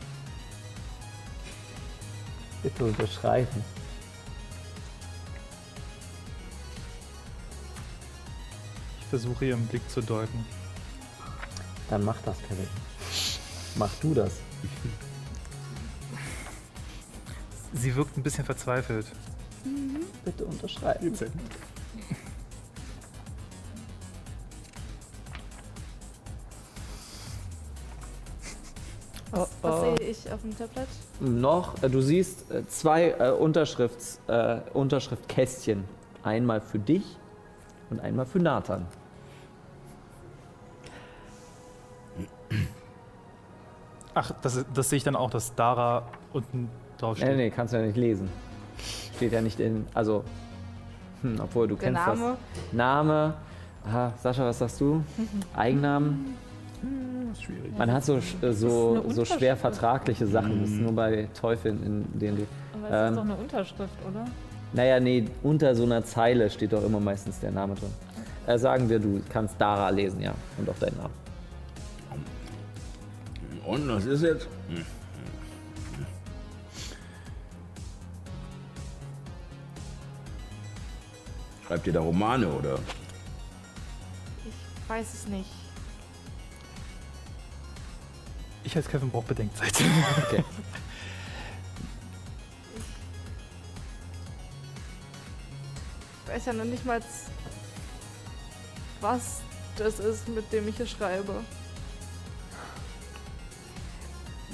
Bitte 2.61 2.85
unterschreiben. 2.85 3.63
Ich 9.01 9.07
versuche 9.07 9.45
ihren 9.45 9.67
Blick 9.67 9.87
zu 9.89 10.01
deuten. 10.01 10.45
Dann 11.89 12.03
mach 12.03 12.17
das, 12.25 12.37
Kevin. 12.47 12.67
Mach 13.75 13.91
du 14.01 14.13
das. 14.13 14.33
Sie 17.73 17.95
wirkt 17.95 18.17
ein 18.17 18.23
bisschen 18.23 18.45
verzweifelt. 18.45 19.07
Bitte 20.23 20.45
unterschreiben. 20.45 21.13
Was, 29.31 29.49
was 29.63 29.81
sehe 29.81 30.09
ich 30.09 30.31
auf 30.31 30.41
dem 30.41 30.55
Tablet? 30.55 30.87
Noch, 31.19 31.81
äh, 31.81 31.89
du 31.89 32.01
siehst 32.01 32.51
äh, 32.51 32.67
zwei 32.67 33.15
äh, 33.17 33.31
Unterschrifts, 33.31 34.21
äh, 34.27 34.59
Unterschriftkästchen. 34.73 35.85
Einmal 36.21 36.61
für 36.61 36.77
dich 36.77 37.17
und 37.89 37.99
einmal 37.99 38.27
für 38.27 38.37
Nathan. 38.37 38.85
Ach, 44.13 44.31
das, 44.43 44.63
das 44.71 44.89
sehe 44.91 44.97
ich 44.97 45.03
dann 45.03 45.15
auch, 45.15 45.31
dass 45.31 45.55
Dara 45.55 46.07
unten 46.31 46.69
drauf 46.97 47.17
Nee, 47.17 47.25
steht. 47.25 47.37
nee, 47.37 47.49
kannst 47.49 47.73
du 47.73 47.77
ja 47.77 47.85
nicht 47.85 47.97
lesen. 47.97 48.29
Steht 49.15 49.31
ja 49.33 49.41
nicht 49.41 49.59
in, 49.59 49.85
also, 49.93 50.23
hm, 51.21 51.39
obwohl 51.41 51.67
du 51.67 51.75
Der 51.75 51.91
kennst 51.91 52.07
Name? 52.07 52.37
das. 52.53 52.73
Name. 52.73 53.33
Aha, 53.87 54.13
Sascha, 54.21 54.45
was 54.45 54.59
sagst 54.59 54.79
du? 54.81 55.03
Eigennamen? 55.55 56.35
Schwierig. 57.39 57.77
Man 57.77 57.91
hat 57.91 58.03
so, 58.05 58.17
äh, 58.41 58.51
so, 58.51 59.03
so 59.09 59.25
schwer 59.25 59.55
vertragliche 59.57 60.27
Sachen. 60.27 60.61
Das 60.61 60.69
ist 60.69 60.79
nur 60.81 60.91
bei 60.93 61.27
Teufeln 61.39 61.81
in 61.83 62.19
D&D. 62.19 62.45
Aber 62.73 62.87
es 62.87 62.91
Ähm. 63.07 63.13
ist 63.13 63.17
doch 63.17 63.23
eine 63.23 63.35
Unterschrift, 63.35 63.93
oder? 64.09 64.25
Naja, 64.73 64.99
nee, 64.99 65.25
unter 65.43 65.73
so 65.75 65.83
einer 65.83 66.03
Zeile 66.03 66.49
steht 66.49 66.73
doch 66.73 66.83
immer 66.83 66.99
meistens 66.99 67.39
der 67.39 67.51
Name 67.51 67.75
drin. 67.75 67.89
Äh, 68.47 68.57
sagen 68.57 68.89
wir, 68.89 68.99
du 68.99 69.21
kannst 69.29 69.55
Dara 69.59 69.89
lesen, 69.89 70.21
ja. 70.21 70.33
Und 70.57 70.69
auch 70.69 70.77
deinen 70.79 70.97
Namen. 70.97 71.13
Und 73.65 73.87
was 73.89 74.05
ist 74.05 74.23
jetzt? 74.23 74.47
Hm. 74.69 74.83
Schreibt 81.73 81.87
ihr 81.87 81.93
da 81.93 82.01
Romane 82.01 82.47
oder? 82.47 82.77
Ich 84.45 84.89
weiß 84.89 85.11
es 85.11 85.27
nicht. 85.27 85.49
Ich 88.63 88.75
als 88.75 88.87
Kevin 88.87 89.09
brauche 89.09 89.25
Bedenkzeit. 89.25 89.73
Okay. 90.27 90.43
Ich 96.25 96.39
weiß 96.39 96.45
ja 96.47 96.53
noch 96.53 96.65
nicht 96.65 96.83
mal, 96.83 96.99
was 99.01 99.41
das 99.75 99.99
ist, 99.99 100.27
mit 100.29 100.51
dem 100.51 100.67
ich 100.67 100.77
hier 100.77 100.87
schreibe. 100.87 101.41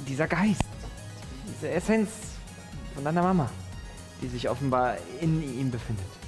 Dieser 0.06 0.28
Geist, 0.28 0.66
diese 1.48 1.70
Essenz 1.70 2.10
von 2.94 3.06
deiner 3.06 3.24
Mama, 3.24 3.50
die 4.22 4.28
sich 4.28 4.50
offenbar 4.50 4.98
in 5.22 5.42
ihm 5.42 5.72
befindet. 5.72 6.19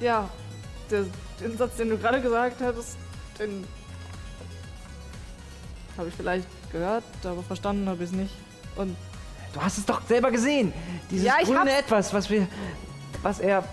Ja, 0.00 0.28
der, 0.90 1.04
den 1.40 1.56
Satz, 1.56 1.76
den 1.76 1.90
du 1.90 1.98
gerade 1.98 2.20
gesagt 2.20 2.60
hattest, 2.60 2.96
den 3.38 3.66
habe 5.96 6.08
ich 6.08 6.14
vielleicht 6.14 6.46
gehört, 6.72 7.04
aber 7.24 7.42
verstanden 7.42 7.88
habe 7.88 8.02
ich 8.02 8.10
es 8.10 8.16
nicht. 8.16 8.34
Und 8.76 8.96
Du 9.52 9.60
hast 9.60 9.78
es 9.78 9.84
doch 9.84 10.00
selber 10.06 10.30
gesehen. 10.30 10.72
Dieses 11.10 11.26
Ja, 11.26 11.34
ich 11.40 11.48
grüne 11.48 11.76
Etwas, 11.76 12.14
was 12.14 12.30
wir, 12.30 12.46
was 13.22 13.40
er 13.40 13.64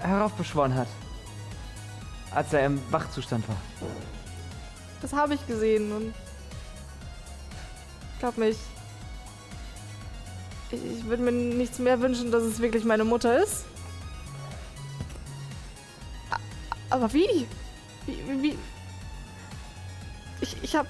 heraufbeschworen 0.00 0.74
hat, 0.74 0.88
als 2.34 2.52
er 2.52 2.66
im 2.66 2.80
Wachzustand 2.90 3.46
war. 3.48 3.56
das 5.02 5.12
habe 5.12 5.34
ich 5.34 5.46
gesehen 5.46 5.92
und 5.92 6.14
glaub 8.18 8.38
mich, 8.38 8.56
ich, 10.70 10.80
ich 10.84 11.04
würde 11.04 11.22
mir 11.22 11.32
nichts 11.32 11.78
mehr 11.78 12.00
wünschen, 12.00 12.30
dass 12.30 12.42
es 12.42 12.60
wirklich 12.60 12.84
meine 12.84 13.04
Mutter 13.04 13.42
ist. 13.42 13.64
Aber 16.90 17.12
wie? 17.12 17.46
Wie? 18.06 18.28
wie, 18.28 18.42
wie? 18.42 18.58
Ich, 20.40 20.56
ich 20.62 20.76
habe 20.76 20.88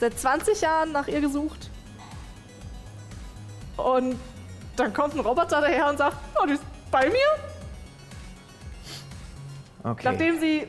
seit 0.00 0.18
20 0.18 0.60
Jahren 0.60 0.92
nach 0.92 1.08
ihr 1.08 1.20
gesucht. 1.20 1.70
Und 3.76 4.18
dann 4.76 4.92
kommt 4.92 5.14
ein 5.14 5.20
Roboter 5.20 5.60
daher 5.60 5.88
und 5.88 5.98
sagt, 5.98 6.16
oh, 6.40 6.46
die 6.46 6.54
ist 6.54 6.62
bei 6.90 7.08
mir. 7.08 7.28
Okay. 9.84 10.02
Nachdem 10.04 10.40
sie 10.40 10.68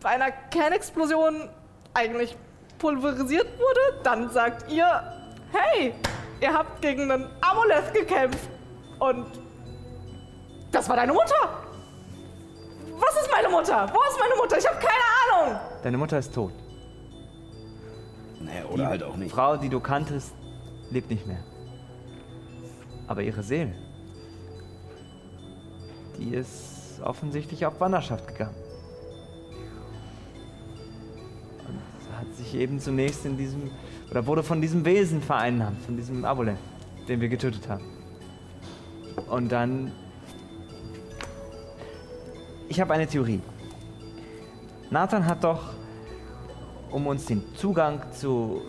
bei 0.00 0.10
einer 0.10 0.30
Kernexplosion 0.30 1.48
eigentlich 1.94 2.36
pulverisiert 2.78 3.46
wurde, 3.58 4.02
dann 4.02 4.30
sagt 4.30 4.70
ihr, 4.70 4.86
hey, 5.52 5.94
ihr 6.40 6.52
habt 6.52 6.80
gegen 6.82 7.10
einen 7.10 7.30
Amuleth 7.40 7.92
gekämpft. 7.92 8.48
Und 8.98 9.26
das 10.72 10.88
war 10.88 10.96
deine 10.96 11.12
Mutter. 11.12 11.69
Was 13.00 13.22
ist 13.22 13.30
meine 13.32 13.48
Mutter? 13.48 13.88
Wo 13.92 13.98
ist 14.10 14.18
meine 14.18 14.34
Mutter? 14.36 14.58
Ich 14.58 14.66
habe 14.66 14.78
keine 14.78 15.46
Ahnung. 15.48 15.60
Deine 15.82 15.98
Mutter 15.98 16.18
ist 16.18 16.34
tot. 16.34 16.52
Nee, 18.40 18.62
oder 18.70 18.86
halt 18.88 19.02
auch 19.02 19.14
Die 19.14 19.20
nicht. 19.20 19.32
Frau, 19.32 19.56
die 19.56 19.68
du 19.68 19.80
kanntest, 19.80 20.34
lebt 20.90 21.10
nicht 21.10 21.26
mehr. 21.26 21.42
Aber 23.06 23.22
ihre 23.22 23.42
Seele, 23.42 23.74
die 26.18 26.34
ist 26.34 27.00
offensichtlich 27.02 27.66
auf 27.66 27.80
Wanderschaft 27.80 28.28
gegangen. 28.28 28.54
Und 31.66 32.18
hat 32.18 32.34
sich 32.34 32.54
eben 32.54 32.78
zunächst 32.80 33.24
in 33.24 33.36
diesem, 33.36 33.70
oder 34.10 34.26
wurde 34.26 34.42
von 34.42 34.60
diesem 34.60 34.84
Wesen 34.84 35.22
vereinnahmt, 35.22 35.80
von 35.82 35.96
diesem 35.96 36.24
Aboleth, 36.24 36.58
den 37.08 37.20
wir 37.20 37.28
getötet 37.28 37.68
haben. 37.68 37.84
Und 39.28 39.50
dann. 39.50 39.92
Ich 42.70 42.80
habe 42.80 42.94
eine 42.94 43.08
Theorie. 43.08 43.40
Nathan 44.90 45.26
hat 45.26 45.42
doch, 45.42 45.74
um 46.92 47.08
uns 47.08 47.26
den 47.26 47.42
Zugang 47.56 48.00
zu 48.12 48.62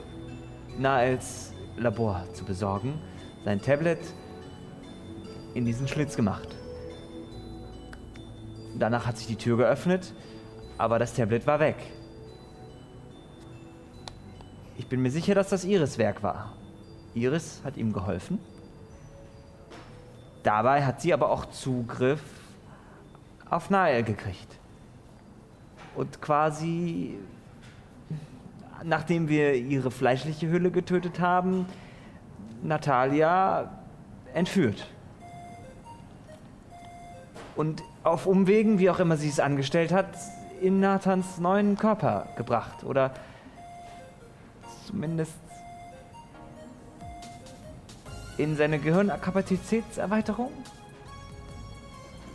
Naels 0.76 1.53
Labor 1.78 2.26
zu 2.34 2.44
besorgen, 2.44 2.99
sein 3.45 3.61
Tablet 3.61 3.99
in 5.53 5.65
diesen 5.65 5.88
Schlitz 5.88 6.15
gemacht. 6.15 6.48
Danach 8.80 9.06
hat 9.06 9.19
sich 9.19 9.28
die 9.28 9.36
Tür 9.36 9.57
geöffnet, 9.57 10.15
aber 10.80 10.98
das 10.98 11.14
Tablet 11.14 11.45
war 11.45 11.60
weg. 11.60 11.78
Ich 14.80 14.88
bin 14.88 15.03
mir 15.03 15.11
sicher, 15.11 15.36
dass 15.36 15.49
das 15.49 15.64
Iris 15.64 15.99
Werk 15.99 16.23
war. 16.23 16.53
Iris 17.14 17.61
hat 17.64 17.78
ihm 17.78 17.94
geholfen. 17.94 18.40
Dabei 20.41 20.84
hat 20.84 21.02
sie 21.02 21.14
aber 21.14 21.30
auch 21.30 21.45
Zugriff 21.52 22.40
auf 23.52 23.69
Nael 23.69 24.02
gekriegt. 24.03 24.57
Und 25.95 26.22
quasi, 26.22 27.19
nachdem 28.84 29.28
wir 29.28 29.53
ihre 29.53 29.91
fleischliche 29.91 30.49
Hülle 30.49 30.72
getötet 30.72 31.19
haben, 31.19 31.65
Natalia 32.64 33.69
entführt. 34.34 34.88
Und 37.57 37.84
auf 38.03 38.26
Umwegen, 38.26 38.80
wie 38.80 38.90
auch 38.90 38.99
immer 38.99 39.18
sie 39.18 39.28
es 39.28 39.40
angestellt 39.40 39.91
hat, 39.91 40.07
in 40.61 40.80
Nathans 40.80 41.38
neuen 41.38 41.78
Körper 41.78 42.30
gebracht. 42.38 42.86
Oder 42.86 43.11
zumindest 44.88 45.34
in 48.38 48.56
seine 48.56 48.80
Gehirnkapazitätserweiterung. 48.80 50.52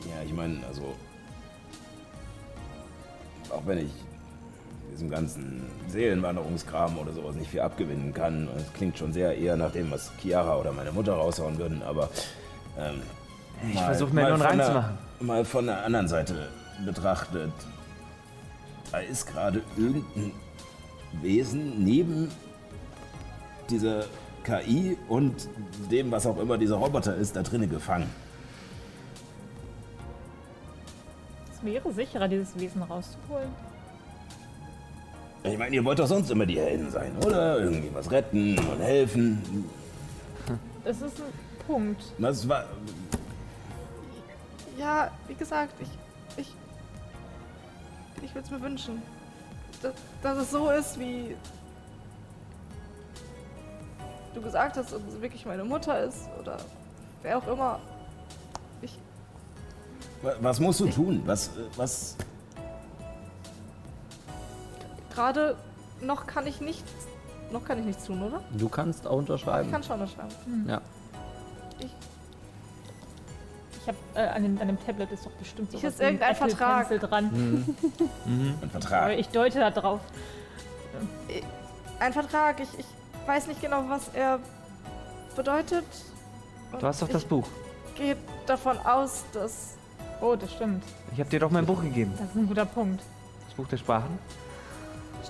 Ja, 0.05 0.23
ich 0.25 0.35
meine, 0.35 0.61
also. 0.67 0.95
Auch 3.67 3.71
wenn 3.71 3.79
ich 3.79 3.91
diesem 4.93 5.11
ganzen 5.11 5.61
Seelenwanderungskram 5.89 6.99
oder 6.99 7.13
sowas 7.13 7.35
nicht 7.35 7.51
viel 7.51 7.61
abgewinnen 7.61 8.15
kann, 8.15 8.49
es 8.57 8.73
klingt 8.75 8.97
schon 8.97 9.13
sehr 9.13 9.37
eher 9.37 9.57
nach 9.57 9.73
dem, 9.73 9.91
was 9.91 10.13
Chiara 10.21 10.57
oder 10.57 10.73
meine 10.73 10.93
Mutter 10.93 11.15
raushauen 11.15 11.59
würden, 11.59 11.83
aber. 11.83 12.09
Ähm, 12.79 13.01
Ich 13.73 13.81
versuche 13.81 14.15
mir 14.15 14.23
nur 14.23 14.35
einen 14.35 14.39
von 14.39 14.47
Reim 14.47 14.59
der- 14.59 14.67
zu 14.67 14.73
machen. 14.73 14.99
Mal 15.21 15.45
von 15.45 15.67
der 15.67 15.85
anderen 15.85 16.07
Seite 16.09 16.49
betrachtet, 16.85 17.51
da 18.93 18.99
ist 18.99 19.27
gerade 19.27 19.63
irgendein 19.77 20.31
Wesen 21.23 21.83
neben 21.83 22.29
dieser 23.71 24.05
KI 24.45 24.97
und 25.09 25.49
dem, 25.91 26.11
was 26.13 26.27
auch 26.27 26.39
immer 26.39 26.57
dieser 26.59 26.77
Roboter 26.77 27.17
ist, 27.17 27.35
da 27.35 27.43
drinnen 27.43 27.69
gefangen. 27.71 28.09
Wäre 31.67 31.93
sicherer, 31.93 32.29
dieses 32.29 32.59
Wesen 32.59 32.83
rauszuholen. 32.83 33.51
Ich 35.45 35.59
meine, 35.59 35.77
ihr 35.77 35.85
wollt 35.85 35.99
doch 35.99 36.07
sonst 36.07 36.31
immer 36.31 36.47
die 36.47 36.59
Helden 36.59 36.91
sein, 36.91 37.13
oder? 37.25 37.61
Irgendwie 37.61 37.91
was 37.93 38.11
retten 38.11 38.59
und 38.59 38.81
helfen. 38.81 39.65
Das 40.85 40.97
ist 41.03 41.19
ein 41.19 41.67
Punkt. 41.67 42.03
Was 42.19 42.49
war. 42.49 42.65
Ja, 44.79 45.11
wie 45.29 45.35
gesagt, 45.35 45.75
ich. 45.81 45.89
Ich. 46.37 46.55
Ich 48.23 48.35
würde 48.35 48.47
es 48.47 48.51
mir 48.51 48.61
wünschen. 48.61 49.03
Dass, 49.83 49.95
dass 50.23 50.39
es 50.39 50.51
so 50.51 50.71
ist, 50.71 50.99
wie. 50.99 51.37
du 54.35 54.43
gesagt 54.43 54.77
hast, 54.77 54.93
ob 54.93 55.03
sie 55.09 55.21
wirklich 55.23 55.47
meine 55.47 55.65
Mutter 55.65 56.05
ist 56.05 56.29
oder 56.41 56.59
wer 57.23 57.39
auch 57.39 57.47
immer. 57.49 57.81
Wa- 60.27 60.35
Was 60.40 60.59
musst 60.61 60.81
du 60.81 60.86
tun? 60.89 61.23
Was, 61.24 61.48
äh, 61.48 61.51
was? 61.77 62.16
Gerade 65.15 65.57
noch 66.01 66.27
kann 66.27 66.47
ich 66.47 66.61
nichts, 66.61 66.90
noch 67.51 67.65
kann 67.65 67.78
ich 67.78 67.85
nichts 67.86 68.05
tun, 68.05 68.23
oder? 68.23 68.43
Du 68.53 68.69
kannst 68.69 69.07
auch 69.07 69.12
Ich 69.12 69.19
unterschreiben. 69.19 69.70
kann 69.70 69.82
schon 69.82 70.01
unterschreiben. 70.01 70.35
Ja. 70.69 70.81
Ich 73.81 73.89
habe 73.89 73.98
äh, 74.15 74.27
an, 74.28 74.43
dem, 74.43 74.61
an 74.61 74.66
dem 74.66 74.85
Tablet 74.85 75.12
ist 75.12 75.24
doch 75.24 75.31
bestimmt 75.32 75.70
so 75.70 75.78
Ich 75.78 75.85
ist 75.85 76.01
irgendein 76.01 76.35
Vertrag. 76.35 76.89
dran. 77.01 77.31
Mhm. 78.27 78.55
Ein 78.61 78.70
Vertrag. 78.70 79.03
Aber 79.05 79.15
ich 79.16 79.28
deute 79.28 79.61
da 79.61 79.70
drauf. 79.70 80.01
Ein 82.01 82.12
Vertrag, 82.12 82.59
ich, 82.61 82.69
ich 82.81 82.86
weiß 83.27 83.47
nicht 83.47 83.61
genau, 83.61 83.85
was 83.89 84.09
er 84.12 84.40
bedeutet. 85.36 85.85
Und 86.73 86.82
Du 86.82 86.86
hast 86.86 87.01
doch 87.01 87.09
das 87.09 87.23
ich 87.23 87.28
Buch. 87.28 87.47
gehe 87.94 88.16
davon 88.47 88.77
aus, 88.78 89.23
dass 89.32 89.77
Oh, 90.21 90.35
das 90.37 90.53
stimmt. 90.53 90.83
Ich 91.13 91.21
habe 91.21 91.29
dir 91.31 91.41
doch 91.41 91.51
mein 91.51 91.67
Buch 91.67 91.83
gegeben. 91.83 92.13
Das 92.19 92.29
ist 92.29 92.35
ein 92.37 92.47
guter 92.47 92.65
Punkt. 92.67 93.03
Das 93.47 93.55
Buch 93.55 93.69
der 93.69 93.77
Sprachen. 93.77 94.19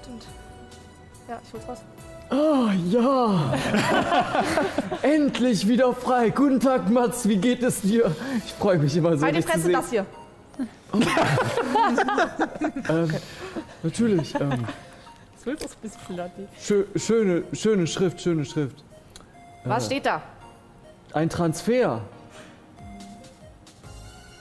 Stimmt. 0.01 0.25
Ja, 1.29 1.39
ich 1.45 1.53
hol's 1.53 1.69
raus. 1.69 1.79
Oh 2.31 2.69
ja! 2.91 3.55
Endlich 5.03 5.67
wieder 5.69 5.93
frei. 5.93 6.31
Guten 6.31 6.59
Tag, 6.61 6.89
Mats. 6.91 7.29
Wie 7.29 7.37
geht 7.37 7.63
es 7.63 7.83
dir? 7.83 8.15
Ich 8.45 8.53
freue 8.55 8.79
mich 8.79 8.97
immer 8.97 9.17
so, 9.17 9.25
halt 9.25 9.37
die 9.37 9.43
sehen. 9.43 9.73
das 9.73 9.91
hier. 9.91 10.07
Ähm, 12.89 13.13
natürlich. 13.83 14.35
Ähm, 14.41 14.65
Das 15.35 15.47
wird 15.47 15.65
auch 15.65 15.69
ein 15.71 15.77
bisschen 15.83 16.01
flirty. 16.07 16.47
schö 16.61 16.85
schöne, 16.97 17.43
schöne 17.53 17.87
Schrift, 17.87 18.21
schöne 18.21 18.45
Schrift. 18.45 18.83
Was 19.65 19.85
Äh, 19.85 19.87
steht 19.87 20.07
da? 20.07 20.23
Ein 21.13 21.29
Transfer. 21.29 22.01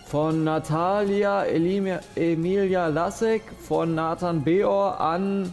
Von 0.06 0.44
Natalia 0.44 1.44
Elimia, 1.46 2.00
Emilia 2.16 2.88
Lassek 2.88 3.42
von 3.68 3.96
Nathan 3.96 4.44
Beor 4.44 5.00
an 5.00 5.52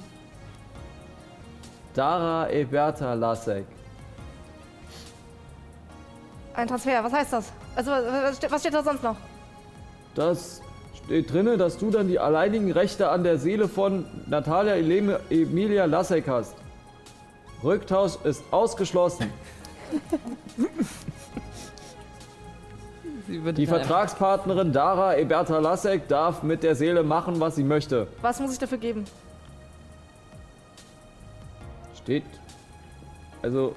Dara 1.94 2.50
Eberta 2.50 3.14
Lassek. 3.14 3.64
Ein 6.54 6.68
Transfer, 6.68 7.02
was 7.02 7.12
heißt 7.12 7.32
das? 7.32 7.52
Also, 7.74 7.90
was 7.92 8.36
steht, 8.36 8.50
was 8.52 8.60
steht 8.60 8.74
da 8.74 8.82
sonst 8.82 9.02
noch? 9.02 9.16
Das 10.14 10.60
steht 11.04 11.32
drinne, 11.32 11.56
dass 11.56 11.78
du 11.78 11.90
dann 11.90 12.08
die 12.08 12.18
alleinigen 12.18 12.70
Rechte 12.72 13.08
an 13.08 13.24
der 13.24 13.38
Seele 13.38 13.68
von 13.68 14.04
Natalia 14.26 14.74
Eleme- 14.74 15.20
Emilia 15.30 15.86
Lassek 15.86 16.28
hast. 16.28 16.54
Rücktausch 17.64 18.16
ist 18.24 18.42
ausgeschlossen. 18.50 19.32
Die 23.28 23.66
Vertragspartnerin 23.66 24.72
Dara 24.72 25.16
Eberta 25.16 25.58
Lassek 25.58 26.08
darf 26.08 26.42
mit 26.42 26.62
der 26.62 26.74
Seele 26.74 27.02
machen, 27.02 27.38
was 27.40 27.56
sie 27.56 27.62
möchte. 27.64 28.06
Was 28.20 28.40
muss 28.40 28.52
ich 28.52 28.58
dafür 28.58 28.78
geben? 28.78 29.04
Steht. 32.02 32.24
Also, 33.42 33.74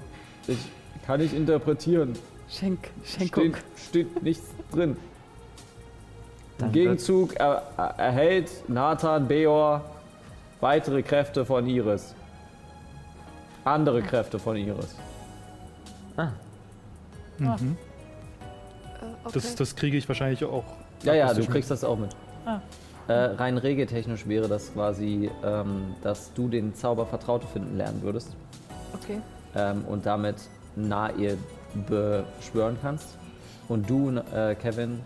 ich 0.47 0.57
kann 1.05 1.19
nicht 1.19 1.34
interpretieren. 1.34 2.13
Schenk, 2.49 2.89
Schenkung. 3.03 3.55
Steht, 3.76 4.07
steht 4.07 4.23
nichts 4.23 4.45
drin. 4.72 4.97
Dann 6.57 6.67
Im 6.69 6.73
Gegenzug 6.73 7.35
er, 7.35 7.63
er, 7.77 7.95
erhält 7.97 8.49
Nathan 8.69 9.27
Beor 9.27 9.81
weitere 10.61 11.03
Kräfte 11.03 11.45
von 11.45 11.67
Iris. 11.67 12.15
Andere 13.63 14.01
Kräfte 14.01 14.39
von 14.39 14.55
Iris. 14.55 14.95
Mhm. 17.38 17.77
Okay. 19.26 19.34
Das, 19.34 19.56
das 19.56 19.76
kriege 19.76 19.97
ich 19.97 20.07
wahrscheinlich 20.07 20.43
auch. 20.45 20.64
Ja, 21.03 21.14
ja, 21.14 21.34
du 21.34 21.45
kriegst 21.45 21.72
das 21.72 21.84
auch 21.84 21.97
mit. 21.97 22.15
Ah. 22.45 22.61
Äh, 23.07 23.14
rein 23.14 23.57
regeltechnisch 23.57 24.27
wäre 24.27 24.47
das 24.47 24.73
quasi, 24.73 25.30
ähm, 25.43 25.95
dass 26.02 26.34
du 26.34 26.47
den 26.47 26.73
Zauber 26.73 27.06
Vertraute 27.06 27.45
finden 27.47 27.77
lernen 27.77 28.02
würdest 28.02 28.35
okay. 28.93 29.19
ähm, 29.56 29.85
und 29.85 30.06
damit 30.06 30.38
Nahe 30.76 31.38
beschwören 31.88 32.77
kannst. 32.81 33.18
Und 33.68 33.89
du, 33.89 34.10
äh, 34.10 34.56
Kevin, 34.56 35.02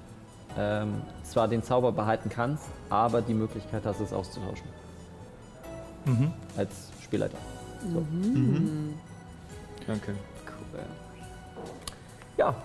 ähm, 0.57 1.01
zwar 1.23 1.47
den 1.47 1.63
Zauber 1.63 1.91
behalten 1.91 2.29
kannst, 2.29 2.65
aber 2.89 3.21
die 3.21 3.33
Möglichkeit 3.33 3.83
hast, 3.85 3.99
es 3.99 4.13
auszutauschen. 4.13 4.67
Mhm. 6.05 6.31
Als 6.57 6.89
Spielleiter. 7.03 7.37
So. 7.93 8.05
Danke. 9.87 10.13
Cool. 10.45 10.79
Ja. 12.37 12.55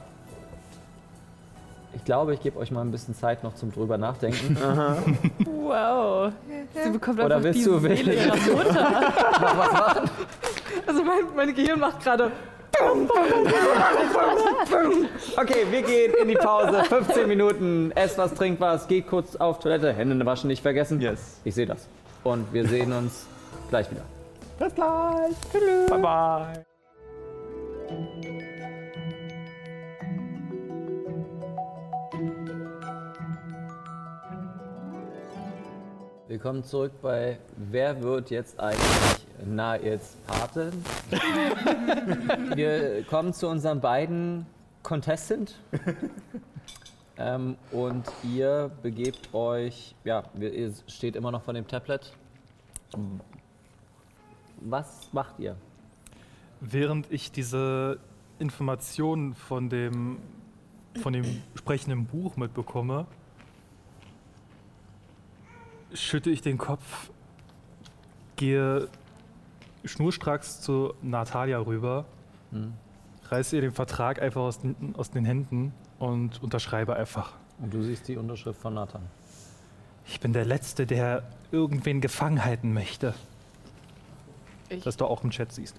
Ich 1.95 2.05
glaube, 2.05 2.35
ich 2.35 2.41
gebe 2.41 2.59
euch 2.59 2.71
mal 2.71 2.81
ein 2.81 2.91
bisschen 2.91 3.15
Zeit 3.15 3.43
noch 3.45 3.55
zum 3.55 3.73
drüber 3.73 3.99
nachdenken. 3.99 4.57
Wow. 5.65 6.31
Sie 6.75 6.91
bekommt 6.91 7.19
Oder 7.19 7.37
einfach 7.37 7.45
willst 7.45 7.61
die 7.61 7.65
du 7.65 7.79
Seele 7.79 8.15
ihrer 8.15 8.37
Mutter. 8.37 10.05
Also 10.87 11.03
mein, 11.03 11.25
mein 11.35 11.55
Gehirn 11.55 11.81
macht 11.81 12.03
gerade. 12.03 12.31
Okay, 15.37 15.66
wir 15.71 15.83
gehen 15.83 16.12
in 16.21 16.29
die 16.29 16.35
Pause. 16.35 16.85
15 16.85 17.27
Minuten. 17.27 17.93
Esst 17.95 18.19
was, 18.19 18.35
trinkt 18.35 18.61
was, 18.61 18.87
geht 18.87 19.07
kurz 19.07 19.37
auf 19.37 19.61
Toilette. 19.61 19.93
Hände 19.93 20.27
waschen 20.27 20.49
nicht 20.49 20.62
vergessen. 20.62 21.01
Yes. 21.01 21.41
Ich 21.45 21.55
sehe 21.55 21.66
das. 21.66 21.89
Und 22.23 22.53
wir 22.53 22.66
sehen 22.69 22.93
uns 22.93 23.27
gleich 23.71 23.91
wieder. 23.91 24.03
Bye 25.89 25.99
bye. 25.99 26.65
Willkommen 36.26 36.64
zurück 36.64 36.92
bei 37.02 37.38
Wer 37.59 38.02
wird 38.02 38.30
jetzt 38.30 38.59
eigentlich 38.59 39.26
na 39.44 39.76
jetzt 39.78 40.26
Paten? 40.26 40.72
Wir 42.56 43.05
kommen 43.05 43.34
zu 43.34 43.46
unseren 43.46 43.82
beiden 43.82 44.46
Contestant. 44.82 45.60
ähm, 47.18 47.56
und 47.72 48.05
ihr 48.22 48.70
begebt 48.82 49.34
euch, 49.34 49.94
ja, 50.05 50.22
ihr 50.40 50.72
steht 50.86 51.14
immer 51.14 51.30
noch 51.30 51.42
vor 51.42 51.52
dem 51.52 51.68
Tablet. 51.68 52.16
Was 54.62 55.12
macht 55.12 55.38
ihr? 55.38 55.56
Während 56.62 57.12
ich 57.12 57.32
diese 57.32 57.98
Informationen 58.38 59.34
von 59.34 59.68
dem, 59.68 60.16
von 61.02 61.12
dem 61.12 61.42
sprechenden 61.55 62.06
Buch 62.06 62.38
mitbekomme, 62.38 63.06
schütte 65.95 66.31
ich 66.31 66.43
den 66.43 66.59
Kopf, 66.59 67.11
gehe 68.37 68.89
schnurstracks 69.85 70.61
zu 70.61 70.95
Natalia 71.03 71.59
rüber, 71.59 72.05
reiße 73.29 73.57
ihr 73.57 73.62
den 73.62 73.73
Vertrag 73.73 74.21
einfach 74.21 74.43
aus 74.43 74.61
den, 74.61 74.95
aus 74.97 75.11
den 75.11 75.25
Händen 75.25 75.73
und 75.99 76.43
unterschreibe 76.43 76.97
einfach. 76.97 77.33
Und 77.61 77.73
du 77.73 77.83
siehst 77.83 78.09
die 78.09 78.16
Unterschrift 78.16 78.61
von 78.61 78.75
Nathan. 78.75 79.03
Ich 80.07 80.21
bin 80.21 80.33
der 80.33 80.45
Letzte, 80.45 80.87
der 80.87 81.23
irgendwen 81.51 82.01
gefangen 82.01 82.45
halten 82.45 82.75
möchte. 82.75 83.15
Ich 84.69 84.83
Das 84.83 84.97
du 84.97 85.07
auch 85.07 85.23
im 85.23 85.31
Chat 85.31 85.53
siehst. 85.53 85.77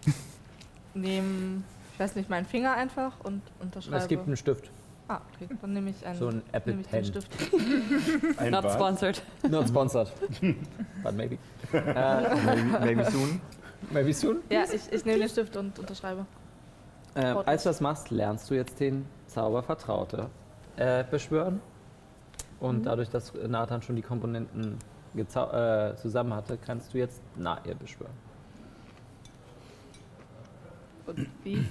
nehme, 0.94 1.64
ich 1.94 2.00
weiß 2.00 2.16
nicht, 2.16 2.30
meinen 2.30 2.46
Finger 2.46 2.74
einfach 2.74 3.20
und 3.24 3.42
unterschreibe. 3.60 3.98
Es 3.98 4.08
gibt 4.08 4.26
einen 4.26 4.38
Stift. 4.38 4.70
Ah, 5.08 5.22
okay. 5.34 5.48
Dann 5.62 5.74
nehme 5.74 5.90
ich 5.90 6.06
einen, 6.06 6.18
So 6.20 6.28
ein 6.28 6.42
Apple 6.52 6.74
nehme 6.74 6.82
ich 6.82 6.90
den 6.90 7.02
Pen. 7.02 7.06
Stift. 7.06 8.40
Ein 8.40 8.52
Not 8.52 8.72
sponsored. 8.72 9.22
Not 9.50 9.68
sponsored. 9.68 10.12
But 11.04 11.14
maybe. 11.16 11.38
Äh, 11.74 12.36
Maybe, 12.46 12.80
maybe 12.80 13.12
soon. 13.12 13.42
maybe 13.92 14.14
soon. 14.14 14.38
Ja, 14.50 14.64
ich, 14.72 14.92
ich 14.92 15.06
nehme 15.06 15.20
den 15.20 15.30
Stift 15.30 15.56
und 15.58 15.78
unterschreibe. 15.80 16.26
Ähm, 17.16 17.38
als 17.46 17.64
du 17.64 17.70
das 17.70 17.82
machst, 17.82 18.12
lernst 18.12 18.50
du 18.50 18.56
jetzt 18.56 18.80
den 18.80 19.06
Zauber 19.28 19.64
Vertraute 19.64 20.30
äh, 20.78 21.04
beschwören. 21.10 21.62
Und 22.60 22.86
dadurch, 22.86 23.10
dass 23.10 23.34
Nathan 23.48 23.82
schon 23.82 23.96
die 23.96 24.02
Komponenten 24.02 24.78
äh, 25.16 25.96
zusammen 25.96 26.34
hatte, 26.34 26.58
kannst 26.58 26.94
du 26.94 26.98
jetzt 26.98 27.22
Nahe 27.36 27.76
beschwören. 27.76 28.14
Und 31.06 31.28
wie? 31.44 31.66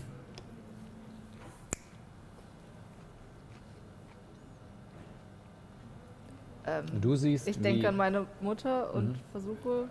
Ähm, 6.67 6.85
Du 7.01 7.15
siehst, 7.17 7.47
ich 7.47 7.61
denke 7.61 7.89
an 7.89 7.97
meine 7.97 8.27
Mutter 8.41 8.93
und 8.95 9.11
Mhm. 9.13 9.15
versuche. 9.33 9.89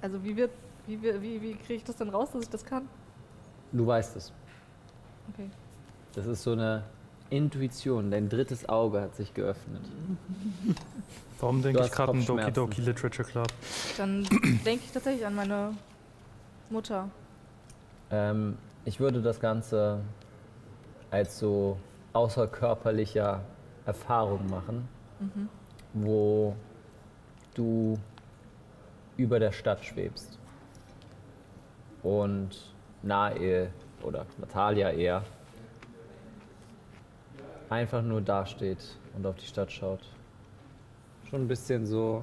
Also 0.00 0.22
wie 0.22 0.36
wird, 0.36 0.50
wie, 0.86 1.02
wie, 1.02 1.42
wie 1.42 1.54
kriege 1.54 1.74
ich 1.74 1.84
das 1.84 1.96
denn 1.96 2.08
raus, 2.10 2.30
dass 2.32 2.42
ich 2.42 2.50
das 2.50 2.64
kann? 2.64 2.88
du 3.72 3.86
weißt 3.86 4.16
es. 4.16 4.32
Okay. 5.34 5.50
Das 6.14 6.24
ist 6.26 6.42
so 6.42 6.52
eine 6.52 6.84
Intuition. 7.28 8.10
Dein 8.10 8.28
drittes 8.30 8.66
Auge 8.68 9.00
hat 9.02 9.14
sich 9.14 9.34
geöffnet. 9.34 9.82
Warum 11.38 11.60
denke 11.62 11.80
Du 11.80 11.84
ich 11.84 11.92
gerade 11.92 12.12
an 12.12 12.24
Doki. 12.24 12.50
Doki 12.52 12.80
Literature 12.80 13.28
Club? 13.28 13.48
Dann 13.98 14.22
denke 14.64 14.84
ich 14.86 14.92
tatsächlich 14.92 15.26
an 15.26 15.34
meine 15.34 15.74
Mutter. 16.70 17.10
Ähm, 18.10 18.56
ich 18.86 19.00
würde 19.00 19.20
das 19.20 19.38
Ganze 19.38 20.00
als 21.10 21.38
so 21.38 21.76
außerkörperlicher 22.14 23.42
Erfahrung 23.88 24.50
machen, 24.50 24.86
wo 25.94 26.54
du 27.54 27.98
über 29.16 29.40
der 29.40 29.50
Stadt 29.50 29.82
schwebst 29.82 30.38
und 32.02 32.50
Nae 33.02 33.70
oder 34.02 34.26
Natalia 34.36 34.90
eher 34.90 35.24
einfach 37.70 38.02
nur 38.02 38.20
dasteht 38.20 38.98
und 39.16 39.26
auf 39.26 39.36
die 39.36 39.46
Stadt 39.46 39.72
schaut. 39.72 40.00
Schon 41.30 41.42
ein 41.42 41.48
bisschen 41.48 41.86
so 41.86 42.22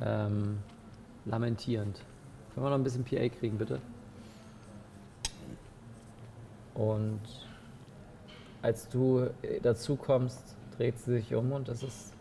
ähm, 0.00 0.58
lamentierend. 1.26 2.02
Können 2.54 2.66
wir 2.66 2.70
noch 2.70 2.78
ein 2.78 2.82
bisschen 2.82 3.04
PA 3.04 3.28
kriegen, 3.28 3.56
bitte? 3.56 3.80
Und 6.74 7.43
als 8.64 8.88
du 8.88 9.28
äh, 9.42 9.60
dazu 9.60 9.94
kommst, 9.94 10.56
dreht 10.78 10.98
sie 10.98 11.18
sich 11.18 11.34
um 11.34 11.52
und 11.52 11.68
es 11.68 11.82
ist 11.82 12.14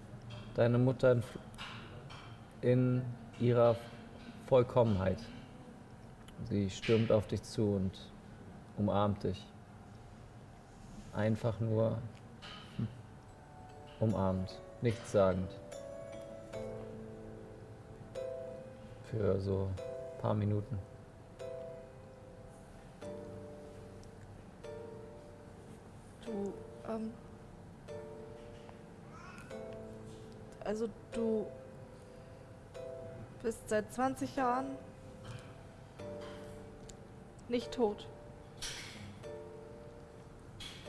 deine 0.56 0.78
Mutter 0.78 1.14
in, 1.14 1.24
in 2.61 3.02
ihrer 3.40 3.78
Vollkommenheit. 4.48 5.20
Sie 6.49 6.70
stürmt 6.70 7.14
auf 7.14 7.28
dich 7.28 7.41
zu 7.44 7.76
und 7.76 7.91
umarmt 8.78 9.24
dich. 9.24 9.48
Einfach 11.14 11.61
nur 11.61 11.98
umarmt, 14.02 14.60
nichts 14.82 15.14
sagend. 15.14 15.49
Für 19.10 19.40
so 19.40 19.70
ein 19.70 20.22
paar 20.22 20.34
Minuten. 20.34 20.78
Du, 26.34 26.51
ähm. 26.91 27.14
Also 30.64 30.89
du 31.11 31.45
bist 33.43 33.69
seit 33.69 33.93
20 33.93 34.35
Jahren 34.35 34.65
nicht 37.49 37.72
tot. 37.72 38.07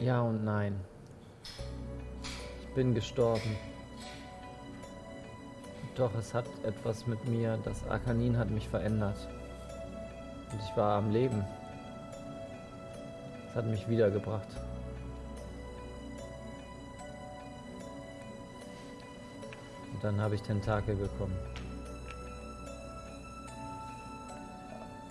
Ja 0.00 0.22
und 0.22 0.44
nein. 0.44 0.80
Ich 2.62 2.74
bin 2.74 2.94
gestorben. 2.94 3.58
Doch 5.94 6.14
es 6.14 6.32
hat 6.32 6.46
etwas 6.62 7.06
mit 7.06 7.22
mir, 7.26 7.58
das 7.64 7.86
Arkanin 7.86 8.38
hat 8.38 8.48
mich 8.48 8.66
verändert. 8.66 9.28
Und 10.50 10.60
ich 10.62 10.74
war 10.74 10.96
am 10.96 11.10
Leben. 11.10 11.44
Es 13.50 13.56
hat 13.56 13.66
mich 13.66 13.86
wiedergebracht. 13.88 14.48
Dann 20.05 20.20
habe 20.20 20.35
ich 20.35 20.43
Tentakel 20.43 20.94
bekommen. 20.97 21.35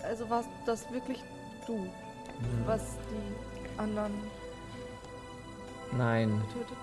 Also 0.04 0.30
warst 0.30 0.48
das 0.66 0.90
wirklich 0.92 1.18
du, 1.66 1.90
was 2.64 2.96
die 3.10 3.80
anderen 3.80 4.12
Nein, 5.96 6.40
getötet 6.46 6.76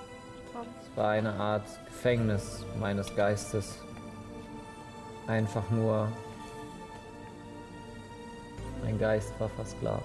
haben? 0.53 0.67
es 0.81 0.97
war 0.97 1.11
eine 1.11 1.33
Art 1.33 1.65
Gefängnis 1.85 2.65
meines 2.79 3.15
Geistes. 3.15 3.77
Einfach 5.27 5.69
nur. 5.69 6.11
Mein 8.83 8.99
Geist 8.99 9.31
war 9.39 9.47
versklavt. 9.49 10.03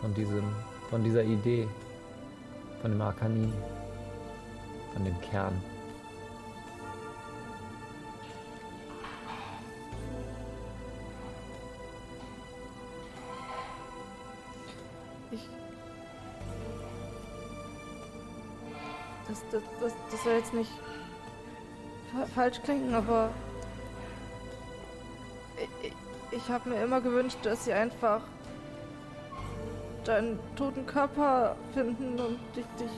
Von 0.00 0.14
diesem, 0.14 0.44
von 0.88 1.04
dieser 1.04 1.24
Idee. 1.24 1.68
Von 2.80 2.92
dem 2.92 3.02
Arkanin. 3.02 3.52
Von 4.94 5.04
dem 5.04 5.20
Kern. 5.20 5.60
Das, 19.28 19.44
das, 19.52 19.62
das, 19.80 19.92
das 20.10 20.24
soll 20.24 20.32
jetzt 20.34 20.54
nicht 20.54 20.70
fa 22.12 22.26
falsch 22.34 22.60
klingen, 22.62 22.94
aber. 22.94 23.30
Ich, 25.82 25.92
ich 26.30 26.48
habe 26.48 26.70
mir 26.70 26.82
immer 26.82 27.00
gewünscht, 27.00 27.38
dass 27.42 27.64
sie 27.64 27.72
einfach 27.72 28.20
deinen 30.04 30.38
toten 30.56 30.86
Körper 30.86 31.56
finden 31.74 32.18
und 32.18 32.38
dich, 32.56 32.64
dich 32.78 32.90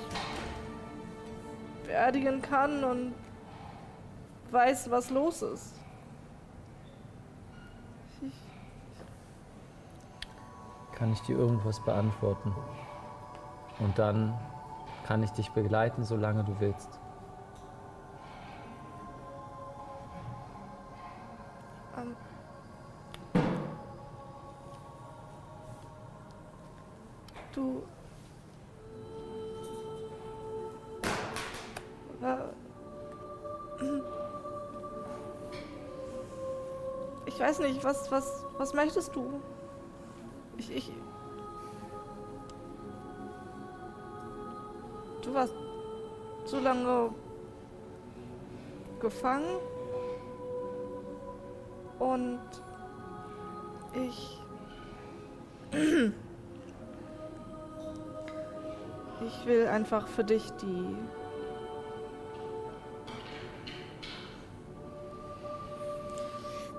beerdigen 1.84 2.40
kann 2.40 2.84
und 2.84 3.14
weiß, 4.52 4.90
was 4.90 5.10
los 5.10 5.42
ist. 5.42 5.74
Kann 10.92 11.12
ich 11.12 11.20
dir 11.22 11.38
irgendwas 11.38 11.80
beantworten? 11.80 12.54
Und 13.78 13.98
dann 13.98 14.38
kann 15.10 15.24
ich 15.24 15.32
dich 15.32 15.50
begleiten, 15.50 16.04
solange 16.04 16.44
du 16.44 16.54
willst. 16.60 17.00
Ähm. 21.98 22.14
Du. 27.52 27.82
Ich 37.26 37.40
weiß 37.40 37.58
nicht, 37.58 37.82
was, 37.82 38.12
was, 38.12 38.44
was 38.58 38.74
möchtest 38.74 39.16
du? 39.16 39.42
Ich, 40.56 40.70
ich. 40.72 40.92
Du 45.30 45.36
warst 45.36 45.54
so 46.44 46.58
lange 46.58 47.14
gefangen. 48.98 49.60
Und 52.00 52.40
ich. 53.94 54.42
Ich 59.22 59.46
will 59.46 59.68
einfach 59.68 60.08
für 60.08 60.24
dich 60.24 60.50
die. 60.62 60.96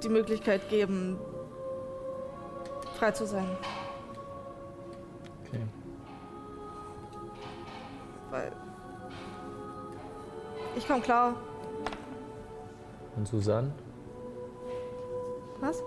die 0.03 0.10
Möglichkeit 0.10 0.68
geben, 0.68 1.19
frei 2.98 3.11
zu 3.11 3.28
sein. 3.28 3.48
Okay. 5.45 5.61
Weil. 8.31 8.51
Ich 10.75 10.87
komm 10.87 11.01
klar. 11.01 11.35
Und 13.17 13.27
Susanne, 13.27 13.71
Was? 15.59 15.83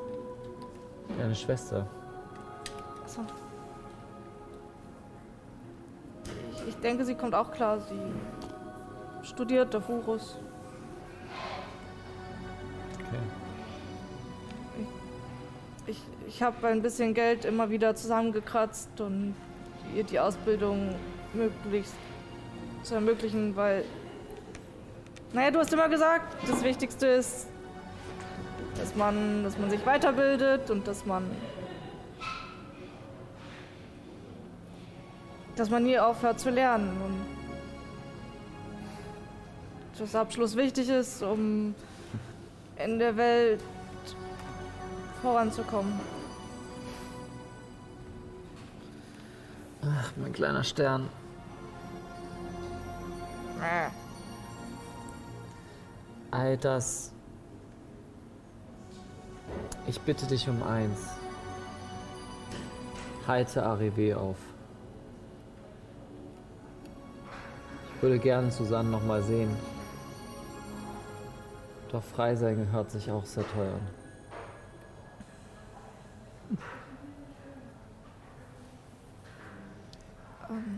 deine 1.19 1.35
Schwester. 1.35 1.87
Achso. 3.03 3.23
Ich, 6.53 6.69
ich 6.69 6.77
denke, 6.77 7.05
sie 7.07 7.15
kommt 7.15 7.35
auch 7.35 7.51
klar. 7.51 7.81
Sie 7.81 9.27
studiert 9.27 9.73
Davurus. 9.73 10.37
Okay. 12.95 13.19
Ich, 15.87 16.03
ich 16.27 16.43
habe 16.43 16.67
ein 16.67 16.83
bisschen 16.83 17.15
Geld 17.15 17.47
immer 17.47 17.71
wieder 17.71 17.95
zusammengekratzt 17.95 19.01
und 19.01 19.35
ihr 19.95 20.05
die 20.05 20.21
Ausbildung 20.21 20.95
möglichst 21.33 21.95
zu 22.85 22.95
ermöglichen, 22.95 23.57
weil. 23.57 23.85
Naja, 25.33 25.51
du 25.51 25.59
hast 25.59 25.73
immer 25.73 25.89
gesagt, 25.89 26.37
das 26.49 26.63
Wichtigste 26.63 27.07
ist, 27.07 27.49
dass 28.79 28.95
man, 28.95 29.43
dass 29.43 29.59
man 29.59 29.69
sich 29.71 29.85
weiterbildet 29.85 30.71
und 30.71 30.87
dass 30.87 31.05
man. 31.05 31.25
dass 35.57 35.71
man 35.71 35.85
nie 35.85 35.97
aufhört 35.97 36.41
zu 36.41 36.51
lernen 36.51 37.01
und 37.01 37.25
dass 40.01 40.17
Abschluss 40.17 40.57
wichtig 40.57 40.89
ist, 40.89 41.23
um 41.23 41.77
in 42.77 42.99
der 42.99 43.17
Welt 43.17 43.63
voranzukommen. 45.23 45.93
Ach, 49.83 50.13
mein 50.17 50.33
kleiner 50.33 50.65
Stern. 50.65 51.09
All 56.45 56.59
das. 56.59 57.11
Ich 59.87 59.99
bitte 59.99 60.27
dich 60.27 60.47
um 60.47 60.63
eins. 60.63 61.09
Heite 63.27 63.65
Arrivé 63.65 64.15
auf. 64.15 64.37
Ich 67.97 68.03
würde 68.03 68.19
gern 68.19 68.51
Susanne 68.51 68.91
noch 68.91 69.03
mal 69.03 69.23
sehen. 69.23 69.57
Doch 71.91 72.03
frei 72.03 72.37
sein 72.37 72.71
hört 72.71 72.91
sich 72.91 73.11
auch 73.11 73.25
sehr 73.25 73.49
teuer 73.49 73.73
an. 73.73 73.89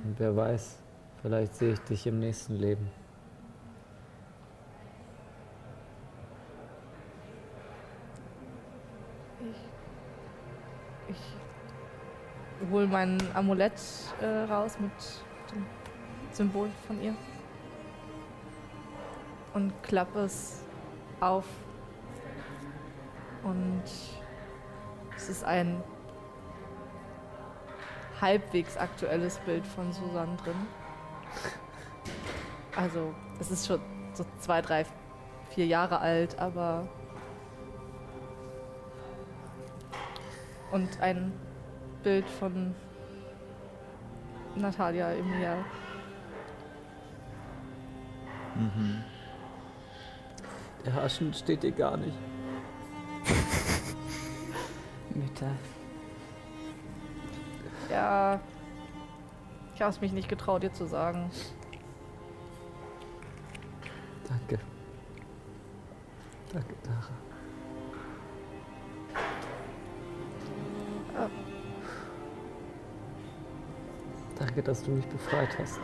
Und 0.05 0.15
wer 0.17 0.37
weiß, 0.37 0.79
vielleicht 1.23 1.57
sehe 1.57 1.73
ich 1.73 1.81
dich 1.81 2.07
im 2.07 2.21
nächsten 2.21 2.55
Leben. 2.55 2.89
Ich 11.09 11.17
hole 12.71 12.87
mein 12.87 13.19
Amulett 13.35 13.81
äh, 14.21 14.51
raus 14.51 14.79
mit 14.79 14.93
dem 15.53 15.67
Symbol 16.33 16.69
von 16.87 17.01
ihr 17.03 17.15
und 19.57 19.73
klappe 19.83 20.21
es 20.21 20.63
auf. 21.19 21.47
Und 23.43 23.83
es 25.17 25.29
ist 25.31 25.45
ein 25.45 25.83
halbwegs 28.21 28.77
aktuelles 28.77 29.39
Bild 29.39 29.67
von 29.67 29.93
Susanne 29.93 30.37
drin. 30.37 30.67
Also, 32.77 33.15
es 33.41 33.51
ist 33.51 33.67
schon 33.67 33.81
so 34.13 34.27
zwei, 34.41 34.61
drei, 34.61 34.85
vier 35.51 35.67
Jahre 35.67 36.01
alt, 36.01 36.39
aber. 36.39 36.87
Und 40.71 41.01
ein 41.01 41.33
Bild 42.07 42.31
von 42.31 42.73
Natalia 44.55 45.11
Emilia. 45.11 45.65
Der 50.85 50.95
Haschen 50.95 51.35
steht 51.35 51.65
dir 51.65 51.73
gar 51.73 51.97
nicht. 51.97 52.17
Mütter. 55.17 55.51
Ja. 57.91 58.39
Ich 59.75 59.83
habe 59.83 59.91
es 59.91 60.01
mich 60.01 60.13
nicht 60.13 60.29
getraut, 60.29 60.63
dir 60.63 60.73
zu 60.73 60.87
sagen. 60.87 61.29
Danke. 64.29 64.61
Danke, 66.53 66.75
Tara. 66.85 67.36
Danke, 74.57 74.71
dass 74.71 74.83
du 74.83 74.91
mich 74.91 75.05
befreit 75.05 75.59
hast. 75.59 75.79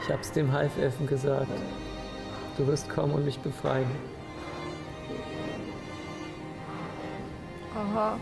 Ich 0.00 0.08
hab's 0.08 0.32
dem 0.32 0.50
Halfelfen 0.50 1.06
gesagt. 1.06 1.50
Du 2.56 2.66
wirst 2.66 2.88
kommen 2.88 3.12
und 3.12 3.26
mich 3.26 3.38
befreien. 3.40 3.90
Aha. 7.76 8.18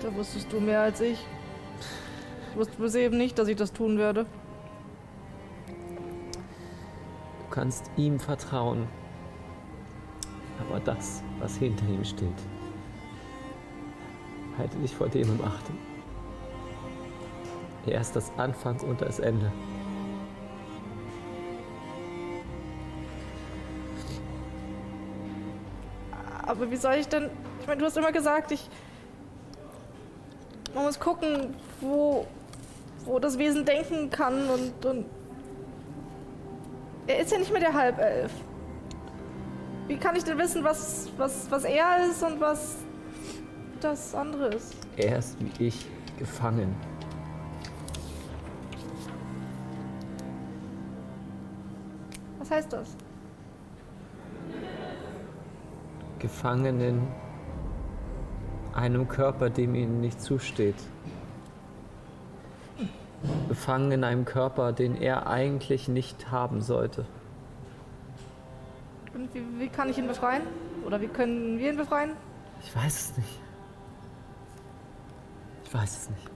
Da 0.00 0.14
wusstest 0.14 0.52
du 0.52 0.60
mehr 0.60 0.82
als 0.82 1.00
ich. 1.00 1.18
Ich 2.52 2.56
wusste 2.56 2.76
bis 2.80 2.94
eben 2.94 3.18
nicht, 3.18 3.36
dass 3.36 3.48
ich 3.48 3.56
das 3.56 3.72
tun 3.72 3.98
werde. 3.98 4.26
Du 5.66 7.50
kannst 7.50 7.90
ihm 7.96 8.20
vertrauen. 8.20 8.86
Aber 10.60 10.78
das, 10.78 11.24
was 11.40 11.56
hinter 11.56 11.88
ihm 11.88 12.04
steht, 12.04 12.28
halte 14.58 14.76
dich 14.78 14.94
vor 14.94 15.08
dem 15.08 15.28
im 15.28 15.44
Achte. 15.44 15.72
Er 17.86 18.00
ist 18.00 18.14
das 18.14 18.30
Anfang 18.36 18.78
und 18.80 19.00
das 19.00 19.18
Ende. 19.18 19.50
Aber 26.46 26.70
wie 26.70 26.76
soll 26.76 26.94
ich 26.94 27.08
denn. 27.08 27.30
Ich 27.60 27.66
meine, 27.66 27.80
du 27.80 27.86
hast 27.86 27.96
immer 27.96 28.12
gesagt, 28.12 28.52
ich. 28.52 28.68
Man 30.74 30.84
muss 30.84 30.98
gucken, 30.98 31.54
wo, 31.80 32.26
wo 33.04 33.18
das 33.18 33.38
Wesen 33.38 33.64
denken 33.64 34.10
kann 34.10 34.48
und, 34.48 34.84
und. 34.84 35.06
Er 37.06 37.18
ist 37.18 37.32
ja 37.32 37.38
nicht 37.38 37.50
mehr 37.52 37.60
der 37.60 37.74
Halbelf. 37.74 38.32
Wie 39.88 39.96
kann 39.96 40.14
ich 40.14 40.24
denn 40.24 40.38
wissen, 40.38 40.62
was, 40.62 41.10
was, 41.16 41.50
was 41.50 41.64
er 41.64 42.06
ist 42.08 42.22
und 42.22 42.40
was 42.40 42.76
das 43.82 44.14
andere 44.14 44.46
ist? 44.48 44.76
Er 44.96 45.18
ist 45.18 45.36
wie 45.40 45.66
ich 45.66 45.86
gefangen. 46.18 46.74
Was 52.38 52.50
heißt 52.50 52.72
das? 52.72 52.96
Gefangen 56.18 56.80
in 56.80 57.02
einem 58.74 59.08
Körper, 59.08 59.50
dem 59.50 59.74
ihnen 59.74 60.00
nicht 60.00 60.20
zusteht. 60.20 60.76
Gefangen 63.48 63.92
in 63.92 64.04
einem 64.04 64.24
Körper, 64.24 64.72
den 64.72 64.96
er 64.96 65.26
eigentlich 65.26 65.88
nicht 65.88 66.30
haben 66.30 66.62
sollte. 66.62 67.04
Und 69.14 69.32
wie, 69.34 69.42
wie 69.58 69.68
kann 69.68 69.88
ich 69.88 69.98
ihn 69.98 70.06
befreien? 70.06 70.42
Oder 70.86 71.00
wie 71.00 71.08
können 71.08 71.58
wir 71.58 71.70
ihn 71.70 71.76
befreien? 71.76 72.12
Ich 72.62 72.74
weiß 72.74 73.10
es 73.10 73.16
nicht. 73.16 73.41
Ich 75.72 75.78
weiß 75.78 75.96
es 75.96 76.10
nicht. 76.10 76.30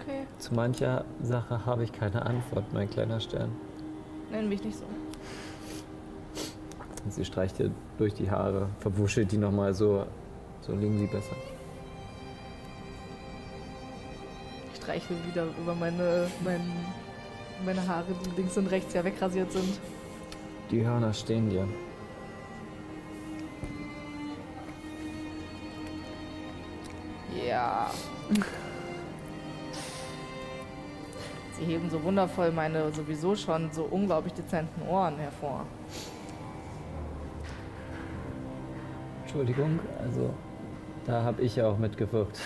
Okay, 0.00 0.26
Zu 0.38 0.54
mancher 0.54 1.04
Sache 1.20 1.66
habe 1.66 1.82
ich 1.82 1.90
keine 1.90 2.24
Antwort, 2.24 2.72
mein 2.72 2.88
kleiner 2.88 3.18
Stern. 3.18 3.50
nenn 4.30 4.48
mich 4.48 4.62
nicht 4.62 4.78
so. 4.78 4.84
Und 7.04 7.12
sie 7.12 7.24
streicht 7.24 7.58
dir 7.58 7.72
durch 7.98 8.14
die 8.14 8.30
Haare, 8.30 8.68
verwuschelt 8.78 9.32
die 9.32 9.38
nochmal 9.38 9.74
so, 9.74 10.06
so 10.60 10.72
liegen 10.72 11.00
sie 11.00 11.06
besser. 11.06 11.34
Ich 14.72 14.80
streiche 14.80 15.14
wieder 15.26 15.46
über 15.60 15.74
meine, 15.74 16.28
mein, 16.44 16.60
meine 17.64 17.88
Haare, 17.88 18.06
die 18.24 18.40
links 18.40 18.56
und 18.56 18.68
rechts 18.68 18.94
ja 18.94 19.02
wegrasiert 19.02 19.50
sind. 19.50 19.80
Die 20.70 20.86
Hörner 20.86 21.12
stehen 21.12 21.50
dir. 21.50 21.66
Ja. 27.58 27.90
Sie 31.58 31.64
heben 31.64 31.90
so 31.90 32.00
wundervoll 32.04 32.52
meine 32.52 32.92
sowieso 32.92 33.34
schon 33.34 33.72
so 33.72 33.82
unglaublich 33.82 34.32
dezenten 34.32 34.82
Ohren 34.88 35.16
hervor. 35.16 35.66
Entschuldigung, 39.22 39.80
also 40.00 40.32
da 41.04 41.24
habe 41.24 41.42
ich 41.42 41.56
ja 41.56 41.66
auch 41.66 41.78
mitgewirkt. 41.78 42.38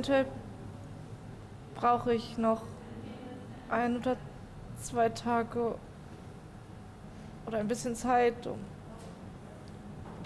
Eventuell 0.00 0.24
brauche 1.74 2.14
ich 2.14 2.38
noch 2.38 2.62
ein 3.68 3.98
oder 3.98 4.16
zwei 4.80 5.10
Tage 5.10 5.74
oder 7.46 7.58
ein 7.58 7.68
bisschen 7.68 7.94
Zeit, 7.94 8.46
um, 8.46 8.58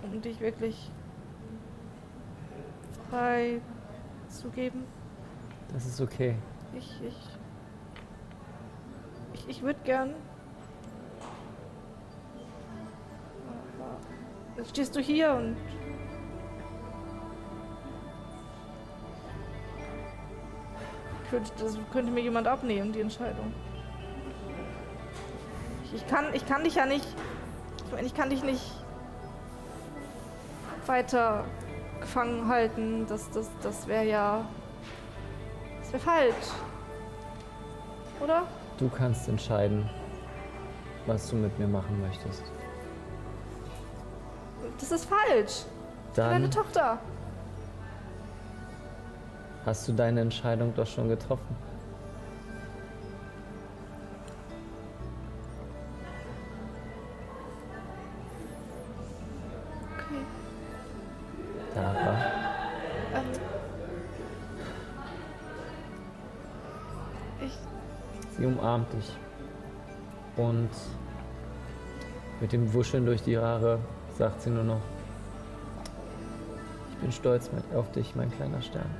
um 0.04 0.22
dich 0.22 0.38
wirklich 0.38 0.92
frei 3.10 3.60
zu 4.28 4.48
geben. 4.50 4.84
Das 5.72 5.86
ist 5.86 6.00
okay. 6.00 6.36
Ich, 6.76 7.00
ich, 7.02 7.16
ich, 9.32 9.48
ich 9.48 9.62
würde 9.62 9.80
gern. 9.82 10.14
Jetzt 14.56 14.70
stehst 14.70 14.94
du 14.94 15.00
hier 15.00 15.32
und. 15.32 15.56
Könnte, 21.34 21.50
das 21.58 21.76
könnte 21.92 22.12
mir 22.12 22.20
jemand 22.20 22.46
abnehmen, 22.46 22.92
die 22.92 23.00
Entscheidung. 23.00 23.52
Ich, 25.92 26.06
kann, 26.06 26.26
ich 26.32 26.46
kann 26.46 26.62
dich 26.62 26.76
ja 26.76 26.86
nicht. 26.86 27.08
Ich 27.84 27.92
meine, 27.92 28.06
ich 28.06 28.14
kann 28.14 28.30
dich 28.30 28.44
nicht 28.44 28.62
weiter 30.86 31.44
gefangen 32.00 32.46
halten. 32.46 33.06
Das, 33.08 33.28
das, 33.32 33.50
das 33.64 33.88
wäre 33.88 34.04
ja. 34.04 34.44
Das 35.80 35.92
wäre 35.94 36.02
falsch. 36.04 36.52
Oder? 38.20 38.44
Du 38.78 38.88
kannst 38.88 39.28
entscheiden, 39.28 39.90
was 41.06 41.30
du 41.30 41.34
mit 41.34 41.58
mir 41.58 41.66
machen 41.66 42.00
möchtest. 42.00 42.44
das 44.78 44.92
ist 44.92 45.06
falsch. 45.06 45.64
Deine 46.14 46.48
Dann 46.48 46.50
Tochter. 46.52 47.00
Hast 49.64 49.88
du 49.88 49.92
deine 49.92 50.20
Entscheidung 50.20 50.74
doch 50.74 50.86
schon 50.86 51.08
getroffen. 51.08 51.56
Okay. 59.94 60.20
Dara, 61.74 62.16
Ähm. 63.14 63.22
Ich. 67.40 67.58
sie 68.36 68.46
umarmt 68.46 68.92
dich. 68.92 69.12
Und 70.36 70.70
mit 72.40 72.52
dem 72.52 72.72
Wuscheln 72.74 73.06
durch 73.06 73.22
die 73.22 73.38
Haare 73.38 73.78
sagt 74.18 74.42
sie 74.42 74.50
nur 74.50 74.64
noch, 74.64 74.80
ich 76.90 76.98
bin 76.98 77.12
stolz 77.12 77.50
auf 77.74 77.90
dich, 77.92 78.14
mein 78.16 78.30
kleiner 78.32 78.60
Stern. 78.60 78.90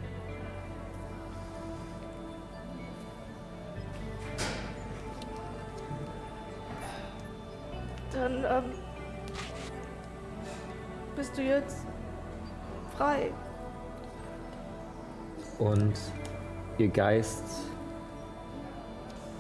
Ihr 16.79 16.89
Geist 16.89 17.45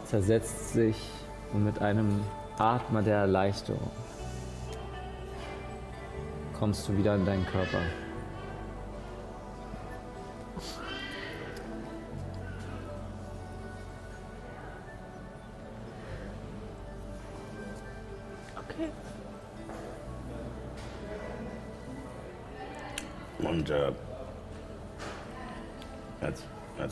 zersetzt 0.05 0.73
sich 0.73 0.97
und 1.53 1.65
mit 1.65 1.81
einem 1.81 2.21
Atmer 2.59 3.03
der 3.03 3.17
Erleichterung 3.17 3.91
kommst 6.53 6.89
du 6.89 6.97
wieder 6.97 7.15
in 7.17 7.27
deinen 7.27 7.47
Körper. 7.47 7.81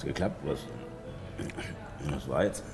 Hat's 0.03 0.05
geklappt? 0.05 0.45
Was, 0.45 0.61
was 2.05 2.29
war 2.29 2.45
jetzt? 2.45 2.65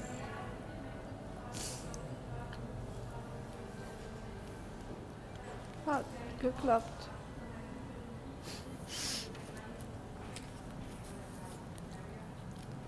Hat 5.87 6.05
geklappt. 6.41 7.09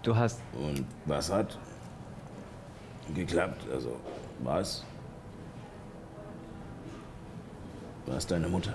Du 0.03 0.17
hast. 0.17 0.41
Und 0.55 0.87
was 1.05 1.31
hat 1.31 1.59
geklappt? 3.15 3.67
Also, 3.71 3.97
was? 4.39 4.85
Was 8.07 8.27
deine 8.27 8.49
Mutter? 8.49 8.75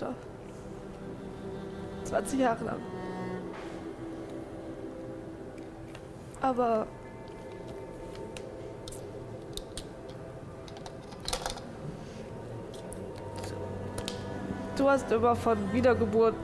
Mutter. 0.00 0.14
20 2.04 2.40
Jahre 2.40 2.64
lang. 2.64 2.80
Aber 6.40 6.86
du 14.76 14.88
hast 14.88 15.12
immer 15.12 15.36
von 15.36 15.72
Wiedergeburt 15.72 16.34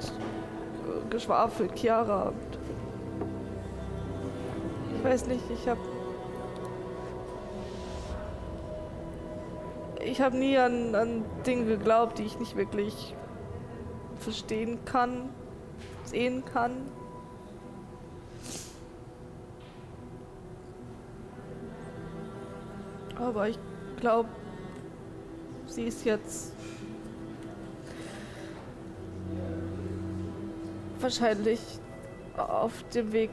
geschwafelt, 1.08 1.74
Chiara. 1.74 2.32
Ich 4.94 5.04
weiß 5.04 5.26
nicht, 5.26 5.50
ich 5.50 5.68
habe 5.68 5.80
ich 10.04 10.20
habe 10.20 10.36
nie 10.36 10.56
an, 10.58 10.94
an 10.94 11.24
Dinge 11.46 11.64
geglaubt, 11.64 12.18
die 12.18 12.24
ich 12.24 12.38
nicht 12.38 12.56
wirklich 12.56 13.14
verstehen 14.26 14.84
kann, 14.84 15.28
sehen 16.04 16.44
kann. 16.52 16.72
Aber 23.16 23.48
ich 23.48 23.58
glaube, 24.00 24.28
sie 25.68 25.84
ist 25.84 26.04
jetzt 26.04 26.52
wahrscheinlich 30.98 31.60
auf 32.36 32.72
dem 32.92 33.12
Weg 33.12 33.30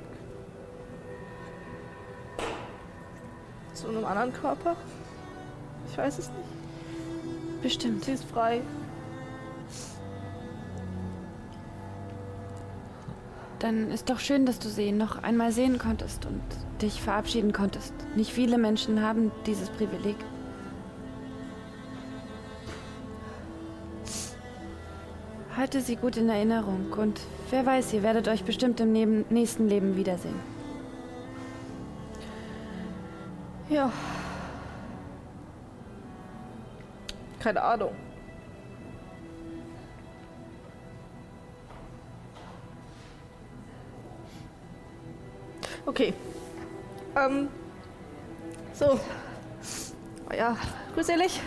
zu 3.73 3.87
einem 3.87 4.05
anderen 4.05 4.31
Körper. 4.31 4.75
Ich 5.89 5.97
weiß 5.97 6.19
es 6.19 6.29
nicht. 6.29 7.63
Bestimmt. 7.63 8.05
Sie 8.05 8.11
ist 8.11 8.25
frei. 8.25 8.61
Dann 13.63 13.91
ist 13.91 14.09
doch 14.09 14.19
schön, 14.19 14.45
dass 14.45 14.59
du 14.59 14.67
sie 14.67 14.91
noch 14.91 15.23
einmal 15.23 15.53
sehen 15.53 15.79
konntest 15.79 16.25
und 16.25 16.41
dich 16.81 17.01
verabschieden 17.01 17.53
konntest. 17.53 17.93
Nicht 18.13 18.29
viele 18.29 18.57
Menschen 18.57 19.01
haben 19.01 19.31
dieses 19.45 19.69
Privileg. 19.69 20.17
Halte 25.55 25.79
sie 25.79 25.95
gut 25.95 26.17
in 26.17 26.27
Erinnerung 26.27 26.91
und 26.91 27.21
wer 27.51 27.65
weiß, 27.65 27.93
ihr 27.93 28.03
werdet 28.03 28.27
euch 28.27 28.43
bestimmt 28.43 28.81
im 28.81 28.91
Neben 28.91 29.23
nächsten 29.29 29.69
Leben 29.69 29.95
wiedersehen. 29.95 30.35
Ja. 33.69 33.89
Keine 37.39 37.61
Ahnung. 37.61 37.91
Okay. 45.85 46.13
Ähm. 47.15 47.47
So. 48.73 48.99
Oh 50.29 50.33
ja, 50.35 50.55
grüßelig. 50.95 51.41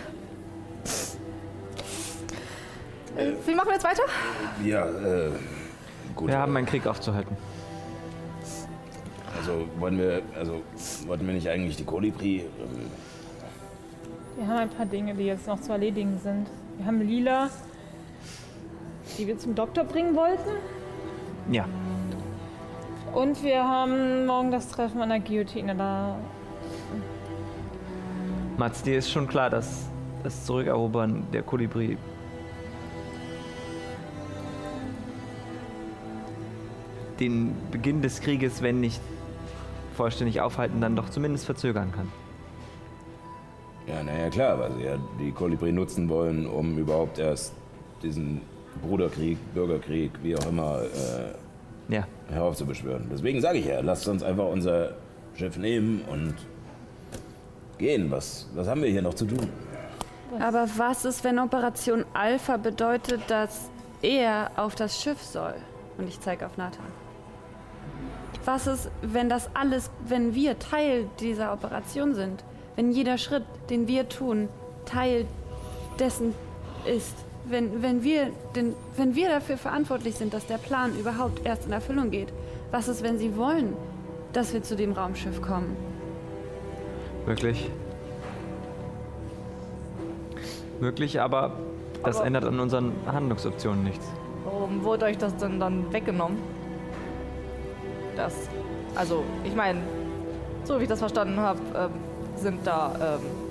Äh, 3.17 3.31
wie 3.45 3.55
machen 3.55 3.67
wir 3.67 3.73
jetzt 3.73 3.83
weiter? 3.83 4.03
Ja, 4.63 4.85
äh, 4.85 5.31
gut. 6.15 6.29
Wir 6.29 6.37
haben 6.37 6.53
äh, 6.55 6.59
einen 6.59 6.67
Krieg 6.67 6.85
aufzuhalten. 6.85 7.35
Also 9.39 9.67
wollen 9.79 9.97
wir, 9.97 10.21
also 10.35 10.61
wollten 11.05 11.25
wir 11.25 11.33
nicht 11.33 11.49
eigentlich 11.49 11.77
die 11.77 11.85
Kolibri? 11.85 12.41
Ähm, 12.41 12.91
Wir 14.35 14.47
haben 14.47 14.57
ein 14.57 14.69
paar 14.69 14.85
Dinge, 14.85 15.15
die 15.15 15.25
jetzt 15.25 15.47
noch 15.47 15.59
zu 15.61 15.71
erledigen 15.71 16.19
sind. 16.23 16.47
Wir 16.77 16.85
haben 16.85 17.01
Lila, 17.01 17.49
die 19.17 19.25
wir 19.25 19.37
zum 19.39 19.55
Doktor 19.55 19.83
bringen 19.83 20.15
wollten. 20.15 20.51
Ja. 21.51 21.65
Und 23.13 23.43
wir 23.43 23.63
haben 23.63 24.25
morgen 24.25 24.51
das 24.51 24.69
Treffen 24.69 25.01
an 25.01 25.09
der 25.09 25.19
Guillotine. 25.19 25.75
Da 25.75 26.17
Mats, 28.57 28.81
dir 28.83 28.97
ist 28.97 29.11
schon 29.11 29.27
klar, 29.27 29.49
dass 29.49 29.87
das 30.23 30.45
Zurückerobern 30.45 31.27
der 31.31 31.43
Kolibri 31.43 31.97
den 37.19 37.55
Beginn 37.71 38.01
des 38.01 38.21
Krieges, 38.21 38.61
wenn 38.61 38.79
nicht 38.79 39.01
vollständig 39.95 40.41
aufhalten, 40.41 40.81
dann 40.81 40.95
doch 40.95 41.09
zumindest 41.09 41.45
verzögern 41.45 41.91
kann. 41.91 42.11
Ja, 43.87 44.03
naja, 44.03 44.29
klar, 44.29 44.59
weil 44.59 44.71
sie 44.73 44.83
ja 44.83 44.97
die 45.19 45.31
Kolibri 45.31 45.71
nutzen 45.71 46.09
wollen, 46.09 46.45
um 46.45 46.77
überhaupt 46.77 47.19
erst 47.19 47.53
diesen 48.03 48.41
Bruderkrieg, 48.81 49.37
Bürgerkrieg, 49.53 50.11
wie 50.21 50.35
auch 50.35 50.45
immer, 50.45 50.81
äh, 50.81 51.46
Ja. 51.89 52.05
heraufzubeschwören. 52.29 53.07
Deswegen 53.11 53.41
sage 53.41 53.59
ich 53.59 53.65
ja, 53.65 53.79
lasst 53.79 54.07
uns 54.07 54.23
einfach 54.23 54.47
unser 54.47 54.95
Schiff 55.35 55.57
nehmen 55.57 56.01
und 56.09 56.35
gehen. 57.77 58.11
Was, 58.11 58.49
was 58.55 58.67
haben 58.67 58.81
wir 58.81 58.89
hier 58.89 59.01
noch 59.01 59.13
zu 59.13 59.25
tun? 59.25 59.49
Aber 60.39 60.67
was 60.75 61.05
ist, 61.05 61.23
wenn 61.23 61.39
Operation 61.39 62.03
Alpha 62.13 62.57
bedeutet, 62.57 63.21
dass 63.27 63.69
er 64.01 64.51
auf 64.57 64.75
das 64.75 65.01
Schiff 65.01 65.21
soll? 65.21 65.55
Und 65.97 66.07
ich 66.07 66.19
zeige 66.19 66.45
auf 66.45 66.57
Nathan. 66.57 66.85
Was 68.45 68.67
ist, 68.67 68.89
wenn 69.01 69.29
das 69.29 69.49
alles, 69.53 69.89
wenn 70.05 70.33
wir 70.35 70.59
Teil 70.59 71.09
dieser 71.19 71.53
Operation 71.53 72.13
sind? 72.13 72.43
Wenn 72.75 72.91
jeder 72.91 73.17
Schritt, 73.17 73.43
den 73.69 73.87
wir 73.87 74.07
tun, 74.09 74.49
Teil 74.85 75.25
dessen 75.99 76.33
ist, 76.85 77.15
wenn, 77.49 77.81
wenn, 77.81 78.03
wir 78.03 78.31
den, 78.55 78.75
wenn 78.95 79.15
wir 79.15 79.29
dafür 79.29 79.57
verantwortlich 79.57 80.15
sind, 80.15 80.33
dass 80.33 80.45
der 80.47 80.57
Plan 80.57 80.97
überhaupt 80.97 81.45
erst 81.45 81.65
in 81.65 81.71
Erfüllung 81.71 82.11
geht? 82.11 82.29
Was 82.71 82.87
ist, 82.87 83.03
wenn 83.03 83.17
sie 83.17 83.35
wollen, 83.37 83.73
dass 84.33 84.53
wir 84.53 84.61
zu 84.63 84.75
dem 84.75 84.91
Raumschiff 84.91 85.41
kommen? 85.41 85.75
Möglich. 87.25 87.69
Möglich, 90.79 91.19
aber 91.21 91.53
das 92.03 92.17
Aber- 92.17 92.27
ändert 92.27 92.45
an 92.45 92.59
unseren 92.59 92.91
Handlungsoptionen 93.05 93.83
nichts. 93.83 94.05
Warum 94.45 94.83
wurde 94.83 95.05
euch 95.05 95.17
das 95.17 95.35
denn 95.37 95.59
dann 95.59 95.91
weggenommen? 95.91 96.37
Das. 98.15 98.33
Also, 98.95 99.23
ich 99.43 99.55
meine, 99.55 99.79
so 100.63 100.79
wie 100.79 100.83
ich 100.83 100.89
das 100.89 100.99
verstanden 100.99 101.39
habe, 101.39 101.59
ähm, 101.75 101.89
sind 102.35 102.65
da 102.65 103.17
ähm, 103.19 103.46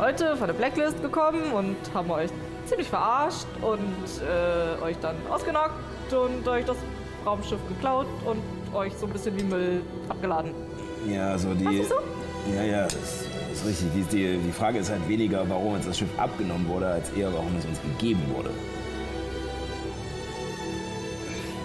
Leute 0.00 0.34
von 0.34 0.46
der 0.46 0.54
Blacklist 0.54 1.02
gekommen 1.02 1.52
und 1.52 1.76
haben 1.92 2.10
euch 2.10 2.30
ziemlich 2.64 2.88
verarscht 2.88 3.46
und 3.60 3.78
äh, 4.22 4.82
euch 4.82 4.96
dann 5.02 5.14
ausgenockt 5.28 5.74
und 6.10 6.48
euch 6.48 6.64
das 6.64 6.78
Raumschiff 7.26 7.58
geklaut 7.68 8.06
und 8.24 8.40
euch 8.74 8.94
so 8.94 9.04
ein 9.04 9.12
bisschen 9.12 9.36
wie 9.36 9.42
Müll 9.42 9.82
abgeladen. 10.08 10.52
Ja, 11.06 11.32
also 11.32 11.52
die. 11.52 11.80
Ist 11.80 11.90
so? 11.90 11.96
Ja, 12.56 12.62
ja, 12.62 12.84
das 12.84 13.26
ist 13.52 13.66
richtig. 13.66 13.88
Die, 13.94 14.02
die, 14.04 14.38
die 14.38 14.52
Frage 14.52 14.78
ist 14.78 14.90
halt 14.90 15.06
weniger, 15.06 15.46
warum 15.46 15.74
uns 15.74 15.84
das 15.84 15.98
Schiff 15.98 16.18
abgenommen 16.18 16.66
wurde, 16.66 16.86
als 16.86 17.10
eher, 17.12 17.30
warum 17.34 17.54
es 17.58 17.66
uns 17.66 17.78
gegeben 17.82 18.22
wurde. 18.34 18.50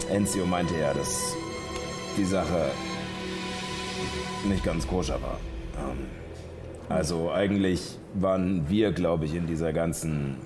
Enzio 0.09 0.45
meinte 0.45 0.77
ja, 0.77 0.93
dass 0.93 1.33
die 2.17 2.25
Sache 2.25 2.69
nicht 4.45 4.65
ganz 4.65 4.85
koscher 4.85 5.21
war. 5.21 5.39
Ähm, 5.79 6.24
Also 6.89 7.31
eigentlich 7.31 7.97
waren 8.13 8.69
wir, 8.69 8.91
glaube 8.91 9.25
ich, 9.25 9.33
in 9.33 9.47
dieser 9.47 9.73
ganzen 9.73 10.37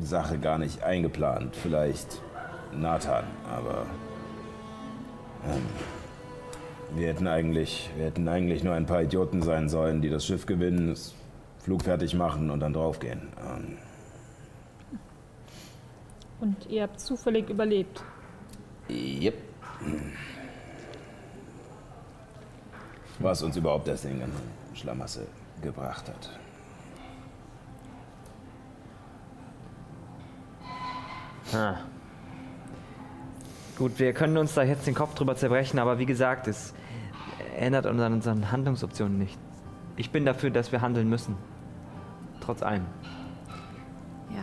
Sache 0.00 0.38
gar 0.38 0.58
nicht 0.58 0.82
eingeplant. 0.82 1.56
Vielleicht 1.56 2.20
Nathan, 2.72 3.24
aber 3.50 3.86
ähm, 5.44 5.62
wir 6.94 7.08
hätten 7.08 7.26
eigentlich, 7.26 7.90
wir 7.96 8.06
hätten 8.06 8.28
eigentlich 8.28 8.62
nur 8.62 8.74
ein 8.74 8.86
paar 8.86 9.02
Idioten 9.02 9.42
sein 9.42 9.68
sollen, 9.68 10.02
die 10.02 10.08
das 10.08 10.24
Schiff 10.24 10.46
gewinnen, 10.46 10.88
das 10.88 11.14
Flug 11.58 11.82
fertig 11.82 12.14
machen 12.14 12.50
und 12.50 12.60
dann 12.60 12.72
draufgehen. 12.72 13.28
Ähm, 13.38 13.78
Und 16.40 16.66
ihr 16.68 16.82
habt 16.82 17.00
zufällig 17.00 17.48
überlebt. 17.50 18.02
Yep. 18.88 19.34
Was 23.18 23.42
uns 23.42 23.56
überhaupt 23.56 23.86
das 23.88 24.02
Ding 24.02 24.20
in 24.20 24.32
Schlamassel 24.74 25.26
gebracht 25.60 26.08
hat. 26.08 26.30
Ah. 31.54 31.76
Gut, 33.76 33.98
wir 33.98 34.12
können 34.12 34.36
uns 34.38 34.54
da 34.54 34.62
jetzt 34.62 34.86
den 34.86 34.94
Kopf 34.94 35.14
drüber 35.14 35.36
zerbrechen, 35.36 35.78
aber 35.78 35.98
wie 35.98 36.06
gesagt, 36.06 36.46
es 36.46 36.74
ändert 37.56 37.86
an 37.86 37.98
unseren 38.00 38.50
Handlungsoptionen 38.50 39.18
nicht. 39.18 39.38
Ich 39.96 40.10
bin 40.10 40.24
dafür, 40.24 40.50
dass 40.50 40.72
wir 40.72 40.80
handeln 40.80 41.08
müssen. 41.08 41.36
Trotz 42.40 42.62
allem. 42.62 42.86
Ja. 44.30 44.42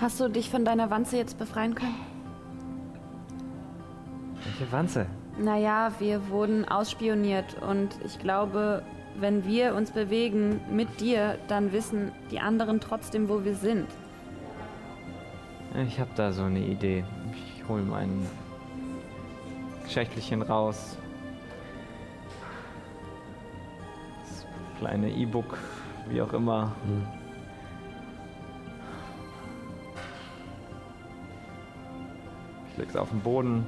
Hast 0.00 0.20
du 0.20 0.28
dich 0.28 0.50
von 0.50 0.64
deiner 0.64 0.90
Wanze 0.90 1.16
jetzt 1.16 1.38
befreien 1.38 1.74
können? 1.74 1.96
Welche 4.44 4.70
Wanze? 4.72 5.06
Naja, 5.38 5.92
wir 5.98 6.30
wurden 6.30 6.66
ausspioniert 6.66 7.60
und 7.62 7.90
ich 8.04 8.18
glaube, 8.18 8.82
wenn 9.16 9.46
wir 9.46 9.74
uns 9.74 9.90
bewegen 9.90 10.60
mit 10.70 11.00
dir, 11.00 11.38
dann 11.48 11.72
wissen 11.72 12.12
die 12.30 12.40
anderen 12.40 12.80
trotzdem, 12.80 13.28
wo 13.28 13.44
wir 13.44 13.54
sind. 13.54 13.86
Ich 15.86 16.00
habe 16.00 16.10
da 16.16 16.32
so 16.32 16.44
eine 16.44 16.60
Idee. 16.60 17.04
Ich 17.34 17.68
hole 17.68 17.82
mein 17.82 18.26
Schächtelchen 19.86 20.40
raus. 20.40 20.96
Das 24.22 24.46
kleine 24.78 25.10
E-Book, 25.10 25.58
wie 26.08 26.22
auch 26.22 26.32
immer. 26.32 26.72
Ich 32.70 32.78
leg's 32.78 32.96
auf 32.96 33.10
den 33.10 33.20
Boden. 33.20 33.66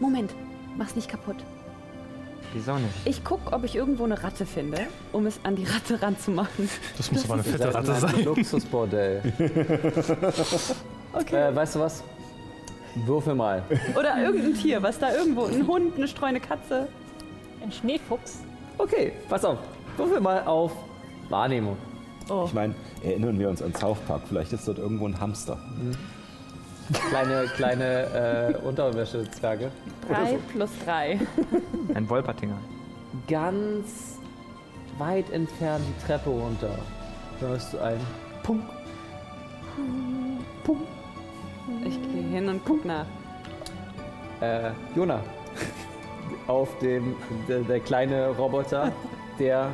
Moment, 0.00 0.34
mach's 0.76 0.94
nicht 0.96 1.08
kaputt. 1.08 1.36
Wieso 2.52 2.74
nicht? 2.76 2.94
Ich 3.04 3.24
guck, 3.24 3.52
ob 3.52 3.64
ich 3.64 3.74
irgendwo 3.74 4.04
eine 4.04 4.22
Ratte 4.22 4.46
finde, 4.46 4.86
um 5.12 5.26
es 5.26 5.40
an 5.42 5.56
die 5.56 5.64
Ratte 5.64 6.00
ranzumachen. 6.00 6.68
Das 6.96 7.10
muss 7.10 7.24
aber 7.24 7.34
eine 7.34 7.44
fette 7.44 7.74
Ratte 7.74 7.94
sein. 7.94 8.24
Luxusbordell. 8.24 9.22
Okay. 11.12 11.48
Äh, 11.48 11.56
weißt 11.56 11.76
du 11.76 11.80
was? 11.80 12.04
Würfel 13.06 13.34
mal. 13.34 13.62
Oder 13.98 14.22
irgendein 14.22 14.52
Tier, 14.54 14.82
was 14.82 14.98
da 14.98 15.14
irgendwo, 15.14 15.44
ein 15.44 15.66
Hund, 15.66 15.96
eine 15.96 16.08
Streu, 16.08 16.26
eine 16.26 16.40
Katze. 16.40 16.88
Ein 17.62 17.72
Schneefuchs. 17.72 18.40
Okay, 18.76 19.12
pass 19.28 19.44
auf. 19.44 19.58
Würfel 19.96 20.20
mal 20.20 20.42
auf 20.44 20.72
Wahrnehmung. 21.30 21.76
Ich 22.44 22.52
meine, 22.52 22.74
erinnern 23.02 23.38
wir 23.38 23.48
uns 23.48 23.62
an 23.62 23.74
South 23.74 23.98
Park. 24.06 24.22
Vielleicht 24.28 24.52
ist 24.52 24.66
dort 24.68 24.78
irgendwo 24.78 25.06
ein 25.06 25.18
Hamster. 25.18 25.58
Kleine, 27.10 27.44
kleine 27.56 28.54
äh, 28.62 28.66
Unterwäschezwerge. 28.66 29.70
Drei 30.08 30.38
plus 30.52 30.70
drei. 30.84 31.18
Ein 31.94 32.08
Wolpertinger. 32.08 32.56
Ganz 33.28 34.18
weit 34.98 35.30
entfernt 35.32 35.84
die 35.88 36.06
Treppe 36.06 36.30
runter. 36.30 36.70
Hörst 37.40 37.72
du 37.74 37.78
ein 37.80 37.98
Punk, 38.42 38.62
Ich 41.84 42.00
gehe 42.02 42.22
hin 42.22 42.48
und 42.48 42.64
guck 42.64 42.84
nach. 42.84 43.06
äh, 44.40 44.70
Jona. 44.94 45.20
Auf 46.46 46.78
dem, 46.78 47.16
der, 47.48 47.60
der 47.60 47.80
kleine 47.80 48.28
Roboter, 48.28 48.92
der 49.38 49.68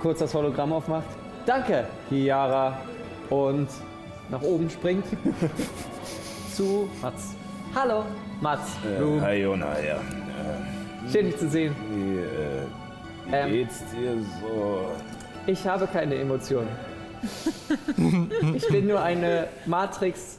kurz 0.00 0.20
das 0.20 0.32
Hologramm 0.34 0.72
aufmacht. 0.72 1.06
Danke, 1.44 1.86
Chiara. 2.08 2.78
Und 3.30 3.68
nach 4.30 4.42
oben 4.42 4.68
springt 4.70 5.04
zu 6.54 6.88
Mats. 7.02 7.34
Hallo, 7.74 8.04
Mats. 8.40 8.70
Äh, 8.84 8.98
Du, 8.98 9.20
hi 9.20 9.42
Jona, 9.42 9.78
ja. 9.80 9.96
Äh, 9.96 11.10
schön 11.12 11.26
dich 11.26 11.36
zu 11.36 11.48
sehen. 11.48 11.74
wie 11.90 12.18
äh, 12.18 12.66
wie 13.26 13.34
Ähm. 13.34 13.50
geht's 13.52 13.80
dir 13.92 14.14
so? 14.40 14.86
Ich 15.46 15.66
habe 15.66 15.86
keine 15.86 16.14
Emotionen. 16.16 16.68
Ich 18.54 18.68
bin 18.68 18.86
nur 18.86 19.00
eine 19.02 19.48
Matrix 19.64 20.38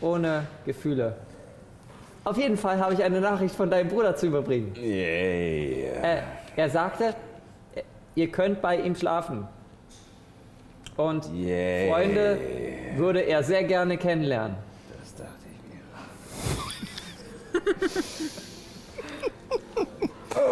ohne 0.00 0.44
Gefühle. 0.64 1.16
Auf 2.24 2.38
jeden 2.38 2.56
Fall 2.56 2.78
habe 2.78 2.94
ich 2.94 3.02
eine 3.02 3.20
Nachricht 3.20 3.54
von 3.54 3.68
deinem 3.68 3.88
Bruder 3.88 4.14
zu 4.16 4.26
überbringen. 4.28 4.72
Yay. 4.76 5.84
Äh, 6.02 6.22
er 6.56 6.70
sagte, 6.70 7.14
ihr 8.14 8.30
könnt 8.30 8.62
bei 8.62 8.76
ihm 8.76 8.94
schlafen. 8.94 9.46
Und 10.96 11.24
Yay. 11.34 11.88
Freunde 11.90 12.38
würde 12.96 13.20
er 13.20 13.42
sehr 13.42 13.64
gerne 13.64 13.96
kennenlernen. 13.96 14.56
Das 15.00 15.14
dachte 15.14 15.46
ich 15.50 15.58
mir. 15.72 15.80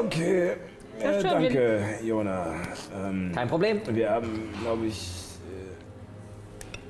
Okay. 0.05 0.53
Ja, 1.01 1.11
Äh, 1.11 1.21
schön, 1.21 1.31
danke, 1.31 1.83
Jona. 2.05 2.47
Ähm, 2.95 3.33
Kein 3.35 3.49
Problem. 3.49 3.81
wir 3.91 4.11
haben, 4.11 4.49
glaube 4.63 4.87
ich, 4.87 5.09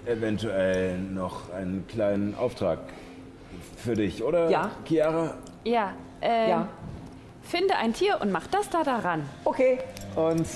äh, 0.07 0.13
eventuell 0.13 0.99
noch 0.99 1.53
einen 1.53 1.87
kleinen 1.87 2.35
Auftrag 2.35 2.79
für 3.77 3.95
dich, 3.95 4.23
oder? 4.25 4.51
Ja. 4.51 4.71
Chiara? 4.85 5.35
Ja, 5.65 5.93
äh, 6.21 6.51
Ja. 6.51 6.69
finde 7.43 7.77
ein 7.77 7.93
Tier 7.93 8.21
und 8.21 8.33
mach 8.33 8.47
das 8.49 8.69
da 8.71 8.83
daran. 8.83 9.23
Okay. 9.45 9.79
Und 10.17 10.47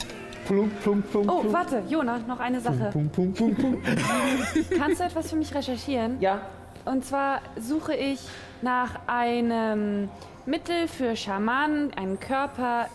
plump, 0.46 0.80
plump, 0.82 1.10
plump, 1.10 1.30
Oh, 1.30 1.44
warte, 1.52 1.82
Jona, 1.88 2.18
noch 2.18 2.40
eine 2.40 2.60
Sache. 2.60 2.90
Kannst 4.78 5.00
du 5.00 5.04
etwas 5.04 5.30
für 5.30 5.36
mich 5.36 5.54
recherchieren? 5.54 6.20
Ja, 6.20 6.40
Und 6.84 7.04
zwar 7.04 7.40
suche 7.58 7.94
ich 7.94 8.20
nach 8.62 8.90
einem 9.06 10.08
Mittel 10.46 10.88
für 10.88 11.16
Schamanen, 11.16 11.92
einen 11.94 12.20
Körper 12.20 12.88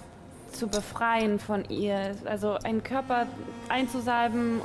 zu 0.52 0.68
befreien 0.68 1.40
von 1.40 1.64
ihr. 1.70 2.16
Also 2.26 2.54
einen 2.64 2.84
Körper 2.84 3.28
einzusalben, 3.70 4.62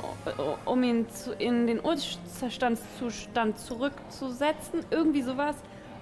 um 0.65 0.83
ihn 0.83 1.07
zu, 1.09 1.31
in 1.33 1.67
den 1.67 1.79
Urstandszustand 1.79 3.59
zurückzusetzen. 3.59 4.81
Irgendwie 4.89 5.21
sowas. 5.21 5.55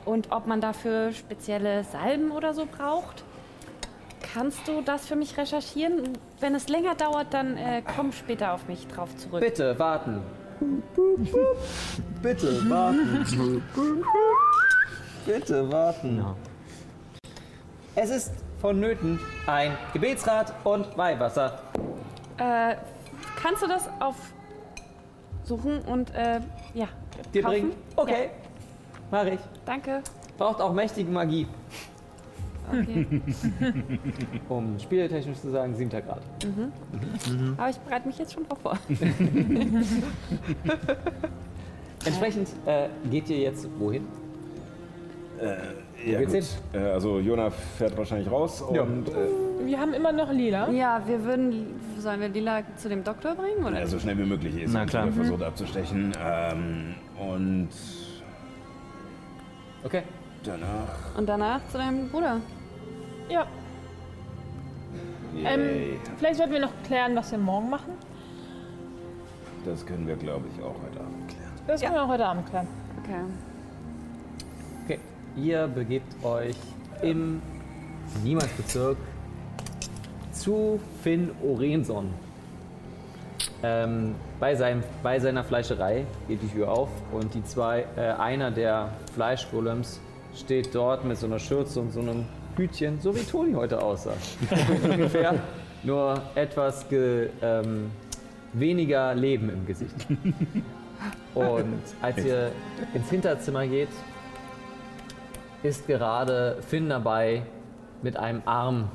Und 0.05 0.31
ob 0.31 0.47
man 0.47 0.59
dafür 0.61 1.11
spezielle 1.13 1.83
Salben 1.85 2.31
oder 2.31 2.53
so 2.53 2.65
braucht. 2.65 3.23
Kannst 4.23 4.67
du 4.67 4.81
das 4.81 5.05
für 5.05 5.15
mich 5.15 5.37
recherchieren? 5.37 6.17
Wenn 6.39 6.55
es 6.55 6.67
länger 6.69 6.95
dauert, 6.95 7.33
dann 7.33 7.57
äh, 7.57 7.83
komm 7.95 8.11
später 8.11 8.53
auf 8.53 8.67
mich 8.67 8.87
drauf 8.87 9.15
zurück. 9.17 9.41
bitte 9.41 9.77
warten. 9.77 10.21
Bitte 12.21 12.69
warten. 12.69 13.25
Bitte 15.25 15.71
warten. 15.71 16.17
Ja. 16.17 16.35
Es 17.95 18.09
ist 18.09 18.31
vonnöten 18.61 19.19
ein 19.45 19.77
Gebetsrad 19.91 20.53
und 20.63 20.97
Weihwasser. 20.97 21.59
Äh, 22.37 22.75
kannst 23.41 23.61
du 23.61 23.67
das 23.67 23.89
aufsuchen 23.99 25.81
und 25.81 26.11
äh, 26.15 26.39
ja, 26.73 26.87
Dir 27.33 27.41
kaufen? 27.41 27.53
bringen? 27.53 27.73
Okay. 27.97 28.29
Mach 29.11 29.25
ich. 29.25 29.39
Danke. 29.65 30.01
Braucht 30.37 30.61
auch 30.61 30.73
mächtige 30.73 31.11
Magie. 31.11 31.45
Okay. 32.71 33.05
Um 34.49 34.77
spieltechnisch 34.79 35.39
zu 35.39 35.49
sagen, 35.51 35.75
siebter 35.75 36.01
Grad. 36.01 36.21
Aber 37.57 37.69
ich 37.69 37.77
bereite 37.77 38.07
mich 38.07 38.17
jetzt 38.17 38.33
schon 38.33 38.47
drauf 38.47 38.59
vor. 38.61 38.77
Entsprechend 42.05 42.49
äh, 42.65 42.87
geht 43.09 43.29
ihr 43.29 43.37
jetzt 43.39 43.67
wohin? 43.79 44.07
Ja, 46.05 46.19
geht's 46.19 46.33
gut. 46.33 46.81
Äh, 46.81 46.85
also 46.91 47.19
Jona 47.19 47.49
fährt 47.49 47.97
wahrscheinlich 47.97 48.29
raus 48.31 48.61
und 48.61 49.09
äh, 49.09 49.65
Wir 49.65 49.79
haben 49.79 49.93
immer 49.93 50.11
noch 50.11 50.31
Lila. 50.31 50.69
Ja, 50.71 51.01
wir 51.05 51.23
würden. 51.23 51.65
Sollen 51.97 52.19
wir 52.21 52.29
Lila 52.29 52.63
zu 52.77 52.89
dem 52.89 53.03
Doktor 53.03 53.35
bringen? 53.35 53.65
Oder? 53.65 53.81
äh, 53.81 53.87
so 53.87 53.99
schnell 53.99 54.17
wie 54.17 54.23
möglich 54.25 54.61
ist. 54.61 54.73
Na 54.73 54.85
klar. 54.85 55.05
Er 55.07 55.11
versucht 55.13 55.43
abzustechen. 55.43 56.11
Ähm, 56.23 56.95
und 57.19 57.69
Okay. 59.83 60.03
danach. 60.43 61.17
Und 61.17 61.27
danach 61.27 61.59
zu 61.69 61.77
deinem 61.77 62.07
Bruder. 62.09 62.39
Ja. 63.33 63.47
Ähm, 65.43 65.99
vielleicht 66.17 66.35
sollten 66.35 66.53
wir 66.53 66.59
noch 66.59 66.73
klären, 66.85 67.15
was 67.15 67.31
wir 67.31 67.39
morgen 67.39 67.67
machen. 67.67 67.93
das 69.65 69.83
können 69.83 70.05
wir, 70.05 70.15
glaube 70.15 70.45
ich, 70.53 70.63
auch 70.63 70.75
heute 70.85 70.99
Abend 70.99 71.27
klären. 71.27 71.51
Das 71.65 71.81
können 71.81 71.95
wir 71.95 72.03
auch 72.03 72.07
heute 72.09 72.25
Abend 72.27 72.47
klären. 72.47 72.67
Okay. 73.01 73.19
Okay. 74.85 74.99
Ihr 75.35 75.65
begebt 75.65 76.23
euch 76.23 76.55
im 77.01 77.41
Niemandsbezirk 78.23 78.97
zu 80.31 80.79
Finn 81.01 81.31
Orenson. 81.43 82.13
Ähm, 83.63 84.13
bei, 84.39 84.53
seinem, 84.53 84.83
bei 85.01 85.19
seiner 85.19 85.43
Fleischerei 85.43 86.05
geht 86.27 86.43
die 86.43 86.49
Tür 86.49 86.71
auf 86.71 86.89
und 87.11 87.33
die 87.33 87.43
zwei, 87.43 87.87
äh, 87.95 88.11
einer 88.11 88.51
der 88.51 88.89
Fleischgolems 89.15 89.99
steht 90.35 90.75
dort 90.75 91.03
mit 91.03 91.17
so 91.17 91.25
einer 91.25 91.39
Schürze 91.39 91.79
und 91.79 91.91
so 91.91 92.01
einem 92.01 92.25
Hütchen, 92.57 92.99
so 92.99 93.15
wie 93.15 93.23
Toni 93.23 93.53
heute 93.53 93.81
aussah. 93.81 94.13
Ungefähr. 94.83 95.35
Nur 95.83 96.21
etwas 96.35 96.87
ge, 96.87 97.29
ähm, 97.41 97.91
weniger 98.53 99.13
Leben 99.15 99.49
im 99.49 99.65
Gesicht. 99.65 99.95
Und 101.33 101.81
als 102.01 102.23
ihr 102.23 102.51
ins 102.93 103.09
Hinterzimmer 103.09 103.67
geht, 103.67 103.89
ist 105.63 105.87
gerade 105.87 106.57
Finn 106.67 106.89
dabei, 106.89 107.43
mit 108.01 108.17
einem 108.17 108.41
Arm 108.45 108.89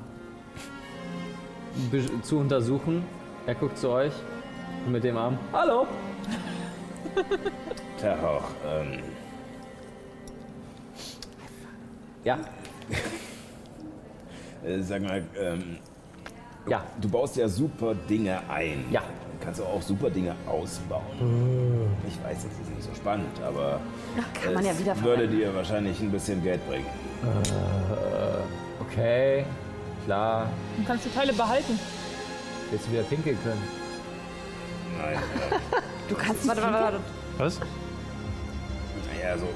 zu 2.22 2.39
untersuchen. 2.39 3.05
Er 3.47 3.55
guckt 3.55 3.78
zu 3.78 3.90
euch 3.90 4.12
und 4.86 4.93
mit 4.93 5.05
dem 5.05 5.16
Arm. 5.16 5.39
Hallo! 5.52 5.86
Tag 8.01 8.22
auch. 8.22 8.44
Ähm, 8.66 9.01
Ja, 12.24 12.39
äh, 14.64 14.80
sag 14.82 15.02
mal, 15.02 15.22
ähm, 15.39 15.78
ja, 16.66 16.85
du 17.01 17.09
baust 17.09 17.36
ja 17.36 17.48
super 17.48 17.94
Dinge 18.09 18.39
ein. 18.51 18.85
Ja. 18.90 19.02
Kannst 19.40 19.60
du 19.60 19.64
auch 19.64 19.80
super 19.80 20.10
Dinge 20.10 20.35
ausbauen. 20.48 21.02
Ich 22.06 22.14
weiß, 22.24 22.43
das 22.43 22.52
ist 22.52 22.70
nicht 22.74 22.82
so 22.82 22.94
spannend, 22.94 23.40
aber 23.47 23.80
Kann 24.43 24.55
man 24.55 24.64
ja 24.66 24.76
wieder 24.78 25.01
würde 25.02 25.28
dir 25.28 25.55
wahrscheinlich 25.55 26.01
ein 26.01 26.10
bisschen 26.10 26.43
Geld 26.43 26.60
bringen. 26.68 26.86
okay, 28.80 29.44
klar. 30.05 30.48
Du 30.76 30.85
kannst 30.85 31.05
die 31.06 31.10
Teile 31.10 31.32
behalten. 31.32 31.78
Willst 32.70 32.86
du 32.89 32.93
wieder 32.93 33.02
pinkeln 33.05 33.39
können? 33.44 33.62
Nein, 35.01 35.18
Du 36.09 36.14
kannst. 36.14 36.48
Warte, 36.48 36.62
warte, 36.62 36.74
warte. 36.74 36.98
Was? 37.39 37.60
naja, 39.14 39.39
so. 39.39 39.47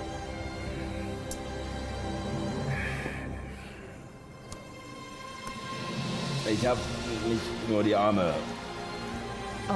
Ich 6.53 6.67
habe 6.67 6.81
nicht 7.29 7.69
nur 7.71 7.83
die 7.83 7.97
Arme 7.97 8.35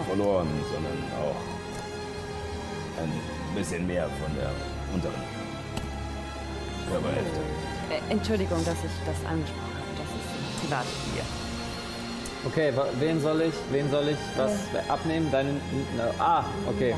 verloren, 0.06 0.48
sondern 0.70 0.98
auch 1.22 1.36
ein 3.02 3.12
bisschen 3.54 3.86
mehr 3.86 4.08
von 4.22 4.34
der 4.36 4.50
unteren 4.92 5.22
Körperhälfte. 6.90 7.40
Äh, 7.90 8.12
Entschuldigung, 8.12 8.62
dass 8.64 8.76
ich 8.84 8.90
das 9.06 9.24
angesprochen 9.24 9.74
habe. 9.74 9.90
Das 9.96 10.08
ist 10.08 10.60
privat 10.60 10.86
hier. 11.14 11.24
Okay, 12.46 12.72
wen 13.00 13.20
soll 13.20 13.40
ich, 13.42 13.54
wen 13.70 13.90
soll 13.90 14.08
ich 14.08 14.18
was 14.36 14.52
abnehmen? 14.88 15.30
Deinen, 15.32 15.60
na, 15.96 16.10
ah, 16.18 16.44
okay. 16.68 16.94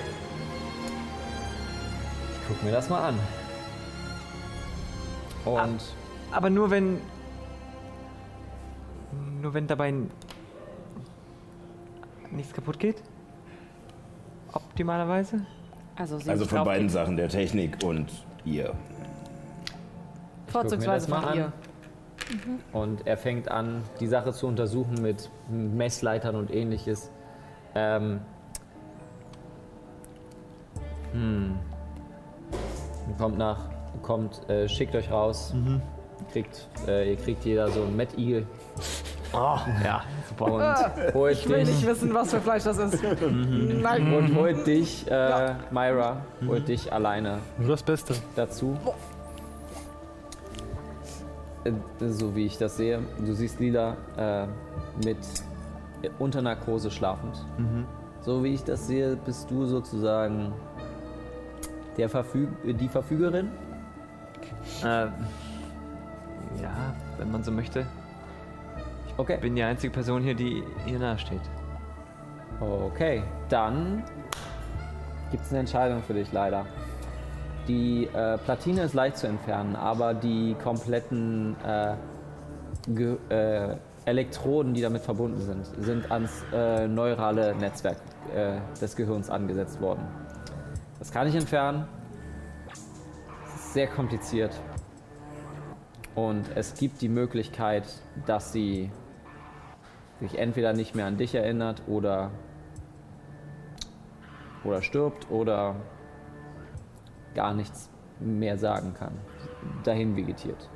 Ich 2.32 2.48
guck 2.48 2.62
mir 2.64 2.72
das 2.72 2.88
mal 2.88 3.08
an. 3.08 3.18
Und 5.44 5.80
Aber 6.32 6.50
nur 6.50 6.70
wenn. 6.70 7.00
Nur 9.40 9.54
wenn 9.54 9.66
dabei 9.66 9.94
nichts 12.30 12.52
kaputt 12.52 12.78
geht? 12.78 13.02
Optimalerweise? 14.52 15.46
Also, 15.96 16.18
sie 16.18 16.30
Also 16.30 16.44
von 16.44 16.64
beiden 16.64 16.88
draufklicken. 16.88 16.88
Sachen, 16.88 17.16
der 17.16 17.28
Technik 17.28 17.82
und 17.84 18.10
ihr. 18.44 18.74
Vorzugsweise 20.48 21.08
von 21.08 21.34
ihr. 21.34 21.52
Und 22.72 23.06
er 23.06 23.16
fängt 23.16 23.50
an, 23.50 23.82
die 24.00 24.06
Sache 24.06 24.32
zu 24.32 24.46
untersuchen 24.46 25.00
mit 25.00 25.30
Messleitern 25.48 26.36
und 26.36 26.52
ähnliches. 26.52 27.10
Ähm. 27.74 28.20
Hm. 31.12 31.58
Kommt 33.18 33.38
nach, 33.38 33.70
kommt, 34.02 34.48
äh, 34.50 34.68
schickt 34.68 34.94
euch 34.94 35.10
raus. 35.10 35.54
Kriegt, 36.32 36.68
äh, 36.86 37.10
ihr 37.10 37.16
kriegt 37.16 37.44
jeder 37.44 37.68
so 37.70 37.82
ein 37.82 37.96
Mad 37.96 38.12
Eagle 39.32 39.84
Ja, 39.84 40.02
super. 40.28 40.44
und 40.52 41.14
holt 41.14 41.32
Ich 41.38 41.48
will 41.48 41.58
dich, 41.64 41.68
nicht 41.68 41.86
wissen, 41.86 42.14
was 42.14 42.30
für 42.32 42.40
Fleisch 42.40 42.64
das 42.64 42.78
ist. 42.78 43.02
Nein. 43.82 44.14
und 44.14 44.34
holt 44.36 44.66
dich, 44.66 45.06
äh, 45.10 45.54
Myra, 45.70 46.16
holt 46.46 46.68
dich 46.68 46.92
alleine 46.92 47.38
Nur 47.58 47.68
das 47.68 47.82
Beste. 47.82 48.14
dazu. 48.36 48.76
Äh, 51.64 51.72
So 52.08 52.34
wie 52.34 52.46
ich 52.46 52.58
das 52.58 52.76
sehe. 52.76 53.00
Du 53.18 53.32
siehst 53.34 53.60
Lila 53.60 53.96
äh, 54.16 54.46
mit 55.04 55.18
äh, 56.02 56.10
unter 56.18 56.40
Narkose 56.42 56.90
schlafend. 56.90 57.36
So 58.20 58.42
wie 58.44 58.54
ich 58.54 58.64
das 58.64 58.86
sehe, 58.86 59.16
bist 59.16 59.50
du 59.50 59.64
sozusagen 59.66 60.52
der 61.96 62.08
Verfüg 62.08 62.48
die 62.64 62.88
Verfügerin. 62.88 63.50
Äh, 64.82 65.06
ja, 66.62 66.94
wenn 67.18 67.30
man 67.32 67.42
so 67.42 67.50
möchte. 67.52 67.86
Okay. 69.18 69.34
Ich 69.34 69.40
bin 69.40 69.56
die 69.56 69.64
einzige 69.64 69.92
Person 69.92 70.22
hier, 70.22 70.34
die 70.34 70.62
ihr 70.86 70.98
nahe 71.00 71.18
steht. 71.18 71.40
Okay, 72.60 73.24
dann 73.48 74.04
gibt 75.32 75.42
es 75.42 75.50
eine 75.50 75.60
Entscheidung 75.60 76.04
für 76.04 76.14
dich 76.14 76.30
leider. 76.32 76.66
Die 77.66 78.06
äh, 78.06 78.38
Platine 78.38 78.82
ist 78.82 78.94
leicht 78.94 79.16
zu 79.16 79.26
entfernen, 79.26 79.74
aber 79.74 80.14
die 80.14 80.54
kompletten 80.62 81.56
äh, 81.66 81.94
äh, 83.28 83.76
Elektroden, 84.04 84.72
die 84.72 84.82
damit 84.82 85.02
verbunden 85.02 85.40
sind, 85.40 85.66
sind 85.78 86.10
ans 86.12 86.44
äh, 86.52 86.86
neurale 86.86 87.56
Netzwerk 87.56 87.98
äh, 88.32 88.60
des 88.80 88.94
Gehirns 88.94 89.30
angesetzt 89.30 89.80
worden. 89.80 90.06
Das 91.00 91.10
kann 91.10 91.26
ich 91.26 91.34
entfernen. 91.34 91.88
Es 93.46 93.54
ist 93.56 93.72
sehr 93.74 93.88
kompliziert. 93.88 94.52
Und 96.14 96.44
es 96.54 96.74
gibt 96.74 97.00
die 97.00 97.08
Möglichkeit, 97.08 97.84
dass 98.24 98.52
sie 98.52 98.90
sich 100.20 100.38
entweder 100.38 100.72
nicht 100.72 100.94
mehr 100.94 101.06
an 101.06 101.16
dich 101.16 101.34
erinnert 101.34 101.82
oder 101.86 102.30
oder 104.64 104.82
stirbt 104.82 105.30
oder 105.30 105.76
gar 107.34 107.54
nichts 107.54 107.88
mehr 108.18 108.58
sagen 108.58 108.94
kann. 108.94 109.12
Dahin 109.84 110.16
vegetiert. 110.16 110.68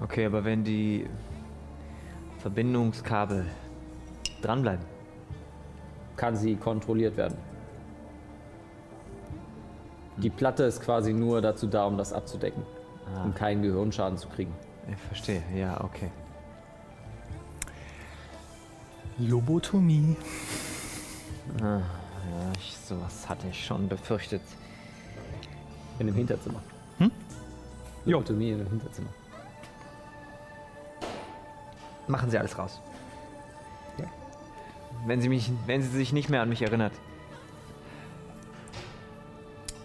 Okay, 0.00 0.24
aber 0.26 0.44
wenn 0.44 0.64
die 0.64 1.06
Verbindungskabel 2.38 3.46
dranbleiben. 4.42 4.84
Kann 6.16 6.34
sie 6.36 6.56
kontrolliert 6.56 7.16
werden. 7.16 7.36
Die 10.16 10.30
Platte 10.30 10.64
ist 10.64 10.82
quasi 10.82 11.12
nur 11.12 11.40
dazu 11.40 11.66
da, 11.66 11.86
um 11.86 11.96
das 11.96 12.12
abzudecken, 12.12 12.62
Ah, 13.14 13.24
um 13.24 13.34
keinen 13.34 13.62
Gehirnschaden 13.62 14.18
zu 14.18 14.28
kriegen. 14.28 14.52
ich 14.90 14.98
verstehe. 14.98 15.42
Ja, 15.54 15.82
okay. 15.82 16.10
Lobotomie. 19.28 20.16
Ah, 21.60 21.78
ja, 21.78 21.82
ich, 22.58 22.76
sowas 22.86 23.28
hatte 23.28 23.46
ich 23.48 23.64
schon 23.64 23.88
befürchtet. 23.88 24.42
In 25.98 26.06
dem 26.06 26.16
Hinterzimmer. 26.16 26.60
Hm? 26.98 27.10
Jo. 28.04 28.18
Lobotomie 28.18 28.50
in 28.52 28.58
dem 28.58 28.68
Hinterzimmer. 28.68 29.10
Machen 32.08 32.30
Sie 32.30 32.38
alles 32.38 32.58
raus. 32.58 32.80
wenn 35.06 35.20
sie, 35.20 35.28
mich, 35.28 35.50
wenn 35.66 35.82
sie 35.82 35.88
sich 35.88 36.12
nicht 36.12 36.28
mehr 36.28 36.42
an 36.42 36.48
mich 36.48 36.62
erinnert, 36.62 36.92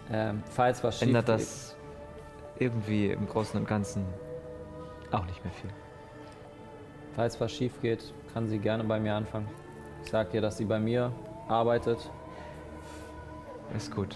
Ähm, 0.10 0.42
falls 0.52 0.84
was 0.84 1.00
schief 1.00 1.08
ändert 1.10 1.26
geht. 1.26 1.36
das 1.36 1.76
irgendwie 2.60 3.08
im 3.12 3.28
Großen 3.28 3.60
und 3.60 3.68
Ganzen 3.68 4.06
auch 5.12 5.26
nicht 5.26 5.44
mehr 5.44 5.54
viel. 5.54 5.70
Falls 7.16 7.42
was 7.42 7.52
schief 7.52 7.74
geht, 7.82 8.14
kann 8.38 8.48
sie 8.48 8.60
gerne 8.60 8.84
bei 8.84 9.00
mir 9.00 9.16
anfangen. 9.16 9.48
Ich 10.04 10.12
sag 10.12 10.32
ihr, 10.32 10.42
dass 10.42 10.58
sie 10.58 10.66
bei 10.66 10.80
mir 10.80 11.12
arbeitet 11.48 11.98
Ist 13.76 13.90
gut. 13.90 14.16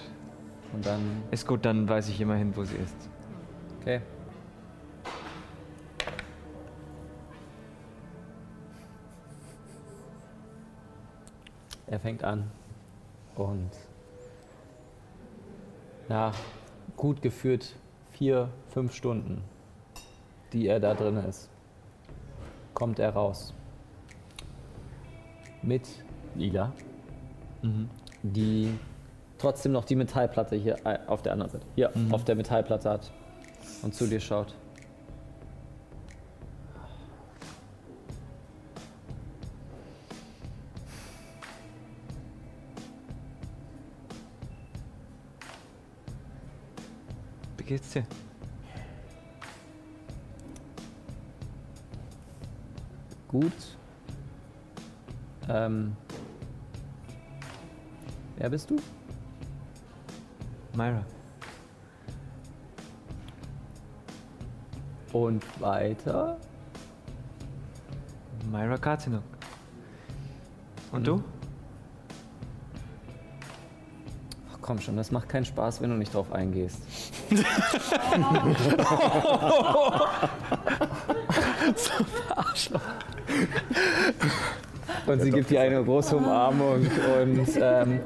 und 0.74 0.86
dann. 0.86 1.24
Ist 1.32 1.48
gut, 1.48 1.66
dann 1.66 1.90
weiß 1.90 2.08
ich 2.08 2.22
immerhin, 2.22 2.56
wo 2.56 2.64
sie 2.64 2.76
ist. 2.76 2.96
Okay. 3.80 4.00
Er 11.88 12.00
fängt 12.00 12.24
an 12.24 12.52
und 13.36 13.72
nach 16.10 16.36
gut 16.96 17.24
geführt 17.24 17.76
vier, 18.12 18.50
fünf 18.70 18.94
Stunden, 18.94 19.42
die 20.54 20.68
er 20.68 20.80
da 20.80 20.94
drin 20.94 21.18
ist, 21.18 21.50
kommt 22.76 23.00
er 23.00 23.14
raus. 23.14 23.56
Mit 25.64 25.88
Lila, 26.36 26.74
die 28.24 28.74
trotzdem 29.38 29.72
noch 29.72 29.86
die 29.86 29.96
Metallplatte 29.96 30.56
hier 30.56 30.76
äh, 30.86 30.98
auf 31.08 31.22
der 31.22 31.34
anderen 31.34 31.52
Seite, 31.52 31.66
hier 31.76 31.92
auf 32.10 32.24
der 32.24 32.36
Metallplatte 32.36 32.90
hat 32.90 33.12
und 33.84 33.94
zu 33.94 34.08
dir 34.08 34.20
schaut. 34.20 34.56
Wie 47.58 47.64
geht's 47.64 47.92
dir? 47.92 48.04
Gut. 53.28 53.54
Ähm. 55.54 55.96
Wer 58.38 58.50
bist 58.50 58.70
du? 58.70 58.78
Myra. 60.74 61.04
Und 65.12 65.44
weiter? 65.62 66.38
Myra 68.50 68.78
Kartinuk. 68.78 69.24
Und 70.94 71.06
du? 71.06 71.22
Ach 74.52 74.58
komm 74.62 74.80
schon, 74.80 74.96
das 74.96 75.12
macht 75.12 75.28
keinen 75.28 75.46
Spaß, 75.46 75.82
wenn 75.82 75.90
du 75.90 75.98
nicht 75.98 76.14
drauf 76.14 76.32
eingehst. 76.32 76.82
Und 85.08 85.22
sie 85.22 85.32
gibt 85.32 85.50
dir 85.50 85.62
eine 85.62 85.84
große 85.84 86.16
Umarmung 86.18 86.76
und 86.76 87.48
ähm, 87.62 88.00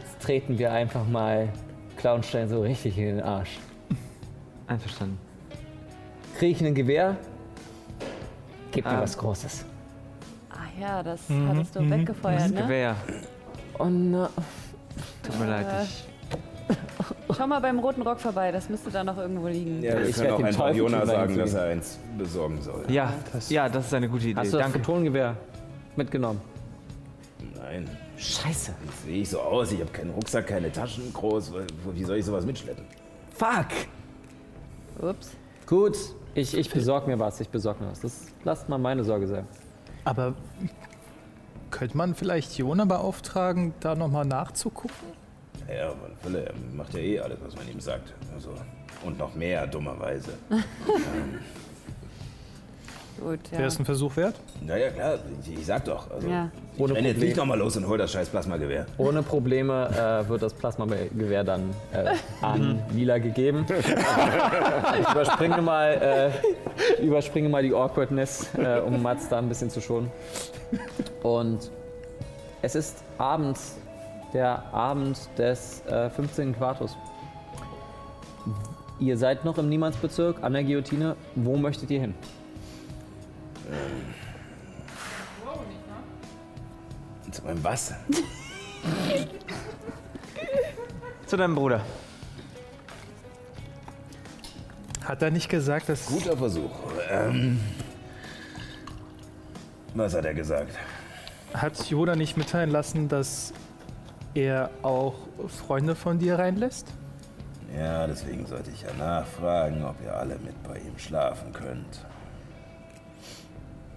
jetzt 0.00 0.20
treten 0.22 0.58
wir 0.58 0.72
einfach 0.72 1.06
mal 1.06 1.48
Clownstein 1.96 2.48
so 2.48 2.62
richtig 2.62 2.96
in 2.98 3.16
den 3.16 3.22
Arsch. 3.22 3.58
Einverstanden. 4.66 5.18
Krieg 6.38 6.56
ich 6.60 6.64
ein 6.66 6.74
Gewehr? 6.74 7.16
Gib 8.70 8.84
mir 8.84 8.92
Ah. 8.92 9.00
was 9.02 9.16
Großes. 9.16 9.64
Ah 10.50 10.56
ja, 10.80 11.02
das 11.02 11.28
Mhm, 11.28 11.48
hattest 11.48 11.74
du 11.76 11.80
mhm. 11.80 11.90
weggefeuert, 11.90 12.40
Das 12.40 12.50
ne? 12.50 12.62
Gewehr. 12.62 12.96
Oh 13.78 13.86
na. 13.86 14.28
Tut 15.22 15.38
mir 15.40 15.46
leid. 15.46 15.66
Äh, 15.66 15.82
Ich, 15.84 16.04
Schau 17.36 17.46
mal 17.46 17.60
beim 17.60 17.78
roten 17.78 18.02
Rock 18.02 18.20
vorbei, 18.20 18.50
das 18.52 18.68
müsste 18.68 18.90
da 18.90 19.04
noch 19.04 19.16
irgendwo 19.18 19.48
liegen. 19.48 19.82
Ja, 19.82 19.98
Ich 20.00 20.18
werd 20.18 20.32
auch 20.32 20.36
dem 20.38 20.46
einfach 20.46 20.74
Jona 20.74 21.04
sagen, 21.06 21.36
dass 21.38 21.54
er 21.54 21.64
eins 21.64 21.98
besorgen 22.16 22.60
soll. 22.62 22.84
ja, 22.88 23.12
das- 23.32 23.50
ja, 23.50 23.68
das 23.68 23.86
ist 23.86 23.94
eine 23.94 24.08
gute 24.08 24.28
Idee. 24.28 24.40
Hast 24.40 24.52
du 24.52 24.56
das 24.58 24.64
Danke. 24.72 24.78
Photonengewehr 24.80 25.36
mitgenommen? 25.98 26.40
Nein, 27.56 27.88
Scheiße. 28.16 28.74
sehe 29.04 29.22
ich 29.22 29.28
so 29.28 29.40
aus. 29.40 29.70
Ich 29.72 29.80
habe 29.80 29.90
keinen 29.90 30.10
Rucksack, 30.10 30.46
keine 30.46 30.72
Taschen 30.72 31.12
groß. 31.12 31.52
Wie 31.92 32.04
soll 32.04 32.16
ich 32.16 32.24
sowas 32.24 32.46
mitschleppen? 32.46 32.84
Fuck! 33.34 33.66
Ups. 35.00 35.32
Gut, 35.66 35.96
ich, 36.34 36.56
ich 36.56 36.70
besorg 36.70 37.06
mir 37.06 37.18
was, 37.18 37.40
ich 37.40 37.48
besorg 37.48 37.80
mir 37.80 37.88
was. 37.88 38.00
Das 38.00 38.26
lasst 38.44 38.68
mal 38.68 38.78
meine 38.78 39.04
Sorge 39.04 39.26
sein. 39.26 39.46
Aber 40.04 40.34
könnte 41.70 41.96
man 41.96 42.14
vielleicht 42.14 42.56
Jona 42.56 42.86
beauftragen, 42.86 43.74
da 43.80 43.94
nochmal 43.94 44.24
nachzugucken? 44.24 45.18
Ja, 45.68 45.94
man 46.00 46.16
Fülle, 46.22 46.46
er 46.46 46.54
macht 46.74 46.94
ja 46.94 47.00
eh 47.00 47.20
alles, 47.20 47.38
was 47.44 47.54
man 47.54 47.68
ihm 47.68 47.80
sagt. 47.80 48.14
Also, 48.34 48.54
und 49.04 49.18
noch 49.18 49.34
mehr, 49.34 49.66
dummerweise. 49.66 50.32
Gut, 53.20 53.40
ja. 53.50 53.58
Wäre 53.58 53.68
es 53.68 53.78
ein 53.78 53.84
Versuch 53.84 54.16
wert? 54.16 54.36
Naja, 54.60 54.90
klar, 54.90 55.18
ich, 55.42 55.58
ich 55.58 55.66
sag 55.66 55.84
doch. 55.84 56.10
Also, 56.10 56.28
Ja. 56.28 56.50
ich 56.74 56.80
Ohne 56.80 56.94
renn 56.94 57.04
jetzt 57.04 57.20
nicht 57.20 57.36
nochmal 57.36 57.58
los 57.58 57.76
und 57.76 57.86
hol 57.88 57.98
das 57.98 58.12
scheiß 58.12 58.28
Plasmagewehr. 58.28 58.86
Ohne 58.96 59.22
Probleme 59.22 59.88
äh, 60.24 60.28
wird 60.28 60.42
das 60.42 60.54
Plasmagewehr 60.54 61.42
dann 61.44 61.70
äh, 61.92 62.14
an 62.44 62.80
Lila 62.94 63.18
gegeben. 63.18 63.66
ich 63.68 65.10
überspringe 65.10 65.60
mal, 65.60 66.30
äh, 67.00 67.02
überspringe 67.02 67.48
mal 67.48 67.62
die 67.62 67.74
Awkwardness, 67.74 68.50
äh, 68.56 68.78
um 68.80 69.02
Mats 69.02 69.28
da 69.28 69.38
ein 69.38 69.48
bisschen 69.48 69.70
zu 69.70 69.80
schonen. 69.80 70.10
Und 71.22 71.70
es 72.62 72.74
ist 72.74 73.02
abends, 73.18 73.78
der 74.32 74.62
Abend 74.72 75.18
des 75.38 75.82
äh, 75.86 76.10
15. 76.10 76.54
Quartus. 76.56 76.96
Ihr 79.00 79.16
seid 79.16 79.44
noch 79.44 79.58
im 79.58 79.68
Niemandsbezirk 79.68 80.42
an 80.42 80.52
der 80.52 80.64
Guillotine. 80.64 81.16
Wo 81.34 81.56
möchtet 81.56 81.90
ihr 81.90 82.00
hin? 82.00 82.14
Zu 87.30 87.44
meinem 87.44 87.62
was? 87.62 87.94
Zu 91.26 91.36
deinem 91.36 91.54
Bruder. 91.54 91.82
Hat 95.04 95.22
er 95.22 95.30
nicht 95.30 95.48
gesagt, 95.48 95.88
dass. 95.88 96.06
Guter 96.06 96.36
Versuch. 96.36 96.70
Ähm, 97.10 97.60
was 99.94 100.14
hat 100.14 100.24
er 100.24 100.34
gesagt? 100.34 100.74
Hat 101.54 101.78
Jona 101.88 102.16
nicht 102.16 102.36
mitteilen 102.36 102.70
lassen, 102.70 103.08
dass 103.08 103.52
er 104.34 104.70
auch 104.82 105.14
Freunde 105.48 105.94
von 105.94 106.18
dir 106.18 106.38
reinlässt? 106.38 106.88
Ja, 107.76 108.06
deswegen 108.06 108.46
sollte 108.46 108.70
ich 108.70 108.82
ja 108.82 108.92
nachfragen, 108.98 109.84
ob 109.84 109.96
ihr 110.02 110.14
alle 110.14 110.38
mit 110.38 110.62
bei 110.62 110.78
ihm 110.78 110.98
schlafen 110.98 111.52
könnt. 111.52 112.04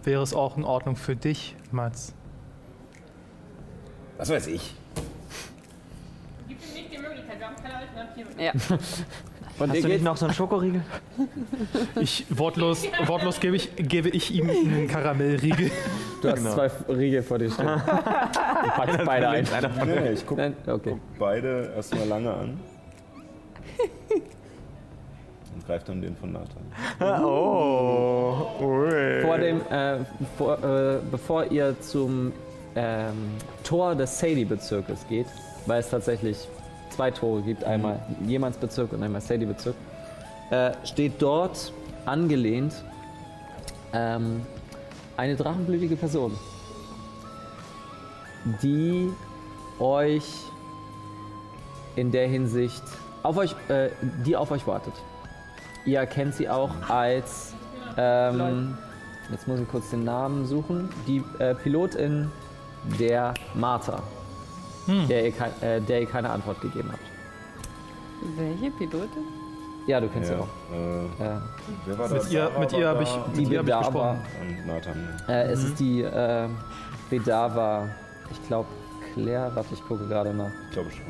Wäre 0.04 0.24
es 0.24 0.34
auch 0.34 0.58
in 0.58 0.64
Ordnung 0.64 0.96
für 0.96 1.16
dich, 1.16 1.56
Mats? 1.72 2.14
Was 4.18 4.30
weiß 4.30 4.48
ich. 4.48 4.74
Gibt 6.48 6.64
ihm 6.66 6.74
nicht 6.74 6.92
die 6.92 6.98
Möglichkeit, 6.98 7.40
wir 7.40 7.48
haben 7.48 7.56
keine 7.56 7.76
Alternative. 7.76 8.30
Ja. 8.42 8.52
Und 9.60 9.70
Hast 9.70 9.84
du 9.84 9.88
nicht 9.88 10.04
noch 10.04 10.18
so 10.18 10.26
einen 10.26 10.34
Schokoriegel? 10.34 10.82
Ich, 12.00 12.26
wortlos, 12.30 12.84
wortlos 13.06 13.40
gebe, 13.40 13.56
ich, 13.56 13.76
gebe 13.76 14.10
ich 14.10 14.32
ihm 14.32 14.50
einen 14.50 14.88
Karamellriegel. 14.88 15.70
Du 16.22 16.30
hast 16.30 16.52
zwei 16.52 16.72
Riegel 16.90 17.22
vor 17.22 17.38
dir 17.38 17.52
stehen. 17.52 17.68
Du 17.68 17.72
packst 18.76 19.00
beide 19.06 19.30
ein. 19.30 19.48
Nee, 19.86 20.12
ich 20.14 20.26
gucke? 20.26 20.54
Okay. 20.66 20.98
beide 21.20 21.74
erstmal 21.76 22.08
lange 22.08 22.34
an. 22.34 22.60
Und 25.62 25.68
greift 25.68 25.90
dann 25.90 26.02
den 26.02 26.16
von 26.16 26.32
Nathan. 26.32 26.64
Oh. 27.24 28.48
Vor 29.22 29.38
dem, 29.38 29.62
äh, 29.70 29.98
vor, 30.38 30.64
äh, 30.64 30.98
bevor 31.10 31.46
ihr 31.52 31.80
zum 31.80 32.34
ähm, 32.76 33.32
Tor 33.64 33.96
des 33.96 34.20
Sadie-Bezirkes 34.20 35.06
geht, 35.08 35.28
weil 35.66 35.80
es 35.80 35.90
tatsächlich 35.90 36.48
zwei 36.90 37.12
Tore 37.12 37.42
gibt, 37.42 37.64
einmal 37.64 38.00
Jemandsbezirk 38.26 38.94
und 38.94 39.04
einmal 39.04 39.22
Sadie-Bezirk, 39.22 39.76
äh, 40.50 40.72
steht 40.84 41.14
dort 41.20 41.72
angelehnt 42.06 42.74
ähm, 43.94 44.42
eine 45.18 45.36
drachenblütige 45.36 45.96
Person, 45.96 46.38
die 48.62 49.10
euch 49.80 50.26
in 51.96 52.12
der 52.12 52.28
Hinsicht 52.28 52.84
auf 53.24 53.38
euch, 53.38 53.56
äh, 53.70 53.90
die 54.26 54.36
auf 54.36 54.52
euch 54.52 54.66
wartet. 54.66 54.94
Ihr 55.86 56.00
erkennt 56.00 56.36
sie 56.36 56.48
auch 56.50 56.72
als 56.90 57.54
ähm, 57.98 58.78
jetzt 59.32 59.48
muss 59.48 59.60
ich 59.60 59.68
kurz 59.68 59.90
den 59.90 60.04
Namen 60.04 60.46
suchen. 60.46 60.90
Die 61.08 61.24
äh, 61.40 61.56
Pilotin 61.56 62.30
der 63.00 63.34
Martha, 63.56 64.02
der, 64.88 65.28
ihr 65.28 65.34
äh, 65.62 65.82
der 65.82 66.02
ihr 66.02 66.08
keine 66.08 66.30
Antwort 66.30 66.62
gegeben 66.62 66.90
habt. 66.92 67.02
Welche 68.38 68.72
Pilotin? 68.72 69.24
Ja, 69.88 70.00
du 70.00 70.08
kennst 70.10 70.30
sie 70.30 70.36
Ja. 70.36 70.42
auch. 70.42 70.48
Äh, 70.72 71.24
Äh, 71.24 71.38
wer 71.88 71.98
war 71.98 72.08
Mit 72.10 72.18
das? 72.18 72.32
ihr, 72.32 72.52
mit 72.60 72.74
ihr 72.74 72.88
habe 72.88 73.04
ich, 73.04 73.10
die 73.36 73.42
mit 73.42 73.52
ihr 73.52 73.60
hab 73.60 73.66
ich 73.66 73.72
Bedava, 73.74 73.80
gesprochen. 74.14 74.20
Und 74.42 74.68
Nathan. 74.68 75.10
äh, 75.28 75.44
es 75.52 75.64
ist 75.64 75.80
die 75.80 76.02
äh, 76.04 76.48
Bedava 77.10 77.88
Ich 78.32 78.48
glaube, 78.48 78.68
Claire, 79.14 79.52
warte, 79.56 79.74
ich 79.74 79.84
gucke 79.88 80.08
gerade 80.08 80.34
nach. 80.34 80.52
Ich 80.70 80.74
glaube 80.74 80.92
schon. 80.92 81.02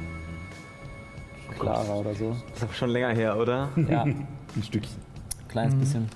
Clara 1.60 1.94
oder 1.94 2.16
so. 2.16 2.30
Das 2.50 2.58
ist 2.58 2.64
aber 2.64 2.74
schon 2.74 2.90
länger 2.90 3.10
her, 3.10 3.38
oder? 3.38 3.68
Ja, 3.76 4.06
Ein 4.56 4.64
Stückchen. 4.64 4.98
kleines 5.48 5.76
bisschen. 5.76 6.08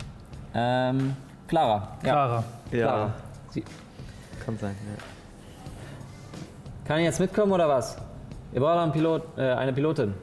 Ähm, 0.53 1.16
Clara. 1.48 1.98
Ja, 1.98 2.12
Clara. 2.12 2.44
Clara. 2.72 3.14
Sie, 3.52 3.64
Kann 4.45 4.57
sein, 4.57 4.76
ja. 4.98 5.03
kann 6.88 6.99
ich 6.99 7.06
jetzt 7.06 7.20
mitkommen 7.20 7.52
oder 7.52 7.68
was? 7.68 7.98
Ihr 8.53 8.60
braucht 8.62 8.78
einen 8.80 8.91
Pilot, 8.91 9.24
äh, 9.38 9.52
eine 9.53 9.74
Pilotin. 9.74 10.14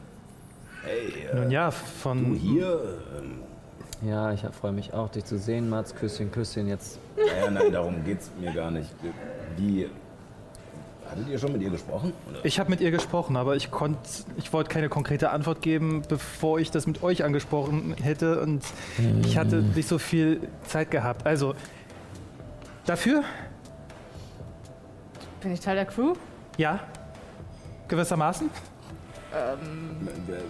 Hey, 0.84 1.28
Nun 1.34 1.50
ja, 1.50 1.66
du 1.66 1.72
von. 1.72 2.34
hier? 2.34 2.80
Ähm, 3.18 4.08
Ja, 4.08 4.32
ich 4.32 4.40
freue 4.60 4.72
mich 4.72 4.92
auch, 4.92 5.08
dich 5.10 5.24
zu 5.24 5.38
sehen, 5.38 5.68
Mats. 5.70 5.94
Küsschen, 5.94 6.30
Küsschen 6.32 6.66
jetzt. 6.66 6.98
naja, 7.16 7.50
nein, 7.50 7.72
darum 7.72 8.02
geht's 8.04 8.30
mir 8.40 8.52
gar 8.52 8.70
nicht. 8.70 8.90
Wie. 9.56 9.88
Hattet 11.12 11.28
ihr 11.28 11.38
schon 11.38 11.52
mit 11.52 11.60
ihr 11.62 11.70
gesprochen? 11.70 12.12
Oder? 12.30 12.44
Ich 12.44 12.58
habe 12.58 12.70
mit 12.70 12.80
ihr 12.80 12.90
gesprochen, 12.90 13.36
aber 13.36 13.54
ich 13.54 13.70
konnte, 13.70 13.98
ich 14.38 14.50
wollte 14.52 14.70
keine 14.70 14.88
konkrete 14.88 15.30
Antwort 15.30 15.60
geben, 15.60 16.02
bevor 16.08 16.58
ich 16.58 16.70
das 16.70 16.86
mit 16.86 17.02
euch 17.02 17.22
angesprochen 17.22 17.94
hätte 18.02 18.40
und 18.40 18.64
ich 19.22 19.36
hatte 19.36 19.56
nicht 19.56 19.88
so 19.88 19.98
viel 19.98 20.40
Zeit 20.66 20.90
gehabt. 20.90 21.26
Also 21.26 21.54
dafür, 22.86 23.22
Bin 25.42 25.52
ich 25.52 25.60
Teil 25.60 25.76
der 25.76 25.84
Crew? 25.84 26.14
ja, 26.56 26.80
gewissermaßen. 27.88 28.48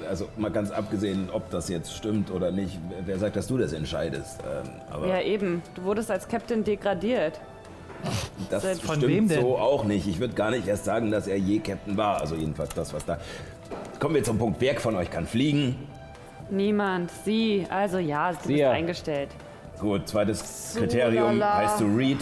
Also 0.09 0.29
mal 0.37 0.51
ganz 0.51 0.71
abgesehen, 0.71 1.29
ob 1.33 1.49
das 1.51 1.69
jetzt 1.69 1.93
stimmt 1.95 2.31
oder 2.31 2.51
nicht, 2.51 2.79
wer 3.05 3.19
sagt, 3.19 3.37
dass 3.37 3.47
du 3.47 3.57
das 3.57 3.73
entscheidest? 3.73 4.41
Ähm, 4.43 4.71
aber 4.91 5.07
Ja, 5.07 5.21
eben. 5.21 5.63
Du 5.75 5.83
wurdest 5.85 6.11
als 6.11 6.27
Captain 6.29 6.65
degradiert. 6.65 7.41
Das 8.51 8.63
seit- 8.63 8.77
stimmt 8.79 8.93
Von 8.93 9.03
wem 9.03 9.29
denn? 9.29 9.41
so 9.41 9.57
auch 9.59 9.85
nicht. 9.85 10.07
Ich 10.07 10.19
würde 10.21 10.35
gar 10.35 10.51
nicht 10.51 10.67
erst 10.67 10.85
sagen, 10.85 11.11
dass 11.11 11.27
er 11.27 11.37
je 11.37 11.59
Captain 11.61 11.97
war. 11.97 12.21
Also 12.21 12.35
jedenfalls 12.35 12.75
das, 12.75 12.93
was 12.93 13.05
da. 13.05 13.19
Kommen 13.99 14.15
wir 14.17 14.25
zum 14.25 14.39
Punkt. 14.39 14.61
Wer 14.61 14.79
von 14.81 14.97
euch 14.97 15.11
kann 15.11 15.27
fliegen? 15.27 15.77
Niemand. 16.51 17.11
Sie. 17.25 17.67
Also 17.71 17.99
ja, 17.99 18.33
Sie 18.33 18.49
bist 18.49 18.61
ja. 18.61 18.71
eingestellt. 18.73 19.31
Gut, 19.81 20.09
zweites 20.09 20.75
Kriterium. 20.77 21.39
lala. 21.39 21.57
Heißt 21.59 21.81
du 21.81 21.87
Reed? 21.97 22.19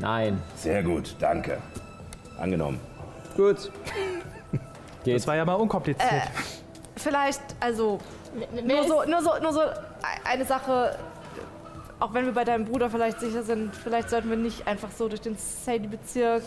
Nein. 0.00 0.40
Sehr 0.56 0.82
gut, 0.82 1.14
danke. 1.20 1.58
Angenommen. 2.38 2.80
Gut. 3.36 3.70
Geht. 5.04 5.16
Das 5.16 5.26
war 5.26 5.36
ja 5.36 5.44
mal 5.44 5.54
unkompliziert. 5.54 6.22
Vielleicht, 6.96 7.42
also, 7.60 7.98
nur 8.64 8.84
so, 8.84 9.02
nur 9.04 9.20
so, 9.22 9.30
nur 9.42 9.52
so 9.52 9.60
eine 10.24 10.44
Sache. 10.44 10.96
Auch 12.02 12.14
wenn 12.14 12.24
wir 12.24 12.32
bei 12.32 12.42
deinem 12.42 12.64
Bruder 12.64 12.90
vielleicht 12.90 13.20
sicher 13.20 13.44
sind, 13.44 13.76
vielleicht 13.76 14.10
sollten 14.10 14.28
wir 14.28 14.36
nicht 14.36 14.66
einfach 14.66 14.90
so 14.90 15.06
durch 15.08 15.20
den 15.20 15.36
Sadie-Bezirk 15.36 16.42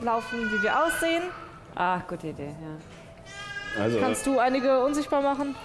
laufen, 0.00 0.48
wie 0.52 0.62
wir 0.62 0.84
aussehen. 0.84 1.24
Ah, 1.74 1.98
gute 2.08 2.28
Idee, 2.28 2.50
ja. 2.50 3.82
Also, 3.82 3.98
Kannst 3.98 4.24
du 4.28 4.38
einige 4.38 4.84
unsichtbar 4.84 5.22
machen? 5.22 5.56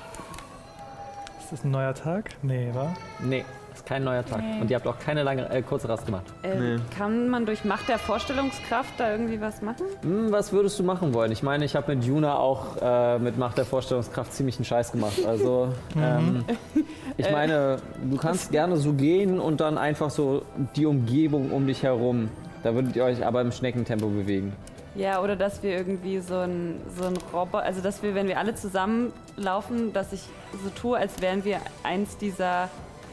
Ist 1.39 1.51
das 1.51 1.63
ein 1.63 1.69
neuer 1.69 1.93
Tag? 1.93 2.31
Nee, 2.41 2.71
wa? 2.73 2.95
Nee, 3.19 3.45
ist 3.85 3.89
kein 3.89 4.03
neuer 4.03 4.25
Tag. 4.25 4.41
Und 4.59 4.69
ihr 4.69 4.75
habt 4.75 4.87
auch 4.87 4.99
keine 4.99 5.23
lange, 5.23 5.49
äh, 5.49 5.61
kurze 5.61 5.87
Rast 5.87 6.05
gemacht. 6.05 6.25
Ähm, 6.43 6.81
Kann 6.97 7.29
man 7.29 7.45
durch 7.45 7.63
Macht 7.65 7.87
der 7.87 7.99
Vorstellungskraft 7.99 8.93
da 8.97 9.11
irgendwie 9.11 9.39
was 9.39 9.61
machen? 9.61 9.85
Hm, 10.01 10.31
was 10.31 10.51
würdest 10.51 10.79
du 10.79 10.83
machen 10.83 11.13
wollen? 11.13 11.31
Ich 11.31 11.43
meine, 11.43 11.65
ich 11.65 11.75
habe 11.75 11.95
mit 11.95 12.03
Juna 12.03 12.37
auch 12.37 12.77
äh, 12.81 13.19
mit 13.19 13.37
Macht 13.37 13.57
der 13.57 13.65
Vorstellungskraft 13.65 14.33
ziemlich 14.33 14.57
einen 14.57 14.65
Scheiß 14.65 14.91
gemacht. 14.91 15.25
Also, 15.25 15.69
ähm, 15.95 16.43
ich 17.17 17.31
meine, 17.31 17.77
du 18.09 18.17
kannst 18.17 18.51
gerne 18.51 18.77
so 18.77 18.93
gehen 18.93 19.39
und 19.39 19.61
dann 19.61 19.77
einfach 19.77 20.09
so 20.09 20.43
die 20.75 20.85
Umgebung 20.85 21.51
um 21.51 21.67
dich 21.67 21.83
herum. 21.83 22.29
Da 22.63 22.73
würdet 22.73 22.95
ihr 22.95 23.03
euch 23.03 23.25
aber 23.25 23.41
im 23.41 23.51
Schneckentempo 23.51 24.07
bewegen. 24.07 24.53
Ja, 24.95 25.21
oder 25.21 25.35
dass 25.35 25.61
wir 25.61 25.71
irgendwie 25.71 26.19
so 26.19 26.37
ein, 26.37 26.79
so 26.97 27.05
ein 27.05 27.17
Roboter, 27.33 27.63
also 27.63 27.81
dass 27.81 28.01
wir, 28.01 28.15
wenn 28.15 28.29
wir 28.29 28.39
alle 28.39 28.55
zusammen 28.55 29.11
laufen, 29.35 29.91
dass 29.91 30.13
ich 30.13 30.21
so 30.63 30.69
tue, 30.69 30.97
als 30.97 31.21
wären 31.21 31.43
wir 31.43 31.59
eins 31.83 32.17
dieser 32.17 32.69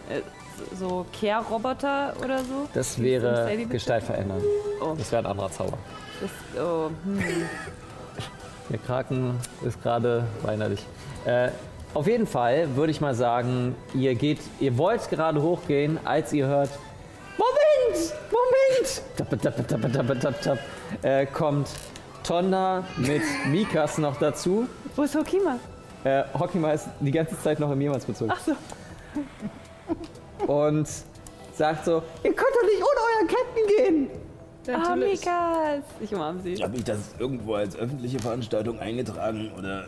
äh, 0.08 0.20
so- 0.78 1.06
Care-Roboter 1.18 2.14
oder 2.22 2.38
so. 2.38 2.68
Das 2.74 3.00
wäre 3.00 3.56
Gestalt 3.68 4.04
verändern. 4.04 4.42
Oh. 4.80 4.94
Das 4.96 5.10
wäre 5.12 5.22
ein 5.22 5.26
anderer 5.30 5.50
Zauber. 5.50 5.78
Das, 6.20 6.30
oh, 6.62 6.90
hm. 7.04 7.20
Der 8.68 8.78
Kraken 8.78 9.38
ist 9.66 9.82
gerade 9.82 10.24
weinerlich. 10.42 10.84
Äh, 11.24 11.50
auf 11.94 12.06
jeden 12.06 12.26
Fall 12.26 12.74
würde 12.74 12.90
ich 12.90 13.00
mal 13.00 13.14
sagen, 13.14 13.74
ihr 13.92 14.14
geht, 14.14 14.40
ihr 14.60 14.78
wollt 14.78 15.10
gerade 15.10 15.42
hochgehen, 15.42 15.98
als 16.04 16.32
ihr 16.32 16.46
hört, 16.46 16.70
Moment, 17.36 18.14
Moment, 18.30 19.02
tap, 19.16 19.28
tap, 19.30 20.20
tap, 20.20 20.40
tap, 20.42 20.58
äh, 21.02 21.26
kommt 21.26 21.68
Tonda 22.24 22.84
mit 22.96 23.22
Mikas 23.48 23.98
noch 23.98 24.16
dazu. 24.18 24.66
Wo 24.96 25.02
ist 25.02 25.14
Hokima? 25.14 25.58
Äh, 26.04 26.24
Hokima 26.38 26.72
ist 26.72 26.88
die 27.00 27.10
ganze 27.10 27.38
Zeit 27.40 27.60
noch 27.60 27.70
im 27.70 27.80
Jemansbezug. 27.80 28.30
Ach 28.32 28.40
so. 28.40 28.52
Und 30.46 30.88
sagt 31.54 31.84
so, 31.84 32.02
ihr 32.22 32.32
könnt 32.32 32.54
doch 32.54 32.66
nicht 32.66 32.82
ohne 32.82 33.00
euren 33.08 33.28
Captain 33.28 33.66
gehen. 33.76 34.10
Ah, 34.68 34.94
Mikas! 34.94 35.84
Ich 36.00 36.14
umarme 36.14 36.40
sie. 36.40 36.54
habe 36.62 36.76
ich 36.76 36.84
das 36.84 36.98
irgendwo 37.18 37.54
als 37.54 37.74
öffentliche 37.76 38.18
Veranstaltung 38.20 38.78
eingetragen 38.78 39.50
oder 39.58 39.86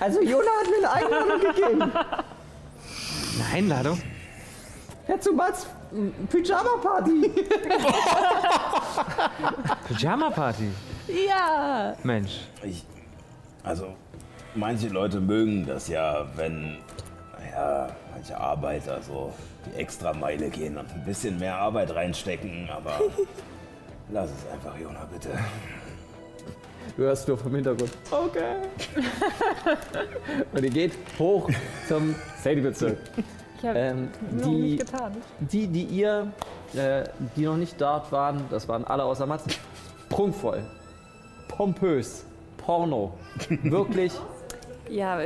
Also 0.00 0.20
Jona 0.20 0.48
hat 0.60 0.68
mir 0.68 0.90
eine 0.90 1.06
Einladung 1.06 1.40
gegeben. 1.40 1.82
Eine 1.82 3.54
Einladung? 3.54 4.02
Ja, 5.06 5.20
zu 5.20 5.32
Mats 5.32 5.68
Pyjama-Party. 6.30 7.30
Pyjama-Party? 9.88 10.68
Ja! 11.28 11.94
Mensch. 12.02 12.40
ich. 12.64 12.84
Also, 13.62 13.94
manche 14.54 14.88
Leute 14.88 15.20
mögen 15.20 15.64
das 15.66 15.86
ja, 15.88 16.26
wenn, 16.36 16.78
naja, 17.38 17.88
manche 18.12 18.36
Arbeiter 18.36 19.00
so 19.02 19.32
die 19.66 19.78
Extrameile 19.78 20.48
gehen 20.50 20.76
und 20.78 20.90
ein 20.92 21.04
bisschen 21.04 21.38
mehr 21.38 21.56
Arbeit 21.56 21.94
reinstecken, 21.94 22.68
aber 22.70 23.00
lass 24.10 24.30
es 24.30 24.50
einfach, 24.52 24.78
Jona, 24.78 25.06
bitte. 25.12 25.30
Du 26.96 27.02
hörst 27.02 27.26
nur 27.28 27.36
vom 27.36 27.54
Hintergrund. 27.54 27.90
Okay. 28.10 28.56
Und 30.52 30.62
ihr 30.62 30.70
geht 30.70 30.92
hoch 31.18 31.50
zum 31.88 32.14
Sadie-Bezirk. 32.42 32.96
Ich 33.58 33.64
habe 33.66 33.78
Ähm, 33.78 34.08
noch 34.30 34.44
die, 34.44 34.50
nicht 34.50 34.86
getan. 34.86 35.16
die, 35.40 35.66
die 35.66 35.82
ihr, 35.84 36.32
äh, 36.74 37.04
die 37.34 37.44
noch 37.44 37.56
nicht 37.56 37.80
dort 37.80 38.12
waren, 38.12 38.44
das 38.50 38.68
waren 38.68 38.84
alle 38.84 39.02
außer 39.04 39.26
Mats, 39.26 39.44
prunkvoll, 40.08 40.62
pompös, 41.48 42.24
Porno. 42.58 43.14
Wirklich, 43.62 44.12
Ja, 44.88 45.18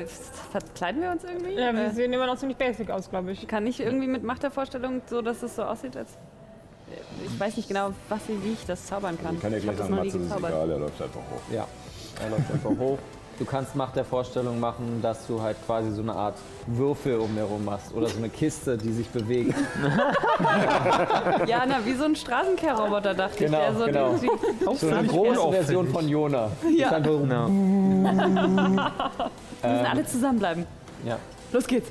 verkleiden 0.50 1.02
wir 1.02 1.10
uns 1.10 1.24
irgendwie? 1.24 1.52
Ja, 1.54 1.72
wir 1.72 1.84
Äh, 1.86 1.90
sehen 1.90 2.12
immer 2.12 2.26
noch 2.26 2.36
ziemlich 2.36 2.56
basic 2.58 2.90
aus, 2.90 3.10
glaube 3.10 3.32
ich. 3.32 3.46
Kann 3.46 3.66
ich 3.66 3.80
irgendwie 3.80 4.06
mit 4.06 4.22
Macht 4.22 4.42
der 4.42 4.50
Vorstellung 4.50 5.02
so, 5.06 5.22
dass 5.22 5.42
es 5.42 5.56
so 5.56 5.62
aussieht, 5.64 5.96
als. 5.96 6.10
Ich 7.24 7.38
weiß 7.38 7.56
nicht 7.56 7.68
genau, 7.68 7.92
was 8.08 8.20
wie 8.28 8.52
ich 8.52 8.66
das 8.66 8.86
zaubern 8.86 9.16
kann. 9.22 9.36
Ich 9.36 9.40
kann 9.42 9.52
ja 9.52 9.58
Ich 9.58 9.64
gleich 9.64 9.76
sagen, 9.76 9.94
Matze, 9.94 10.18
das 10.18 10.26
ist 10.26 10.36
egal, 10.38 10.70
er 10.70 10.78
läuft 10.78 11.02
einfach 11.02 11.20
hoch. 11.20 11.52
ja, 11.52 11.66
er 12.24 12.30
läuft 12.30 12.52
einfach 12.52 12.70
hoch. 12.70 12.98
Du 13.40 13.46
kannst 13.46 13.74
Macht 13.74 13.96
der 13.96 14.04
Vorstellung 14.04 14.60
machen, 14.60 15.00
dass 15.00 15.26
du 15.26 15.40
halt 15.40 15.56
quasi 15.64 15.90
so 15.92 16.02
eine 16.02 16.14
Art 16.14 16.36
Würfel 16.66 17.16
um 17.18 17.34
herum 17.36 17.64
machst 17.64 17.94
oder 17.94 18.06
so 18.06 18.18
eine 18.18 18.28
Kiste, 18.28 18.76
die 18.76 18.92
sich 18.92 19.08
bewegt. 19.08 19.54
Ja, 21.46 21.64
na, 21.66 21.76
wie 21.84 21.94
so 21.94 22.04
ein 22.04 22.14
Straßenkehrroboter, 22.16 23.14
dachte 23.14 23.44
Genau, 23.46 23.58
ich. 23.58 23.64
Der 23.64 23.74
so 23.78 23.84
genau. 23.86 24.10
irgendwie- 24.14 24.76
So 24.76 24.88
eine 24.88 25.08
große 25.08 25.52
Version 25.52 25.88
von 25.88 26.08
Jona. 26.08 26.50
Ja. 26.76 26.88
Ist 26.88 26.92
einfach 26.94 27.10
No. 27.10 27.46
Wir 27.48 29.70
müssen 29.70 29.86
alle 29.86 30.04
zusammenbleiben. 30.06 30.66
ja. 31.04 31.18
Los 31.52 31.66
geht's. 31.66 31.90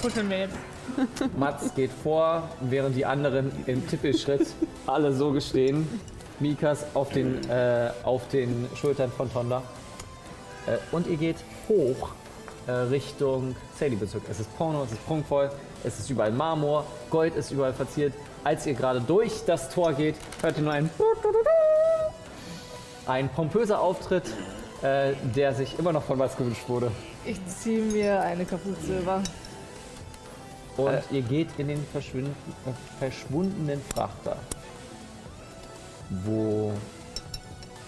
Kuscheln 0.00 0.30
wir 0.30 0.38
jetzt. 0.38 0.56
Mats 1.36 1.74
geht 1.74 1.90
vor, 2.02 2.44
während 2.60 2.96
die 2.96 3.04
anderen 3.04 3.52
im 3.66 3.86
Tippelschritt 3.86 4.46
alle 4.86 5.12
so 5.12 5.30
gestehen. 5.32 5.86
Mikas 6.40 6.86
auf 6.94 7.10
den, 7.10 7.38
äh, 7.50 7.90
auf 8.04 8.28
den 8.28 8.66
Schultern 8.76 9.10
von 9.14 9.30
Tonda. 9.32 9.60
Äh, 10.68 10.78
und 10.92 11.06
ihr 11.06 11.16
geht 11.16 11.36
hoch 11.68 12.10
äh, 12.66 12.72
Richtung 12.72 13.56
Sadie-Bezirk. 13.78 14.22
Es 14.30 14.40
ist 14.40 14.56
Porno, 14.56 14.84
es 14.84 14.92
ist 14.92 15.04
prunkvoll, 15.06 15.50
es 15.84 15.98
ist 15.98 16.10
überall 16.10 16.32
Marmor, 16.32 16.84
Gold 17.10 17.34
ist 17.36 17.50
überall 17.50 17.72
verziert. 17.72 18.12
Als 18.44 18.66
ihr 18.66 18.74
gerade 18.74 19.00
durch 19.00 19.44
das 19.46 19.70
Tor 19.70 19.92
geht, 19.92 20.16
hört 20.42 20.56
ihr 20.56 20.62
nur 20.62 20.72
ein 20.72 20.90
ein 23.06 23.28
pompöser 23.30 23.80
Auftritt, 23.80 24.24
äh, 24.82 25.14
der 25.34 25.54
sich 25.54 25.78
immer 25.78 25.92
noch 25.92 26.02
von 26.02 26.18
was 26.18 26.36
gewünscht 26.36 26.68
wurde. 26.68 26.92
Ich 27.24 27.44
ziehe 27.46 27.82
mir 27.82 28.20
eine 28.20 28.44
Kapuze 28.44 28.98
über. 29.00 29.22
Und 30.76 31.02
ihr 31.10 31.22
geht 31.22 31.48
in 31.58 31.68
den 31.68 31.84
verschwinden, 31.90 32.34
äh, 32.66 32.98
verschwundenen 32.98 33.80
Frachter, 33.94 34.36
wo 36.10 36.72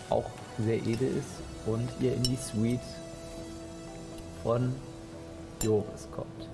auch 0.09 0.25
sehr 0.59 0.77
edel 0.77 1.19
ist 1.19 1.50
und 1.67 1.89
ihr 2.01 2.15
in 2.15 2.23
die 2.23 2.37
Suite 2.37 2.81
von 4.43 4.75
Joris 5.63 6.09
kommt. 6.11 6.49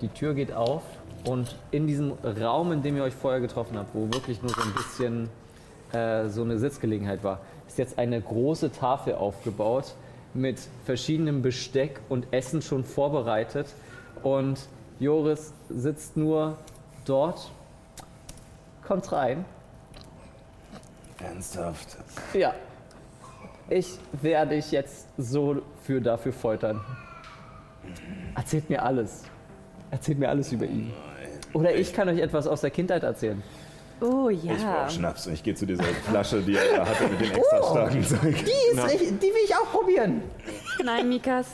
Die 0.00 0.08
Tür 0.08 0.34
geht 0.34 0.52
auf 0.52 0.82
Und 1.26 1.56
in 1.72 1.86
diesem 1.86 2.12
Raum, 2.22 2.70
in 2.72 2.82
dem 2.82 2.96
ihr 2.96 3.02
euch 3.02 3.14
vorher 3.14 3.40
getroffen 3.40 3.76
habt, 3.76 3.94
wo 3.94 4.12
wirklich 4.12 4.40
nur 4.42 4.50
so 4.50 4.62
ein 4.62 4.72
bisschen 4.74 5.28
äh, 5.92 6.28
so 6.28 6.42
eine 6.42 6.58
Sitzgelegenheit 6.58 7.24
war, 7.24 7.40
ist 7.66 7.78
jetzt 7.78 7.98
eine 7.98 8.20
große 8.20 8.70
Tafel 8.70 9.14
aufgebaut 9.14 9.94
mit 10.34 10.60
verschiedenem 10.84 11.42
Besteck 11.42 12.00
und 12.08 12.28
Essen 12.32 12.62
schon 12.62 12.84
vorbereitet. 12.84 13.66
Und 14.22 14.68
Joris 15.00 15.52
sitzt 15.68 16.16
nur 16.16 16.58
dort, 17.04 17.50
kommt 18.86 19.10
rein. 19.10 19.44
Ernsthaft. 21.22 21.96
Ja. 22.34 22.54
Ich 23.68 23.98
werde 24.12 24.56
dich 24.56 24.70
jetzt 24.70 25.06
so 25.18 25.62
für 25.84 26.00
dafür 26.00 26.32
foltern. 26.32 26.80
Erzählt 28.34 28.70
mir 28.70 28.82
alles. 28.82 29.24
Erzählt 29.90 30.18
mir 30.18 30.28
alles 30.28 30.52
über 30.52 30.66
ihn. 30.66 30.92
Oder 31.52 31.74
ich 31.74 31.92
kann 31.92 32.08
euch 32.08 32.20
etwas 32.20 32.46
aus 32.46 32.60
der 32.60 32.70
Kindheit 32.70 33.02
erzählen. 33.02 33.42
Oh 34.00 34.28
Ich 34.28 34.44
ja. 34.44 34.54
brauche 34.54 34.90
Schnaps 34.90 35.26
und 35.26 35.32
ich 35.32 35.42
gehe 35.42 35.54
zu 35.54 35.64
dieser 35.64 35.84
Flasche, 35.84 36.42
die 36.42 36.54
er 36.54 36.76
da 36.76 36.86
hatte 36.86 37.08
mit 37.08 37.20
dem 37.20 37.32
extra 37.32 37.62
starken 37.62 38.04
Zeug. 38.04 38.44
Die, 38.44 38.76
ist 38.76 38.84
richtig, 38.84 39.20
die 39.20 39.26
will 39.26 39.44
ich 39.44 39.54
auch 39.56 39.70
probieren. 39.72 40.22
Nein, 40.84 41.08
Mikas, 41.08 41.46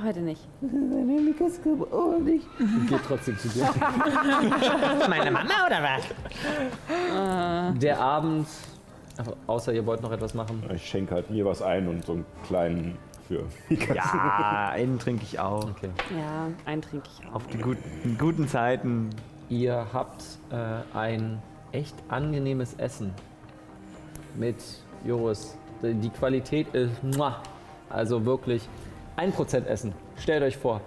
heute 0.00 0.20
nicht. 0.20 0.40
Geht 0.60 3.00
trotzdem 3.08 3.36
zu 3.38 3.48
dir. 3.48 3.68
Meine 5.08 5.32
Mama 5.32 5.66
oder 5.66 5.82
was? 5.82 7.78
Der 7.80 7.98
Abend, 7.98 8.46
ach, 9.20 9.32
außer 9.46 9.72
ihr 9.72 9.86
wollt 9.86 10.02
noch 10.02 10.12
etwas 10.12 10.34
machen. 10.34 10.62
Ich 10.74 10.86
schenke 10.86 11.14
halt 11.14 11.30
mir 11.30 11.44
was 11.44 11.62
ein 11.62 11.88
und 11.88 12.04
so 12.04 12.12
einen 12.12 12.26
kleinen 12.46 12.98
für 13.28 13.44
Mika. 13.68 13.94
Ja, 13.94 14.70
einen 14.70 14.98
trinke 14.98 15.22
ich 15.22 15.38
auch. 15.38 15.64
Okay. 15.70 15.90
Ja, 16.18 16.48
einen 16.64 16.82
trinke 16.82 17.08
ich 17.18 17.26
auch. 17.26 17.34
Auf 17.36 17.46
die 17.46 17.58
guten, 17.58 18.16
guten 18.18 18.48
Zeiten. 18.48 19.10
Ihr 19.48 19.86
habt 19.92 20.22
äh, 20.50 20.96
ein 20.96 21.40
echt 21.72 21.94
angenehmes 22.08 22.74
Essen 22.74 23.12
mit 24.36 24.56
Joris. 25.04 25.56
Die 25.82 26.10
Qualität 26.10 26.68
ist 26.74 27.02
muah. 27.02 27.42
also 27.88 28.24
wirklich 28.24 28.68
1% 29.16 29.64
Essen. 29.64 29.92
Stellt 30.16 30.42
euch 30.42 30.56
vor, 30.56 30.80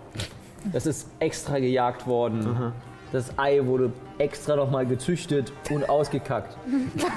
das 0.72 0.86
ist 0.86 1.10
extra 1.20 1.60
gejagt 1.60 2.08
worden. 2.08 2.74
Das 3.14 3.32
Ei 3.38 3.64
wurde 3.64 3.92
extra 4.18 4.56
nochmal 4.58 4.86
gezüchtet 4.86 5.54
und 5.70 5.88
ausgekackt. 5.88 6.58
von, 6.98 7.12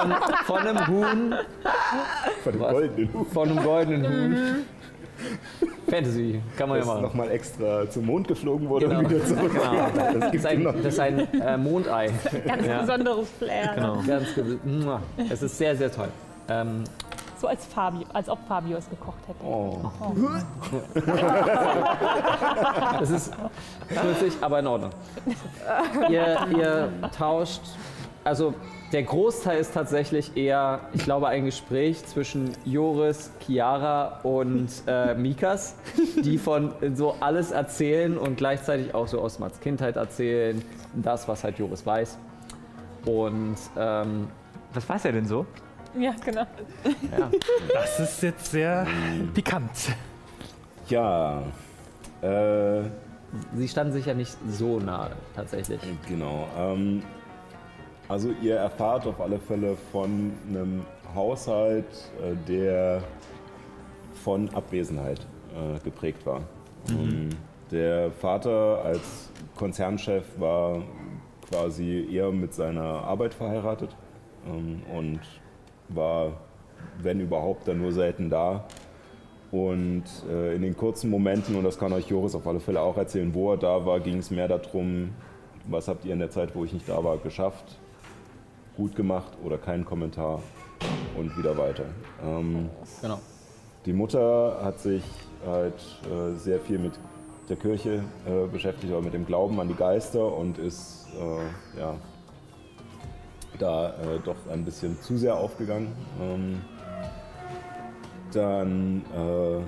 von, 0.00 0.14
von 0.46 0.58
einem 0.58 0.86
Huhn, 0.86 1.34
Von 2.44 2.60
Was? 2.60 2.70
goldenen 2.72 3.12
Hut. 3.12 3.28
von 3.32 3.48
einem 3.50 3.62
goldenen 3.64 4.04
Huhn. 4.04 4.36
Fantasy, 5.90 6.40
kann 6.56 6.68
man 6.68 6.78
ja 6.78 6.84
Das 6.84 6.88
machen. 6.92 7.02
nochmal 7.02 7.30
extra 7.30 7.88
zum 7.90 8.06
Mond 8.06 8.28
geflogen 8.28 8.68
wurde 8.68 8.86
Genau. 8.86 9.00
und 9.00 9.10
wieder 9.10 9.24
zurück. 9.24 9.52
Genau. 9.52 10.18
Das 10.20 10.34
ist 10.34 10.46
ein, 10.46 10.62
noch. 10.62 10.74
das 10.76 10.86
ist 10.86 11.00
ein 11.00 11.18
äh, 11.40 11.56
Mondei. 11.56 12.10
Ganz 12.46 12.66
Ja. 12.66 12.80
besonderes 12.80 13.28
Flair. 13.38 13.72
Genau. 13.74 14.02
Ganz. 14.06 14.28
Es 15.30 15.42
ist 15.42 15.58
sehr, 15.58 15.74
sehr 15.76 15.90
toll. 15.90 16.08
Ähm, 16.48 16.84
So 17.36 17.48
als, 17.48 17.66
Fabio, 17.66 18.06
als 18.12 18.28
ob 18.28 18.38
Fabio 18.48 18.78
es 18.78 18.88
gekocht 18.88 19.28
hätte. 19.28 19.44
Oh. 19.44 19.78
es 23.02 23.10
ist 23.10 23.32
schmutzig, 23.92 24.32
aber 24.40 24.60
in 24.60 24.66
Ordnung. 24.66 24.90
Ihr, 26.08 26.46
ihr 26.56 26.92
tauscht, 27.16 27.60
also 28.24 28.54
der 28.92 29.02
Großteil 29.02 29.58
ist 29.58 29.74
tatsächlich 29.74 30.36
eher, 30.36 30.80
ich 30.92 31.04
glaube, 31.04 31.28
ein 31.28 31.44
Gespräch 31.44 32.04
zwischen 32.06 32.52
Joris, 32.64 33.30
Chiara 33.40 34.20
und 34.22 34.68
äh, 34.86 35.14
Mikas, 35.14 35.74
die 36.24 36.38
von 36.38 36.72
so 36.94 37.16
alles 37.20 37.50
erzählen 37.50 38.16
und 38.16 38.36
gleichzeitig 38.36 38.94
auch 38.94 39.08
so 39.08 39.20
aus 39.20 39.38
Mats 39.38 39.60
Kindheit 39.60 39.96
erzählen, 39.96 40.62
das, 40.94 41.28
was 41.28 41.44
halt 41.44 41.58
Joris 41.58 41.84
weiß. 41.84 42.16
Und 43.04 43.56
ähm, 43.76 44.28
Was 44.72 44.88
weiß 44.88 45.04
er 45.04 45.12
denn 45.12 45.26
so? 45.26 45.46
Ja, 45.98 46.14
genau. 46.24 46.46
ja, 47.18 47.30
Das 47.72 48.00
ist 48.00 48.22
jetzt 48.22 48.50
sehr 48.50 48.86
pikant. 49.34 49.70
Ja, 50.88 51.42
äh, 52.22 52.82
sie 53.54 53.68
standen 53.68 53.92
sich 53.92 54.06
ja 54.06 54.14
nicht 54.14 54.36
so 54.48 54.78
nahe, 54.78 55.12
tatsächlich. 55.34 55.80
genau. 56.06 56.46
Ähm, 56.58 57.02
also 58.08 58.30
ihr 58.40 58.56
erfahrt 58.56 59.06
auf 59.06 59.20
alle 59.20 59.38
Fälle 59.38 59.76
von 59.90 60.32
einem 60.48 60.82
Haushalt, 61.14 61.86
äh, 62.22 62.34
der 62.46 63.02
von 64.22 64.48
Abwesenheit 64.54 65.20
äh, 65.54 65.78
geprägt 65.82 66.24
war. 66.26 66.42
Ähm, 66.88 67.30
der 67.70 68.12
Vater 68.12 68.82
als 68.84 69.30
Konzernchef 69.56 70.24
war 70.38 70.82
quasi 71.50 72.08
eher 72.12 72.30
mit 72.30 72.54
seiner 72.54 72.84
Arbeit 72.84 73.34
verheiratet 73.34 73.96
ähm, 74.46 74.82
und 74.96 75.20
war, 75.88 76.32
wenn 77.02 77.20
überhaupt, 77.20 77.68
dann 77.68 77.78
nur 77.78 77.92
selten 77.92 78.30
da. 78.30 78.64
Und 79.52 80.04
äh, 80.28 80.54
in 80.54 80.62
den 80.62 80.76
kurzen 80.76 81.08
Momenten, 81.10 81.54
und 81.56 81.64
das 81.64 81.78
kann 81.78 81.92
euch 81.92 82.08
Joris 82.08 82.34
auf 82.34 82.46
alle 82.46 82.60
Fälle 82.60 82.80
auch 82.80 82.96
erzählen, 82.96 83.32
wo 83.32 83.52
er 83.52 83.56
da 83.56 83.86
war, 83.86 84.00
ging 84.00 84.18
es 84.18 84.30
mehr 84.30 84.48
darum, 84.48 85.10
was 85.68 85.88
habt 85.88 86.04
ihr 86.04 86.12
in 86.12 86.18
der 86.18 86.30
Zeit, 86.30 86.54
wo 86.54 86.64
ich 86.64 86.72
nicht 86.72 86.88
da 86.88 87.02
war, 87.02 87.16
geschafft, 87.18 87.78
gut 88.76 88.94
gemacht 88.96 89.32
oder 89.44 89.56
kein 89.58 89.84
Kommentar 89.84 90.40
und 91.16 91.36
wieder 91.38 91.56
weiter. 91.56 91.84
Ähm, 92.24 92.68
Genau. 93.00 93.18
die 93.86 93.92
Mutter 93.92 94.60
hat 94.62 94.80
sich 94.80 95.02
halt 95.46 95.74
äh, 96.10 96.36
sehr 96.36 96.58
viel 96.60 96.78
mit 96.78 96.92
der 97.48 97.56
Kirche 97.56 98.02
äh, 98.26 98.46
beschäftigt, 98.50 98.92
aber 98.92 99.02
mit 99.02 99.14
dem 99.14 99.24
Glauben 99.26 99.58
an 99.60 99.68
die 99.68 99.74
Geister 99.74 100.36
und 100.36 100.58
ist 100.58 101.06
äh, 101.18 101.78
ja, 101.80 101.94
da 103.58 103.90
äh, 103.90 104.18
doch 104.24 104.36
ein 104.50 104.64
bisschen 104.64 105.00
zu 105.00 105.16
sehr 105.16 105.36
aufgegangen. 105.36 105.92
Ähm, 106.20 106.62
dann, 108.32 109.02
äh, 109.14 109.62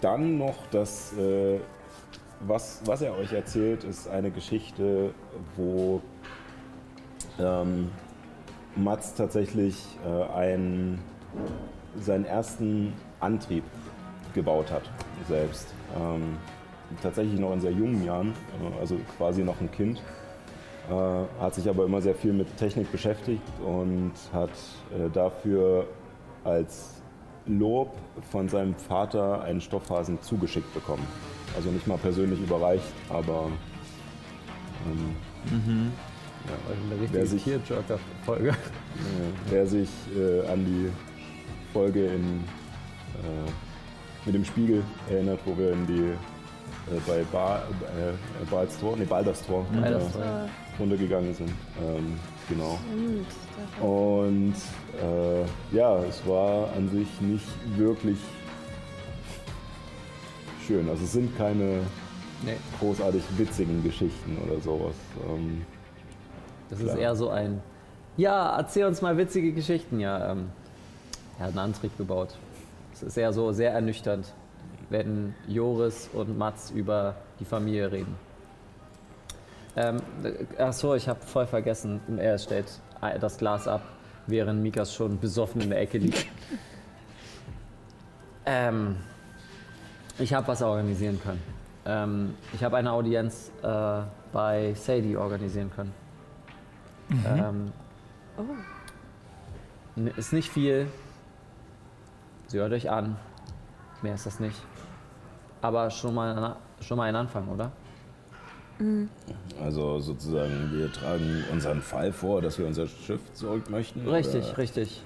dann 0.00 0.38
noch 0.38 0.56
das, 0.70 1.12
äh, 1.16 1.60
was, 2.40 2.80
was 2.84 3.02
er 3.02 3.16
euch 3.16 3.32
erzählt, 3.32 3.84
ist 3.84 4.08
eine 4.08 4.30
Geschichte, 4.30 5.12
wo 5.56 6.00
ähm, 7.38 7.90
Mats 8.76 9.14
tatsächlich 9.14 9.98
äh, 10.06 10.32
ein, 10.32 10.98
seinen 11.96 12.24
ersten 12.24 12.92
Antrieb 13.18 13.64
gebaut 14.34 14.70
hat, 14.70 14.82
selbst. 15.28 15.74
Ähm, 15.96 16.38
tatsächlich 17.02 17.38
noch 17.38 17.52
in 17.52 17.60
sehr 17.60 17.72
jungen 17.72 18.04
Jahren, 18.04 18.32
äh, 18.62 18.80
also 18.80 18.96
quasi 19.16 19.42
noch 19.42 19.60
ein 19.60 19.70
Kind. 19.70 20.02
Äh, 20.90 21.40
hat 21.42 21.54
sich 21.54 21.68
aber 21.68 21.84
immer 21.84 22.00
sehr 22.02 22.14
viel 22.16 22.32
mit 22.32 22.56
Technik 22.56 22.90
beschäftigt 22.90 23.42
und 23.64 24.12
hat 24.32 24.50
äh, 24.92 25.08
dafür 25.12 25.86
als 26.42 27.00
Lob 27.46 27.96
von 28.30 28.48
seinem 28.48 28.74
Vater 28.74 29.42
einen 29.42 29.60
Stoffhasen 29.60 30.20
zugeschickt 30.20 30.72
bekommen. 30.74 31.06
Also 31.56 31.70
nicht 31.70 31.86
mal 31.86 31.98
persönlich 31.98 32.40
überreicht, 32.40 32.92
aber 33.08 33.48
ähm, 34.86 35.14
Eine 35.46 37.00
Wer 37.00 37.00
richtige 37.02 37.26
sich- 37.26 37.44
Tearjerker-Folge. 37.44 38.48
äh, 38.48 38.54
wer 39.48 39.66
sich 39.66 39.88
äh, 40.16 40.46
an 40.48 40.64
die 40.64 40.90
Folge 41.72 42.06
in, 42.06 42.40
äh, 43.22 43.50
mit 44.26 44.34
dem 44.34 44.44
Spiegel 44.44 44.82
erinnert, 45.08 45.38
wo 45.44 45.56
wir 45.56 45.72
in 45.72 45.86
die 45.86 46.00
äh, 46.92 47.00
bei 47.06 47.22
Bar, 47.30 47.62
äh, 47.96 48.50
Bals 48.50 48.78
Tor, 48.78 48.96
nee, 48.96 49.04
Balders 49.04 49.44
Tor 49.46 49.64
Balders 49.72 50.12
Tor, 50.12 50.24
ja. 50.24 50.48
Runtergegangen 50.80 51.34
sind. 51.34 51.50
Ähm, 51.80 52.18
genau. 52.48 52.78
Und 53.80 54.54
äh, 55.00 55.76
ja, 55.76 55.98
es 56.04 56.26
war 56.26 56.72
an 56.76 56.88
sich 56.88 57.20
nicht 57.20 57.46
wirklich 57.76 58.18
schön. 60.66 60.88
Also 60.88 61.04
es 61.04 61.12
sind 61.12 61.36
keine 61.36 61.82
Nee, 62.42 62.56
großartig 62.78 63.22
witzigen 63.36 63.82
Geschichten 63.82 64.38
oder 64.46 64.58
sowas. 64.60 64.94
Ähm, 65.28 65.62
das 66.70 66.78
ist 66.78 66.86
Klar. 66.86 66.98
eher 66.98 67.14
so 67.14 67.28
ein, 67.28 67.60
ja, 68.16 68.56
erzähl 68.56 68.86
uns 68.86 69.02
mal 69.02 69.16
witzige 69.18 69.52
Geschichten. 69.52 70.00
Ja, 70.00 70.32
ähm, 70.32 70.50
er 71.38 71.46
hat 71.46 71.50
einen 71.50 71.58
Antrieb 71.58 71.96
gebaut. 71.98 72.36
Es 72.94 73.02
ist 73.02 73.16
eher 73.16 73.32
so 73.32 73.52
sehr 73.52 73.72
ernüchternd, 73.72 74.32
wenn 74.88 75.34
Joris 75.48 76.08
und 76.14 76.38
Mats 76.38 76.70
über 76.70 77.16
die 77.40 77.44
Familie 77.44 77.92
reden. 77.92 78.14
Ähm, 79.80 80.02
achso, 80.58 80.94
ich 80.94 81.08
habe 81.08 81.20
voll 81.20 81.46
vergessen, 81.46 82.00
er 82.18 82.36
stellt 82.38 82.66
das 83.20 83.38
Glas 83.38 83.66
ab, 83.66 83.82
während 84.26 84.62
Mikas 84.62 84.92
schon 84.94 85.18
besoffen 85.18 85.60
in 85.62 85.70
der 85.70 85.80
Ecke 85.80 85.98
liegt. 85.98 86.26
Ähm, 88.46 88.96
ich 90.18 90.32
habe 90.32 90.48
was 90.48 90.62
organisieren 90.62 91.20
können. 91.22 91.42
Ähm, 91.84 92.34
ich 92.54 92.64
habe 92.64 92.78
eine 92.78 92.90
Audienz 92.90 93.52
äh, 93.62 94.00
bei 94.32 94.72
Sadie 94.74 95.14
organisieren 95.16 95.70
können. 95.70 95.92
Ähm, 97.26 97.72
n- 99.96 100.06
Ist 100.16 100.32
nicht 100.32 100.50
viel. 100.50 100.88
Sie 102.46 102.58
hört 102.58 102.72
euch 102.72 102.90
an. 102.90 103.16
Mehr 104.02 104.14
ist 104.14 104.24
das 104.26 104.40
nicht. 104.40 104.60
Aber 105.60 105.90
schon 105.90 106.14
mal, 106.14 106.56
schon 106.80 106.96
mal 106.96 107.04
ein 107.04 107.16
Anfang, 107.16 107.46
oder? 107.48 107.70
Also 109.62 110.00
sozusagen, 110.00 110.70
wir 110.72 110.92
tragen 110.92 111.44
unseren 111.52 111.82
Fall 111.82 112.12
vor, 112.12 112.40
dass 112.40 112.58
wir 112.58 112.66
unser 112.66 112.86
Schiff 112.86 113.20
zurück 113.34 113.68
möchten. 113.70 114.08
Richtig, 114.08 114.44
oder? 114.44 114.58
richtig. 114.58 115.02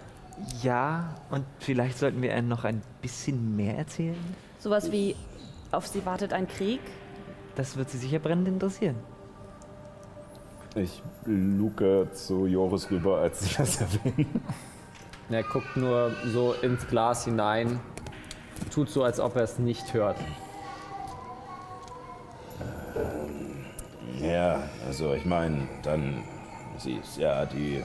Ja, 0.62 1.14
und 1.30 1.44
vielleicht 1.60 1.98
sollten 1.98 2.22
wir 2.22 2.36
ihnen 2.36 2.48
noch 2.48 2.64
ein 2.64 2.82
bisschen 3.02 3.56
mehr 3.56 3.76
erzählen. 3.76 4.16
Sowas 4.58 4.90
wie, 4.90 5.14
auf 5.70 5.86
sie 5.86 6.04
wartet 6.06 6.32
ein 6.32 6.48
Krieg. 6.48 6.80
Das 7.56 7.76
wird 7.76 7.90
sie 7.90 7.98
sicher 7.98 8.18
brennend 8.18 8.48
interessieren. 8.48 8.96
Ich 10.76 11.02
luke 11.24 12.08
zu 12.12 12.46
Joris 12.46 12.90
rüber, 12.90 13.18
als 13.18 13.40
sie 13.40 13.54
das 13.56 13.80
erwähnen. 13.80 14.40
Er 15.30 15.42
guckt 15.42 15.76
nur 15.76 16.10
so 16.32 16.54
ins 16.62 16.86
Glas 16.86 17.24
hinein, 17.24 17.80
tut 18.72 18.90
so, 18.90 19.04
als 19.04 19.20
ob 19.20 19.36
er 19.36 19.42
es 19.42 19.58
nicht 19.58 19.94
hört. 19.94 20.16
Ja, 24.20 24.62
also 24.86 25.14
ich 25.14 25.24
meine, 25.24 25.68
dann, 25.82 26.22
sie 26.78 26.94
ist 26.94 27.16
ja 27.18 27.44
die 27.46 27.82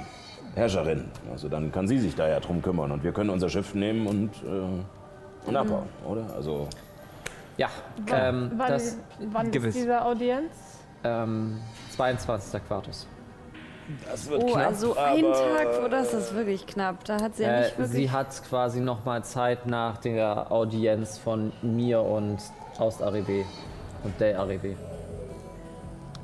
Herrscherin. 0.55 1.05
Also 1.31 1.47
dann 1.49 1.71
kann 1.71 1.87
sie 1.87 1.99
sich 1.99 2.15
da 2.15 2.27
ja 2.27 2.39
drum 2.39 2.61
kümmern 2.61 2.91
und 2.91 3.03
wir 3.03 3.11
können 3.11 3.29
unser 3.29 3.49
Schiff 3.49 3.73
nehmen 3.75 4.07
und, 4.07 4.31
äh, 4.43 5.47
und 5.47 5.55
abhauen, 5.55 5.87
oder? 6.07 6.25
Also, 6.35 6.67
Ja, 7.57 7.69
ähm, 8.13 8.51
wann 8.55 8.69
das 8.69 8.97
wann 9.31 9.51
gewiss. 9.51 9.75
ist 9.75 9.83
diese 9.83 10.01
Audienz? 10.03 10.51
ähm, 11.03 11.59
22. 11.95 12.61
Quartus. 12.67 13.07
das 14.09 14.29
wird 14.29 14.43
Oh, 14.43 14.47
knapp, 14.53 14.67
also 14.67 14.95
ein 14.97 15.21
Tag 15.23 15.73
vor 15.75 15.89
das 15.89 16.13
ist 16.13 16.33
wirklich 16.35 16.67
knapp. 16.67 17.03
Da 17.05 17.21
hat 17.21 17.35
sie 17.35 17.43
ja 17.43 17.49
Äh, 17.49 17.59
nicht 17.61 17.77
wirklich. 17.77 17.95
sie 17.95 18.11
hat 18.11 18.43
quasi 18.49 18.79
nochmal 18.81 19.23
Zeit 19.23 19.65
nach 19.65 19.97
der 19.97 20.51
Audienz 20.51 21.17
von 21.17 21.51
mir 21.61 22.01
und 22.01 22.37
Ost-Arrivé 22.77 23.45
und 24.03 24.13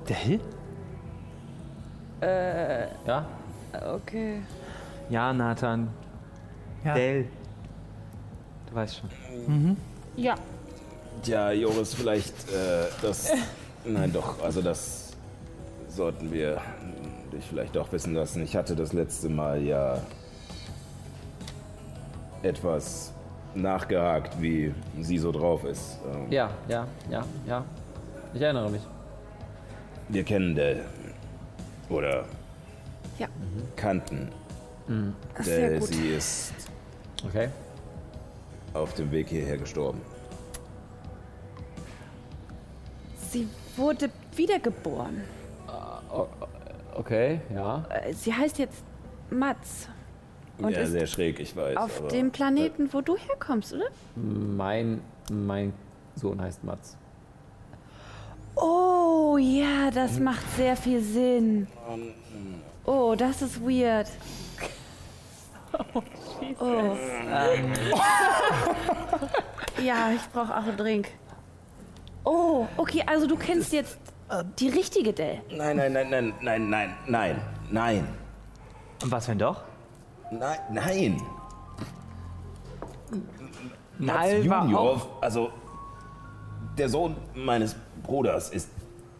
Del 0.07 0.15
Arrivé. 0.15 0.39
Dell? 2.21 2.89
Ja? 3.05 3.25
okay. 3.95 4.41
Ja, 5.09 5.33
Nathan. 5.33 5.89
Ja. 6.83 6.93
Dell. 6.93 7.25
Du 8.69 8.75
weißt 8.75 8.97
schon. 8.99 9.77
Ja. 10.15 10.35
Tja, 11.23 11.51
Joris, 11.51 11.93
vielleicht 11.93 12.33
äh, 12.49 12.85
das. 13.01 13.31
Nein, 13.85 14.11
doch, 14.11 14.41
also 14.41 14.61
das 14.61 15.13
sollten 15.89 16.31
wir 16.31 16.59
dich 17.31 17.45
vielleicht 17.45 17.75
doch 17.75 17.91
wissen 17.91 18.13
lassen. 18.15 18.41
Ich 18.43 18.55
hatte 18.55 18.75
das 18.75 18.93
letzte 18.93 19.29
Mal 19.29 19.61
ja 19.61 19.97
etwas 22.41 23.13
nachgehakt, 23.53 24.41
wie 24.41 24.73
sie 25.01 25.17
so 25.17 25.31
drauf 25.31 25.63
ist. 25.63 25.99
Ähm, 26.11 26.31
Ja, 26.31 26.49
ja, 26.67 26.87
ja, 27.09 27.23
ja. 27.47 27.63
Ich 28.33 28.41
erinnere 28.41 28.69
mich. 28.69 28.81
Wir 30.09 30.23
kennen 30.23 30.55
Dell. 30.55 30.83
Oder 31.89 32.25
Ja. 33.17 33.27
kannten. 33.75 34.29
Dell, 35.45 35.79
gut. 35.79 35.89
sie 35.93 36.09
ist 36.09 36.53
Okay. 37.25 37.49
auf 38.73 38.93
dem 38.93 39.11
Weg 39.11 39.29
hierher 39.29 39.57
gestorben. 39.57 40.01
Sie 43.31 43.47
wurde 43.75 44.09
wiedergeboren. 44.35 45.21
Okay, 46.93 47.41
ja. 47.53 47.83
Äh, 47.89 48.13
Sie 48.13 48.33
heißt 48.33 48.57
jetzt 48.59 48.83
Mats. 49.29 49.89
Und 50.59 50.71
ja, 50.71 50.81
ist 50.81 50.91
sehr 50.91 51.07
schräg, 51.07 51.39
ich 51.41 51.53
weiß. 51.55 51.75
auf 51.75 51.99
aber 51.99 52.07
dem 52.07 52.31
Planeten, 52.31 52.87
wo 52.93 53.01
du 53.01 53.17
herkommst, 53.17 53.73
oder? 53.73 53.87
Mein, 54.15 55.01
mein 55.29 55.73
Sohn 56.15 56.39
heißt 56.41 56.63
Mats. 56.63 56.95
Oh 58.55 59.37
ja, 59.37 59.91
das 59.91 60.19
macht 60.19 60.49
sehr 60.55 60.75
viel 60.75 61.01
Sinn. 61.01 61.67
Oh, 62.85 63.15
das 63.17 63.41
ist 63.41 63.61
weird. 63.61 64.07
Oh. 66.59 66.95
Ja, 69.83 70.11
ich 70.11 70.21
brauche 70.31 70.55
auch 70.55 70.63
einen 70.63 70.77
Drink. 70.77 71.09
Oh, 72.23 72.65
okay, 72.77 73.03
also 73.05 73.27
du 73.27 73.35
kennst 73.35 73.73
jetzt 73.73 73.99
die 74.59 74.69
richtige 74.69 75.13
Dell. 75.13 75.41
Nein, 75.51 75.77
nein, 75.77 75.93
nein, 75.93 76.09
nein, 76.09 76.33
nein, 76.41 76.69
nein, 76.69 76.95
nein, 77.07 77.41
nein. 77.69 78.07
Und 79.03 79.11
was, 79.11 79.27
wenn 79.27 79.37
doch? 79.37 79.61
Nein, 80.31 80.59
nein. 80.71 81.21
War 83.99 84.27
Junior, 84.27 85.01
also 85.21 85.51
der 86.77 86.89
Sohn 86.89 87.15
meines 87.33 87.75
Bruders 88.05 88.49
ist 88.49 88.69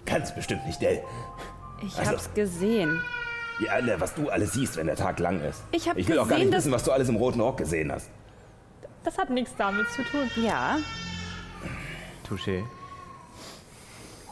ganz 0.06 0.34
bestimmt 0.34 0.66
nicht 0.66 0.82
der. 0.82 1.02
Ich 1.82 1.98
Also- 1.98 2.12
hab's 2.12 2.34
gesehen. 2.34 3.02
Ja, 3.60 3.82
ne, 3.82 3.96
was 4.00 4.14
du 4.14 4.30
alles 4.30 4.52
siehst, 4.54 4.76
wenn 4.76 4.88
der 4.88 4.98
Tag 4.98 5.18
lang 5.20 5.42
ist. 5.42 5.64
Ich 5.72 5.88
hab 5.88 5.98
ich 5.98 6.08
will 6.10 6.20
auch 6.20 6.28
gar 6.28 6.38
gesehen, 6.38 6.50
nicht 6.50 6.58
wissen, 6.58 6.72
was 6.74 6.84
du 6.84 6.92
alles 6.92 7.08
im 7.08 7.16
roten 7.16 7.40
Rock 7.40 7.58
gesehen 7.58 7.92
hast. 7.92 8.10
Das 9.04 9.18
hat 9.18 9.30
nichts 9.30 9.52
damit 9.58 9.90
zu 9.92 10.04
tun. 10.04 10.30
Ja, 10.44 10.78
Touché. 12.28 12.64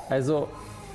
Also, 0.09 0.49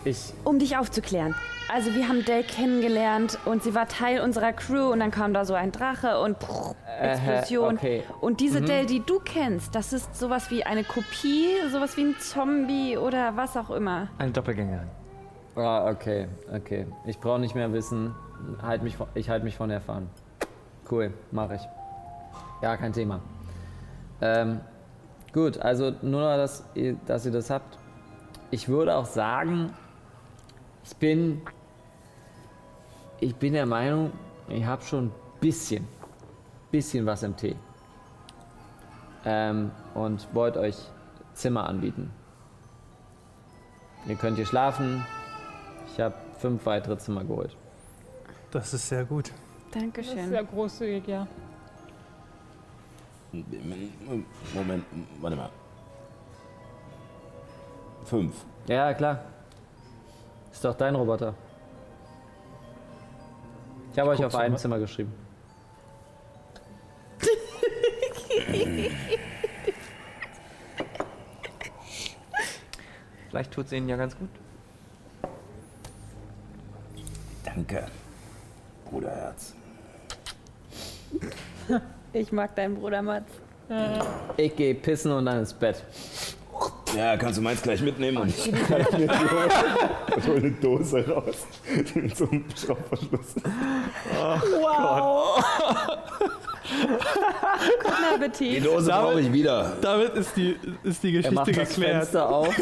ich. 0.05 0.33
um 0.45 0.59
dich 0.59 0.77
aufzuklären. 0.77 1.35
Also 1.73 1.95
wir 1.95 2.09
haben 2.09 2.25
Dell 2.25 2.43
kennengelernt 2.45 3.39
und 3.45 3.63
sie 3.63 3.75
war 3.75 3.87
Teil 3.89 4.21
unserer 4.21 4.53
Crew 4.55 4.91
und 4.91 5.01
dann 5.01 5.11
kam 5.11 5.35
da 5.35 5.45
so 5.45 5.53
ein 5.55 5.71
Drache 5.71 6.19
und 6.21 6.39
pff, 6.43 6.75
Explosion. 7.01 7.75
okay. 7.77 8.03
Und 8.23 8.41
diese 8.41 8.63
Dell, 8.63 8.87
die 8.87 9.01
du 9.01 9.21
kennst, 9.21 9.75
das 9.75 9.93
ist 9.93 10.17
sowas 10.19 10.51
wie 10.51 10.65
eine 10.65 10.83
Kopie, 10.85 11.49
sowas 11.71 11.97
wie 11.99 12.05
ein 12.05 12.17
Zombie 12.19 12.97
oder 12.97 13.37
was 13.37 13.57
auch 13.57 13.71
immer. 13.71 14.09
Eine 14.19 14.31
Doppelgängerin. 14.33 14.89
Ah, 15.57 15.91
okay, 15.91 16.29
okay. 16.55 16.87
Ich 17.05 17.19
brauche 17.19 17.39
nicht 17.41 17.55
mehr 17.55 17.71
wissen. 17.73 18.15
Halt 18.63 18.83
mich, 18.83 18.97
von- 18.97 19.09
ich 19.15 19.29
halte 19.29 19.45
mich 19.45 19.57
von 19.57 19.69
erfahren. 19.71 20.09
Cool, 20.91 21.13
mache 21.33 21.57
ich. 21.57 21.63
Ja, 22.63 22.77
kein 22.77 22.93
Thema. 22.95 23.21
Ähm, 24.23 24.61
gut, 25.35 25.59
also 25.59 25.93
nur, 26.03 26.37
dass 26.37 26.65
ihr, 26.75 26.97
dass 27.07 27.27
ihr 27.27 27.33
das 27.33 27.51
habt. 27.51 27.77
Ich 28.51 28.69
würde 28.69 28.97
auch 28.97 29.05
sagen, 29.05 29.73
ich 30.89 30.97
bin, 30.97 31.43
ich 33.21 33.37
bin 33.37 33.53
der 33.53 33.67
Meinung, 33.67 34.11
ich 34.49 34.65
habe 34.65 34.83
schon 34.83 35.07
ein 35.07 35.13
bisschen, 35.41 35.87
bisschen 36.71 37.05
was 37.05 37.23
im 37.23 37.37
Tee. 37.37 37.57
Ähm, 39.25 39.71
und 39.95 40.27
wollte 40.35 40.61
euch 40.61 40.77
Zimmer 41.35 41.69
anbieten. 41.69 42.11
Ihr 44.07 44.15
könnt 44.15 44.37
hier 44.37 44.47
schlafen. 44.47 45.05
Ich 45.93 46.01
habe 46.01 46.15
fünf 46.39 46.65
weitere 46.65 46.97
Zimmer 46.97 47.25
geholt. 47.25 47.55
Das 48.51 48.73
ist 48.73 48.89
sehr 48.89 49.05
gut. 49.05 49.31
Das 49.71 49.83
ist 49.83 49.83
Dankeschön. 49.83 50.29
sehr 50.31 50.45
großzügig, 50.45 51.07
ja. 51.07 51.27
Moment, 54.55 54.85
warte 55.21 55.37
mal. 55.37 55.51
Fünf. 58.05 58.33
Ja, 58.67 58.95
klar. 58.95 59.21
Ist 60.59 60.65
doch 60.65 60.75
dein 60.75 60.97
Roboter. 60.97 61.35
Ich 63.93 63.99
habe 64.01 64.11
euch 64.11 64.19
auf 64.25 64.33
guck's 64.33 64.43
ein 64.45 64.51
mal. 64.51 64.59
Zimmer 64.59 64.81
geschrieben. 64.81 65.13
Vielleicht 73.31 73.53
tut 73.53 73.67
es 73.67 73.73
ihnen 73.73 73.89
ja 73.89 73.95
ganz 73.95 74.19
gut. 74.19 74.31
Danke, 77.45 77.87
Bruderherz. 78.91 79.55
Ich 82.13 82.33
mag 82.33 82.57
deinen 82.57 82.75
Bruder 82.75 83.03
Mats. 83.03 83.31
Ich 84.37 84.57
gehe 84.57 84.75
pissen 84.75 85.13
und 85.13 85.27
dann 85.27 85.39
ins 85.39 85.55
Bett. 85.55 85.85
Ja, 86.97 87.17
kannst 87.17 87.39
du 87.39 87.43
meins 87.43 87.61
gleich 87.63 87.81
mitnehmen 87.83 88.17
und 88.19 88.29
ich 88.37 88.51
hol 90.27 90.37
eine 90.37 90.51
Dose 90.53 91.07
raus 91.09 91.47
mit 91.95 92.17
so 92.17 92.29
einem 92.29 92.45
Schraubverschluss. 92.57 93.35
Guten 97.81 97.95
Die 98.11 98.15
Appetit. 98.15 98.65
Dose 98.67 98.91
brauche 98.91 99.21
ich 99.21 99.33
wieder. 99.33 99.73
Damit 99.81 100.15
ist 100.15 100.37
die, 100.37 100.57
ist 100.83 101.03
die 101.03 101.17
Er 101.23 101.33
macht 101.33 101.47
Geschichte 101.47 101.61
das 101.67 101.75
geklärt. 101.75 101.97
Fenster 102.05 102.29
auf, 102.29 102.55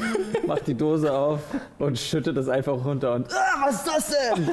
macht 0.47 0.67
die 0.67 0.75
Dose 0.75 1.13
auf 1.13 1.41
und 1.79 1.99
schüttet 1.99 2.37
es 2.37 2.49
einfach 2.49 2.73
runter 2.85 3.15
und 3.15 3.33
Ah, 3.33 3.67
was 3.67 3.75
ist 3.77 3.87
das 3.87 4.09
denn? 4.35 4.51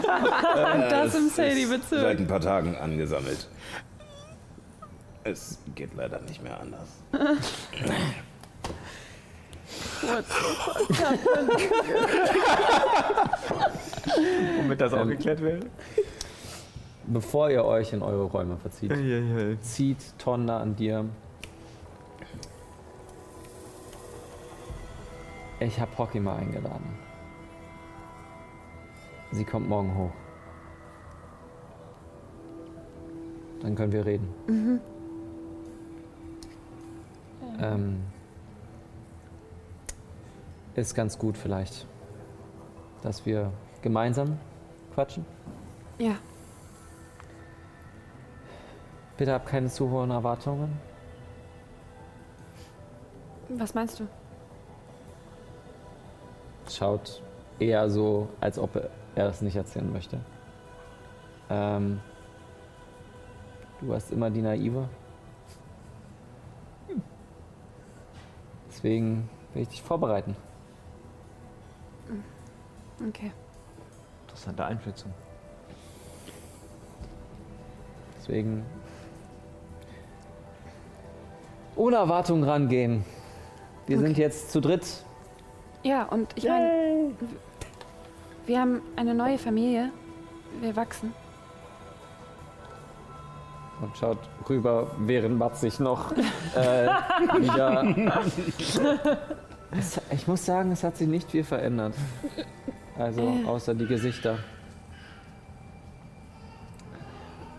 Das 0.90 1.16
im 1.16 1.28
ist 1.28 1.36
seit 1.36 1.52
Sadie-Bezirk. 1.52 2.20
ein 2.20 2.28
paar 2.28 2.42
Tagen 2.42 2.76
angesammelt. 2.78 3.48
Es 5.24 5.58
geht 5.76 5.92
leider 5.96 6.20
nicht 6.22 6.44
mehr 6.44 6.60
anders. 6.60 6.90
Womit 14.58 14.82
das 14.82 14.94
auch 14.94 15.02
Ähm, 15.02 15.10
geklärt 15.10 15.42
wäre? 15.42 15.60
bevor 17.08 17.50
ihr 17.50 17.66
euch 17.66 17.92
in 17.94 18.02
eure 18.02 18.24
Räume 18.24 18.58
verzieht, 18.58 18.92
Eieiei. 18.92 19.58
zieht 19.62 19.98
Tonda 20.20 20.60
an 20.60 20.76
dir. 20.76 21.06
Ich 25.60 25.80
habe 25.80 25.98
Hockey 25.98 26.20
mal 26.20 26.38
eingeladen. 26.38 26.98
Sie 29.32 29.46
kommt 29.46 29.68
morgen 29.68 29.96
hoch. 29.98 30.12
Dann 33.62 33.76
können 33.76 33.92
wir 33.94 34.06
reden. 34.06 34.28
Mhm. 34.48 34.80
Ähm, 37.62 38.02
ist 40.76 40.96
ganz 40.96 41.18
gut 41.18 41.38
vielleicht, 41.38 41.86
dass 43.02 43.26
wir 43.26 43.52
gemeinsam 43.82 44.40
quatschen. 44.94 45.26
Ja. 45.98 46.16
Bitte 49.18 49.34
hab 49.34 49.46
keine 49.46 49.68
zu 49.68 49.90
hohen 49.90 50.12
Erwartungen. 50.12 50.80
Was 53.50 53.74
meinst 53.74 54.00
du? 54.00 54.08
Schaut 56.68 57.22
eher 57.60 57.90
so, 57.90 58.30
als 58.40 58.58
ob 58.58 58.90
er 59.16 59.28
es 59.28 59.42
nicht 59.42 59.56
erzählen 59.56 59.92
möchte. 59.92 60.20
Ähm, 61.50 62.00
du 63.80 63.90
warst 63.90 64.12
immer 64.12 64.32
die 64.32 64.42
Naive. 64.42 64.90
Deswegen 68.70 69.30
will 69.54 69.62
ich 69.62 69.70
dich 69.70 69.84
vorbereiten. 69.84 70.36
Okay. 73.08 73.32
Interessante 74.28 74.66
Einschätzung. 74.66 75.14
Deswegen 78.18 78.66
ohne 81.76 81.98
Erwartung 81.98 82.44
rangehen. 82.44 83.04
Wir 83.88 84.00
sind 84.00 84.18
jetzt 84.18 84.52
zu 84.52 84.62
dritt. 84.62 85.04
Ja, 85.84 86.04
und 86.04 86.32
ich 86.36 86.46
meine, 86.46 87.12
wir 88.46 88.60
haben 88.60 88.82
eine 88.96 89.14
neue 89.14 89.38
Familie. 89.38 89.92
Wir 90.62 90.76
wachsen. 90.76 91.14
Und 93.82 93.98
schaut 93.98 94.20
rüber, 94.48 94.92
während 95.00 95.38
Mats 95.38 95.62
sich 95.62 95.80
noch 95.80 96.12
äh, 96.12 96.88
wieder. 97.40 98.24
Es, 99.72 100.00
ich 100.12 100.28
muss 100.28 100.46
sagen, 100.46 100.72
es 100.72 100.84
hat 100.84 100.96
sich 100.96 101.08
nicht 101.08 101.30
viel 101.32 101.44
verändert. 101.44 101.96
Also, 102.98 103.22
Äh. 103.22 103.46
außer 103.46 103.74
die 103.74 103.88
Gesichter. 103.88 104.38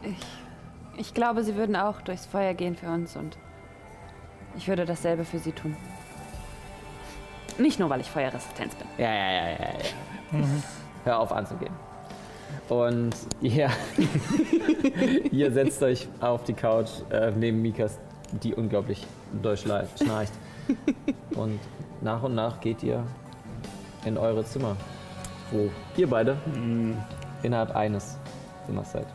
Ich, 0.03 1.01
ich 1.01 1.15
glaube, 1.15 1.43
sie 1.45 1.57
würden 1.57 1.77
auch 1.77 2.01
durchs 2.03 2.27
Feuer 2.27 2.55
gehen 2.55 2.77
für 2.77 2.89
uns 2.89 3.17
und 3.17 3.37
ich 4.57 4.69
würde 4.69 4.85
dasselbe 4.85 5.25
für 5.25 5.39
sie 5.39 5.53
tun. 5.53 5.77
Nicht 7.59 7.79
nur, 7.79 7.89
weil 7.91 8.01
ich 8.01 8.11
feuerresistent 8.11 8.77
bin. 8.79 8.87
Ja, 8.99 9.13
ja, 9.13 9.23
ja, 9.33 9.49
ja, 9.51 9.59
ja. 9.59 10.39
Hör 11.05 11.19
auf 11.21 11.33
anzugehen. 11.33 11.73
Und 12.69 13.15
ihr, 13.41 13.71
ihr 15.33 15.53
setzt 15.53 15.83
euch 15.83 16.09
auf 16.21 16.45
die 16.45 16.53
Couch 16.55 16.91
äh, 17.11 17.31
neben 17.33 17.63
Mikas, 17.63 17.99
die 18.43 18.55
unglaublich 18.55 19.07
doll 19.43 19.55
schla- 19.55 19.87
schnarcht. 20.03 20.33
Und 21.35 21.61
nach 22.01 22.23
und 22.23 22.35
nach 22.35 22.61
geht 22.61 22.83
ihr 22.83 23.05
in 24.05 24.17
eure 24.17 24.45
Zimmer, 24.45 24.77
wo 25.55 25.71
ihr 25.97 26.11
beide 26.11 26.37
innerhalb 27.43 27.75
eines 27.75 28.19
Zimmers 28.67 28.93
seid. 28.93 29.07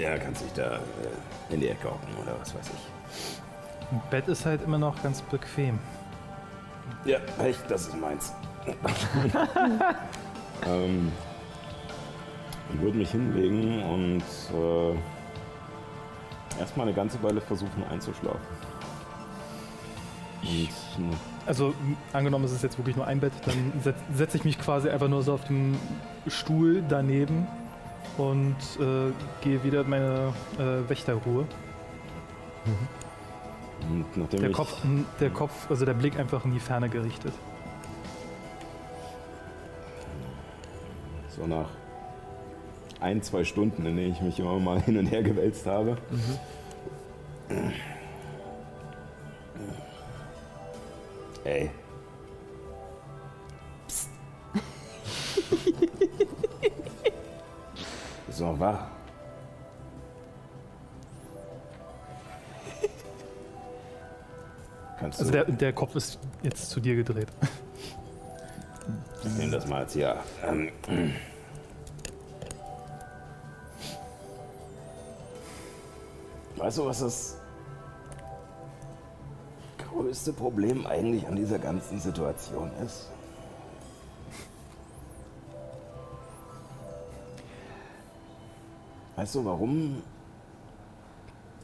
Ja, 0.00 0.16
kannst 0.18 0.44
dich 0.44 0.52
da 0.52 0.76
äh, 0.76 1.54
in 1.54 1.60
die 1.60 1.68
Ecke 1.68 1.90
hocken 1.90 2.14
oder 2.22 2.38
was 2.38 2.54
weiß 2.54 2.70
ich. 2.70 3.90
Ein 3.90 4.00
Bett 4.10 4.28
ist 4.28 4.46
halt 4.46 4.62
immer 4.62 4.78
noch 4.78 5.02
ganz 5.02 5.20
bequem. 5.22 5.78
Ja, 7.04 7.18
echt, 7.42 7.68
das 7.68 7.88
ist 7.88 8.00
meins. 8.00 8.32
ähm, 10.66 11.10
ich 12.72 12.80
würde 12.80 12.98
mich 12.98 13.10
hinlegen 13.10 13.82
und 13.82 14.22
äh, 14.54 14.94
erstmal 16.60 16.86
eine 16.86 16.94
ganze 16.94 17.20
Weile 17.22 17.40
versuchen 17.40 17.82
einzuschlafen. 17.90 18.40
Und, 20.42 20.68
Also 21.46 21.74
angenommen, 22.12 22.44
es 22.44 22.52
ist 22.52 22.62
jetzt 22.62 22.78
wirklich 22.78 22.96
nur 22.96 23.06
ein 23.06 23.18
Bett, 23.20 23.32
dann 23.44 23.72
setz- 23.84 24.16
setze 24.16 24.36
ich 24.36 24.44
mich 24.44 24.58
quasi 24.60 24.88
einfach 24.88 25.08
nur 25.08 25.22
so 25.22 25.34
auf 25.34 25.44
den 25.44 25.76
Stuhl 26.28 26.82
daneben 26.88 27.46
und 28.16 28.56
äh, 28.78 29.10
gehe 29.42 29.62
wieder 29.64 29.80
in 29.82 29.90
meine 29.90 30.32
äh, 30.58 30.88
Wächterruhe. 30.88 31.44
nachdem 34.14 34.40
Der 34.40 34.52
Kopf, 34.52 34.76
der 35.20 35.30
Kopf, 35.30 35.68
also 35.70 35.84
der 35.84 35.94
Blick 35.94 36.18
einfach 36.18 36.44
in 36.44 36.52
die 36.52 36.60
Ferne 36.60 36.88
gerichtet. 36.88 37.32
so 41.34 41.46
nach 41.46 41.70
ein, 43.00 43.22
zwei 43.22 43.42
Stunden, 43.42 43.84
in 43.86 43.96
denen 43.96 44.12
ich 44.12 44.20
mich 44.20 44.38
immer 44.38 44.60
mal 44.60 44.80
hin 44.80 44.98
und 44.98 45.06
her 45.06 45.22
gewälzt 45.22 45.66
habe, 45.66 45.96
Ey. 51.44 51.70
Psst. 53.88 54.08
Noch 58.40 58.58
wach? 58.58 58.86
Kannst 64.98 65.18
du 65.18 65.22
Also 65.24 65.32
der, 65.32 65.44
der 65.44 65.72
Kopf 65.72 65.94
ist 65.96 66.18
jetzt 66.42 66.70
zu 66.70 66.80
dir 66.80 66.96
gedreht. 66.96 67.28
Ich 69.24 69.32
nehme 69.32 69.52
das 69.52 69.66
mal 69.66 69.80
als 69.80 69.94
Ja. 69.94 70.16
Ähm, 70.44 70.70
weißt 76.56 76.78
du, 76.78 76.86
was 76.86 77.00
das 77.00 77.36
größte 79.92 80.32
Problem 80.32 80.86
eigentlich 80.86 81.26
an 81.26 81.36
dieser 81.36 81.58
ganzen 81.58 82.00
Situation 82.00 82.70
ist? 82.84 83.10
Weißt 89.16 89.34
du, 89.34 89.44
warum 89.44 90.02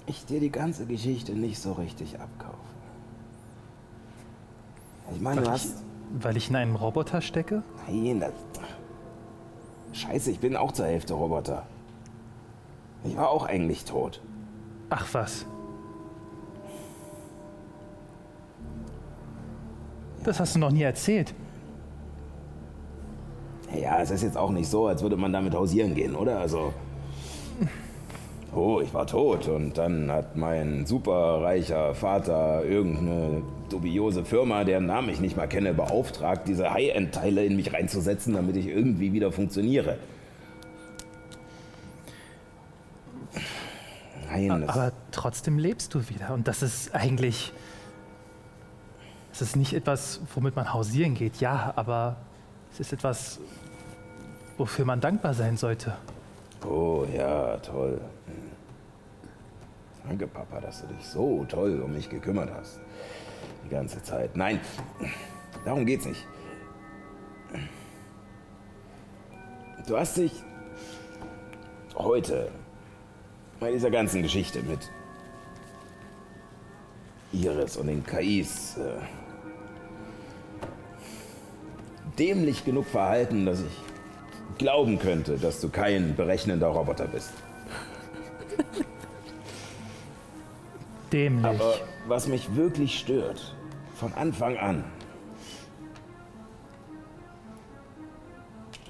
ich 0.06 0.24
dir 0.26 0.40
die 0.40 0.50
ganze 0.50 0.86
Geschichte 0.86 1.32
nicht 1.32 1.58
so 1.58 1.72
richtig 1.72 2.20
abkaufe? 2.20 2.56
Ich 5.14 5.20
meine, 5.20 5.40
du 5.40 5.46
Weil 5.46 5.56
ich, 5.56 5.62
hast... 5.62 5.82
weil 6.20 6.36
ich 6.36 6.50
in 6.50 6.56
einem 6.56 6.76
Roboter 6.76 7.20
stecke? 7.20 7.62
Nein, 7.88 8.20
das. 8.20 8.32
Scheiße, 9.92 10.30
ich 10.30 10.38
bin 10.38 10.54
auch 10.54 10.72
zur 10.72 10.86
Hälfte 10.86 11.14
Roboter. 11.14 11.66
Ich 13.04 13.16
war 13.16 13.30
auch 13.30 13.46
eigentlich 13.46 13.84
tot. 13.84 14.20
Ach 14.90 15.06
was. 15.12 15.46
Das 20.28 20.40
hast 20.40 20.54
du 20.54 20.58
noch 20.58 20.70
nie 20.70 20.82
erzählt. 20.82 21.32
Ja, 23.74 24.02
es 24.02 24.10
ist 24.10 24.22
jetzt 24.22 24.36
auch 24.36 24.50
nicht 24.50 24.68
so, 24.68 24.86
als 24.86 25.00
würde 25.00 25.16
man 25.16 25.32
damit 25.32 25.54
hausieren 25.54 25.94
gehen, 25.94 26.14
oder? 26.14 26.38
Also. 26.38 26.74
Oh, 28.54 28.82
ich 28.82 28.92
war 28.92 29.06
tot 29.06 29.48
und 29.48 29.78
dann 29.78 30.10
hat 30.10 30.36
mein 30.36 30.84
superreicher 30.84 31.94
Vater 31.94 32.62
irgendeine 32.62 33.40
dubiose 33.70 34.22
Firma, 34.22 34.64
deren 34.64 34.84
Namen 34.84 35.08
ich 35.08 35.20
nicht 35.20 35.34
mal 35.34 35.46
kenne, 35.46 35.72
beauftragt, 35.72 36.46
diese 36.46 36.74
High-End-Teile 36.74 37.46
in 37.46 37.56
mich 37.56 37.72
reinzusetzen, 37.72 38.34
damit 38.34 38.56
ich 38.56 38.66
irgendwie 38.66 39.14
wieder 39.14 39.32
funktioniere. 39.32 39.96
Nein, 44.30 44.68
Aber 44.68 44.92
trotzdem 45.10 45.58
lebst 45.58 45.94
du 45.94 46.06
wieder. 46.10 46.34
Und 46.34 46.48
das 46.48 46.62
ist 46.62 46.94
eigentlich. 46.94 47.54
Es 49.38 49.42
ist 49.42 49.54
nicht 49.54 49.72
etwas, 49.72 50.20
womit 50.34 50.56
man 50.56 50.74
hausieren 50.74 51.14
geht, 51.14 51.36
ja, 51.36 51.72
aber 51.76 52.16
es 52.72 52.80
ist 52.80 52.92
etwas, 52.92 53.38
wofür 54.56 54.84
man 54.84 55.00
dankbar 55.00 55.32
sein 55.32 55.56
sollte. 55.56 55.96
Oh 56.68 57.06
ja, 57.16 57.56
toll. 57.58 58.00
Danke, 60.04 60.26
Papa, 60.26 60.60
dass 60.60 60.80
du 60.80 60.88
dich 60.88 61.06
so 61.06 61.44
toll 61.44 61.80
um 61.80 61.92
mich 61.92 62.10
gekümmert 62.10 62.50
hast. 62.52 62.80
Die 63.64 63.68
ganze 63.68 64.02
Zeit. 64.02 64.36
Nein, 64.36 64.58
darum 65.64 65.86
geht's 65.86 66.04
nicht. 66.06 66.26
Du 69.86 69.96
hast 69.96 70.16
dich 70.16 70.32
heute 71.94 72.50
bei 73.60 73.70
dieser 73.70 73.92
ganzen 73.92 74.20
Geschichte 74.22 74.64
mit 74.64 74.90
Iris 77.32 77.76
und 77.76 77.86
den 77.86 78.04
KIs 78.04 78.78
äh, 78.78 79.27
dämlich 82.18 82.64
genug 82.64 82.86
verhalten, 82.86 83.46
dass 83.46 83.60
ich 83.60 84.58
glauben 84.58 84.98
könnte, 84.98 85.38
dass 85.38 85.60
du 85.60 85.68
kein 85.68 86.16
berechnender 86.16 86.68
Roboter 86.68 87.06
bist. 87.06 87.32
Dämlich. 91.12 91.44
Aber 91.46 91.74
was 92.06 92.26
mich 92.26 92.54
wirklich 92.54 92.98
stört, 92.98 93.54
von 93.94 94.12
Anfang 94.14 94.56
an, 94.56 94.84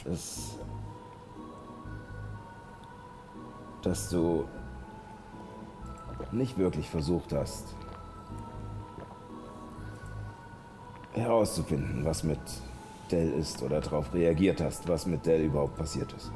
dass, 0.04 0.58
dass 3.82 4.10
du 4.10 4.46
nicht 6.32 6.58
wirklich 6.58 6.88
versucht 6.88 7.32
hast, 7.32 7.74
herauszufinden, 11.14 12.04
was 12.04 12.22
mit 12.22 12.38
Dell 13.10 13.32
ist 13.32 13.62
oder 13.62 13.80
darauf 13.80 14.12
reagiert 14.14 14.60
hast, 14.60 14.88
was 14.88 15.06
mit 15.06 15.26
Dell 15.26 15.42
überhaupt 15.42 15.76
passiert 15.76 16.12
ist. 16.12 16.30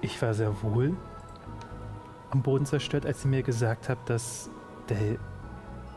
Ich 0.00 0.22
war 0.22 0.32
sehr 0.34 0.62
wohl 0.62 0.96
am 2.30 2.42
Boden 2.42 2.66
zerstört, 2.66 3.06
als 3.06 3.22
sie 3.22 3.28
mir 3.28 3.42
gesagt 3.42 3.88
hat, 3.88 3.98
dass 4.06 4.50
Dell 4.88 5.18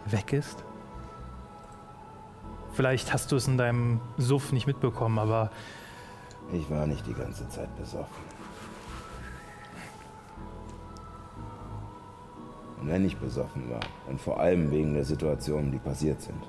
weg 0.05 0.33
ist. 0.33 0.63
Vielleicht 2.73 3.13
hast 3.13 3.31
du 3.31 3.35
es 3.35 3.47
in 3.47 3.57
deinem 3.57 3.99
Suff 4.17 4.51
nicht 4.51 4.67
mitbekommen, 4.67 5.19
aber 5.19 5.51
Ich 6.53 6.69
war 6.69 6.85
nicht 6.87 7.05
die 7.07 7.13
ganze 7.13 7.47
Zeit 7.49 7.73
besoffen. 7.77 8.30
Und 12.81 12.89
wenn 12.89 13.05
ich 13.05 13.15
besoffen 13.17 13.69
war, 13.69 13.79
und 14.09 14.19
vor 14.19 14.39
allem 14.39 14.71
wegen 14.71 14.93
der 14.93 15.05
Situationen, 15.05 15.71
die 15.71 15.77
passiert 15.77 16.21
sind, 16.21 16.43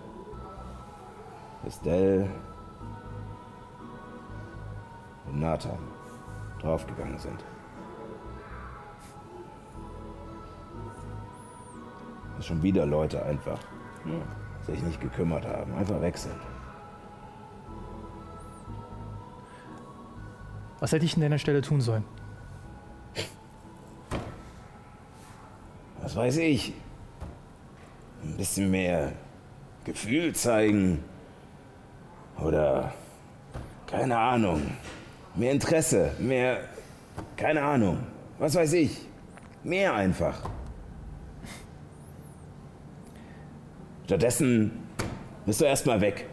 ist 1.67 1.85
Dell 1.85 2.29
und 5.29 5.41
Nathan 5.41 5.79
draufgegangen 6.61 7.19
sind. 7.19 7.45
Dass 12.37 12.47
schon 12.47 12.63
wieder 12.63 12.87
Leute 12.87 13.23
einfach 13.25 13.59
ja, 14.07 14.67
sich 14.73 14.83
nicht 14.83 15.01
gekümmert 15.01 15.47
haben, 15.47 15.75
einfach 15.75 16.01
weg 16.01 16.17
sind. 16.17 16.35
was 20.83 20.91
hätte 20.91 21.05
ich 21.05 21.15
an 21.15 21.21
deiner 21.21 21.39
Stelle 21.39 21.61
tun 21.61 21.81
sollen? 21.81 22.03
Was 26.03 26.17
weiß 26.17 26.39
ich, 26.39 26.75
ein 28.23 28.37
bisschen 28.37 28.71
mehr 28.71 29.13
Gefühl 29.85 30.35
zeigen 30.35 31.03
oder 32.41 32.93
keine 33.87 34.19
Ahnung, 34.19 34.63
mehr 35.37 35.53
Interesse, 35.53 36.13
mehr, 36.19 36.59
keine 37.37 37.63
Ahnung, 37.63 37.99
was 38.39 38.55
weiß 38.55 38.73
ich, 38.75 39.07
mehr 39.63 39.95
einfach. 39.95 40.51
Stattdessen 44.07 44.73
bist 45.47 45.61
du 45.61 45.65
erstmal 45.65 46.01
weg. 46.01 46.29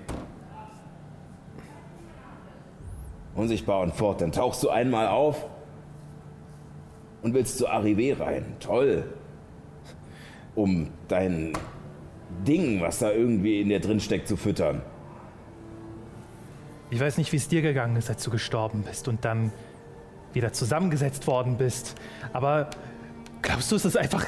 Unsichtbar 3.35 3.81
und 3.81 3.93
fort, 3.93 4.21
dann 4.21 4.31
tauchst 4.31 4.63
du 4.63 4.69
einmal 4.69 5.07
auf 5.07 5.45
und 7.21 7.33
willst 7.33 7.57
zu 7.57 7.69
Arrivé 7.69 8.19
rein. 8.19 8.55
Toll 8.59 9.05
um 10.55 10.89
dein 11.07 11.53
Ding, 12.47 12.81
was 12.81 12.99
da 12.99 13.11
irgendwie 13.11 13.61
in 13.61 13.69
dir 13.69 13.79
drin 13.79 13.99
steckt, 13.99 14.27
zu 14.27 14.37
füttern. 14.37 14.81
Ich 16.91 16.99
weiß 16.99 17.17
nicht, 17.17 17.31
wie 17.31 17.37
es 17.37 17.47
dir 17.47 17.61
gegangen 17.61 17.95
ist, 17.95 18.09
als 18.09 18.23
du 18.23 18.31
gestorben 18.31 18.83
bist 18.83 19.07
und 19.07 19.23
dann 19.25 19.51
wieder 20.33 20.53
zusammengesetzt 20.53 21.27
worden 21.27 21.57
bist. 21.57 21.95
Aber 22.33 22.69
glaubst 23.41 23.71
du, 23.71 23.75
es 23.75 23.85
ist 23.85 23.97
einfach 23.97 24.25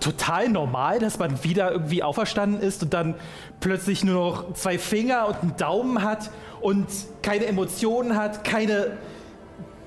total 0.00 0.48
normal, 0.48 0.98
dass 0.98 1.18
man 1.18 1.44
wieder 1.44 1.70
irgendwie 1.70 2.02
auferstanden 2.02 2.60
ist 2.60 2.82
und 2.82 2.94
dann 2.94 3.14
plötzlich 3.60 4.02
nur 4.02 4.14
noch 4.14 4.54
zwei 4.54 4.78
Finger 4.78 5.28
und 5.28 5.42
einen 5.42 5.56
Daumen 5.56 6.02
hat 6.02 6.30
und 6.60 6.86
keine 7.22 7.46
Emotionen 7.46 8.16
hat, 8.16 8.42
keine 8.42 8.98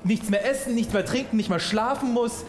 nichts 0.03 0.29
mehr 0.29 0.49
essen, 0.49 0.75
nichts 0.75 0.93
mehr 0.93 1.05
trinken, 1.05 1.37
nicht 1.37 1.49
mehr 1.49 1.59
schlafen 1.59 2.13
muss, 2.13 2.45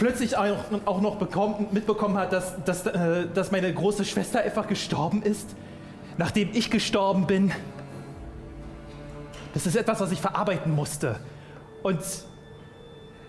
plötzlich 0.00 0.34
auch, 0.34 0.56
auch 0.86 1.00
noch 1.02 1.16
bekommen, 1.16 1.66
mitbekommen 1.72 2.16
hat, 2.16 2.32
dass, 2.32 2.64
dass, 2.64 2.86
äh, 2.86 3.26
dass 3.32 3.52
meine 3.52 3.72
große 3.72 4.06
Schwester 4.06 4.40
einfach 4.40 4.66
gestorben 4.66 5.22
ist, 5.22 5.54
nachdem 6.16 6.48
ich 6.54 6.70
gestorben 6.70 7.26
bin. 7.26 7.52
Das 9.52 9.66
ist 9.66 9.76
etwas, 9.76 10.00
was 10.00 10.10
ich 10.10 10.20
verarbeiten 10.20 10.74
musste. 10.74 11.20
Und 11.82 12.00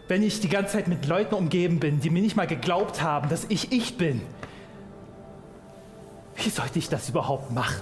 wenn 0.08 0.24
ich 0.24 0.40
die 0.40 0.48
ganze 0.48 0.78
Zeit 0.78 0.88
mit 0.88 1.06
Leuten 1.08 1.36
umgeben 1.36 1.82
bin, 1.82 2.00
die 2.00 2.10
mir 2.10 2.22
nicht 2.22 2.38
mal 2.38 2.48
geglaubt 2.48 3.02
haben, 3.02 3.28
dass 3.28 3.46
ich 3.50 3.74
ich 3.74 3.98
bin, 3.98 4.22
wie 6.36 6.50
sollte 6.50 6.80
ich 6.80 6.88
das 6.88 7.10
überhaupt 7.10 7.52
machen? 7.52 7.82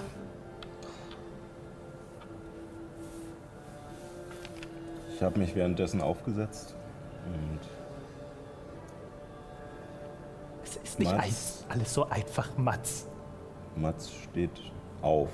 Ich 5.14 5.22
habe 5.22 5.38
mich 5.38 5.54
währenddessen 5.54 6.00
aufgesetzt 6.00 6.74
und 7.26 7.69
ist 10.82 10.98
nicht 10.98 11.12
Mats. 11.12 11.64
ein, 11.68 11.72
alles 11.72 11.94
so 11.94 12.08
einfach, 12.08 12.56
Mats. 12.56 13.08
Mats 13.76 14.12
steht 14.12 14.50
auf. 15.02 15.30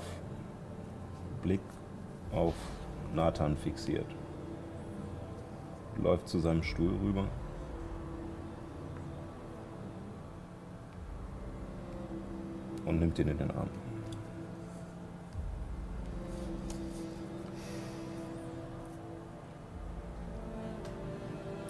Blick 1.43 1.61
auf 2.33 2.55
Nathan 3.15 3.57
fixiert. 3.57 4.07
Läuft 5.97 6.29
zu 6.29 6.41
seinem 6.41 6.63
Stuhl 6.63 6.95
rüber. 7.03 7.27
Und 12.85 13.01
nimmt 13.01 13.19
ihn 13.19 13.29
in 13.29 13.39
den 13.39 13.51
Arm. 13.51 13.69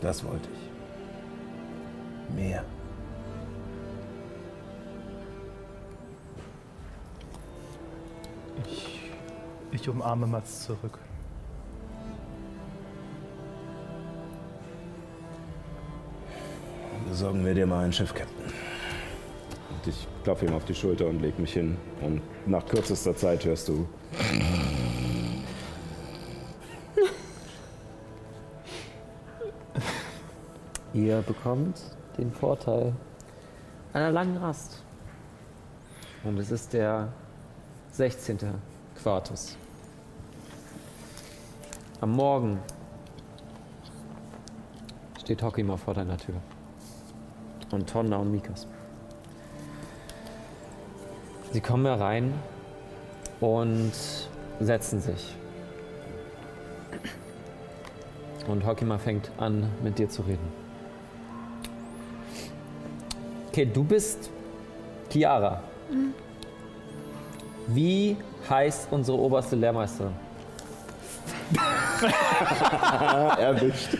Das 0.00 0.22
wollte 0.24 0.48
ich. 0.52 2.34
Mehr. 2.34 2.64
Ich 9.86 9.90
umarme 9.90 10.26
Mats 10.26 10.64
zurück. 10.64 10.98
Besorgen 17.08 17.44
wir 17.44 17.54
dir 17.54 17.68
mal 17.68 17.84
ein 17.84 17.92
Schiff, 17.92 18.12
Captain. 18.12 18.52
Und 19.70 19.86
ich 19.86 20.08
klopfe 20.24 20.46
ihm 20.46 20.54
auf 20.54 20.64
die 20.64 20.74
Schulter 20.74 21.06
und 21.06 21.20
leg 21.20 21.38
mich 21.38 21.52
hin. 21.52 21.76
Und 22.00 22.20
nach 22.48 22.66
kürzester 22.66 23.14
Zeit 23.14 23.44
hörst 23.44 23.68
du. 23.68 23.86
Ihr 30.94 31.22
bekommt 31.22 31.80
den 32.18 32.32
Vorteil 32.32 32.92
einer 33.92 34.10
langen 34.10 34.36
Rast. 34.38 34.82
Und 36.24 36.38
es 36.38 36.50
ist 36.50 36.72
der 36.72 37.12
16. 37.92 38.40
Quartus. 39.00 39.56
Am 42.00 42.12
Morgen 42.12 42.58
steht 45.18 45.42
Hokima 45.42 45.78
vor 45.78 45.94
deiner 45.94 46.18
Tür. 46.18 46.34
Und 47.72 47.88
Tonna 47.88 48.18
und 48.18 48.30
Mikas. 48.30 48.66
Sie 51.52 51.60
kommen 51.60 51.86
herein 51.86 52.34
und 53.40 53.92
setzen 54.60 55.00
sich. 55.00 55.34
Und 58.46 58.66
Hokima 58.66 58.98
fängt 58.98 59.30
an, 59.38 59.70
mit 59.82 59.98
dir 59.98 60.08
zu 60.08 60.20
reden. 60.22 60.46
Okay, 63.48 63.64
du 63.64 63.82
bist 63.82 64.30
Chiara. 65.10 65.62
Wie 67.68 68.18
heißt 68.50 68.88
unsere 68.90 69.18
oberste 69.18 69.56
Lehrmeisterin? 69.56 70.25
Erwischt. 73.38 73.96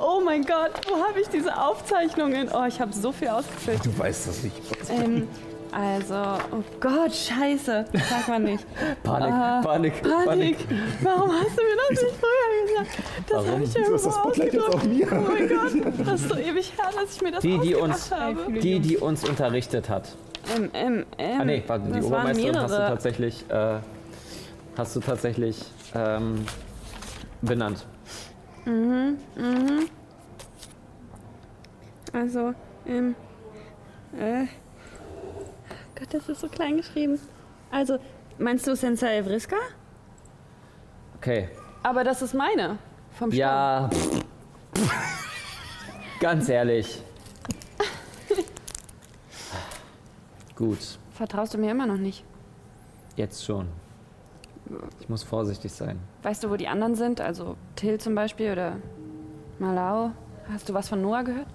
Oh 0.00 0.20
mein 0.24 0.42
Gott, 0.44 0.72
wo 0.88 0.96
habe 1.06 1.20
ich 1.20 1.28
diese 1.28 1.56
Aufzeichnungen? 1.56 2.48
Oh, 2.52 2.64
ich 2.66 2.80
habe 2.80 2.92
so 2.92 3.12
viel 3.12 3.28
ausgefüllt. 3.28 3.84
Du 3.84 3.98
weißt 3.98 4.28
das 4.28 4.42
nicht. 4.42 4.56
Ähm, 4.90 5.28
also, 5.72 6.14
oh 6.52 6.62
Gott, 6.80 7.12
scheiße. 7.14 7.84
Sag 8.10 8.28
mal 8.28 8.38
nicht. 8.38 8.64
Panik, 9.02 9.32
Ah, 9.32 9.60
Panik, 9.64 10.02
Panik. 10.02 10.26
Panik. 10.26 10.56
Warum 11.02 11.30
hast 11.32 11.58
du 11.58 11.62
mir 11.62 11.76
das 11.88 12.02
nicht 12.02 12.16
früher 12.20 12.66
gesagt? 12.84 12.98
Das 13.28 13.46
habe 13.46 13.64
ich 13.64 13.74
ja 13.74 14.44
irgendwo 14.44 14.86
mir? 14.88 15.08
Oh 15.10 15.32
mein 15.32 15.48
Gott, 15.48 16.06
das 16.06 16.20
ist 16.20 16.28
so 16.28 16.36
ewig 16.36 16.72
her, 16.76 16.90
dass 16.94 17.16
ich 17.16 17.22
mir 17.22 17.32
das 17.32 17.40
Die, 17.40 17.58
die 17.58 17.74
uns, 17.74 18.10
habe. 18.12 18.52
die, 18.52 18.80
die 18.80 18.96
uns 18.98 19.26
unterrichtet 19.28 19.88
hat. 19.88 20.08
Ähm, 20.54 20.70
ähm, 20.74 21.06
ähm, 21.18 21.40
Ah 21.40 21.44
nee, 21.44 21.62
warte, 21.66 21.84
die 21.90 22.02
Obermeisterin 22.02 22.56
hast 22.60 22.72
du 22.72 22.76
tatsächlich, 22.76 23.44
äh, 23.48 23.76
hast 24.76 24.96
du 24.96 25.00
tatsächlich 25.00 25.62
ähm, 25.94 26.44
benannt. 27.42 27.86
Also, 32.12 32.54
ähm, 32.86 33.14
äh, 34.18 34.46
Gott, 35.98 36.08
das 36.12 36.28
ist 36.28 36.40
so 36.40 36.48
klein 36.48 36.76
geschrieben. 36.76 37.18
Also, 37.70 37.98
meinst 38.38 38.66
du 38.66 38.74
Sensei 38.76 39.22
Vriska? 39.22 39.56
Okay. 41.16 41.48
Aber 41.82 42.04
das 42.04 42.22
ist 42.22 42.34
meine. 42.34 42.78
Vom 43.12 43.30
Stamm. 43.30 43.38
Ja. 43.38 43.90
Ganz 46.20 46.48
ehrlich. 46.48 47.02
Gut, 50.56 50.98
Vertraust 51.12 51.54
du 51.54 51.58
mir 51.58 51.70
immer 51.70 51.86
noch 51.86 51.96
nicht? 51.96 52.24
jetzt 53.16 53.44
schon. 53.44 53.68
Ich 55.00 55.08
muss 55.08 55.22
vorsichtig 55.22 55.72
sein. 55.72 55.98
Weißt 56.22 56.42
du, 56.44 56.50
wo 56.50 56.56
die 56.56 56.68
anderen 56.68 56.94
sind? 56.94 57.20
Also 57.20 57.56
Till 57.76 57.98
zum 57.98 58.14
Beispiel 58.14 58.52
oder 58.52 58.76
Malau? 59.58 60.10
Hast 60.50 60.68
du 60.68 60.74
was 60.74 60.88
von 60.88 61.02
Noah 61.02 61.22
gehört? 61.22 61.46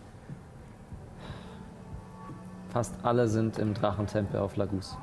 Fast 2.70 2.94
alle 3.04 3.28
sind 3.28 3.58
im 3.58 3.74
Drachentempel 3.74 4.40
auf 4.40 4.56
Lagus. 4.56 4.96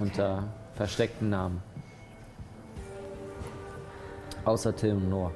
Unter 0.00 0.44
versteckten 0.74 1.28
Namen. 1.28 1.62
Außer 4.44 4.74
Till 4.74 4.92
und 4.92 5.10
Noah. 5.10 5.32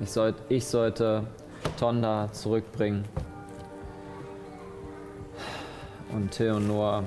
Ich, 0.00 0.10
sollt, 0.10 0.36
ich 0.48 0.66
sollte 0.66 1.26
Tonda 1.78 2.30
zurückbringen. 2.32 3.04
Und 6.12 6.30
Till 6.32 6.52
und 6.52 6.66
Noah 6.66 7.02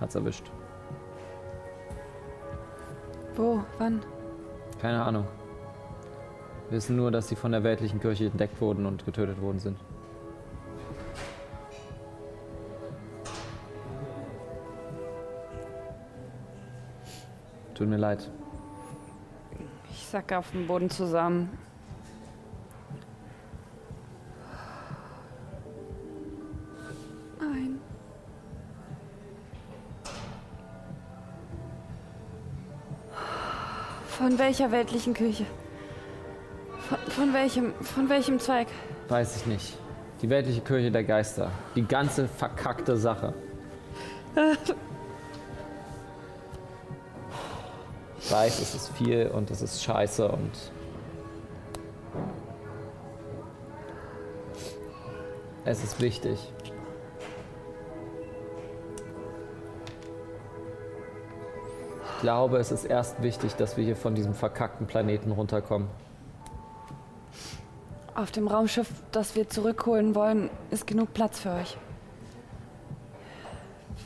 hat's 0.00 0.14
erwischt. 0.14 0.50
Wo? 3.36 3.62
Wann? 3.78 4.02
Keine 4.80 5.02
Ahnung. 5.02 5.26
Wir 6.68 6.76
wissen 6.76 6.96
nur, 6.96 7.10
dass 7.10 7.28
sie 7.28 7.36
von 7.36 7.52
der 7.52 7.64
weltlichen 7.64 8.00
Kirche 8.00 8.26
entdeckt 8.26 8.60
wurden 8.60 8.86
und 8.86 9.04
getötet 9.04 9.40
worden 9.40 9.58
sind. 9.58 9.78
Tut 17.74 17.88
mir 17.88 17.96
leid. 17.96 18.30
Ich 19.90 20.06
sacke 20.06 20.36
auf 20.36 20.50
dem 20.50 20.66
Boden 20.66 20.90
zusammen. 20.90 21.48
Von 34.20 34.38
welcher 34.38 34.70
weltlichen 34.70 35.14
Küche? 35.14 35.46
Von, 36.90 36.98
von 37.08 37.32
welchem, 37.32 37.72
von 37.80 38.06
welchem 38.10 38.38
Zweig? 38.38 38.66
Weiß 39.08 39.36
ich 39.36 39.46
nicht. 39.46 39.78
Die 40.20 40.28
weltliche 40.28 40.60
Kirche 40.60 40.90
der 40.90 41.04
Geister. 41.04 41.50
Die 41.74 41.86
ganze 41.86 42.28
verkackte 42.28 42.98
Sache. 42.98 43.32
Ich 48.18 48.30
weiß, 48.30 48.60
es 48.60 48.74
ist 48.74 48.88
viel 48.90 49.28
und 49.28 49.50
es 49.50 49.62
ist 49.62 49.82
scheiße 49.82 50.28
und. 50.28 50.52
Es 55.64 55.82
ist 55.82 55.98
wichtig. 55.98 56.38
Glaube, 62.20 62.58
es 62.58 62.70
ist 62.70 62.84
erst 62.84 63.22
wichtig, 63.22 63.54
dass 63.56 63.76
wir 63.76 63.84
hier 63.84 63.96
von 63.96 64.14
diesem 64.14 64.34
verkackten 64.34 64.86
Planeten 64.86 65.30
runterkommen. 65.32 65.88
Auf 68.14 68.30
dem 68.30 68.48
Raumschiff, 68.48 68.88
das 69.12 69.34
wir 69.34 69.48
zurückholen 69.48 70.14
wollen, 70.14 70.50
ist 70.70 70.86
genug 70.86 71.14
Platz 71.14 71.40
für 71.40 71.50
euch. 71.52 71.76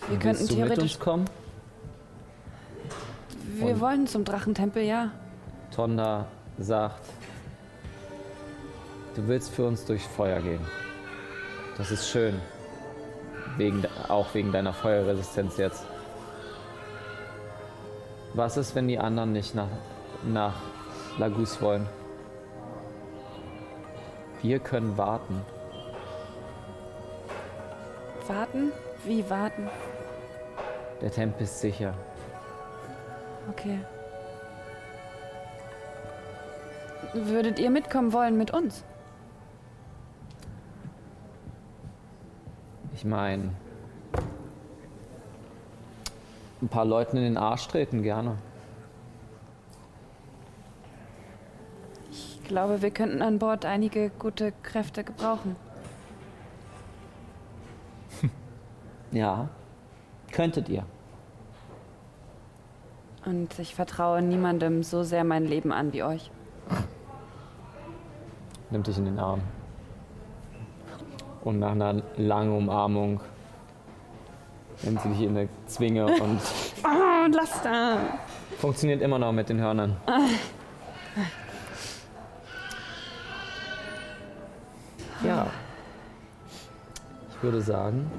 Wir 0.09 0.19
könnten 0.19 0.41
Willst 0.41 0.51
du 0.51 0.57
mit 0.57 0.65
theoretisch. 0.67 0.95
uns 0.97 1.01
kommen? 1.01 1.25
Wir 3.55 3.75
Und- 3.75 3.81
wollen 3.81 4.07
zum 4.07 4.25
Drachentempel, 4.25 4.83
ja. 4.83 5.11
Tonda 5.75 6.27
sagt, 6.59 7.03
du 9.17 9.27
willst 9.27 9.51
für 9.51 9.67
uns 9.67 9.85
durch 9.85 10.03
Feuer 10.03 10.41
gehen. 10.41 10.61
Das 11.79 11.91
ist 11.91 12.09
schön. 12.09 12.41
Wegen, 13.57 13.85
auch 14.09 14.33
wegen 14.35 14.53
deiner 14.53 14.73
Feuerresistenz 14.73 15.57
jetzt. 15.57 15.85
Was 18.35 18.57
ist, 18.57 18.75
wenn 18.75 18.89
die 18.89 18.99
anderen 18.99 19.33
nicht 19.33 19.55
nach, 19.55 19.69
nach 20.25 20.55
Lagus 21.19 21.63
wollen? 21.63 21.87
Wir 24.43 24.59
können 24.59 24.99
warten. 24.99 25.41
Warten? 28.27 28.73
Wie 29.05 29.31
warten? 29.31 29.71
Der 31.01 31.13
Tempel 31.13 31.45
ist 31.45 31.61
sicher. 31.61 31.95
Okay. 33.51 33.79
Würdet 37.13 37.61
ihr 37.61 37.71
mitkommen 37.71 38.13
wollen 38.13 38.37
mit 38.37 38.51
uns? 38.51 38.85
Ich 42.95 43.05
meine, 43.05 43.51
ein 46.65 46.69
paar 46.69 46.87
Leuten 46.87 47.19
in 47.19 47.25
den 47.25 47.37
Arsch 47.37 47.69
treten 47.69 48.03
gerne. 48.03 48.39
Ich 52.11 52.43
glaube, 52.45 52.81
wir 52.81 52.91
könnten 52.91 53.21
an 53.21 53.39
Bord 53.39 53.67
einige 53.67 54.11
gute 54.19 54.53
Kräfte 54.63 55.05
gebrauchen. 55.05 55.57
Ja, 59.13 59.49
könntet 60.33 60.69
ihr. 60.69 60.85
Und 63.25 63.57
ich 63.61 63.77
vertraue 63.77 64.23
niemandem 64.23 64.83
so 64.83 65.05
sehr 65.05 65.23
mein 65.23 65.45
Leben 65.45 65.71
an 65.71 65.93
wie 65.93 66.03
euch. 66.03 66.33
nimmt 68.71 68.89
dich 68.89 68.99
in 68.99 69.05
den 69.05 69.21
Arm. 69.21 69.41
Und 71.45 71.61
nach 71.61 71.71
einer 71.73 72.03
langen 72.17 72.57
Umarmung 72.57 73.21
nimmt 74.85 75.01
sie 75.03 75.09
dich 75.11 75.21
in 75.23 75.37
eine 75.37 75.49
Zwinge 75.67 76.07
und 76.21 76.41
Oh, 76.85 77.27
lass 77.33 77.63
da! 77.63 77.99
funktioniert 78.59 79.03
immer 79.03 79.19
noch 79.19 79.33
mit 79.33 79.49
den 79.49 79.61
Hörnern. 79.61 79.97
Ja. 85.25 85.47
Ich 87.31 87.43
würde 87.43 87.61
sagen, 87.61 88.11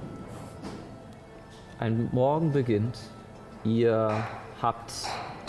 ein 1.80 2.10
Morgen 2.12 2.52
beginnt. 2.52 2.98
Ihr 3.64 4.12
habt 4.62 4.92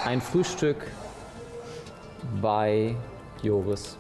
ein 0.05 0.20
Frühstück 0.20 0.86
bei 2.41 2.95
Joris. 3.43 3.99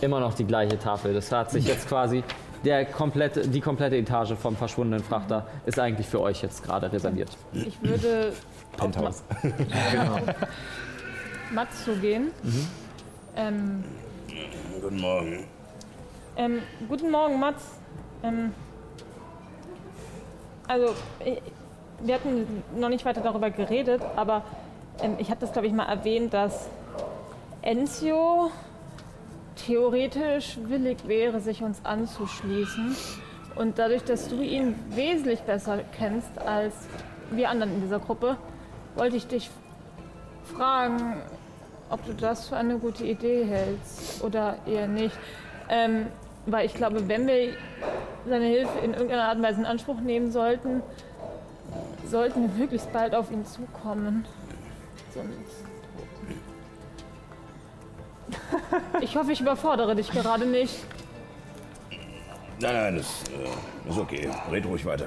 Immer 0.00 0.20
noch 0.20 0.34
die 0.34 0.44
gleiche 0.44 0.78
Tafel. 0.78 1.12
Das 1.12 1.30
hat 1.32 1.50
sich 1.50 1.66
jetzt 1.66 1.88
quasi 1.88 2.22
der 2.64 2.84
komplette, 2.86 3.42
die 3.48 3.60
komplette 3.60 3.96
Etage 3.96 4.34
vom 4.34 4.56
verschwundenen 4.56 5.02
Frachter 5.04 5.46
ist 5.66 5.78
eigentlich 5.78 6.06
für 6.06 6.20
euch 6.20 6.42
jetzt 6.42 6.62
gerade 6.62 6.90
reserviert. 6.92 7.30
Ich 7.52 7.80
würde 7.82 8.30
auf 8.30 8.78
Ma 8.78 8.84
Penthouse. 8.84 9.22
Mats 11.52 11.84
zugehen. 11.84 12.30
Ähm, 13.36 13.84
Guten 14.80 15.00
Morgen. 15.00 15.44
ähm, 16.36 16.58
guten 16.88 17.10
Morgen, 17.10 17.40
Mats. 17.40 17.64
Ähm, 18.22 18.52
also, 20.66 20.94
ich, 21.24 21.40
wir 22.00 22.14
hatten 22.14 22.62
noch 22.76 22.88
nicht 22.90 23.04
weiter 23.04 23.22
darüber 23.22 23.50
geredet, 23.50 24.02
aber 24.16 24.42
ähm, 25.00 25.14
ich 25.18 25.30
hatte 25.30 25.40
das, 25.40 25.52
glaube 25.52 25.66
ich, 25.68 25.72
mal 25.72 25.86
erwähnt, 25.86 26.34
dass 26.34 26.68
Enzio 27.62 28.50
theoretisch 29.68 30.56
willig 30.64 30.96
wäre, 31.06 31.40
sich 31.40 31.62
uns 31.62 31.84
anzuschließen. 31.84 32.96
Und 33.54 33.78
dadurch, 33.78 34.02
dass 34.02 34.28
du 34.28 34.40
ihn 34.40 34.74
wesentlich 34.90 35.40
besser 35.40 35.80
kennst 35.96 36.38
als 36.38 36.74
wir 37.30 37.50
anderen 37.50 37.74
in 37.74 37.82
dieser 37.82 37.98
Gruppe, 37.98 38.38
wollte 38.94 39.16
ich 39.16 39.26
dich 39.26 39.50
fragen, 40.56 41.16
ob 41.90 42.04
du 42.06 42.14
das 42.14 42.48
für 42.48 42.56
eine 42.56 42.78
gute 42.78 43.04
Idee 43.04 43.44
hältst 43.44 44.24
oder 44.24 44.56
eher 44.66 44.88
nicht. 44.88 45.16
Ähm, 45.68 46.06
weil 46.46 46.64
ich 46.64 46.72
glaube, 46.72 47.06
wenn 47.06 47.26
wir 47.26 47.52
seine 48.26 48.46
Hilfe 48.46 48.78
in 48.78 48.92
irgendeiner 48.92 49.24
Art 49.24 49.36
und 49.36 49.42
Weise 49.42 49.60
in 49.60 49.66
Anspruch 49.66 50.00
nehmen 50.00 50.30
sollten, 50.30 50.82
sollten 52.06 52.42
wir 52.42 52.60
möglichst 52.60 52.90
bald 52.92 53.14
auf 53.14 53.30
ihn 53.30 53.44
zukommen. 53.44 54.24
Sonst. 55.12 55.67
Ich 59.00 59.16
hoffe, 59.16 59.32
ich 59.32 59.40
überfordere 59.40 59.94
dich 59.94 60.10
gerade 60.10 60.46
nicht. 60.46 60.74
Nein, 62.60 62.74
nein, 62.74 62.96
das 62.96 63.22
äh, 63.30 63.90
ist 63.90 63.98
okay. 63.98 64.28
Red 64.50 64.66
ruhig 64.66 64.84
weiter. 64.84 65.06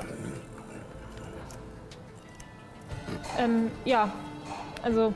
Ähm, 3.37 3.71
ja, 3.85 4.11
also 4.83 5.13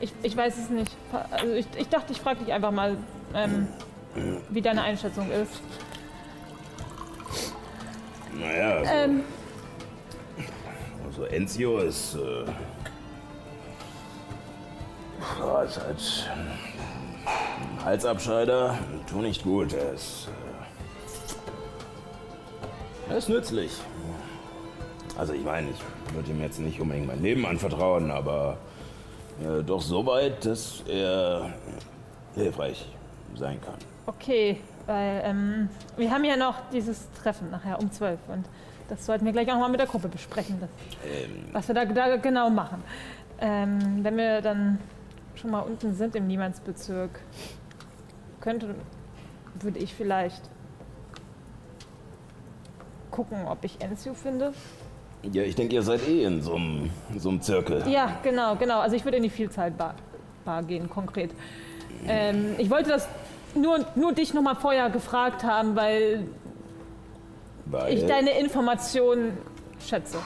ich, 0.00 0.12
ich 0.22 0.36
weiß 0.36 0.58
es 0.58 0.70
nicht. 0.70 0.90
Also 1.30 1.54
ich, 1.54 1.66
ich 1.76 1.88
dachte, 1.88 2.12
ich 2.12 2.20
frage 2.20 2.44
dich 2.44 2.52
einfach 2.52 2.70
mal, 2.70 2.96
ähm, 3.34 3.68
wie 4.48 4.60
deine 4.60 4.82
Einschätzung 4.82 5.30
ist. 5.30 5.60
Naja, 8.34 8.70
also, 8.76 8.92
Ähm, 8.92 9.24
also 11.06 11.24
Enzio 11.24 11.78
ist. 11.78 12.14
Äh, 12.16 12.44
ja, 15.38 15.62
ist 15.62 15.80
halt. 15.80 16.30
Halsabscheider. 17.84 18.78
Tu 19.08 19.20
nicht 19.20 19.42
gut. 19.42 19.72
Er 19.72 19.92
ist. 19.92 20.28
Äh, 23.08 23.12
er 23.12 23.16
ist 23.18 23.28
nützlich. 23.28 23.72
Also, 25.18 25.32
ich 25.32 25.44
meine, 25.44 25.70
ich 25.70 26.14
würde 26.14 26.30
ihm 26.30 26.40
jetzt 26.40 26.58
nicht 26.60 26.80
unbedingt 26.80 27.06
mein 27.06 27.22
Leben 27.22 27.46
anvertrauen, 27.46 28.10
aber. 28.10 28.58
Äh, 29.40 29.62
doch 29.62 29.80
so 29.80 30.04
weit, 30.04 30.44
dass 30.44 30.82
er 30.86 31.50
hilfreich 32.34 32.86
sein 33.36 33.58
kann. 33.60 33.76
okay, 34.06 34.60
weil 34.86 35.22
ähm, 35.24 35.68
wir 35.96 36.10
haben 36.10 36.24
ja 36.24 36.36
noch 36.36 36.56
dieses 36.72 37.10
Treffen 37.22 37.50
nachher 37.50 37.78
um 37.80 37.90
12 37.90 38.18
und 38.28 38.44
das 38.88 39.06
sollten 39.06 39.24
wir 39.24 39.32
gleich 39.32 39.50
auch 39.50 39.58
mal 39.58 39.68
mit 39.68 39.78
der 39.78 39.86
Gruppe 39.86 40.08
besprechen, 40.08 40.60
das, 40.60 40.68
was 41.52 41.68
wir 41.68 41.74
da, 41.74 41.84
da 41.84 42.16
genau 42.16 42.50
machen. 42.50 42.82
Ähm, 43.40 44.00
wenn 44.02 44.16
wir 44.16 44.42
dann 44.42 44.78
schon 45.40 45.50
mal 45.50 45.60
unten 45.60 45.94
sind 45.94 46.14
im 46.16 46.26
Niemandsbezirk, 46.26 47.10
könnte, 48.40 48.74
würde 49.60 49.78
ich 49.78 49.94
vielleicht 49.94 50.42
gucken, 53.10 53.46
ob 53.46 53.64
ich 53.64 53.80
Enzio 53.80 54.14
finde. 54.14 54.52
Ja, 55.22 55.42
ich 55.42 55.54
denke, 55.54 55.74
ihr 55.74 55.82
seid 55.82 56.06
eh 56.08 56.24
in 56.24 56.40
so 56.40 56.54
einem, 56.54 56.90
so 57.16 57.28
einem 57.28 57.42
Zirkel. 57.42 57.86
Ja, 57.88 58.18
genau, 58.22 58.56
genau. 58.56 58.80
Also 58.80 58.96
ich 58.96 59.04
würde 59.04 59.18
in 59.18 59.22
die 59.22 59.30
Vielzahlbar 59.30 59.94
Bar 60.44 60.62
gehen, 60.62 60.88
konkret. 60.88 61.30
Ähm, 62.06 62.54
ich 62.56 62.70
wollte 62.70 62.88
das 62.88 63.06
nur, 63.54 63.84
nur 63.94 64.12
dich 64.12 64.32
noch 64.32 64.40
mal 64.40 64.54
vorher 64.54 64.88
gefragt 64.88 65.44
haben, 65.44 65.76
weil 65.76 66.26
Weil 67.66 67.92
ich 67.92 68.06
deine 68.06 68.38
Informationen 68.38 69.36
schätze. 69.86 70.18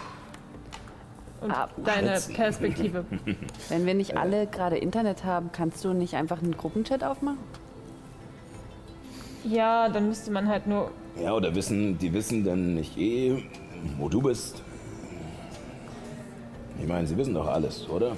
Und 1.45 1.51
Ah, 1.51 1.69
deine. 1.77 2.19
Perspektive. 2.33 3.05
Wenn 3.69 3.85
wir 3.85 3.93
nicht 3.93 4.17
alle 4.17 4.47
gerade 4.47 4.79
Internet 4.79 5.25
haben, 5.25 5.51
kannst 5.53 5.85
du 5.85 5.93
nicht 5.93 6.15
einfach 6.15 6.43
einen 6.43 6.57
Gruppenchat 6.57 7.05
aufmachen? 7.05 7.39
Ja, 9.45 9.91
dann 9.91 10.09
müsste 10.09 10.31
man 10.31 10.49
halt 10.49 10.67
nur. 10.67 10.91
Ja, 11.23 11.35
oder 11.35 11.55
wissen, 11.55 11.99
die 11.99 12.11
wissen 12.15 12.45
dann 12.45 12.75
nicht 12.75 12.97
eh, 12.97 13.45
wo 13.99 14.09
du 14.09 14.23
bist. 14.23 14.63
Ich 16.81 16.89
meine, 16.89 17.07
sie 17.07 17.17
wissen 17.19 17.35
doch 17.35 17.47
alles, 17.47 17.87
oder? 17.91 18.13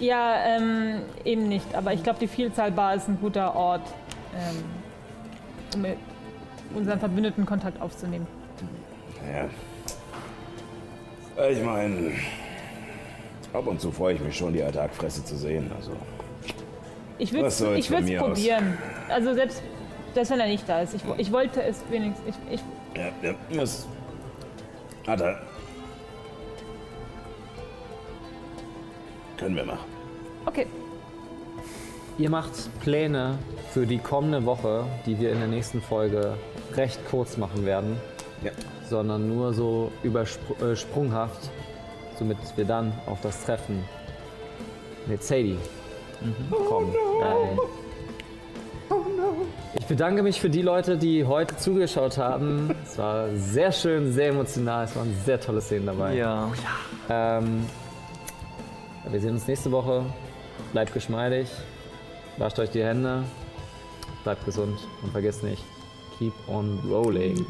Ja, 0.00 0.34
ähm, 0.46 1.02
eben 1.26 1.48
nicht. 1.48 1.74
Aber 1.74 1.92
ich 1.92 2.02
glaube, 2.02 2.20
die 2.20 2.26
Vielzahlbar 2.26 2.94
ist 2.94 3.06
ein 3.08 3.18
guter 3.20 3.54
Ort, 3.54 3.86
ähm, 4.34 4.64
um 5.74 5.82
mit 5.82 5.98
unseren 6.74 6.98
Verbündeten 6.98 7.44
Kontakt 7.44 7.82
aufzunehmen. 7.82 8.26
Ja. 9.30 9.44
Ich 11.50 11.62
meine, 11.62 12.12
ab 13.52 13.66
und 13.66 13.80
zu 13.80 13.92
freue 13.92 14.14
ich 14.14 14.20
mich 14.20 14.36
schon, 14.36 14.52
die 14.52 14.62
Attackfresse 14.62 15.24
zu 15.24 15.36
sehen. 15.36 15.70
Also, 15.76 15.92
Ich 17.18 17.32
würde 17.32 17.46
es 17.46 17.60
mir 17.60 18.22
aus? 18.22 18.28
probieren. 18.30 18.76
Also 19.08 19.34
selbst, 19.34 19.62
selbst 20.14 20.30
wenn 20.32 20.40
er 20.40 20.48
nicht 20.48 20.68
da 20.68 20.80
ist. 20.82 20.94
Ich, 20.94 21.02
ich 21.16 21.30
wollte 21.32 21.62
es 21.62 21.80
wenigstens. 21.90 22.34
Ich, 22.50 22.54
ich, 22.54 22.60
ja, 23.00 23.10
ja, 23.22 23.34
das 23.56 23.86
hat 25.06 25.20
er. 25.20 25.40
Können 29.36 29.54
wir 29.56 29.64
machen. 29.64 29.86
okay. 30.46 30.66
Ihr 32.18 32.30
macht 32.30 32.50
Pläne 32.80 33.38
für 33.72 33.86
die 33.86 33.98
kommende 33.98 34.44
Woche, 34.44 34.84
die 35.06 35.20
wir 35.20 35.30
in 35.30 35.38
der 35.38 35.46
nächsten 35.46 35.80
Folge 35.80 36.34
recht 36.74 36.98
kurz 37.08 37.36
machen 37.36 37.64
werden, 37.64 37.96
Ja. 38.42 38.50
Sondern 38.88 39.28
nur 39.28 39.52
so 39.54 39.90
übersprunghaft, 40.02 41.44
äh, 41.44 42.18
somit 42.18 42.38
wir 42.56 42.64
dann 42.64 42.92
auf 43.06 43.20
das 43.20 43.44
Treffen 43.44 43.84
mit 45.06 45.22
Sadie 45.22 45.58
kommen. 46.68 46.92
Äh, 46.92 47.56
Ich 49.78 49.86
bedanke 49.86 50.22
mich 50.22 50.40
für 50.40 50.50
die 50.50 50.62
Leute, 50.62 50.96
die 50.96 51.24
heute 51.24 51.56
zugeschaut 51.56 52.18
haben. 52.18 52.74
Es 52.84 52.98
war 52.98 53.28
sehr 53.34 53.70
schön, 53.72 54.12
sehr 54.12 54.28
emotional, 54.30 54.84
es 54.84 54.96
waren 54.96 55.14
sehr 55.24 55.40
tolle 55.40 55.60
Szenen 55.60 55.86
dabei. 55.86 56.14
Ja. 56.14 56.50
Ähm, 57.08 57.64
wir 59.10 59.20
sehen 59.20 59.32
uns 59.32 59.46
nächste 59.46 59.70
Woche. 59.70 60.04
Bleibt 60.72 60.92
geschmeidig. 60.92 61.48
Wascht 62.38 62.58
euch 62.58 62.70
die 62.70 62.82
Hände. 62.82 63.24
Bleibt 64.24 64.44
gesund 64.44 64.78
und 65.02 65.12
vergesst 65.12 65.42
nicht, 65.42 65.62
keep 66.18 66.34
on 66.48 66.80
rolling. 66.84 67.46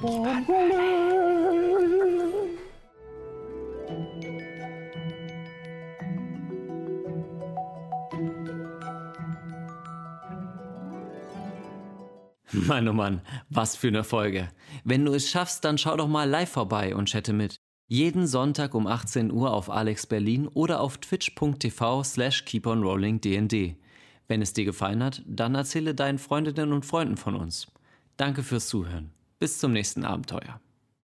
Mann, 12.52 12.88
oh 12.88 12.92
Mann, 12.92 13.22
was 13.48 13.76
für 13.76 13.88
eine 13.88 14.04
Folge. 14.04 14.48
Wenn 14.84 15.04
du 15.04 15.14
es 15.14 15.30
schaffst, 15.30 15.64
dann 15.64 15.78
schau 15.78 15.96
doch 15.96 16.08
mal 16.08 16.28
live 16.28 16.50
vorbei 16.50 16.94
und 16.94 17.08
chatte 17.08 17.32
mit. 17.32 17.56
Jeden 17.86 18.26
Sonntag 18.26 18.74
um 18.74 18.86
18 18.86 19.32
Uhr 19.32 19.54
auf 19.54 19.70
Alex 19.70 20.06
Berlin 20.06 20.46
oder 20.48 20.80
auf 20.80 20.98
twitch.tv 20.98 22.04
slash 22.04 22.44
keeponrollingdnd. 22.44 23.76
Wenn 24.26 24.42
es 24.42 24.52
dir 24.52 24.66
gefallen 24.66 25.02
hat, 25.02 25.22
dann 25.26 25.54
erzähle 25.54 25.94
deinen 25.94 26.18
Freundinnen 26.18 26.74
und 26.74 26.84
Freunden 26.84 27.16
von 27.16 27.34
uns. 27.34 27.68
Danke 28.18 28.42
fürs 28.42 28.66
Zuhören. 28.66 29.12
Bis 29.38 29.58
zum 29.58 29.72
nächsten 29.72 30.04
Abenteuer. 30.04 30.60